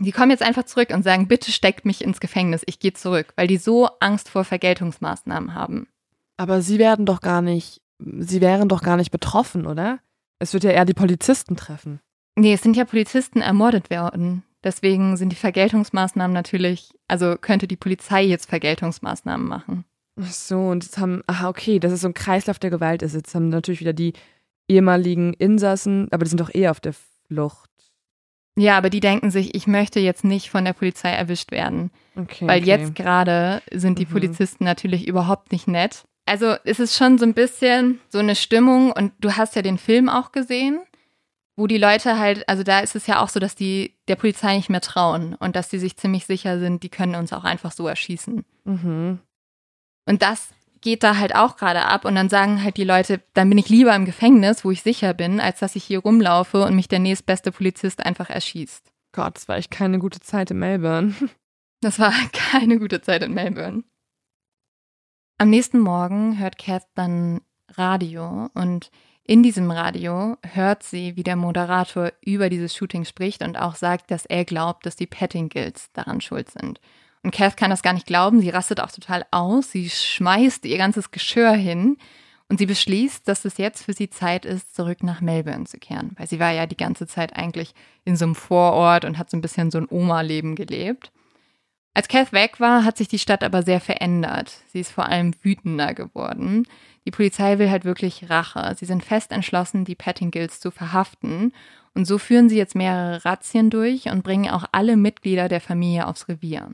Die 0.01 0.12
kommen 0.12 0.30
jetzt 0.30 0.42
einfach 0.42 0.64
zurück 0.64 0.90
und 0.90 1.03
sagen, 1.03 1.26
bitte 1.26 1.51
steckt 1.51 1.84
mich 1.84 2.03
ins 2.03 2.20
Gefängnis, 2.20 2.62
ich 2.66 2.78
gehe 2.78 2.92
zurück, 2.92 3.32
weil 3.36 3.49
die 3.49 3.57
so 3.57 3.88
Angst 4.01 4.28
vor 4.28 4.44
Vergeltungsmaßnahmen 4.44 5.55
haben. 5.55 5.88
Aber 6.36 6.62
sie 6.62 6.78
werden 6.78 7.05
doch 7.05 7.20
gar 7.20 7.42
nicht, 7.42 7.80
sie 7.99 8.40
wären 8.40 8.68
doch 8.68 8.82
gar 8.82 8.96
nicht 8.96 9.11
betroffen, 9.11 9.66
oder? 9.66 9.99
Es 10.38 10.53
wird 10.53 10.62
ja 10.62 10.70
eher 10.70 10.84
die 10.84 10.94
Polizisten 10.94 11.57
treffen. 11.57 12.01
Nee, 12.36 12.53
es 12.53 12.62
sind 12.62 12.76
ja 12.76 12.84
Polizisten 12.84 13.40
ermordet 13.40 13.90
worden. 13.90 14.44
Deswegen 14.62 15.16
sind 15.16 15.30
die 15.30 15.36
Vergeltungsmaßnahmen 15.36 16.32
natürlich, 16.32 16.92
also 17.09 17.36
könnte 17.36 17.66
die 17.66 17.76
Polizei 17.76 18.22
jetzt 18.22 18.49
Vergeltungsmaßnahmen 18.49 19.46
machen. 19.46 19.84
Ach 20.20 20.30
so, 20.30 20.59
und 20.68 20.84
jetzt 20.84 20.99
haben, 20.99 21.22
aha, 21.26 21.49
okay, 21.49 21.78
das 21.78 21.92
ist 21.92 22.01
so 22.01 22.09
ein 22.09 22.14
Kreislauf 22.14 22.59
der 22.59 22.70
Gewalt 22.70 23.03
ist. 23.03 23.14
Jetzt 23.14 23.34
haben 23.34 23.49
natürlich 23.49 23.80
wieder 23.80 23.92
die 23.92 24.14
ehemaligen 24.68 25.32
Insassen, 25.34 26.09
aber 26.11 26.24
die 26.24 26.30
sind 26.30 26.40
doch 26.40 26.55
eh 26.55 26.68
auf 26.68 26.80
der 26.80 26.94
Flucht. 27.26 27.68
Ja, 28.59 28.76
aber 28.76 28.90
die 28.90 29.00
denken 29.00 29.30
sich, 29.30 29.54
ich 29.54 29.66
möchte 29.66 30.00
jetzt 30.00 30.24
nicht 30.24 30.50
von 30.50 30.64
der 30.64 30.72
Polizei 30.72 31.11
erwischt 31.11 31.52
werden. 31.52 31.90
Okay. 32.16 32.46
Weil 32.46 32.61
okay. 32.61 32.68
jetzt 32.68 32.94
gerade 32.94 33.62
sind 33.70 33.98
die 33.98 34.06
Mhm. 34.06 34.11
Polizisten 34.11 34.64
natürlich 34.64 35.06
überhaupt 35.06 35.52
nicht 35.52 35.68
nett. 35.68 36.04
Also 36.26 36.56
es 36.64 36.80
ist 36.80 36.96
schon 36.96 37.18
so 37.18 37.24
ein 37.24 37.34
bisschen 37.34 38.00
so 38.09 38.18
eine 38.18 38.34
Stimmung 38.34 38.92
und 38.92 39.12
du 39.20 39.36
hast 39.36 39.56
ja 39.56 39.62
den 39.62 39.78
Film 39.78 40.09
auch 40.09 40.32
gesehen, 40.32 40.80
wo 41.56 41.66
die 41.66 41.78
Leute 41.78 42.18
halt, 42.18 42.48
also 42.48 42.62
da 42.62 42.80
ist 42.80 42.94
es 42.96 43.06
ja 43.06 43.22
auch 43.22 43.28
so, 43.28 43.40
dass 43.40 43.54
die 43.54 43.94
der 44.09 44.16
Polizei 44.16 44.56
nicht 44.56 44.70
mehr 44.70 44.80
trauen 44.80 45.34
und 45.34 45.56
dass 45.56 45.68
die 45.68 45.78
sich 45.78 45.96
ziemlich 45.96 46.26
sicher 46.26 46.59
sind, 46.59 46.82
die 46.82 46.88
können 46.88 47.14
uns 47.14 47.32
auch 47.32 47.44
einfach 47.44 47.72
so 47.72 47.86
erschießen. 47.86 48.44
Mhm. 48.64 49.20
Und 50.06 50.22
das 50.22 50.50
geht 50.81 51.03
da 51.03 51.16
halt 51.16 51.35
auch 51.35 51.57
gerade 51.57 51.85
ab 51.85 52.05
und 52.05 52.14
dann 52.14 52.29
sagen 52.29 52.62
halt 52.62 52.76
die 52.76 52.85
Leute, 52.85 53.20
dann 53.35 53.49
bin 53.49 53.59
ich 53.59 53.68
lieber 53.68 53.95
im 53.95 54.05
Gefängnis, 54.05 54.64
wo 54.64 54.70
ich 54.70 54.83
sicher 54.83 55.14
bin, 55.14 55.41
als 55.41 55.61
dass 55.61 55.76
ich 55.76 55.85
hier 55.85 56.01
rumlaufe 56.01 56.64
und 56.64 56.74
mich 56.74 56.89
der 56.89 56.99
nächstbeste 56.99 57.53
Polizist 57.53 58.05
einfach 58.05 58.31
erschießt. 58.31 58.93
Gott, 59.12 59.37
das 59.37 59.49
war 59.49 59.57
echt 59.57 59.70
keine 59.70 59.99
gute 59.99 60.20
Zeit 60.20 60.51
in 60.51 60.59
Melbourne. 60.59 61.14
Das 61.81 62.01
war 62.01 62.12
keine 62.33 62.81
gute 62.81 63.03
Zeit 63.03 63.22
in 63.22 63.35
Melbourne. 63.35 63.85
Am 65.39 65.49
nächsten 65.49 65.79
Morgen 65.79 66.37
hört 66.41 66.59
Kath 66.59 66.89
dann 66.97 67.41
Radio 67.68 68.51
und 68.55 68.91
in 69.22 69.45
diesem 69.45 69.70
Radio 69.70 70.39
hört 70.43 70.83
sie, 70.83 71.14
wie 71.14 71.22
der 71.22 71.37
Moderator 71.37 72.12
über 72.24 72.49
dieses 72.49 72.74
Shooting 72.74 73.05
spricht 73.05 73.43
und 73.43 73.57
auch 73.57 73.76
sagt, 73.76 74.11
dass 74.11 74.26
er 74.26 74.45
glaubt, 74.45 74.87
dass 74.87 74.97
die 74.97 75.07
Pettingills 75.07 75.93
daran 75.93 76.20
schuld 76.20 76.51
sind. 76.51 76.81
Und 77.29 77.35
Kath 77.35 77.59
kann 77.59 77.68
das 77.68 77.83
gar 77.83 77.93
nicht 77.93 78.07
glauben, 78.07 78.41
sie 78.41 78.49
rastet 78.49 78.81
auch 78.81 78.91
total 78.91 79.22
aus, 79.33 79.70
sie 79.70 79.91
schmeißt 79.91 80.64
ihr 80.64 80.79
ganzes 80.79 81.11
Geschirr 81.11 81.53
hin 81.53 81.99
und 82.49 82.57
sie 82.57 82.64
beschließt, 82.64 83.29
dass 83.29 83.45
es 83.45 83.59
jetzt 83.59 83.85
für 83.85 83.93
sie 83.93 84.09
Zeit 84.09 84.47
ist, 84.47 84.74
zurück 84.74 85.03
nach 85.03 85.20
Melbourne 85.20 85.66
zu 85.66 85.76
kehren, 85.76 86.12
weil 86.16 86.26
sie 86.26 86.41
war 86.41 86.53
ja 86.53 86.64
die 86.64 86.79
ganze 86.79 87.07
Zeit 87.07 87.37
eigentlich 87.37 87.74
in 88.07 88.16
so 88.16 88.24
einem 88.24 88.35
Vorort 88.35 89.05
und 89.05 89.18
hat 89.18 89.29
so 89.29 89.37
ein 89.37 89.43
bisschen 89.43 89.70
so 89.70 89.76
ein 89.76 89.89
Oma-Leben 89.91 90.55
gelebt. 90.55 91.12
Als 91.93 92.09
Kath 92.09 92.33
weg 92.33 92.61
war, 92.61 92.83
hat 92.83 92.97
sich 92.97 93.09
die 93.09 93.18
Stadt 93.18 93.45
aber 93.45 93.62
sehr 93.62 93.83
verändert. 93.83 94.62
Sie 94.72 94.81
ist 94.81 94.93
vor 94.93 95.05
allem 95.05 95.35
wütender 95.43 95.93
geworden. 95.93 96.66
Die 97.05 97.11
Polizei 97.11 97.59
will 97.59 97.68
halt 97.68 97.85
wirklich 97.85 98.31
Rache. 98.31 98.74
Sie 98.79 98.87
sind 98.87 99.05
fest 99.05 99.33
entschlossen, 99.33 99.85
die 99.85 99.97
Pettingills 99.97 100.61
zu 100.61 100.70
verhaften. 100.70 101.53
Und 101.95 102.07
so 102.07 102.16
führen 102.16 102.49
sie 102.49 102.57
jetzt 102.57 102.74
mehrere 102.74 103.26
Razzien 103.26 103.68
durch 103.68 104.07
und 104.07 104.24
bringen 104.24 104.49
auch 104.49 104.64
alle 104.72 104.97
Mitglieder 104.97 105.51
der 105.51 105.61
Familie 105.61 106.07
aufs 106.07 106.26
Revier. 106.26 106.70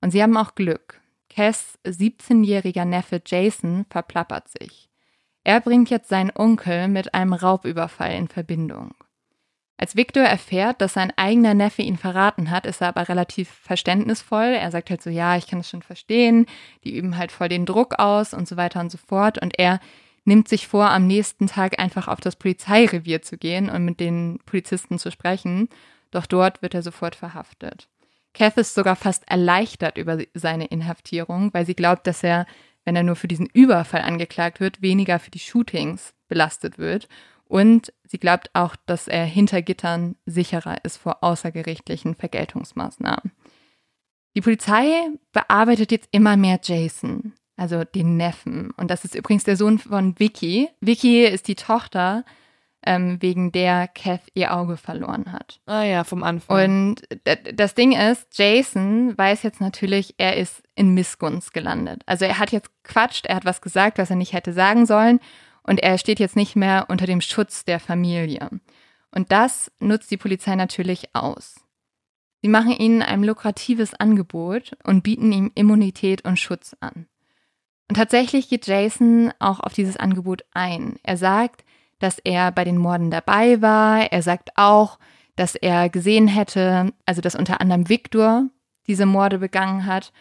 Und 0.00 0.10
sie 0.10 0.22
haben 0.22 0.36
auch 0.36 0.54
Glück. 0.54 1.00
Cass 1.28 1.78
17-jähriger 1.84 2.84
Neffe 2.84 3.20
Jason 3.24 3.84
verplappert 3.90 4.48
sich. 4.48 4.88
Er 5.44 5.60
bringt 5.60 5.90
jetzt 5.90 6.08
seinen 6.08 6.32
Onkel 6.34 6.88
mit 6.88 7.14
einem 7.14 7.32
Raubüberfall 7.32 8.12
in 8.14 8.28
Verbindung. 8.28 8.94
Als 9.78 9.94
Victor 9.94 10.22
erfährt, 10.22 10.80
dass 10.80 10.94
sein 10.94 11.12
eigener 11.16 11.52
Neffe 11.52 11.82
ihn 11.82 11.98
verraten 11.98 12.50
hat, 12.50 12.64
ist 12.64 12.80
er 12.80 12.88
aber 12.88 13.08
relativ 13.08 13.50
verständnisvoll. 13.50 14.56
Er 14.58 14.70
sagt 14.70 14.88
halt 14.88 15.02
so, 15.02 15.10
ja, 15.10 15.36
ich 15.36 15.46
kann 15.46 15.60
es 15.60 15.68
schon 15.68 15.82
verstehen, 15.82 16.46
die 16.84 16.96
üben 16.96 17.18
halt 17.18 17.30
voll 17.30 17.48
den 17.48 17.66
Druck 17.66 17.98
aus 17.98 18.32
und 18.32 18.48
so 18.48 18.56
weiter 18.56 18.80
und 18.80 18.90
so 18.90 18.96
fort. 18.96 19.40
Und 19.40 19.58
er 19.58 19.80
nimmt 20.24 20.48
sich 20.48 20.66
vor, 20.66 20.90
am 20.90 21.06
nächsten 21.06 21.46
Tag 21.46 21.78
einfach 21.78 22.08
auf 22.08 22.20
das 22.20 22.36
Polizeirevier 22.36 23.20
zu 23.20 23.36
gehen 23.36 23.68
und 23.68 23.84
mit 23.84 24.00
den 24.00 24.38
Polizisten 24.46 24.98
zu 24.98 25.10
sprechen. 25.10 25.68
Doch 26.10 26.24
dort 26.24 26.62
wird 26.62 26.72
er 26.72 26.82
sofort 26.82 27.14
verhaftet. 27.14 27.88
Kath 28.36 28.58
ist 28.58 28.74
sogar 28.74 28.96
fast 28.96 29.26
erleichtert 29.28 29.96
über 29.96 30.18
seine 30.34 30.66
Inhaftierung, 30.66 31.54
weil 31.54 31.64
sie 31.64 31.74
glaubt, 31.74 32.06
dass 32.06 32.22
er, 32.22 32.46
wenn 32.84 32.94
er 32.94 33.02
nur 33.02 33.16
für 33.16 33.28
diesen 33.28 33.46
Überfall 33.46 34.02
angeklagt 34.02 34.60
wird, 34.60 34.82
weniger 34.82 35.18
für 35.18 35.30
die 35.30 35.38
Shootings 35.38 36.12
belastet 36.28 36.76
wird. 36.76 37.08
Und 37.46 37.94
sie 38.04 38.18
glaubt 38.18 38.50
auch, 38.52 38.76
dass 38.84 39.08
er 39.08 39.24
hinter 39.24 39.62
Gittern 39.62 40.16
sicherer 40.26 40.84
ist 40.84 40.98
vor 40.98 41.24
außergerichtlichen 41.24 42.14
Vergeltungsmaßnahmen. 42.14 43.32
Die 44.34 44.42
Polizei 44.42 45.08
bearbeitet 45.32 45.90
jetzt 45.90 46.08
immer 46.10 46.36
mehr 46.36 46.60
Jason, 46.62 47.32
also 47.56 47.84
den 47.84 48.18
Neffen. 48.18 48.70
Und 48.72 48.90
das 48.90 49.06
ist 49.06 49.14
übrigens 49.14 49.44
der 49.44 49.56
Sohn 49.56 49.78
von 49.78 50.18
Vicky. 50.18 50.68
Vicky 50.82 51.24
ist 51.24 51.48
die 51.48 51.54
Tochter, 51.54 52.22
ähm, 52.86 53.20
wegen 53.20 53.52
der 53.52 53.88
Kath 53.88 54.22
ihr 54.34 54.56
Auge 54.56 54.76
verloren 54.76 55.32
hat. 55.32 55.60
Ah 55.66 55.82
ja, 55.82 56.04
vom 56.04 56.22
Anfang. 56.22 56.64
Und 56.64 57.02
das 57.54 57.74
Ding 57.74 57.92
ist, 57.92 58.26
Jason 58.38 59.16
weiß 59.18 59.42
jetzt 59.42 59.60
natürlich, 59.60 60.14
er 60.18 60.36
ist 60.36 60.62
in 60.74 60.94
Missgunst 60.94 61.52
gelandet. 61.52 62.02
Also 62.06 62.24
er 62.24 62.38
hat 62.38 62.52
jetzt 62.52 62.70
quatscht, 62.84 63.26
er 63.26 63.36
hat 63.36 63.44
was 63.44 63.60
gesagt, 63.60 63.98
was 63.98 64.10
er 64.10 64.16
nicht 64.16 64.32
hätte 64.32 64.52
sagen 64.52 64.86
sollen. 64.86 65.20
Und 65.62 65.80
er 65.80 65.98
steht 65.98 66.20
jetzt 66.20 66.36
nicht 66.36 66.54
mehr 66.54 66.86
unter 66.88 67.06
dem 67.06 67.20
Schutz 67.20 67.64
der 67.64 67.80
Familie. 67.80 68.48
Und 69.10 69.32
das 69.32 69.70
nutzt 69.80 70.10
die 70.10 70.16
Polizei 70.16 70.54
natürlich 70.54 71.14
aus. 71.14 71.56
Sie 72.42 72.48
machen 72.48 72.72
ihnen 72.72 73.02
ein 73.02 73.24
lukratives 73.24 73.94
Angebot 73.94 74.76
und 74.84 75.02
bieten 75.02 75.32
ihm 75.32 75.50
Immunität 75.54 76.24
und 76.24 76.38
Schutz 76.38 76.76
an. 76.80 77.06
Und 77.88 77.96
tatsächlich 77.96 78.48
geht 78.48 78.66
Jason 78.66 79.32
auch 79.38 79.60
auf 79.60 79.72
dieses 79.72 79.96
Angebot 79.96 80.44
ein. 80.52 80.96
Er 81.02 81.16
sagt, 81.16 81.64
dass 81.98 82.18
er 82.18 82.52
bei 82.52 82.64
den 82.64 82.78
Morden 82.78 83.10
dabei 83.10 83.60
war. 83.62 84.12
Er 84.12 84.22
sagt 84.22 84.50
auch, 84.56 84.98
dass 85.36 85.54
er 85.54 85.88
gesehen 85.88 86.28
hätte, 86.28 86.92
also 87.04 87.20
dass 87.20 87.34
unter 87.34 87.60
anderem 87.60 87.88
Victor 87.88 88.48
diese 88.86 89.06
Morde 89.06 89.38
begangen 89.38 89.86
hat. 89.86 90.12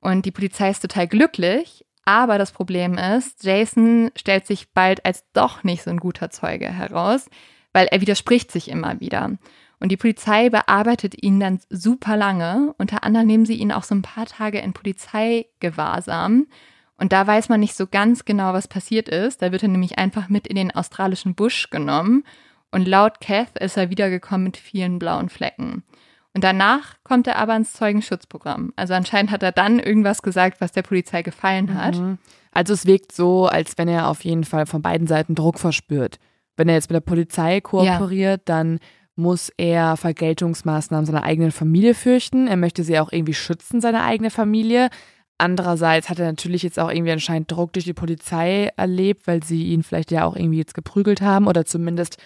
Und 0.00 0.26
die 0.26 0.30
Polizei 0.30 0.70
ist 0.70 0.80
total 0.80 1.08
glücklich, 1.08 1.84
aber 2.04 2.38
das 2.38 2.52
Problem 2.52 2.98
ist, 2.98 3.44
Jason 3.44 4.10
stellt 4.16 4.46
sich 4.46 4.72
bald 4.72 5.04
als 5.04 5.24
doch 5.32 5.64
nicht 5.64 5.82
so 5.82 5.90
ein 5.90 5.98
guter 5.98 6.30
Zeuge 6.30 6.66
heraus, 6.66 7.28
weil 7.72 7.86
er 7.86 8.00
widerspricht 8.00 8.52
sich 8.52 8.68
immer 8.68 9.00
wieder. 9.00 9.32
Und 9.80 9.90
die 9.90 9.96
Polizei 9.96 10.50
bearbeitet 10.50 11.22
ihn 11.22 11.40
dann 11.40 11.60
super 11.68 12.16
lange. 12.16 12.74
Unter 12.78 13.04
anderem 13.04 13.26
nehmen 13.26 13.46
sie 13.46 13.56
ihn 13.56 13.72
auch 13.72 13.82
so 13.82 13.94
ein 13.94 14.02
paar 14.02 14.26
Tage 14.26 14.58
in 14.58 14.72
Polizeigewahrsam. 14.72 16.46
Und 17.04 17.12
da 17.12 17.26
weiß 17.26 17.50
man 17.50 17.60
nicht 17.60 17.76
so 17.76 17.86
ganz 17.86 18.24
genau, 18.24 18.54
was 18.54 18.66
passiert 18.66 19.10
ist. 19.10 19.42
Da 19.42 19.52
wird 19.52 19.62
er 19.62 19.68
nämlich 19.68 19.98
einfach 19.98 20.30
mit 20.30 20.46
in 20.46 20.56
den 20.56 20.70
australischen 20.70 21.34
Busch 21.34 21.68
genommen. 21.68 22.24
Und 22.70 22.88
laut 22.88 23.20
Kath 23.20 23.58
ist 23.58 23.76
er 23.76 23.90
wiedergekommen 23.90 24.44
mit 24.44 24.56
vielen 24.56 24.98
blauen 24.98 25.28
Flecken. 25.28 25.82
Und 26.32 26.44
danach 26.44 26.94
kommt 27.04 27.26
er 27.26 27.36
aber 27.36 27.54
ins 27.56 27.74
Zeugenschutzprogramm. 27.74 28.72
Also 28.76 28.94
anscheinend 28.94 29.32
hat 29.32 29.42
er 29.42 29.52
dann 29.52 29.80
irgendwas 29.80 30.22
gesagt, 30.22 30.62
was 30.62 30.72
der 30.72 30.80
Polizei 30.80 31.20
gefallen 31.20 31.74
hat. 31.74 31.98
Mhm. 31.98 32.16
Also 32.52 32.72
es 32.72 32.86
wirkt 32.86 33.12
so, 33.12 33.48
als 33.48 33.76
wenn 33.76 33.88
er 33.88 34.08
auf 34.08 34.24
jeden 34.24 34.44
Fall 34.44 34.64
von 34.64 34.80
beiden 34.80 35.06
Seiten 35.06 35.34
Druck 35.34 35.58
verspürt. 35.58 36.18
Wenn 36.56 36.70
er 36.70 36.76
jetzt 36.76 36.88
mit 36.88 36.94
der 36.94 37.00
Polizei 37.00 37.60
kooperiert, 37.60 38.48
ja. 38.48 38.54
dann 38.54 38.78
muss 39.14 39.52
er 39.58 39.98
Vergeltungsmaßnahmen 39.98 41.04
seiner 41.04 41.22
eigenen 41.22 41.52
Familie 41.52 41.92
fürchten. 41.92 42.48
Er 42.48 42.56
möchte 42.56 42.82
sie 42.82 42.98
auch 42.98 43.12
irgendwie 43.12 43.34
schützen, 43.34 43.82
seine 43.82 44.04
eigene 44.04 44.30
Familie. 44.30 44.88
Andererseits 45.38 46.08
hat 46.08 46.18
er 46.20 46.26
natürlich 46.26 46.62
jetzt 46.62 46.78
auch 46.78 46.90
irgendwie 46.90 47.12
anscheinend 47.12 47.50
Druck 47.50 47.72
durch 47.72 47.84
die 47.84 47.92
Polizei 47.92 48.70
erlebt, 48.76 49.26
weil 49.26 49.42
sie 49.42 49.64
ihn 49.64 49.82
vielleicht 49.82 50.10
ja 50.10 50.24
auch 50.24 50.36
irgendwie 50.36 50.58
jetzt 50.58 50.74
geprügelt 50.74 51.22
haben 51.22 51.48
oder 51.48 51.64
zumindest 51.64 52.18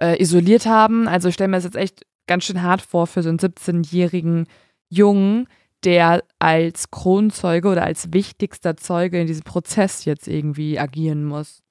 äh, 0.00 0.20
isoliert 0.20 0.66
haben. 0.66 1.08
Also 1.08 1.28
ich 1.28 1.34
stelle 1.34 1.48
mir 1.48 1.56
das 1.56 1.64
jetzt 1.64 1.76
echt 1.76 2.06
ganz 2.26 2.44
schön 2.44 2.62
hart 2.62 2.82
vor 2.82 3.06
für 3.06 3.22
so 3.22 3.30
einen 3.30 3.38
17-jährigen 3.38 4.46
Jungen, 4.88 5.48
der 5.84 6.22
als 6.38 6.90
Kronzeuge 6.90 7.68
oder 7.68 7.84
als 7.84 8.12
wichtigster 8.12 8.76
Zeuge 8.76 9.20
in 9.20 9.26
diesem 9.26 9.44
Prozess 9.44 10.04
jetzt 10.04 10.28
irgendwie 10.28 10.78
agieren 10.78 11.24
muss. 11.24 11.62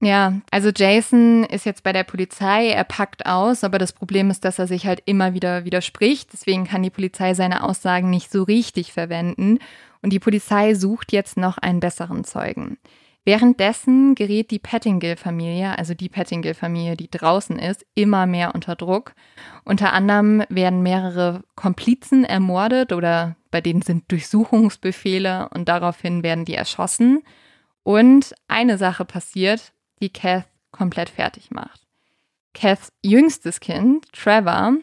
Ja, 0.00 0.40
also 0.52 0.70
Jason 0.74 1.42
ist 1.44 1.66
jetzt 1.66 1.82
bei 1.82 1.92
der 1.92 2.04
Polizei, 2.04 2.68
er 2.68 2.84
packt 2.84 3.26
aus, 3.26 3.64
aber 3.64 3.78
das 3.78 3.92
Problem 3.92 4.30
ist, 4.30 4.44
dass 4.44 4.60
er 4.60 4.68
sich 4.68 4.86
halt 4.86 5.02
immer 5.06 5.34
wieder 5.34 5.64
widerspricht. 5.64 6.32
Deswegen 6.32 6.64
kann 6.64 6.84
die 6.84 6.90
Polizei 6.90 7.34
seine 7.34 7.64
Aussagen 7.64 8.08
nicht 8.08 8.30
so 8.30 8.44
richtig 8.44 8.92
verwenden. 8.92 9.58
Und 10.00 10.12
die 10.12 10.20
Polizei 10.20 10.74
sucht 10.74 11.10
jetzt 11.10 11.36
noch 11.36 11.58
einen 11.58 11.80
besseren 11.80 12.22
Zeugen. 12.22 12.78
Währenddessen 13.24 14.14
gerät 14.14 14.52
die 14.52 14.60
Pettingill-Familie, 14.60 15.76
also 15.76 15.94
die 15.94 16.08
Pettingill-Familie, 16.08 16.96
die 16.96 17.10
draußen 17.10 17.58
ist, 17.58 17.84
immer 17.94 18.26
mehr 18.26 18.54
unter 18.54 18.76
Druck. 18.76 19.14
Unter 19.64 19.92
anderem 19.92 20.44
werden 20.48 20.82
mehrere 20.82 21.42
Komplizen 21.56 22.24
ermordet 22.24 22.92
oder 22.92 23.36
bei 23.50 23.60
denen 23.60 23.82
sind 23.82 24.10
Durchsuchungsbefehle 24.12 25.48
und 25.52 25.68
daraufhin 25.68 26.22
werden 26.22 26.44
die 26.44 26.54
erschossen. 26.54 27.22
Und 27.82 28.34
eine 28.46 28.78
Sache 28.78 29.04
passiert, 29.04 29.72
die 30.00 30.10
Kath 30.10 30.46
komplett 30.70 31.10
fertig 31.10 31.50
macht. 31.50 31.86
Kaths 32.54 32.92
jüngstes 33.02 33.60
Kind, 33.60 34.10
Trevor, 34.12 34.74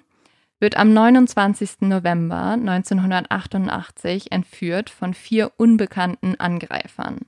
wird 0.59 0.77
am 0.77 0.93
29. 0.93 1.81
November 1.81 2.51
1988 2.53 4.31
entführt 4.31 4.89
von 4.89 5.13
vier 5.13 5.51
unbekannten 5.57 6.39
Angreifern. 6.39 7.19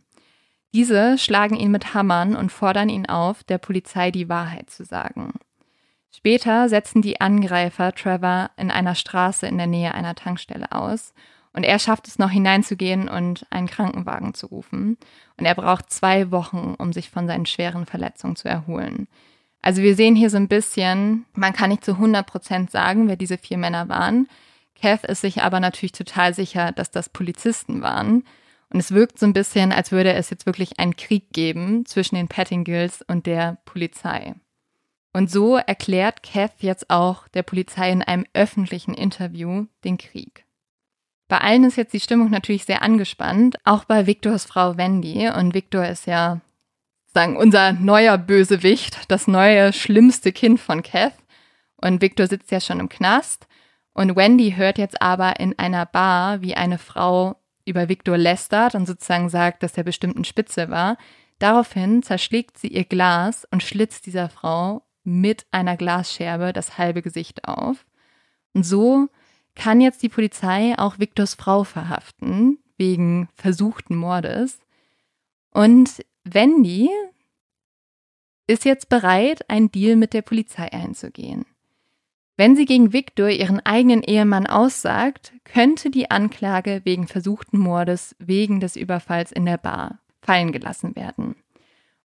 Diese 0.73 1.17
schlagen 1.17 1.55
ihn 1.55 1.71
mit 1.71 1.93
Hammern 1.93 2.35
und 2.35 2.51
fordern 2.51 2.89
ihn 2.89 3.07
auf, 3.07 3.43
der 3.43 3.57
Polizei 3.57 4.11
die 4.11 4.29
Wahrheit 4.29 4.69
zu 4.69 4.85
sagen. 4.85 5.33
Später 6.11 6.69
setzen 6.69 7.01
die 7.01 7.21
Angreifer 7.21 7.93
Trevor 7.93 8.51
in 8.57 8.71
einer 8.71 8.95
Straße 8.95 9.45
in 9.45 9.57
der 9.57 9.67
Nähe 9.67 9.93
einer 9.93 10.15
Tankstelle 10.15 10.71
aus 10.71 11.13
und 11.53 11.63
er 11.63 11.79
schafft 11.79 12.07
es 12.07 12.19
noch 12.19 12.29
hineinzugehen 12.29 13.09
und 13.09 13.45
einen 13.49 13.67
Krankenwagen 13.67 14.33
zu 14.33 14.47
rufen. 14.47 14.97
Und 15.37 15.45
er 15.45 15.55
braucht 15.55 15.91
zwei 15.91 16.31
Wochen, 16.31 16.75
um 16.77 16.93
sich 16.93 17.09
von 17.09 17.27
seinen 17.27 17.45
schweren 17.45 17.85
Verletzungen 17.85 18.35
zu 18.35 18.47
erholen. 18.47 19.07
Also 19.61 19.81
wir 19.81 19.95
sehen 19.95 20.15
hier 20.15 20.29
so 20.29 20.37
ein 20.37 20.47
bisschen, 20.47 21.25
man 21.33 21.53
kann 21.53 21.69
nicht 21.69 21.83
zu 21.83 21.93
100 21.93 22.25
Prozent 22.25 22.71
sagen, 22.71 23.07
wer 23.07 23.15
diese 23.17 23.37
vier 23.37 23.57
Männer 23.57 23.89
waren. 23.89 24.27
Kath 24.79 25.03
ist 25.03 25.21
sich 25.21 25.41
aber 25.41 25.59
natürlich 25.59 25.91
total 25.91 26.33
sicher, 26.33 26.71
dass 26.71 26.91
das 26.91 27.09
Polizisten 27.09 27.81
waren. 27.81 28.23
Und 28.69 28.79
es 28.79 28.91
wirkt 28.91 29.17
so 29.19 29.25
ein 29.25 29.33
bisschen, 29.33 29.71
als 29.71 29.91
würde 29.91 30.13
es 30.13 30.29
jetzt 30.29 30.45
wirklich 30.45 30.79
einen 30.79 30.95
Krieg 30.95 31.31
geben 31.31 31.85
zwischen 31.85 32.15
den 32.15 32.27
Pettingills 32.27 33.01
und 33.07 33.25
der 33.25 33.57
Polizei. 33.65 34.35
Und 35.13 35.31
so 35.31 35.57
erklärt 35.57 36.21
Kath 36.21 36.61
jetzt 36.61 36.89
auch 36.89 37.27
der 37.29 37.43
Polizei 37.43 37.91
in 37.91 38.03
einem 38.03 38.25
öffentlichen 38.33 38.93
Interview 38.93 39.65
den 39.83 39.97
Krieg. 39.97 40.46
Bei 41.27 41.39
allen 41.39 41.65
ist 41.65 41.75
jetzt 41.75 41.93
die 41.93 41.99
Stimmung 41.99 42.29
natürlich 42.29 42.63
sehr 42.63 42.81
angespannt, 42.81 43.57
auch 43.65 43.83
bei 43.83 44.07
Victors 44.07 44.45
Frau 44.45 44.77
Wendy. 44.77 45.29
Und 45.29 45.53
Victor 45.53 45.85
ist 45.85 46.07
ja, 46.07 46.39
sagen, 47.13 47.35
unser 47.35 47.73
neuer 47.73 48.17
Bösewicht, 48.17 49.11
das 49.11 49.27
neue, 49.27 49.73
schlimmste 49.73 50.31
Kind 50.31 50.59
von 50.59 50.83
Kath. 50.83 51.13
Und 51.75 52.01
Victor 52.01 52.27
sitzt 52.27 52.51
ja 52.51 52.61
schon 52.61 52.79
im 52.79 52.89
Knast. 52.89 53.47
Und 53.93 54.15
Wendy 54.15 54.53
hört 54.55 54.77
jetzt 54.77 55.01
aber 55.01 55.39
in 55.39 55.57
einer 55.59 55.85
Bar, 55.85 56.41
wie 56.41 56.55
eine 56.55 56.77
Frau 56.77 57.35
über 57.65 57.89
Viktor 57.89 58.17
lästert 58.17 58.75
und 58.75 58.85
sozusagen 58.85 59.29
sagt, 59.29 59.63
dass 59.63 59.77
er 59.77 59.83
bestimmt 59.83 60.17
ein 60.17 60.23
Spitze 60.23 60.69
war. 60.69 60.97
Daraufhin 61.39 62.01
zerschlägt 62.03 62.57
sie 62.57 62.69
ihr 62.69 62.85
Glas 62.85 63.45
und 63.51 63.61
schlitzt 63.61 64.05
dieser 64.05 64.29
Frau 64.29 64.83
mit 65.03 65.45
einer 65.51 65.77
Glasscherbe 65.77 66.53
das 66.53 66.77
halbe 66.77 67.01
Gesicht 67.01 67.47
auf. 67.47 67.85
Und 68.53 68.63
so 68.63 69.09
kann 69.57 69.81
jetzt 69.81 70.03
die 70.03 70.09
Polizei 70.09 70.75
auch 70.77 70.99
Viktors 70.99 71.33
Frau 71.33 71.63
verhaften, 71.65 72.59
wegen 72.77 73.27
versuchten 73.35 73.95
Mordes. 73.95 74.59
Und 75.51 76.05
Wendy 76.23 76.89
ist 78.45 78.63
jetzt 78.63 78.87
bereit, 78.87 79.49
einen 79.49 79.71
Deal 79.71 79.95
mit 79.95 80.13
der 80.13 80.21
Polizei 80.21 80.71
einzugehen. 80.71 81.45
Wenn 82.37 82.55
sie 82.55 82.65
gegen 82.65 82.93
Viktor 82.93 83.29
ihren 83.29 83.59
eigenen 83.65 84.03
Ehemann 84.03 84.45
aussagt, 84.45 85.33
könnte 85.43 85.89
die 85.89 86.11
Anklage 86.11 86.81
wegen 86.83 87.07
versuchten 87.07 87.57
Mordes 87.57 88.15
wegen 88.19 88.59
des 88.59 88.75
Überfalls 88.75 89.31
in 89.31 89.45
der 89.45 89.57
Bar 89.57 89.99
fallen 90.21 90.51
gelassen 90.51 90.95
werden. 90.95 91.35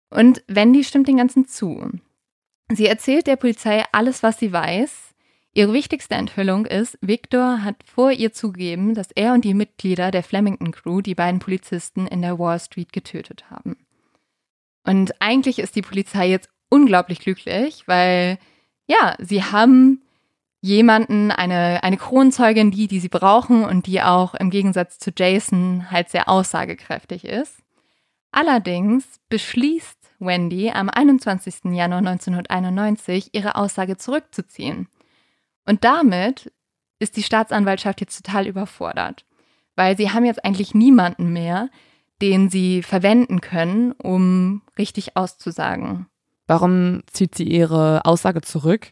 Und 0.09 0.43
Wendy 0.47 0.85
stimmt 0.85 1.09
den 1.09 1.17
Ganzen 1.17 1.47
zu. 1.47 1.91
Sie 2.69 2.87
erzählt 2.87 3.27
der 3.27 3.35
Polizei 3.35 3.83
alles, 3.91 4.23
was 4.23 4.39
sie 4.39 4.53
weiß. 4.53 5.10
Ihre 5.53 5.73
wichtigste 5.73 6.15
Enthüllung 6.15 6.65
ist, 6.65 6.97
Victor 7.01 7.63
hat 7.63 7.75
vor 7.83 8.11
ihr 8.11 8.31
zugegeben, 8.31 8.95
dass 8.95 9.11
er 9.11 9.33
und 9.33 9.43
die 9.43 9.53
Mitglieder 9.53 10.09
der 10.09 10.23
Flemington 10.23 10.71
Crew 10.71 11.01
die 11.01 11.15
beiden 11.15 11.39
Polizisten 11.39 12.07
in 12.07 12.21
der 12.21 12.39
Wall 12.39 12.59
Street 12.59 12.93
getötet 12.93 13.49
haben. 13.49 13.75
Und 14.85 15.21
eigentlich 15.21 15.59
ist 15.59 15.75
die 15.75 15.81
Polizei 15.81 16.29
jetzt 16.29 16.49
unglaublich 16.69 17.19
glücklich, 17.19 17.83
weil 17.85 18.39
ja, 18.87 19.15
sie 19.19 19.43
haben 19.43 20.01
jemanden, 20.61 21.31
eine, 21.31 21.83
eine 21.83 21.97
Kronzeugin, 21.97 22.71
die, 22.71 22.87
die 22.87 22.99
sie 22.99 23.09
brauchen 23.09 23.65
und 23.65 23.87
die 23.87 24.01
auch 24.01 24.35
im 24.35 24.51
Gegensatz 24.51 24.99
zu 24.99 25.11
Jason 25.15 25.91
halt 25.91 26.09
sehr 26.09 26.29
aussagekräftig 26.29 27.25
ist. 27.25 27.57
Allerdings 28.31 29.19
beschließt 29.27 29.97
Wendy 30.19 30.71
am 30.71 30.89
21. 30.89 31.73
Januar 31.73 31.99
1991 31.99 33.31
ihre 33.33 33.55
Aussage 33.55 33.97
zurückzuziehen. 33.97 34.87
Und 35.71 35.85
damit 35.85 36.51
ist 36.99 37.15
die 37.15 37.23
Staatsanwaltschaft 37.23 38.01
jetzt 38.01 38.25
total 38.25 38.45
überfordert, 38.45 39.23
weil 39.77 39.95
sie 39.95 40.09
haben 40.09 40.25
jetzt 40.25 40.43
eigentlich 40.43 40.73
niemanden 40.73 41.31
mehr, 41.31 41.69
den 42.21 42.49
sie 42.49 42.83
verwenden 42.83 43.39
können, 43.39 43.93
um 43.93 44.63
richtig 44.77 45.15
auszusagen. 45.15 46.07
Warum 46.45 47.03
zieht 47.07 47.35
sie 47.35 47.45
ihre 47.45 48.03
Aussage 48.03 48.41
zurück? 48.41 48.91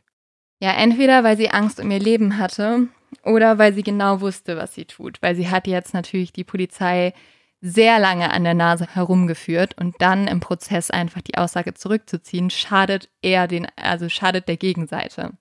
Ja, 0.61 0.71
entweder 0.71 1.25
weil 1.25 1.35
sie 1.35 1.49
Angst 1.49 1.81
um 1.81 1.91
ihr 1.91 1.99
Leben 1.99 2.37
hatte 2.37 2.87
oder 3.25 3.57
weil 3.57 3.73
sie 3.73 3.83
genau 3.83 4.21
wusste, 4.21 4.55
was 4.55 4.73
sie 4.73 4.85
tut. 4.85 5.21
Weil 5.21 5.35
sie 5.35 5.49
hat 5.49 5.67
jetzt 5.67 5.93
natürlich 5.93 6.31
die 6.31 6.45
Polizei 6.45 7.13
sehr 7.59 7.99
lange 7.99 8.31
an 8.31 8.45
der 8.45 8.53
Nase 8.53 8.87
herumgeführt 8.89 9.77
und 9.77 9.95
dann 9.99 10.29
im 10.29 10.39
Prozess 10.39 10.91
einfach 10.91 11.19
die 11.19 11.37
Aussage 11.37 11.73
zurückzuziehen, 11.73 12.49
schadet 12.49 13.09
eher 13.21 13.49
den, 13.49 13.67
also 13.75 14.07
schadet 14.07 14.47
der 14.47 14.55
Gegenseite. 14.55 15.33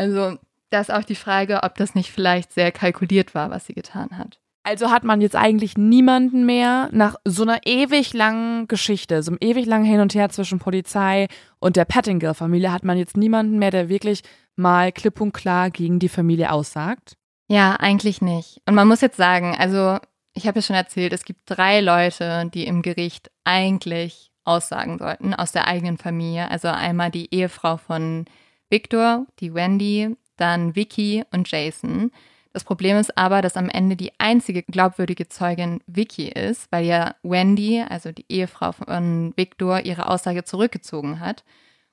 Also, 0.00 0.38
da 0.70 0.80
ist 0.80 0.90
auch 0.90 1.04
die 1.04 1.14
Frage, 1.14 1.62
ob 1.62 1.74
das 1.74 1.94
nicht 1.94 2.10
vielleicht 2.10 2.52
sehr 2.52 2.72
kalkuliert 2.72 3.34
war, 3.34 3.50
was 3.50 3.66
sie 3.66 3.74
getan 3.74 4.16
hat. 4.16 4.40
Also 4.62 4.90
hat 4.90 5.04
man 5.04 5.20
jetzt 5.20 5.36
eigentlich 5.36 5.76
niemanden 5.76 6.46
mehr 6.46 6.88
nach 6.92 7.16
so 7.24 7.42
einer 7.42 7.60
ewig 7.66 8.14
langen 8.14 8.66
Geschichte, 8.66 9.22
so 9.22 9.32
einem 9.32 9.38
ewig 9.40 9.66
langen 9.66 9.84
Hin 9.84 10.00
und 10.00 10.14
Her 10.14 10.30
zwischen 10.30 10.58
Polizei 10.58 11.28
und 11.58 11.76
der 11.76 11.84
Pettingill-Familie, 11.84 12.72
hat 12.72 12.84
man 12.84 12.96
jetzt 12.96 13.16
niemanden 13.16 13.58
mehr, 13.58 13.70
der 13.70 13.88
wirklich 13.88 14.22
mal 14.56 14.92
klipp 14.92 15.20
und 15.20 15.32
klar 15.32 15.70
gegen 15.70 15.98
die 15.98 16.08
Familie 16.08 16.50
aussagt? 16.50 17.16
Ja, 17.48 17.76
eigentlich 17.76 18.22
nicht. 18.22 18.62
Und 18.66 18.74
man 18.74 18.88
muss 18.88 19.00
jetzt 19.00 19.16
sagen, 19.16 19.56
also 19.58 19.98
ich 20.34 20.46
habe 20.46 20.60
ja 20.60 20.62
schon 20.62 20.76
erzählt, 20.76 21.12
es 21.12 21.24
gibt 21.24 21.40
drei 21.46 21.80
Leute, 21.80 22.48
die 22.54 22.66
im 22.66 22.82
Gericht 22.82 23.30
eigentlich 23.44 24.30
aussagen 24.44 24.98
sollten 24.98 25.34
aus 25.34 25.52
der 25.52 25.66
eigenen 25.66 25.98
Familie. 25.98 26.50
Also 26.50 26.68
einmal 26.68 27.10
die 27.10 27.34
Ehefrau 27.34 27.76
von 27.76 28.24
Victor, 28.70 29.26
die 29.40 29.52
Wendy, 29.52 30.16
dann 30.36 30.74
Vicky 30.74 31.24
und 31.32 31.50
Jason. 31.50 32.10
Das 32.52 32.64
Problem 32.64 32.96
ist 32.96 33.16
aber, 33.16 33.42
dass 33.42 33.56
am 33.56 33.68
Ende 33.68 33.96
die 33.96 34.12
einzige 34.18 34.62
glaubwürdige 34.62 35.28
Zeugin 35.28 35.80
Vicky 35.86 36.28
ist, 36.28 36.70
weil 36.72 36.84
ja 36.84 37.14
Wendy, 37.22 37.84
also 37.88 38.10
die 38.10 38.24
Ehefrau 38.28 38.72
von 38.72 39.32
Victor, 39.36 39.80
ihre 39.80 40.08
Aussage 40.08 40.44
zurückgezogen 40.44 41.20
hat. 41.20 41.44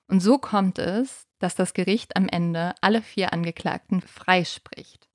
Und 0.08 0.22
so 0.22 0.38
kommt 0.38 0.80
es, 0.80 1.28
dass 1.40 1.56
das 1.56 1.74
Gericht 1.74 2.16
am 2.16 2.28
Ende 2.28 2.74
alle 2.82 3.02
vier 3.02 3.34
Angeklagten 3.34 4.02
freispricht. 4.02 5.08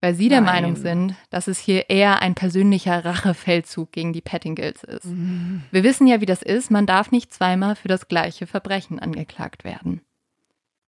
Weil 0.00 0.14
sie 0.14 0.28
der 0.28 0.40
Nein. 0.40 0.62
Meinung 0.62 0.76
sind, 0.76 1.14
dass 1.30 1.46
es 1.46 1.60
hier 1.60 1.88
eher 1.88 2.22
ein 2.22 2.34
persönlicher 2.34 3.04
Rachefeldzug 3.04 3.92
gegen 3.92 4.12
die 4.12 4.20
Pettingills 4.20 4.82
ist. 4.82 5.04
Mhm. 5.04 5.62
Wir 5.70 5.84
wissen 5.84 6.08
ja, 6.08 6.20
wie 6.20 6.26
das 6.26 6.42
ist. 6.42 6.72
Man 6.72 6.86
darf 6.86 7.12
nicht 7.12 7.32
zweimal 7.32 7.76
für 7.76 7.86
das 7.86 8.08
gleiche 8.08 8.48
Verbrechen 8.48 8.98
angeklagt 8.98 9.62
werden. 9.62 10.00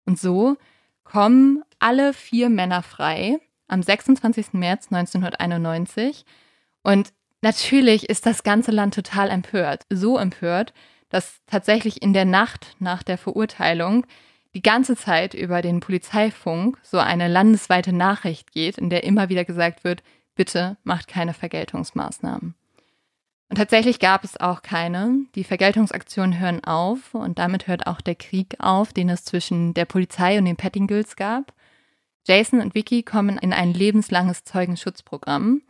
Und 0.04 0.18
so 0.18 0.56
kommen 1.04 1.62
alle 1.78 2.12
vier 2.12 2.48
Männer 2.48 2.82
frei 2.82 3.38
am 3.68 3.82
26. 3.82 4.52
März 4.52 4.88
1991. 4.90 6.24
Und 6.82 7.12
natürlich 7.40 8.08
ist 8.08 8.26
das 8.26 8.42
ganze 8.42 8.70
Land 8.70 8.94
total 8.94 9.30
empört. 9.30 9.84
So 9.90 10.18
empört, 10.18 10.72
dass 11.08 11.40
tatsächlich 11.46 12.02
in 12.02 12.12
der 12.12 12.24
Nacht 12.24 12.76
nach 12.78 13.02
der 13.02 13.18
Verurteilung 13.18 14.06
die 14.54 14.62
ganze 14.62 14.96
Zeit 14.96 15.34
über 15.34 15.62
den 15.62 15.80
Polizeifunk 15.80 16.78
so 16.82 16.98
eine 16.98 17.28
landesweite 17.28 17.92
Nachricht 17.92 18.52
geht, 18.52 18.78
in 18.78 18.90
der 18.90 19.04
immer 19.04 19.28
wieder 19.28 19.44
gesagt 19.44 19.84
wird, 19.84 20.02
bitte 20.34 20.76
macht 20.84 21.08
keine 21.08 21.34
Vergeltungsmaßnahmen. 21.34 22.54
Und 23.52 23.56
tatsächlich 23.56 23.98
gab 23.98 24.24
es 24.24 24.40
auch 24.40 24.62
keine. 24.62 25.26
Die 25.34 25.44
Vergeltungsaktionen 25.44 26.40
hören 26.40 26.64
auf 26.64 27.14
und 27.14 27.38
damit 27.38 27.66
hört 27.66 27.86
auch 27.86 28.00
der 28.00 28.14
Krieg 28.14 28.54
auf, 28.58 28.94
den 28.94 29.10
es 29.10 29.26
zwischen 29.26 29.74
der 29.74 29.84
Polizei 29.84 30.38
und 30.38 30.46
den 30.46 30.56
Pettingills 30.56 31.16
gab. 31.16 31.52
Jason 32.26 32.62
und 32.62 32.74
Vicky 32.74 33.02
kommen 33.02 33.36
in 33.36 33.52
ein 33.52 33.74
lebenslanges 33.74 34.44
Zeugenschutzprogramm. 34.44 35.60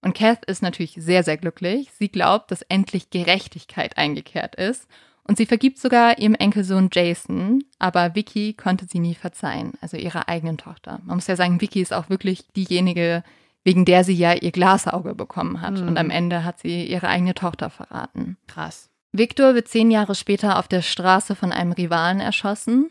Und 0.00 0.16
Kath 0.16 0.46
ist 0.46 0.62
natürlich 0.62 0.94
sehr, 0.98 1.24
sehr 1.24 1.36
glücklich. 1.36 1.90
Sie 1.98 2.08
glaubt, 2.08 2.50
dass 2.50 2.62
endlich 2.62 3.10
Gerechtigkeit 3.10 3.98
eingekehrt 3.98 4.54
ist. 4.54 4.88
Und 5.22 5.36
sie 5.36 5.44
vergibt 5.44 5.76
sogar 5.76 6.18
ihrem 6.18 6.36
Enkelsohn 6.36 6.88
Jason, 6.90 7.64
aber 7.78 8.14
Vicky 8.14 8.54
konnte 8.54 8.86
sie 8.86 8.98
nie 8.98 9.14
verzeihen, 9.14 9.74
also 9.82 9.98
ihrer 9.98 10.30
eigenen 10.30 10.56
Tochter. 10.56 11.00
Man 11.04 11.16
muss 11.16 11.26
ja 11.26 11.36
sagen, 11.36 11.60
Vicky 11.60 11.82
ist 11.82 11.92
auch 11.92 12.08
wirklich 12.08 12.50
diejenige, 12.54 13.24
wegen 13.66 13.84
der 13.84 14.04
sie 14.04 14.14
ja 14.14 14.32
ihr 14.32 14.52
Glasauge 14.52 15.16
bekommen 15.16 15.60
hat. 15.60 15.80
Hm. 15.80 15.88
Und 15.88 15.98
am 15.98 16.08
Ende 16.08 16.44
hat 16.44 16.60
sie 16.60 16.84
ihre 16.86 17.08
eigene 17.08 17.34
Tochter 17.34 17.68
verraten. 17.68 18.36
Krass. 18.46 18.90
Victor 19.10 19.56
wird 19.56 19.66
zehn 19.66 19.90
Jahre 19.90 20.14
später 20.14 20.60
auf 20.60 20.68
der 20.68 20.82
Straße 20.82 21.34
von 21.34 21.50
einem 21.50 21.72
Rivalen 21.72 22.20
erschossen. 22.20 22.90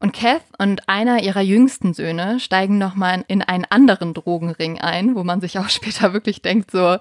Und 0.00 0.14
Kath 0.14 0.44
und 0.56 0.88
einer 0.88 1.22
ihrer 1.22 1.42
jüngsten 1.42 1.92
Söhne 1.92 2.40
steigen 2.40 2.78
nochmal 2.78 3.22
in 3.28 3.42
einen 3.42 3.66
anderen 3.66 4.14
Drogenring 4.14 4.78
ein, 4.78 5.14
wo 5.14 5.24
man 5.24 5.42
sich 5.42 5.58
auch 5.58 5.68
später 5.68 6.14
wirklich 6.14 6.40
denkt, 6.40 6.70
so, 6.70 6.96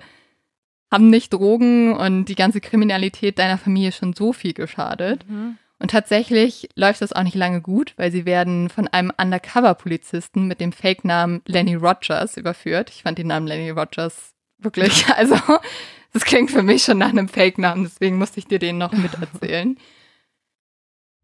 haben 0.91 1.09
nicht 1.09 1.31
Drogen 1.31 1.95
und 1.95 2.25
die 2.25 2.35
ganze 2.35 2.59
Kriminalität 2.59 3.39
deiner 3.39 3.57
Familie 3.57 3.93
schon 3.93 4.11
so 4.11 4.33
viel 4.33 4.53
geschadet. 4.53 5.23
Und 5.79 5.91
tatsächlich 5.91 6.69
läuft 6.75 7.01
das 7.01 7.13
auch 7.13 7.23
nicht 7.23 7.35
lange 7.35 7.61
gut, 7.61 7.93
weil 7.97 8.11
sie 8.11 8.25
werden 8.25 8.69
von 8.69 8.87
einem 8.87 9.11
Undercover-Polizisten 9.15 10.47
mit 10.47 10.59
dem 10.59 10.71
Fake-Namen 10.71 11.41
Lenny 11.45 11.75
Rogers 11.75 12.35
überführt. 12.35 12.89
Ich 12.89 13.03
fand 13.03 13.19
den 13.19 13.27
Namen 13.27 13.45
Lenny 13.45 13.69
Rogers 13.69 14.33
wirklich, 14.57 15.07
also 15.15 15.37
das 16.13 16.25
klingt 16.25 16.49
für 16.49 16.63
mich 16.63 16.83
schon 16.83 16.97
nach 16.97 17.09
einem 17.09 17.29
Fake-Namen, 17.29 17.83
deswegen 17.83 18.17
musste 18.17 18.39
ich 18.39 18.47
dir 18.47 18.59
den 18.59 18.77
noch 18.77 18.93
miterzählen. 18.93 19.77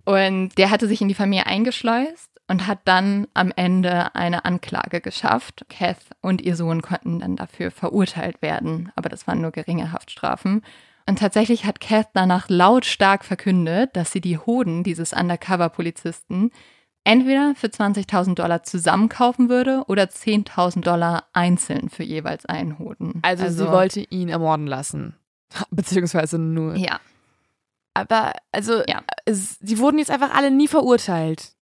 Und 0.05 0.57
der 0.57 0.69
hatte 0.69 0.87
sich 0.87 1.01
in 1.01 1.07
die 1.07 1.13
Familie 1.13 1.45
eingeschleust 1.45 2.29
und 2.47 2.67
hat 2.67 2.79
dann 2.85 3.27
am 3.33 3.53
Ende 3.55 4.13
eine 4.15 4.43
Anklage 4.43 4.99
geschafft. 4.99 5.65
Kath 5.69 5.97
und 6.21 6.41
ihr 6.41 6.57
Sohn 6.57 6.81
konnten 6.81 7.19
dann 7.19 7.37
dafür 7.37 7.71
verurteilt 7.71 8.41
werden, 8.41 8.91
aber 8.97 9.07
das 9.07 9.27
waren 9.27 9.39
nur 9.39 9.51
geringe 9.51 9.93
Haftstrafen. 9.93 10.61
Und 11.05 11.19
tatsächlich 11.19 11.65
hat 11.65 11.79
Kath 11.81 12.09
danach 12.13 12.47
lautstark 12.49 13.25
verkündet, 13.25 13.95
dass 13.95 14.11
sie 14.11 14.21
die 14.21 14.37
Hoden 14.37 14.83
dieses 14.83 15.11
Undercover-Polizisten 15.13 16.51
entweder 17.03 17.53
für 17.55 17.67
20.000 17.67 18.35
Dollar 18.35 18.63
zusammenkaufen 18.63 19.49
würde 19.49 19.83
oder 19.87 20.03
10.000 20.03 20.81
Dollar 20.81 21.27
einzeln 21.33 21.89
für 21.89 22.03
jeweils 22.03 22.45
einen 22.45 22.79
Hoden. 22.79 23.19
Also, 23.23 23.49
sie 23.49 23.67
wollte 23.69 23.99
ihn 23.99 24.29
ermorden 24.29 24.67
lassen. 24.67 25.15
Beziehungsweise 25.71 26.37
nur. 26.39 26.75
Ja, 26.75 27.01
Aber, 27.93 28.31
also, 28.53 28.81
Ja. 28.87 29.03
es, 29.25 29.59
sie 29.59 29.79
wurden 29.79 29.99
jetzt 29.99 30.11
einfach 30.11 30.33
alle 30.33 30.49
nie 30.51 30.69
verurteilt. 30.69 31.53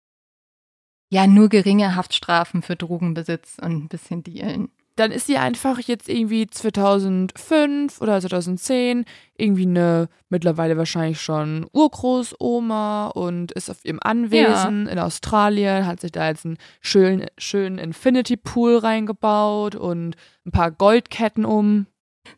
ja, 1.09 1.25
nur 1.27 1.49
geringe 1.49 1.95
Haftstrafen 1.95 2.61
für 2.61 2.75
Drogenbesitz 2.75 3.57
und 3.59 3.71
ein 3.85 3.87
bisschen 3.89 4.23
Dealen. 4.23 4.69
Dann 5.01 5.11
ist 5.11 5.25
sie 5.25 5.37
einfach 5.37 5.79
jetzt 5.79 6.07
irgendwie 6.07 6.45
2005 6.45 8.01
oder 8.01 8.21
2010 8.21 9.05
irgendwie 9.35 9.65
eine 9.65 10.09
mittlerweile 10.29 10.77
wahrscheinlich 10.77 11.19
schon 11.19 11.65
Urgroßoma 11.73 13.07
und 13.07 13.51
ist 13.53 13.71
auf 13.71 13.83
ihrem 13.83 13.97
Anwesen 13.99 14.85
in 14.85 14.99
Australien, 14.99 15.87
hat 15.87 16.01
sich 16.01 16.11
da 16.11 16.27
jetzt 16.27 16.45
einen 16.45 16.59
schönen, 16.81 17.25
schönen 17.39 17.79
Infinity 17.79 18.37
Pool 18.37 18.77
reingebaut 18.77 19.73
und 19.73 20.17
ein 20.45 20.51
paar 20.51 20.69
Goldketten 20.69 21.45
um. 21.45 21.87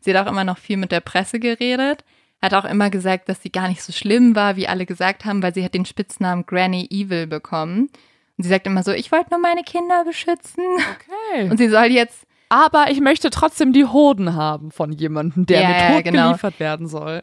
Sie 0.00 0.16
hat 0.16 0.26
auch 0.26 0.30
immer 0.30 0.44
noch 0.44 0.56
viel 0.56 0.78
mit 0.78 0.90
der 0.90 1.00
Presse 1.00 1.40
geredet, 1.40 2.02
hat 2.40 2.54
auch 2.54 2.64
immer 2.64 2.88
gesagt, 2.88 3.28
dass 3.28 3.42
sie 3.42 3.52
gar 3.52 3.68
nicht 3.68 3.82
so 3.82 3.92
schlimm 3.92 4.34
war, 4.34 4.56
wie 4.56 4.68
alle 4.68 4.86
gesagt 4.86 5.26
haben, 5.26 5.42
weil 5.42 5.52
sie 5.52 5.62
hat 5.62 5.74
den 5.74 5.84
Spitznamen 5.84 6.46
Granny 6.46 6.88
Evil 6.90 7.26
bekommen. 7.26 7.90
Und 8.38 8.44
sie 8.44 8.48
sagt 8.48 8.66
immer 8.66 8.82
so, 8.82 8.92
ich 8.92 9.12
wollte 9.12 9.32
nur 9.32 9.40
meine 9.40 9.64
Kinder 9.64 10.02
beschützen. 10.06 10.64
Okay. 10.78 11.50
Und 11.50 11.58
sie 11.58 11.68
soll 11.68 11.88
jetzt, 11.88 12.26
Aber 12.48 12.90
ich 12.90 13.00
möchte 13.00 13.30
trotzdem 13.30 13.72
die 13.72 13.86
Hoden 13.86 14.34
haben 14.34 14.70
von 14.70 14.92
jemandem, 14.92 15.46
der 15.46 15.60
Ja, 15.62 15.68
mir 15.68 15.76
ja, 15.76 15.92
tot 15.94 16.04
genau. 16.04 16.26
geliefert 16.28 16.60
werden 16.60 16.86
soll. 16.88 17.22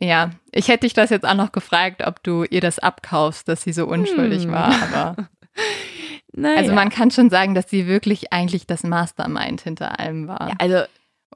ja, 0.00 0.30
ich 0.52 0.68
hätte 0.68 0.80
dich 0.86 0.92
das 0.94 1.10
jetzt 1.10 1.24
auch 1.26 1.34
noch 1.34 1.52
gefragt, 1.52 2.02
ob 2.06 2.22
du 2.22 2.44
ihr 2.44 2.60
das 2.60 2.78
abkaufst, 2.78 3.48
dass 3.48 3.62
sie 3.62 3.72
so 3.72 3.86
unschuldig 3.86 4.44
Hm. 4.44 4.52
war. 4.52 4.74
Aber 4.92 5.16
Naja. 6.36 6.56
also 6.58 6.72
man 6.72 6.88
kann 6.90 7.12
schon 7.12 7.30
sagen, 7.30 7.54
dass 7.54 7.70
sie 7.70 7.86
wirklich 7.86 8.32
eigentlich 8.32 8.66
das 8.66 8.82
Mastermind 8.82 9.60
hinter 9.60 10.00
allem 10.00 10.26
war. 10.26 10.48
ja, 10.48 10.54
also 10.58 10.82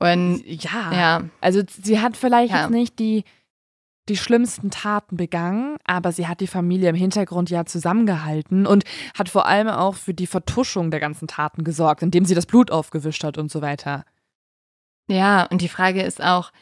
Und 0.00 0.42
ja. 0.44 0.92
ja, 0.92 1.22
Also 1.40 1.62
sie 1.68 2.00
hat 2.00 2.16
vielleicht 2.16 2.52
Ja. 2.52 2.62
jetzt 2.62 2.70
nicht 2.70 2.98
die, 2.98 3.22
die 4.08 4.16
schlimmsten 4.16 4.70
Taten 4.70 5.16
begangen, 5.16 5.76
aber 5.84 6.12
sie 6.12 6.26
hat 6.26 6.40
die 6.40 6.46
Familie 6.46 6.90
im 6.90 6.96
Hintergrund 6.96 7.50
ja 7.50 7.64
zusammengehalten 7.64 8.66
und 8.66 8.84
hat 9.16 9.28
vor 9.28 9.46
allem 9.46 9.68
auch 9.68 9.94
für 9.94 10.14
die 10.14 10.26
Vertuschung 10.26 10.90
der 10.90 11.00
ganzen 11.00 11.28
Taten 11.28 11.64
gesorgt, 11.64 12.02
indem 12.02 12.24
sie 12.24 12.34
das 12.34 12.46
Blut 12.46 12.70
aufgewischt 12.70 13.24
hat 13.24 13.38
und 13.38 13.50
so 13.50 13.62
weiter. 13.62 14.04
Ja, 15.08 15.44
und 15.44 15.62
die 15.62 15.68
Frage 15.68 16.02
ist 16.02 16.22
auch, 16.22 16.52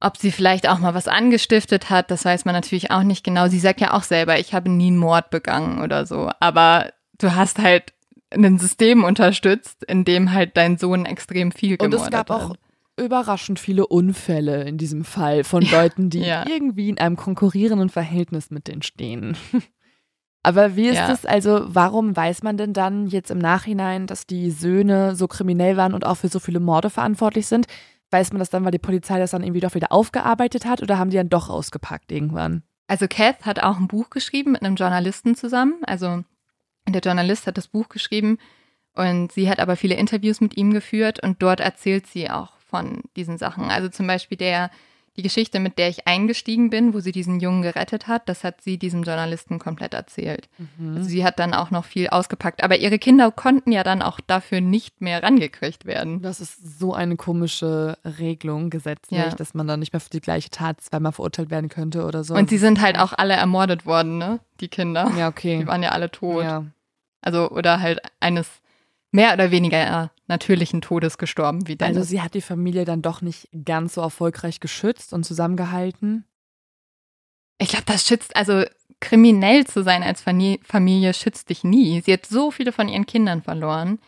ob 0.00 0.16
sie 0.16 0.32
vielleicht 0.32 0.68
auch 0.68 0.78
mal 0.78 0.94
was 0.94 1.08
angestiftet 1.08 1.88
hat, 1.90 2.10
das 2.10 2.24
weiß 2.24 2.44
man 2.44 2.54
natürlich 2.54 2.90
auch 2.90 3.04
nicht 3.04 3.24
genau. 3.24 3.48
Sie 3.48 3.60
sagt 3.60 3.80
ja 3.80 3.94
auch 3.94 4.02
selber, 4.02 4.38
ich 4.38 4.52
habe 4.52 4.68
nie 4.68 4.88
einen 4.88 4.98
Mord 4.98 5.30
begangen 5.30 5.80
oder 5.80 6.06
so. 6.06 6.30
Aber 6.40 6.92
du 7.18 7.34
hast 7.34 7.60
halt 7.60 7.92
ein 8.30 8.58
System 8.58 9.04
unterstützt, 9.04 9.84
in 9.84 10.04
dem 10.04 10.32
halt 10.32 10.56
dein 10.56 10.76
Sohn 10.76 11.06
extrem 11.06 11.52
viel 11.52 11.72
Und 11.72 11.90
gemordet 11.90 12.04
es 12.06 12.10
gab 12.10 12.30
hat. 12.30 12.40
auch 12.40 12.56
überraschend 12.96 13.58
viele 13.58 13.86
Unfälle 13.86 14.64
in 14.64 14.78
diesem 14.78 15.04
Fall 15.04 15.44
von 15.44 15.62
Leuten, 15.62 16.10
die 16.10 16.20
ja. 16.20 16.44
irgendwie 16.46 16.88
in 16.88 16.98
einem 16.98 17.16
konkurrierenden 17.16 17.88
Verhältnis 17.88 18.50
mit 18.50 18.68
denen 18.68 18.82
stehen. 18.82 19.36
Aber 20.44 20.74
wie 20.76 20.88
ist 20.88 20.96
Ja. 20.96 21.12
es, 21.12 21.24
also 21.24 21.62
warum 21.66 22.16
weiß 22.16 22.42
man 22.42 22.56
denn 22.56 22.72
dann 22.72 23.06
jetzt 23.06 23.30
im 23.30 23.38
Nachhinein, 23.38 24.06
dass 24.08 24.26
die 24.26 24.50
Söhne 24.50 25.14
so 25.14 25.28
kriminell 25.28 25.76
waren 25.76 25.94
und 25.94 26.04
auch 26.04 26.16
für 26.16 26.28
so 26.28 26.40
viele 26.40 26.58
Morde 26.60 26.90
verantwortlich 26.90 27.46
sind? 27.46 27.66
Weiß 28.10 28.32
man 28.32 28.40
das 28.40 28.50
dann, 28.50 28.64
weil 28.64 28.72
die 28.72 28.78
Polizei 28.78 29.18
das 29.18 29.30
dann 29.30 29.42
irgendwie 29.44 29.60
doch 29.60 29.74
wieder 29.74 29.92
aufgearbeitet 29.92 30.66
hat 30.66 30.82
oder 30.82 30.98
haben 30.98 31.10
die 31.10 31.16
dann 31.16 31.28
doch 31.28 31.48
ausgepackt 31.48 32.10
irgendwann? 32.10 32.62
Also 32.88 33.06
Kath 33.08 33.46
hat 33.46 33.62
auch 33.62 33.78
ein 33.78 33.86
Buch 33.88 34.10
geschrieben 34.10 34.52
mit 34.52 34.62
einem 34.62 34.74
Journalisten 34.74 35.36
zusammen. 35.36 35.76
Also 35.86 36.24
der 36.88 37.00
Journalist 37.00 37.46
hat 37.46 37.56
das 37.56 37.68
Buch 37.68 37.88
geschrieben 37.88 38.38
und 38.94 39.30
sie 39.32 39.48
hat 39.48 39.60
aber 39.60 39.76
viele 39.76 39.94
Interviews 39.94 40.40
mit 40.40 40.56
ihm 40.56 40.72
geführt 40.72 41.22
und 41.22 41.40
dort 41.40 41.60
erzählt 41.60 42.06
sie 42.08 42.28
auch 42.28 42.52
von 42.72 43.02
diesen 43.16 43.36
Sachen. 43.38 43.64
Also 43.70 43.88
zum 43.90 44.06
Beispiel 44.06 44.38
der, 44.38 44.70
die 45.18 45.22
Geschichte, 45.22 45.60
mit 45.60 45.76
der 45.76 45.90
ich 45.90 46.06
eingestiegen 46.08 46.70
bin, 46.70 46.94
wo 46.94 47.00
sie 47.00 47.12
diesen 47.12 47.38
Jungen 47.38 47.60
gerettet 47.60 48.08
hat, 48.08 48.30
das 48.30 48.44
hat 48.44 48.62
sie 48.62 48.78
diesem 48.78 49.02
Journalisten 49.02 49.58
komplett 49.58 49.92
erzählt. 49.92 50.48
Also 50.96 51.06
sie 51.06 51.22
hat 51.22 51.38
dann 51.38 51.52
auch 51.52 51.70
noch 51.70 51.84
viel 51.84 52.08
ausgepackt. 52.08 52.64
Aber 52.64 52.78
ihre 52.78 52.98
Kinder 52.98 53.30
konnten 53.30 53.72
ja 53.72 53.82
dann 53.82 54.00
auch 54.00 54.20
dafür 54.26 54.62
nicht 54.62 55.02
mehr 55.02 55.22
rangekriegt 55.22 55.84
werden. 55.84 56.22
Das 56.22 56.40
ist 56.40 56.78
so 56.78 56.94
eine 56.94 57.16
komische 57.16 57.98
Regelung 58.18 58.70
gesetzlich, 58.70 59.20
Ja. 59.20 59.28
dass 59.28 59.52
man 59.52 59.66
dann 59.66 59.80
nicht 59.80 59.92
mehr 59.92 60.00
für 60.00 60.08
die 60.08 60.22
gleiche 60.22 60.48
Tat 60.48 60.80
zweimal 60.80 61.12
verurteilt 61.12 61.50
werden 61.50 61.68
könnte 61.68 62.06
oder 62.06 62.24
so. 62.24 62.34
Und 62.34 62.48
sie 62.48 62.56
sind 62.58 62.80
halt 62.80 62.98
auch 62.98 63.12
alle 63.12 63.34
ermordet 63.34 63.84
worden, 63.84 64.16
ne? 64.16 64.40
Die 64.60 64.68
Kinder. 64.68 65.12
Ja, 65.18 65.28
okay. 65.28 65.58
Die 65.58 65.66
waren 65.66 65.82
ja 65.82 65.90
alle 65.90 66.10
tot. 66.10 66.42
Ja. 66.42 66.64
Also, 67.20 67.50
oder 67.50 67.80
halt 67.80 68.00
eines 68.20 68.48
mehr 69.12 69.32
oder 69.34 69.50
weniger 69.50 70.10
natürlichen 70.26 70.80
Todes 70.80 71.18
gestorben, 71.18 71.68
wie 71.68 71.76
Dennis. 71.76 71.96
Also 71.96 72.08
sie 72.08 72.22
hat 72.22 72.34
die 72.34 72.40
Familie 72.40 72.84
dann 72.84 73.02
doch 73.02 73.20
nicht 73.20 73.48
ganz 73.64 73.94
so 73.94 74.00
erfolgreich 74.00 74.58
geschützt 74.58 75.12
und 75.12 75.24
zusammengehalten. 75.24 76.24
ich 77.58 77.68
glaube, 77.68 77.84
das 77.86 78.06
schützt, 78.06 78.34
also 78.34 78.64
kriminell 79.00 79.66
zu 79.66 79.82
sein 79.82 80.02
als 80.02 80.22
Familie 80.22 81.14
schützt 81.14 81.50
dich 81.50 81.64
nie. 81.64 82.00
Sie 82.00 82.12
hat 82.12 82.26
so 82.26 82.50
viele 82.50 82.72
von 82.72 82.88
ihren 82.88 83.06
Kindern 83.06 83.42
verloren. 83.42 83.98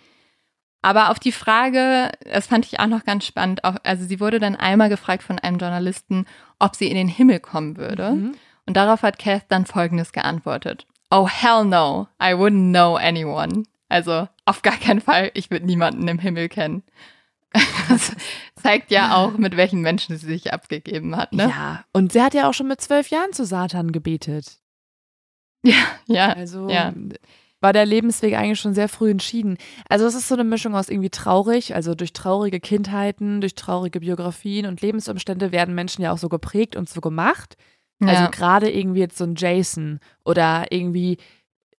Aber 0.83 1.11
auf 1.11 1.19
die 1.19 1.33
Frage, 1.33 2.13
das 2.31 2.47
fand 2.47 2.67
ich 2.67 2.79
auch 2.79 2.87
noch 2.87 3.05
ganz 3.05 3.25
spannend, 3.25 3.65
auch, 3.65 3.77
also 3.85 4.05
sie 4.05 4.21
wurde 4.21 4.39
dann 4.39 4.55
einmal 4.55 4.91
gefragt 4.91 5.23
von 5.23 5.39
einem 5.39 5.59
Journalisten, 5.59 6.27
ob 6.59 6.77
sie 6.77 6.89
in 6.89 6.95
den 6.95 7.09
Himmel 7.09 7.41
kommen 7.41 7.77
würde. 7.77 8.13
Mhm. 8.13 8.35
Und 8.67 8.77
darauf 8.77 9.03
hat 9.03 9.19
Kath 9.19 9.45
dann 9.49 9.67
Folgendes 9.67 10.13
geantwortet. 10.13 10.87
Oh, 11.11 11.27
hell 11.27 11.65
no, 11.65 12.09
I 12.21 12.35
wouldn't 12.35 12.71
know 12.71 12.97
anyone. 12.97 13.65
Also 13.89 14.29
auf 14.45 14.63
gar 14.63 14.77
keinen 14.77 15.01
Fall, 15.01 15.31
ich 15.35 15.51
würde 15.51 15.67
niemanden 15.67 16.07
im 16.09 16.19
Himmel 16.19 16.49
kennen. 16.49 16.83
Das 17.89 18.13
zeigt 18.57 18.91
ja 18.91 19.15
auch, 19.15 19.37
mit 19.37 19.57
welchen 19.57 19.81
Menschen 19.83 20.17
sie 20.17 20.27
sich 20.27 20.53
abgegeben 20.53 21.15
hat, 21.17 21.33
ne? 21.33 21.49
Ja, 21.49 21.85
und 21.93 22.13
sie 22.13 22.23
hat 22.23 22.35
ja 22.35 22.49
auch 22.49 22.55
schon 22.55 22.67
mit 22.67 22.81
zwölf 22.81 23.11
Jahren 23.11 23.33
zu 23.33 23.45
Satan 23.45 23.93
gebetet. 23.93 24.59
Ja, 25.67 25.77
ja. 26.07 26.29
Also 26.35 26.69
ja. 26.69 26.93
war 27.63 27.73
der 27.73 27.87
Lebensweg 27.87 28.35
eigentlich 28.35 28.61
schon 28.61 28.75
sehr 28.75 28.89
früh 28.89 29.11
entschieden. 29.11 29.57
Also 29.89 30.05
es 30.05 30.15
ist 30.15 30.29
so 30.29 30.35
eine 30.35 30.45
Mischung 30.45 30.75
aus 30.75 30.91
irgendwie 30.91 31.09
traurig, 31.09 31.75
also 31.75 31.95
durch 31.95 32.13
traurige 32.13 32.61
Kindheiten, 32.61 33.41
durch 33.41 33.55
traurige 33.55 34.01
Biografien 34.01 34.67
und 34.67 34.83
Lebensumstände 34.83 35.53
werden 35.53 35.75
Menschen 35.75 36.03
ja 36.03 36.13
auch 36.13 36.19
so 36.19 36.29
geprägt 36.29 36.77
und 36.77 36.91
so 36.91 37.01
gemacht. 37.01 37.57
Also 38.03 38.25
ja. 38.25 38.29
gerade 38.29 38.71
irgendwie 38.71 39.01
jetzt 39.01 39.17
so 39.17 39.25
ein 39.25 39.37
Jason 39.37 40.01
oder 40.23 40.67
irgendwie 40.71 41.17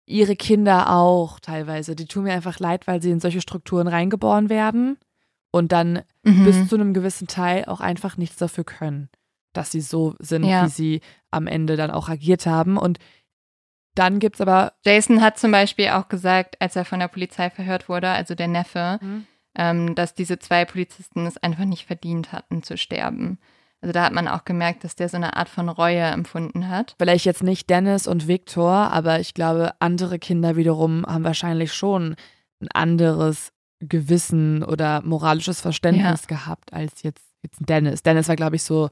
ihre 0.05 0.35
Kinder 0.35 0.91
auch 0.91 1.39
teilweise. 1.39 1.95
Die 1.95 2.05
tun 2.05 2.23
mir 2.25 2.33
einfach 2.33 2.59
leid, 2.59 2.87
weil 2.87 3.01
sie 3.01 3.11
in 3.11 3.19
solche 3.19 3.41
Strukturen 3.41 3.87
reingeboren 3.87 4.49
werden 4.49 4.97
und 5.51 5.71
dann 5.71 6.03
Mhm. 6.23 6.43
bis 6.45 6.67
zu 6.67 6.75
einem 6.75 6.93
gewissen 6.93 7.27
Teil 7.27 7.65
auch 7.65 7.81
einfach 7.81 8.17
nichts 8.17 8.35
dafür 8.37 8.63
können, 8.63 9.09
dass 9.53 9.71
sie 9.71 9.81
so 9.81 10.15
sind, 10.19 10.43
Ja. 10.43 10.65
wie 10.65 10.69
sie 10.69 11.01
am 11.31 11.47
Ende 11.47 11.75
dann 11.75 11.91
auch 11.91 12.07
agiert 12.09 12.45
haben. 12.45 12.77
Und 12.77 12.99
dann 13.95 14.19
gibt 14.19 14.35
es 14.35 14.41
aber 14.41 14.73
Jason 14.85 15.21
hat 15.21 15.39
zum 15.39 15.51
Beispiel 15.51 15.89
auch 15.89 16.09
gesagt, 16.09 16.57
als 16.61 16.75
er 16.75 16.85
von 16.85 16.99
der 16.99 17.07
Polizei 17.07 17.49
verhört 17.49 17.87
wurde, 17.89 18.09
also 18.09 18.35
der 18.35 18.47
Neffe, 18.47 18.99
Mhm. 19.01 19.25
ähm, 19.57 19.95
dass 19.95 20.13
diese 20.13 20.37
zwei 20.37 20.65
Polizisten 20.65 21.25
es 21.25 21.37
einfach 21.37 21.65
nicht 21.65 21.85
verdient 21.85 22.31
hatten 22.33 22.61
zu 22.61 22.77
sterben. 22.77 23.39
Also 23.85 23.93
da 23.93 24.03
hat 24.05 24.13
man 24.13 24.27
auch 24.27 24.45
gemerkt, 24.45 24.83
dass 24.83 24.95
der 24.95 25.09
so 25.09 25.17
eine 25.17 25.35
Art 25.37 25.47
von 25.47 25.69
Reue 25.69 25.99
empfunden 26.01 26.69
hat. 26.69 26.95
vielleicht 26.97 27.23
jetzt 27.25 27.43
nicht 27.43 27.69
Dennis 27.69 28.07
und 28.07 28.27
Viktor, 28.27 28.71
aber 28.71 29.19
ich 29.19 29.35
glaube, 29.35 29.73
andere 29.77 30.17
Kinder 30.17 30.55
wiederum 30.55 31.05
haben 31.05 31.23
wahrscheinlich 31.23 31.71
schon 31.71 32.15
ein 32.59 32.67
anderes 32.73 33.51
Gewissen 33.79 34.63
oder 34.63 35.03
moralisches 35.03 35.61
Verständnis 35.61 36.25
gehabt 36.25 36.73
als 36.73 37.03
jetzt, 37.03 37.27
jetzt 37.43 37.59
Dennis. 37.69 38.01
Dennis 38.01 38.27
war, 38.27 38.35
glaube 38.35 38.55
ich, 38.55 38.63
so 38.63 38.89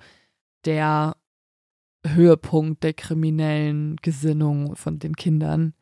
der 0.65 1.15
Höhepunkt 2.05 2.83
der 2.83 2.93
kriminellen 2.93 3.95
Gesinnung 4.03 4.75
von 4.75 4.99
den 4.99 5.15
Kindern. 5.15 5.73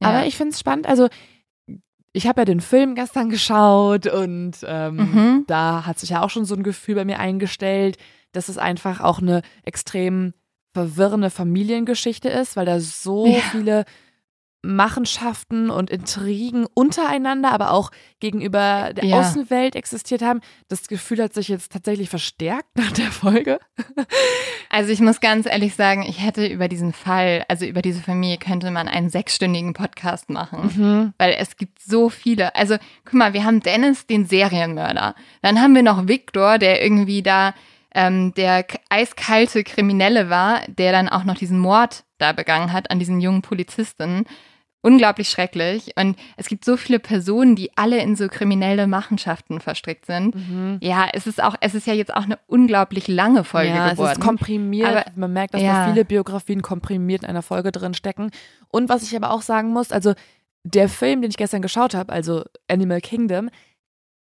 Ja. 0.00 0.08
Aber 0.08 0.26
ich 0.26 0.36
finde 0.38 0.52
es 0.52 0.60
spannend. 0.60 0.86
Also, 0.86 1.08
ich 2.14 2.26
habe 2.26 2.40
ja 2.40 2.44
den 2.46 2.60
Film 2.62 2.94
gestern 2.94 3.28
geschaut 3.36 4.06
und 4.06 4.52
ähm, 4.66 4.96
Mhm. 4.96 5.44
da 5.46 5.84
hat 5.84 5.98
sich 5.98 6.10
ja 6.10 6.22
auch 6.22 6.30
schon 6.30 6.46
so 6.46 6.54
ein 6.54 6.62
Gefühl 6.62 6.94
bei 6.94 7.04
mir 7.04 7.18
eingestellt, 7.18 7.98
dass 8.36 8.48
es 8.48 8.58
einfach 8.58 9.00
auch 9.00 9.20
eine 9.20 9.42
extrem 9.64 10.34
verwirrende 10.74 11.30
Familiengeschichte 11.30 12.28
ist, 12.28 12.54
weil 12.56 12.66
da 12.66 12.80
so 12.80 13.26
Ja. 13.26 13.40
viele 13.50 13.84
Machenschaften 14.62 15.70
und 15.70 15.90
Intrigen 15.90 16.66
untereinander, 16.74 17.52
aber 17.52 17.70
auch 17.70 17.90
gegenüber 18.18 18.92
der 18.94 19.04
Ja. 19.04 19.20
Außenwelt 19.20 19.76
existiert 19.76 20.22
haben. 20.22 20.40
Das 20.68 20.88
Gefühl 20.88 21.22
hat 21.22 21.34
sich 21.34 21.46
jetzt 21.48 21.70
tatsächlich 21.72 22.08
verstärkt 22.10 22.76
nach 22.76 22.92
der 22.92 23.10
Folge. 23.10 23.58
Also 24.68 24.90
ich 24.90 25.00
muss 25.00 25.20
ganz 25.20 25.46
ehrlich 25.46 25.74
sagen, 25.74 26.02
ich 26.02 26.20
hätte 26.22 26.44
über 26.46 26.68
diesen 26.68 26.92
Fall, 26.92 27.44
also 27.48 27.64
über 27.64 27.80
diese 27.82 28.02
Familie 28.02 28.36
könnte 28.36 28.70
man 28.72 28.88
einen 28.88 29.08
sechsstündigen 29.08 29.72
Podcast 29.72 30.28
machen. 30.28 30.70
Mhm. 30.76 31.14
Weil 31.18 31.34
es 31.38 31.56
gibt 31.56 31.80
so 31.80 32.10
viele. 32.10 32.54
Also, 32.56 32.76
guck 33.04 33.14
mal, 33.14 33.32
wir 33.32 33.44
haben 33.44 33.60
Dennis, 33.60 34.06
den 34.06 34.26
Serienmörder. 34.26 35.14
Dann 35.40 35.60
haben 35.62 35.74
wir 35.74 35.82
noch 35.84 36.08
Victor, 36.08 36.58
der 36.58 36.82
irgendwie 36.82 37.22
da 37.22 37.54
ähm, 37.96 38.34
der 38.34 38.66
eiskalte 38.90 39.64
Kriminelle 39.64 40.28
war, 40.28 40.60
der 40.68 40.92
dann 40.92 41.08
auch 41.08 41.24
noch 41.24 41.34
diesen 41.34 41.58
Mord 41.58 42.04
da 42.18 42.32
begangen 42.32 42.72
hat 42.72 42.90
an 42.90 42.98
diesen 42.98 43.20
jungen 43.20 43.40
Polizisten. 43.42 44.26
Unglaublich 44.82 45.30
schrecklich. 45.30 45.92
Und 45.98 46.16
es 46.36 46.46
gibt 46.46 46.64
so 46.64 46.76
viele 46.76 47.00
Personen, 47.00 47.56
die 47.56 47.76
alle 47.76 47.98
in 48.00 48.14
so 48.14 48.28
kriminelle 48.28 48.86
Machenschaften 48.86 49.60
verstrickt 49.60 50.06
sind. 50.06 50.34
Mhm. 50.36 50.78
Ja, 50.80 51.08
es 51.12 51.26
ist 51.26 51.42
auch, 51.42 51.56
es 51.60 51.74
ist 51.74 51.86
ja 51.86 51.94
jetzt 51.94 52.14
auch 52.14 52.24
eine 52.24 52.38
unglaublich 52.46 53.08
lange 53.08 53.42
Folge 53.42 53.70
ja, 53.70 53.90
geworden. 53.90 54.12
es 54.12 54.18
ist 54.18 54.24
komprimiert. 54.24 54.88
Aber- 54.88 55.04
Man 55.16 55.32
merkt, 55.32 55.54
dass 55.54 55.62
ja. 55.62 55.86
da 55.86 55.92
viele 55.92 56.04
Biografien 56.04 56.62
komprimiert 56.62 57.24
in 57.24 57.30
einer 57.30 57.42
Folge 57.42 57.72
drin 57.72 57.94
stecken. 57.94 58.30
Und 58.68 58.88
was 58.90 59.02
ich 59.02 59.16
aber 59.16 59.30
auch 59.32 59.42
sagen 59.42 59.70
muss, 59.70 59.90
also 59.90 60.12
der 60.64 60.88
Film, 60.88 61.22
den 61.22 61.30
ich 61.30 61.36
gestern 61.38 61.62
geschaut 61.62 61.94
habe, 61.94 62.12
also 62.12 62.44
Animal 62.68 63.00
Kingdom, 63.00 63.48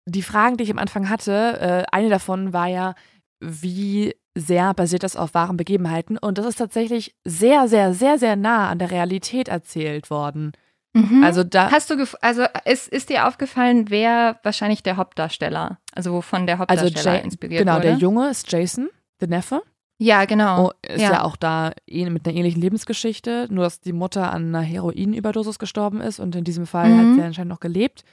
die 0.06 0.22
Fragen, 0.24 0.56
die 0.58 0.64
ich 0.64 0.72
am 0.72 0.80
Anfang 0.80 1.10
hatte, 1.10 1.60
äh, 1.60 1.96
eine 1.96 2.10
davon 2.10 2.54
war 2.54 2.68
ja, 2.68 2.96
wie 3.40 4.16
sehr 4.36 4.74
basiert 4.74 5.04
das 5.04 5.16
auf 5.16 5.34
wahren 5.34 5.58
Begebenheiten? 5.58 6.18
Und 6.18 6.38
das 6.38 6.46
ist 6.46 6.58
tatsächlich 6.58 7.16
sehr, 7.26 7.68
sehr, 7.68 7.94
sehr, 7.94 8.18
sehr 8.20 8.36
nah 8.36 8.70
an 8.70 8.80
der 8.80 8.92
Realität 8.92 9.48
erzählt 9.48 10.10
worden. 10.10 10.52
Mhm. 10.94 11.24
Also 11.24 11.44
da, 11.44 11.70
Hast 11.72 11.90
du, 11.90 11.96
also 12.22 12.44
ist, 12.66 12.88
ist 12.88 13.10
dir 13.10 13.28
aufgefallen, 13.28 13.90
wer 13.90 14.40
wahrscheinlich 14.44 14.84
der 14.84 14.98
Hauptdarsteller, 14.98 15.80
also 15.94 16.14
wovon 16.14 16.46
der 16.48 16.60
also 16.68 16.84
Hauptdarsteller 16.86 17.18
Ja- 17.18 17.24
inspiriert 17.24 17.60
genau, 17.60 17.76
wurde? 17.76 17.88
der 17.90 17.98
Junge 17.98 18.30
ist 18.30 18.52
Jason, 18.52 18.90
der 19.22 19.28
Neffe. 19.28 19.62
Ja, 20.00 20.26
genau. 20.26 20.68
Oh, 20.68 20.72
ist 20.88 21.02
ja. 21.02 21.24
auch 21.24 21.36
da 21.36 21.72
eh 21.88 22.08
mit 22.10 22.28
einer 22.28 22.38
ähnlichen 22.38 22.62
Lebensgeschichte, 22.62 23.48
nur 23.50 23.64
dass 23.64 23.80
die 23.82 23.94
Mutter 23.94 24.32
an 24.32 24.48
einer 24.54 24.62
Heroinüberdosis 24.62 25.58
gestorben 25.58 26.02
ist 26.02 26.20
und 26.20 26.36
in 26.36 26.44
diesem 26.44 26.68
Fall 26.68 26.90
Mhm. 26.90 27.00
hat 27.10 27.16
sie 27.16 27.22
anscheinend 27.24 27.50
noch 27.50 27.60
gelebt. 27.60 28.04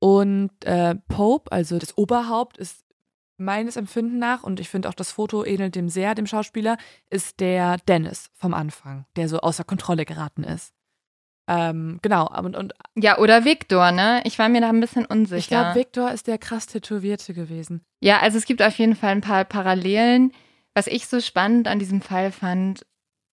Und 0.00 0.50
äh, 0.64 0.94
Pope, 1.08 1.50
also 1.52 1.78
das 1.78 1.96
Oberhaupt, 1.98 2.56
ist 2.56 2.84
meines 3.38 3.76
Empfinden 3.76 4.18
nach, 4.18 4.42
und 4.42 4.60
ich 4.60 4.68
finde 4.68 4.88
auch 4.88 4.94
das 4.94 5.12
Foto 5.12 5.44
ähnelt 5.44 5.74
dem 5.74 5.88
sehr, 5.88 6.14
dem 6.14 6.26
Schauspieler, 6.26 6.76
ist 7.10 7.40
der 7.40 7.78
Dennis 7.88 8.30
vom 8.34 8.54
Anfang, 8.54 9.06
der 9.16 9.28
so 9.28 9.38
außer 9.40 9.64
Kontrolle 9.64 10.04
geraten 10.04 10.44
ist. 10.44 10.74
Ähm, 11.48 11.98
genau, 12.02 12.28
und, 12.28 12.56
und 12.56 12.74
Ja, 12.94 13.18
oder 13.18 13.44
Victor, 13.44 13.90
ne? 13.90 14.20
Ich 14.24 14.38
war 14.38 14.50
mir 14.50 14.60
da 14.60 14.68
ein 14.68 14.80
bisschen 14.80 15.06
unsicher. 15.06 15.38
ich 15.38 15.48
glaube, 15.48 15.74
Victor 15.76 16.10
ist 16.12 16.26
der 16.26 16.36
krass 16.36 16.66
Tätowierte 16.66 17.32
gewesen. 17.32 17.80
ja, 18.00 18.18
also 18.20 18.36
es 18.36 18.44
gibt 18.44 18.60
auf 18.60 18.78
jeden 18.78 18.96
Fall 18.96 19.12
ein 19.12 19.22
paar 19.22 19.44
Parallelen. 19.44 20.32
Was 20.74 20.86
ich 20.86 21.06
so 21.06 21.20
spannend 21.20 21.66
an 21.66 21.78
diesem 21.78 22.02
Fall 22.02 22.30
fand 22.32 22.84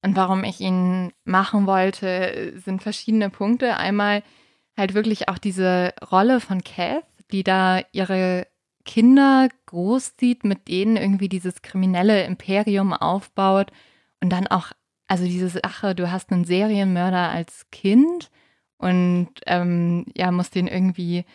und 0.02 0.16
warum 0.16 0.44
ich 0.46 0.62
ihn 0.62 1.12
machen 1.26 1.68
wollte, 1.68 2.54
sind 2.64 2.82
verschiedene 2.82 3.30
Punkte. 3.30 3.76
Einmal 3.78 4.24
halt 4.78 4.94
wirklich 4.94 5.28
auch 5.30 5.38
diese 5.38 5.94
Rolle 6.12 6.40
von 6.40 6.64
Kath, 6.64 7.04
die 7.32 7.44
da 7.44 7.82
ihre 7.92 8.48
Kinder 8.86 9.50
großzieht, 9.66 10.46
mit 10.46 10.68
denen 10.68 10.96
irgendwie 10.96 11.30
dieses 11.30 11.62
kriminelle 11.62 12.24
Imperium 12.24 12.94
aufbaut 12.94 13.72
und 14.22 14.30
dann 14.30 14.48
auch, 14.48 14.72
also 15.08 15.26
diese 15.26 15.50
Sache, 15.50 15.96
du 15.96 16.12
hast 16.12 16.32
einen 16.32 16.46
Serienmörder 16.46 17.30
als 17.30 17.66
Kind 17.72 18.30
und 18.78 19.30
ähm, 19.48 20.06
ja, 20.16 20.32
musst 20.32 20.56
den 20.56 20.68
irgendwie 20.68 21.26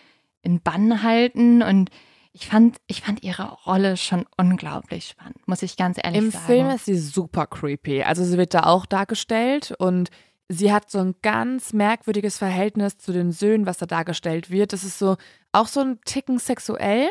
in 0.43 0.61
Bann 0.61 1.03
halten 1.03 1.63
und 1.63 1.91
ich 2.33 2.47
fand, 2.47 2.79
ich 2.87 3.03
fand 3.03 3.25
ihre 3.25 3.53
Rolle 3.67 3.97
schon 3.97 4.25
unglaublich 4.37 5.09
spannend, 5.09 5.47
muss 5.47 5.63
ich 5.63 5.77
ganz 5.77 5.99
ehrlich 6.03 6.23
Im 6.23 6.31
sagen. 6.31 6.47
Film 6.47 6.71
ist 6.71 6.85
sie 6.85 6.97
super 6.97 7.47
creepy. 7.47 8.05
Also 8.05 8.25
sie 8.25 8.39
wird 8.39 8.55
da 8.55 8.65
auch 8.65 8.87
dargestellt 8.87 9.75
und 9.79 10.11
sie 10.49 10.73
hat 10.73 10.91
so 10.91 10.99
ein 10.99 11.17
ganz 11.23 11.73
merkwürdiges 11.73 12.39
Verhältnis 12.39 12.99
zu 12.99 13.13
den 13.13 13.33
Söhnen, 13.33 13.67
was 13.67 13.79
da 13.79 13.87
dargestellt 13.87 14.51
wird. 14.51 14.73
Das 14.73 14.85
ist 14.85 14.99
so 14.99 15.17
auch 15.53 15.67
so 15.67 15.81
ein 15.81 16.01
Ticken 16.05 16.39
sexuell. 16.39 17.11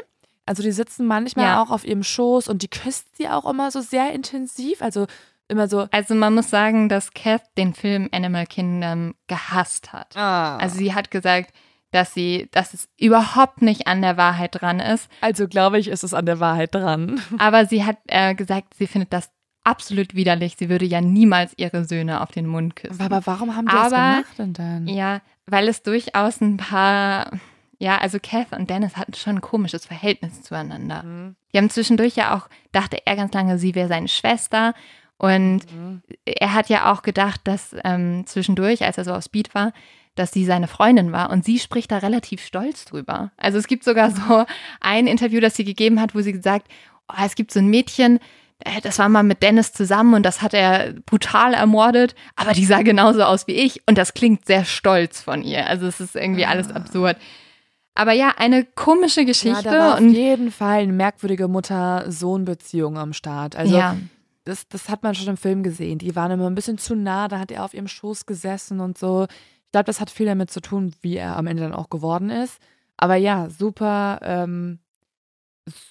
Also 0.49 0.63
die 0.63 0.71
sitzen 0.71 1.05
manchmal 1.05 1.45
Ja. 1.45 1.61
auch 1.61 1.69
auf 1.69 1.85
ihrem 1.85 2.01
Schoß 2.03 2.47
und 2.47 2.63
die 2.63 2.67
küsst 2.69 3.15
sie 3.17 3.29
auch 3.29 3.47
immer 3.49 3.69
so 3.69 3.81
sehr 3.81 4.11
intensiv. 4.13 4.81
Also 4.81 5.05
immer 5.47 5.67
so. 5.67 5.87
also 5.91 6.15
man 6.15 6.33
muss 6.33 6.49
sagen, 6.49 6.89
dass 6.89 7.13
Kath 7.13 7.43
den 7.57 7.73
Film 7.73 8.09
Animal 8.11 8.45
Kingdom 8.47 9.13
gehasst 9.27 9.93
hat. 9.93 10.17
Also 10.17 10.77
sie 10.77 10.93
hat 10.95 11.11
gesagt, 11.11 11.51
dass 11.91 12.13
sie, 12.13 12.49
dass 12.51 12.73
es 12.73 12.87
überhaupt 12.99 13.61
nicht 13.61 13.87
an 13.87 14.01
der 14.01 14.17
Wahrheit 14.17 14.59
dran 14.61 14.79
ist. 14.79 15.07
also 15.21 15.47
glaube 15.47 15.79
ich, 15.79 15.87
ist 15.87 16.03
es 16.03 16.13
an 16.13 16.25
der 16.25 16.39
Wahrheit 16.39 16.73
dran. 16.75 17.19
Aber 17.39 17.65
sie 17.65 17.83
hat 17.85 17.97
äh, 18.07 18.35
gesagt, 18.35 18.73
sie 18.75 18.85
findet 18.87 19.11
das 19.13 19.29
absolut 19.63 20.13
widerlich. 20.15 20.55
Sie 20.57 20.69
würde 20.69 20.85
ja 20.85 21.01
niemals 21.01 21.53
ihre 21.57 21.85
Söhne 21.85 22.21
auf 22.21 22.31
den 22.31 22.45
Mund 22.47 22.75
küssen. 22.75 23.01
Aber 23.01 23.21
warum 23.25 23.55
haben 23.55 23.65
die 23.67 23.71
das 23.75 23.91
Aber- 23.93 24.11
gemacht 24.21 24.37
denn 24.39 24.53
dann? 24.53 24.87
Ja, 24.87 25.21
weil 25.47 25.67
es 25.67 25.81
durchaus 25.83 26.41
ein 26.41 26.57
paar, 26.57 27.31
ja, 27.79 27.97
also 27.97 28.19
Kath 28.21 28.51
und 28.51 28.69
Dennis 28.69 28.97
hatten 28.97 29.13
schon 29.13 29.37
ein 29.37 29.41
komisches 29.41 29.85
Verhältnis 29.85 30.43
zueinander. 30.43 31.03
Mhm. 31.03 31.35
Die 31.53 31.57
haben 31.57 31.69
zwischendurch 31.69 32.15
ja 32.15 32.35
auch, 32.37 32.47
dachte 32.71 32.97
er 33.05 33.15
ganz 33.15 33.33
lange, 33.33 33.57
sie 33.57 33.73
wäre 33.73 33.87
seine 33.87 34.07
Schwester. 34.09 34.73
Und 35.17 35.61
Mhm. 35.73 36.01
er 36.25 36.53
hat 36.53 36.69
ja 36.69 36.91
auch 36.91 37.01
gedacht, 37.01 37.41
dass 37.45 37.75
ähm, 37.83 38.25
zwischendurch, 38.25 38.83
als 38.85 38.97
er 38.97 39.05
so 39.05 39.13
auf 39.13 39.23
Speed 39.23 39.55
war, 39.55 39.73
dass 40.15 40.31
sie 40.31 40.45
seine 40.45 40.67
Freundin 40.67 41.11
war. 41.11 41.29
Und 41.29 41.45
sie 41.45 41.59
spricht 41.59 41.91
da 41.91 41.97
relativ 41.99 42.45
stolz 42.45 42.85
drüber. 42.85 43.31
Also 43.37 43.57
es 43.57 43.67
gibt 43.67 43.83
sogar 43.83 44.11
so 44.11 44.45
ein 44.81 45.07
Interview, 45.07 45.39
das 45.39 45.55
sie 45.55 45.63
gegeben 45.65 45.99
hat, 46.01 46.13
wo 46.15 46.21
sie 46.21 46.33
gesagt, 46.33 46.67
oh, 47.09 47.23
es 47.25 47.35
gibt 47.35 47.51
so 47.51 47.59
ein 47.59 47.67
Mädchen, 47.67 48.19
äh, 48.59 48.81
das 48.81 48.99
war 48.99 49.07
mal 49.07 49.23
mit 49.23 49.41
Dennis 49.41 49.71
zusammen 49.71 50.13
und 50.15 50.23
das 50.23 50.41
hat 50.41 50.53
er 50.53 50.93
brutal 51.05 51.53
ermordet, 51.53 52.15
aber 52.35 52.51
die 52.51 52.65
sah 52.65 52.81
genauso 52.81 53.23
aus 53.23 53.47
wie 53.47 53.53
ich 53.53 53.81
und 53.87 53.97
das 53.97 54.13
klingt 54.13 54.45
sehr 54.45 54.65
stolz 54.65 55.21
von 55.21 55.43
ihr. 55.43 55.67
Also 55.67 55.87
es 55.87 56.01
ist 56.01 56.15
irgendwie 56.17 56.45
alles 56.45 56.69
absurd. 56.71 57.15
Aber 57.99 58.13
ja, 58.13 58.33
eine 58.37 58.63
komische 58.63 59.25
Geschichte. 59.25 59.67
Ja, 59.67 59.95
auf 59.95 59.99
jeden 59.99 60.51
Fall 60.51 60.83
eine 60.83 60.93
merkwürdige 60.93 61.49
Mutter-Sohn-Beziehung 61.49 62.97
am 62.97 63.11
Start. 63.11 63.57
Also 63.57 63.75
ja, 63.75 63.97
das, 64.45 64.69
das 64.69 64.87
hat 64.87 65.03
man 65.03 65.15
schon 65.15 65.27
im 65.27 65.35
Film 65.35 65.63
gesehen. 65.63 65.97
Die 65.99 66.15
waren 66.15 66.31
immer 66.31 66.49
ein 66.49 66.55
bisschen 66.55 66.77
zu 66.77 66.95
nah, 66.95 67.27
da 67.27 67.39
hat 67.39 67.51
er 67.51 67.65
auf 67.65 67.73
ihrem 67.73 67.89
Schoß 67.89 68.25
gesessen 68.25 68.79
und 68.79 68.97
so. 68.97 69.27
Ich 69.65 69.71
glaube, 69.73 69.83
das 69.83 69.99
hat 69.99 70.09
viel 70.09 70.27
damit 70.27 70.49
zu 70.49 70.61
tun, 70.61 70.93
wie 71.01 71.17
er 71.17 71.35
am 71.35 71.45
Ende 71.45 71.61
dann 71.61 71.73
auch 71.73 71.89
geworden 71.89 72.29
ist. 72.29 72.59
Aber 72.95 73.15
ja, 73.15 73.49
super, 73.49 74.19
ähm, 74.23 74.79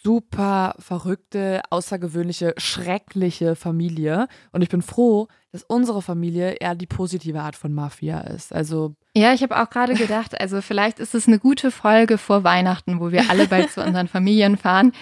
super 0.03 0.75
verrückte, 0.79 1.63
außergewöhnliche, 1.71 2.55
schreckliche 2.57 3.57
Familie. 3.57 4.29
Und 4.53 4.63
ich 4.63 4.69
bin 4.69 4.83
froh, 4.83 5.29
dass 5.53 5.63
unsere 5.65 6.03
Familie 6.03 6.53
eher 6.53 6.75
die 6.75 6.87
positive 6.87 7.41
Art 7.41 7.57
von 7.57 7.73
Mafia 7.73 8.21
ist. 8.21 8.53
Also 8.53 8.95
ja, 9.17 9.33
ich 9.33 9.43
habe 9.43 9.61
auch 9.61 9.71
gerade 9.71 9.95
gedacht, 9.95 10.41
also 10.41 10.61
vielleicht 10.61 10.99
ist 11.01 11.15
es 11.15 11.27
eine 11.27 11.39
gute 11.39 11.71
Folge 11.71 12.19
vor 12.19 12.45
Weihnachten, 12.45 13.01
wo 13.01 13.11
wir 13.11 13.31
alle 13.31 13.47
bald 13.49 13.71
zu 13.71 13.83
unseren 13.83 14.09
Familien 14.09 14.57
fahren 14.57 14.93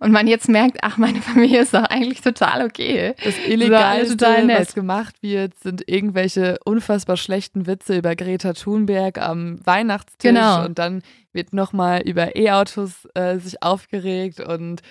und 0.00 0.12
man 0.12 0.26
jetzt 0.26 0.48
merkt, 0.48 0.78
ach, 0.82 0.98
meine 0.98 1.20
Familie 1.22 1.62
ist 1.62 1.74
doch 1.74 1.84
eigentlich 1.84 2.20
total 2.20 2.64
okay. 2.64 3.14
Das 3.24 3.36
So, 3.36 3.42
Illegalste, 3.50 4.16
total 4.16 4.46
nett. 4.46 4.60
was 4.60 4.74
gemacht 4.74 5.16
wird, 5.22 5.58
sind 5.58 5.88
irgendwelche 5.88 6.58
unfassbar 6.64 7.16
schlechten 7.16 7.66
Witze 7.66 7.96
über 7.98 8.14
Greta 8.16 8.52
Thunberg 8.52 9.18
am 9.18 9.64
Weihnachtstisch. 9.64 10.30
Genau. 10.30 10.64
Und 10.64 10.78
dann 10.78 11.02
wird 11.32 11.52
nochmal 11.52 12.02
über 12.02 12.36
E-Autos 12.36 13.08
äh, 13.14 13.38
sich 13.38 13.62
aufgeregt 13.62 14.40
und 14.40 14.82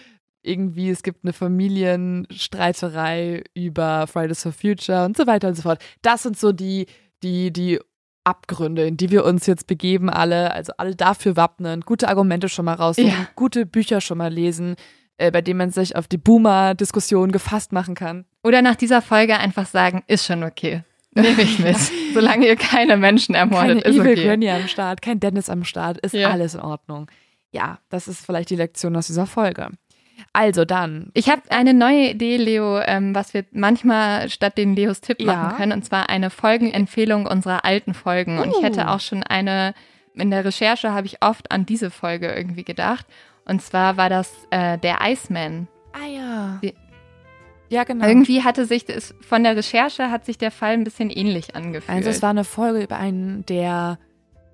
irgendwie 0.43 0.89
es 0.89 1.03
gibt 1.03 1.23
eine 1.23 1.33
Familienstreiterei 1.33 3.43
über 3.53 4.07
Fridays 4.07 4.43
for 4.43 4.51
Future 4.51 5.05
und 5.05 5.17
so 5.17 5.27
weiter 5.27 5.49
und 5.49 5.55
so 5.55 5.63
fort. 5.63 5.81
Das 6.01 6.23
sind 6.23 6.37
so 6.37 6.51
die, 6.51 6.87
die, 7.23 7.51
die 7.51 7.79
Abgründe, 8.23 8.85
in 8.85 8.97
die 8.97 9.09
wir 9.11 9.25
uns 9.25 9.45
jetzt 9.47 9.67
begeben, 9.67 10.09
alle. 10.09 10.51
Also 10.53 10.73
alle 10.77 10.95
dafür 10.95 11.35
wappnen, 11.35 11.81
gute 11.81 12.07
Argumente 12.07 12.49
schon 12.49 12.65
mal 12.65 12.75
raussuchen, 12.75 13.09
Ja. 13.09 13.27
gute 13.35 13.65
Bücher 13.65 14.01
schon 14.01 14.17
mal 14.19 14.31
lesen, 14.31 14.75
äh, 15.17 15.31
bei 15.31 15.41
denen 15.41 15.57
man 15.57 15.71
sich 15.71 15.95
auf 15.95 16.07
die 16.07 16.17
Boomer-Diskussion 16.17 17.31
gefasst 17.31 17.71
machen 17.73 17.95
kann. 17.95 18.25
Oder 18.43 18.61
nach 18.61 18.75
dieser 18.75 19.01
Folge 19.01 19.37
einfach 19.37 19.65
sagen, 19.65 20.03
ist 20.07 20.25
schon 20.25 20.43
okay. 20.43 20.83
Nehme 21.13 21.41
ich 21.41 21.59
mit. 21.59 21.77
Solange 22.13 22.47
ihr 22.47 22.55
keine 22.55 22.95
Menschen 22.97 23.35
ermordet, 23.35 23.83
Keine 23.83 23.95
ist 23.95 23.99
Evil 24.01 24.11
okay. 24.13 24.27
Granny 24.27 24.49
am 24.49 24.67
Start, 24.67 25.01
kein 25.01 25.19
Dennis 25.19 25.49
am 25.49 25.63
Start, 25.63 25.97
ist 25.99 26.13
Ja. 26.13 26.29
alles 26.29 26.55
in 26.55 26.61
Ordnung. 26.61 27.07
Ja, 27.51 27.79
das 27.89 28.07
ist 28.07 28.25
vielleicht 28.25 28.49
die 28.49 28.55
Lektion 28.55 28.95
aus 28.95 29.07
dieser 29.07 29.25
Folge. 29.25 29.67
Also 30.33 30.65
dann, 30.65 31.11
Ich 31.13 31.29
habe 31.29 31.41
eine 31.49 31.73
neue 31.73 32.09
Idee, 32.11 32.37
Leo, 32.37 32.79
ähm, 32.79 33.13
was 33.15 33.33
wir 33.33 33.45
manchmal 33.51 34.29
statt 34.29 34.57
den 34.57 34.75
Leos 34.75 35.01
Tipp 35.01 35.21
Ja. 35.21 35.33
machen 35.33 35.57
können, 35.57 35.71
und 35.73 35.83
zwar 35.85 36.09
eine 36.09 36.29
Folgenempfehlung 36.29 37.25
unserer 37.27 37.65
alten 37.65 37.93
Folgen. 37.93 38.39
Und 38.39 38.49
ich 38.51 38.57
Uh. 38.57 38.63
hätte 38.63 38.89
auch 38.89 38.99
schon 38.99 39.23
eine, 39.23 39.73
in 40.13 40.31
der 40.31 40.43
Recherche 40.45 40.91
habe 40.93 41.07
ich 41.07 41.21
oft 41.23 41.51
an 41.51 41.65
diese 41.65 41.89
Folge 41.91 42.31
irgendwie 42.31 42.63
gedacht. 42.63 43.05
Und 43.45 43.61
zwar 43.61 43.97
war 43.97 44.09
das 44.09 44.31
äh, 44.51 44.77
der 44.77 44.99
Iceman. 45.03 45.67
ah 45.93 46.07
ja. 46.07 46.59
Die- 46.63 46.73
Ja, 47.69 47.83
genau. 47.85 48.05
Irgendwie 48.05 48.43
hatte 48.43 48.65
sich 48.65 48.83
das, 48.85 49.15
von 49.21 49.43
der 49.43 49.55
Recherche 49.55 50.11
hat 50.11 50.25
sich 50.25 50.37
der 50.37 50.51
Fall 50.51 50.73
ein 50.73 50.83
bisschen 50.83 51.09
ähnlich 51.09 51.55
angefühlt. 51.55 51.97
Also 51.97 52.09
es 52.09 52.21
war 52.21 52.29
eine 52.31 52.43
Folge 52.43 52.81
über 52.83 52.97
einen 52.97 53.45
der 53.45 53.97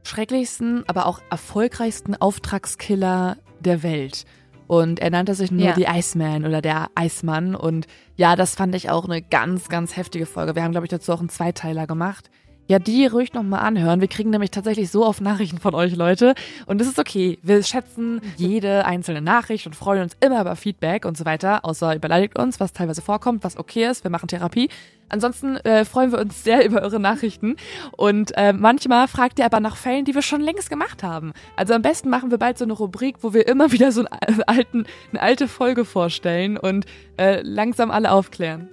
schrecklichsten, 0.03 0.83
aber 0.87 1.05
auch 1.05 1.19
erfolgreichsten 1.29 2.15
Auftragskiller 2.15 3.37
der 3.59 3.83
Welt. 3.83 4.25
Und 4.67 4.99
er 4.99 5.09
nannte 5.09 5.33
sich 5.33 5.49
nur 5.51 5.65
Ja. 5.65 5.73
die 5.73 5.85
Iceman 5.85 6.45
oder 6.45 6.61
der 6.61 6.87
Eismann. 6.95 7.55
Und 7.55 7.87
ja, 8.15 8.35
das 8.35 8.55
fand 8.55 8.75
ich 8.75 8.89
auch 8.89 9.05
eine 9.05 9.21
ganz, 9.21 9.69
ganz 9.69 9.95
heftige 9.95 10.25
Folge. 10.25 10.55
Wir 10.55 10.63
haben, 10.63 10.71
glaube 10.71 10.85
ich, 10.85 10.89
dazu 10.91 11.13
auch 11.13 11.19
einen 11.19 11.29
Zweiteiler 11.29 11.87
gemacht. 11.87 12.29
Ja, 12.69 12.79
die 12.79 13.07
ruhig 13.07 13.33
nochmal 13.33 13.61
anhören. 13.61 14.01
Wir 14.01 14.09
kriegen 14.09 14.29
nämlich 14.29 14.51
tatsächlich 14.51 14.91
so 14.91 15.05
oft 15.05 15.21
Nachrichten 15.21 15.57
von 15.57 15.73
euch, 15.73 15.95
Leute. 15.95 16.35
Und 16.65 16.81
das 16.81 16.87
ist 16.87 16.99
okay. 16.99 17.39
Wir 17.41 17.63
schätzen 17.63 18.19
jede 18.35 18.85
einzelne 18.85 19.21
Nachricht 19.21 19.67
und 19.67 19.73
freuen 19.73 20.01
uns 20.03 20.17
immer 20.19 20.41
über 20.41 20.57
Feedback 20.57 21.05
und 21.05 21.17
so 21.17 21.23
weiter. 21.23 21.63
Außer 21.63 21.93
ihr 21.93 21.99
uns, 22.37 22.59
was 22.59 22.73
teilweise 22.73 23.01
vorkommt, 23.01 23.45
was 23.45 23.57
okay 23.57 23.89
ist. 23.89 24.03
Wir 24.03 24.11
machen 24.11 24.27
Therapie. 24.27 24.67
Ansonsten 25.07 25.55
äh, 25.57 25.85
freuen 25.85 26.11
wir 26.11 26.19
uns 26.19 26.43
sehr 26.43 26.65
über 26.69 26.81
eure 26.81 26.99
Nachrichten. 26.99 27.55
Und 27.95 28.35
äh, 28.35 28.51
manchmal 28.51 29.07
fragt 29.07 29.39
ihr 29.39 29.45
aber 29.45 29.61
nach 29.61 29.77
Fällen, 29.77 30.03
die 30.03 30.13
wir 30.13 30.21
schon 30.21 30.41
längst 30.41 30.69
gemacht 30.69 31.03
haben. 31.03 31.31
Also 31.55 31.73
am 31.73 31.81
besten 31.81 32.09
machen 32.09 32.31
wir 32.31 32.37
bald 32.37 32.57
so 32.57 32.65
eine 32.65 32.73
Rubrik, 32.73 33.17
wo 33.21 33.33
wir 33.33 33.47
immer 33.47 33.71
wieder 33.71 33.93
so 33.93 34.03
einen 34.03 34.43
alten, 34.43 34.85
eine 35.11 35.21
alte 35.21 35.47
Folge 35.47 35.85
vorstellen 35.85 36.57
und 36.57 36.85
äh, 37.17 37.39
langsam 37.43 37.91
alle 37.91 38.11
aufklären. 38.11 38.67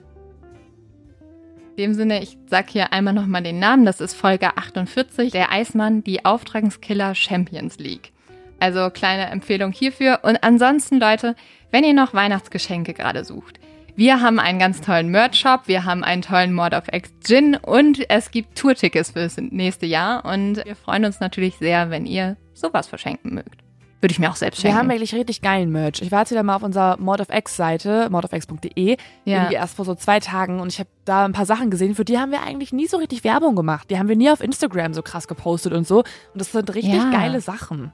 In 1.77 1.83
dem 1.91 1.95
Sinne, 1.95 2.23
ich 2.23 2.39
sag 2.47 2.71
hier 2.71 2.93
einmal 2.93 3.15
nochmal 3.15 3.43
den 3.43 3.59
Namen. 3.59 3.85
Das 3.85 4.01
ist 4.01 4.15
Folge 4.15 4.57
48, 4.57 5.33
der 5.33 5.51
Eismann, 5.51 6.05
die 6.05 6.25
Auftragskiller 6.25 7.17
Champions 7.17 7.79
League. 7.79 8.13
Also 8.61 8.91
kleine 8.91 9.27
Empfehlung 9.27 9.73
hierfür. 9.73 10.21
Und 10.23 10.45
ansonsten, 10.45 11.01
Leute, 11.01 11.35
wenn 11.73 11.83
ihr 11.83 11.93
noch 11.93 12.15
Weihnachtsgeschenke 12.15 12.95
gerade 12.95 13.25
sucht, 13.25 13.59
wir 13.97 14.21
haben 14.21 14.39
einen 14.39 14.61
ganz 14.61 14.83
tollen 14.83 15.09
Merch-Shop, 15.09 15.63
wir 15.67 15.85
haben 15.85 16.05
einen 16.05 16.23
tollen 16.23 16.55
Mod 16.55 16.75
of 16.75 16.85
X 16.93 17.13
Gin 17.25 17.57
und 17.57 18.09
es 18.09 18.31
gibt 18.31 18.57
Tourtickets 18.57 19.11
fürs 19.11 19.37
nächste 19.39 19.87
Jahr. 19.87 20.25
Und 20.25 20.65
wir 20.65 20.77
freuen 20.77 21.05
uns 21.05 21.19
natürlich 21.19 21.57
sehr, 21.57 21.91
wenn 21.91 22.07
ihr 22.07 22.37
sowas 22.53 22.87
verschenken 22.87 23.35
mögt. 23.35 23.64
Würde 24.05 24.13
ich 24.13 24.19
mir 24.19 24.29
auch 24.31 24.37
selbst 24.37 24.63
Wir 24.63 24.69
schenken. 24.69 24.79
haben 24.79 24.89
wirklich 24.91 25.15
richtig 25.15 25.41
geilen 25.41 25.71
Merch. 25.73 26.03
Ich 26.03 26.13
war 26.13 26.21
jetzt 26.21 26.31
wieder 26.31 26.43
mal 26.43 26.57
auf 26.57 26.63
unserer 26.63 26.99
Mod 26.99 27.23
of 27.23 27.29
X 27.33 27.57
Seite, 27.57 28.09
modofx.de, 28.11 28.99
Ja. 29.25 29.37
irgendwie 29.37 29.55
erst 29.55 29.77
vor 29.77 29.87
so 29.87 29.95
zwei 29.95 30.21
Tagen 30.21 30.61
und 30.61 30.71
ich 30.71 30.79
habe 30.79 30.91
da 31.07 31.25
ein 31.25 31.33
paar 31.33 31.47
Sachen 31.47 31.71
gesehen, 31.71 31.95
für 31.95 32.05
die 32.05 32.19
haben 32.19 32.31
wir 32.31 32.43
eigentlich 32.43 32.71
nie 32.71 32.87
so 32.87 32.99
richtig 32.99 33.25
Werbung 33.25 33.57
gemacht. 33.57 33.89
Die 33.91 33.99
haben 33.99 34.09
wir 34.11 34.17
nie 34.17 34.31
auf 34.31 34.43
Instagram 34.43 34.93
so 34.93 35.01
krass 35.01 35.27
gepostet 35.27 35.73
und 35.73 35.87
so. 35.87 36.01
Und 36.01 36.07
das 36.35 36.53
sind 36.53 36.75
richtig 36.75 36.93
Ja. 37.03 37.11
geile 37.11 37.41
Sachen. 37.41 37.93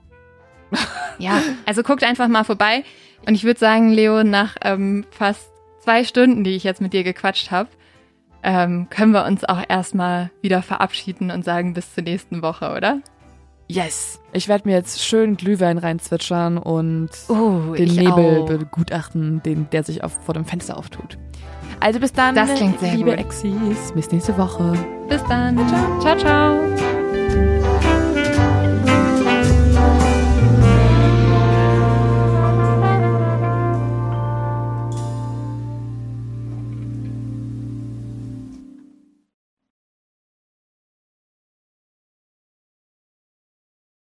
Ja, 1.19 1.43
also 1.67 1.83
guckt 1.85 2.03
einfach 2.03 2.27
mal 2.29 2.45
vorbei. 2.45 2.83
Und 3.27 3.35
ich 3.35 3.45
würde 3.45 3.61
sagen, 3.61 3.91
Leo, 3.91 4.25
nach 4.25 4.57
ähm, 4.63 5.05
fast 5.11 5.51
zwei 5.85 6.03
Stunden, 6.05 6.43
die 6.45 6.57
ich 6.57 6.65
jetzt 6.65 6.81
mit 6.81 6.93
dir 6.93 7.05
gequatscht 7.05 7.51
habe, 7.51 7.69
ähm, 8.43 8.89
können 8.91 9.13
wir 9.13 9.25
uns 9.27 9.45
auch 9.45 9.63
erstmal 9.69 10.31
wieder 10.43 10.63
verabschieden 10.63 11.31
und 11.31 11.45
sagen 11.45 11.75
bis 11.75 11.95
zur 11.95 12.03
nächsten 12.05 12.41
Woche, 12.43 12.73
oder? 12.75 12.99
Yes. 13.71 14.21
Ich 14.33 14.49
werde 14.49 14.69
mir 14.69 14.75
jetzt 14.77 15.03
schön 15.03 15.37
Glühwein 15.37 15.79
reinzwitschern 15.79 16.59
und 16.59 17.11
Oh, 17.29 17.75
den 17.75 17.95
Nebel 17.95 18.45
begutachten, 18.45 19.43
den, 19.43 19.69
der 19.71 19.83
sich 19.83 20.05
auf, 20.05 20.13
vor 20.25 20.35
dem 20.35 20.45
Fenster 20.45 20.77
auftut. 20.77 21.19
Also 21.81 21.99
bis 21.99 22.13
dann, 22.13 22.35
Das 22.35 22.55
klingt 22.55 22.79
sehr 22.81 22.95
liebe 22.95 23.11
gut. 23.11 23.21
Exis. 23.21 23.93
Bis 23.95 24.11
nächste 24.13 24.37
Woche. 24.37 24.73
Bis 25.09 25.23
dann. 25.25 25.57
Ciao, 26.01 26.17
ciao. 26.17 27.00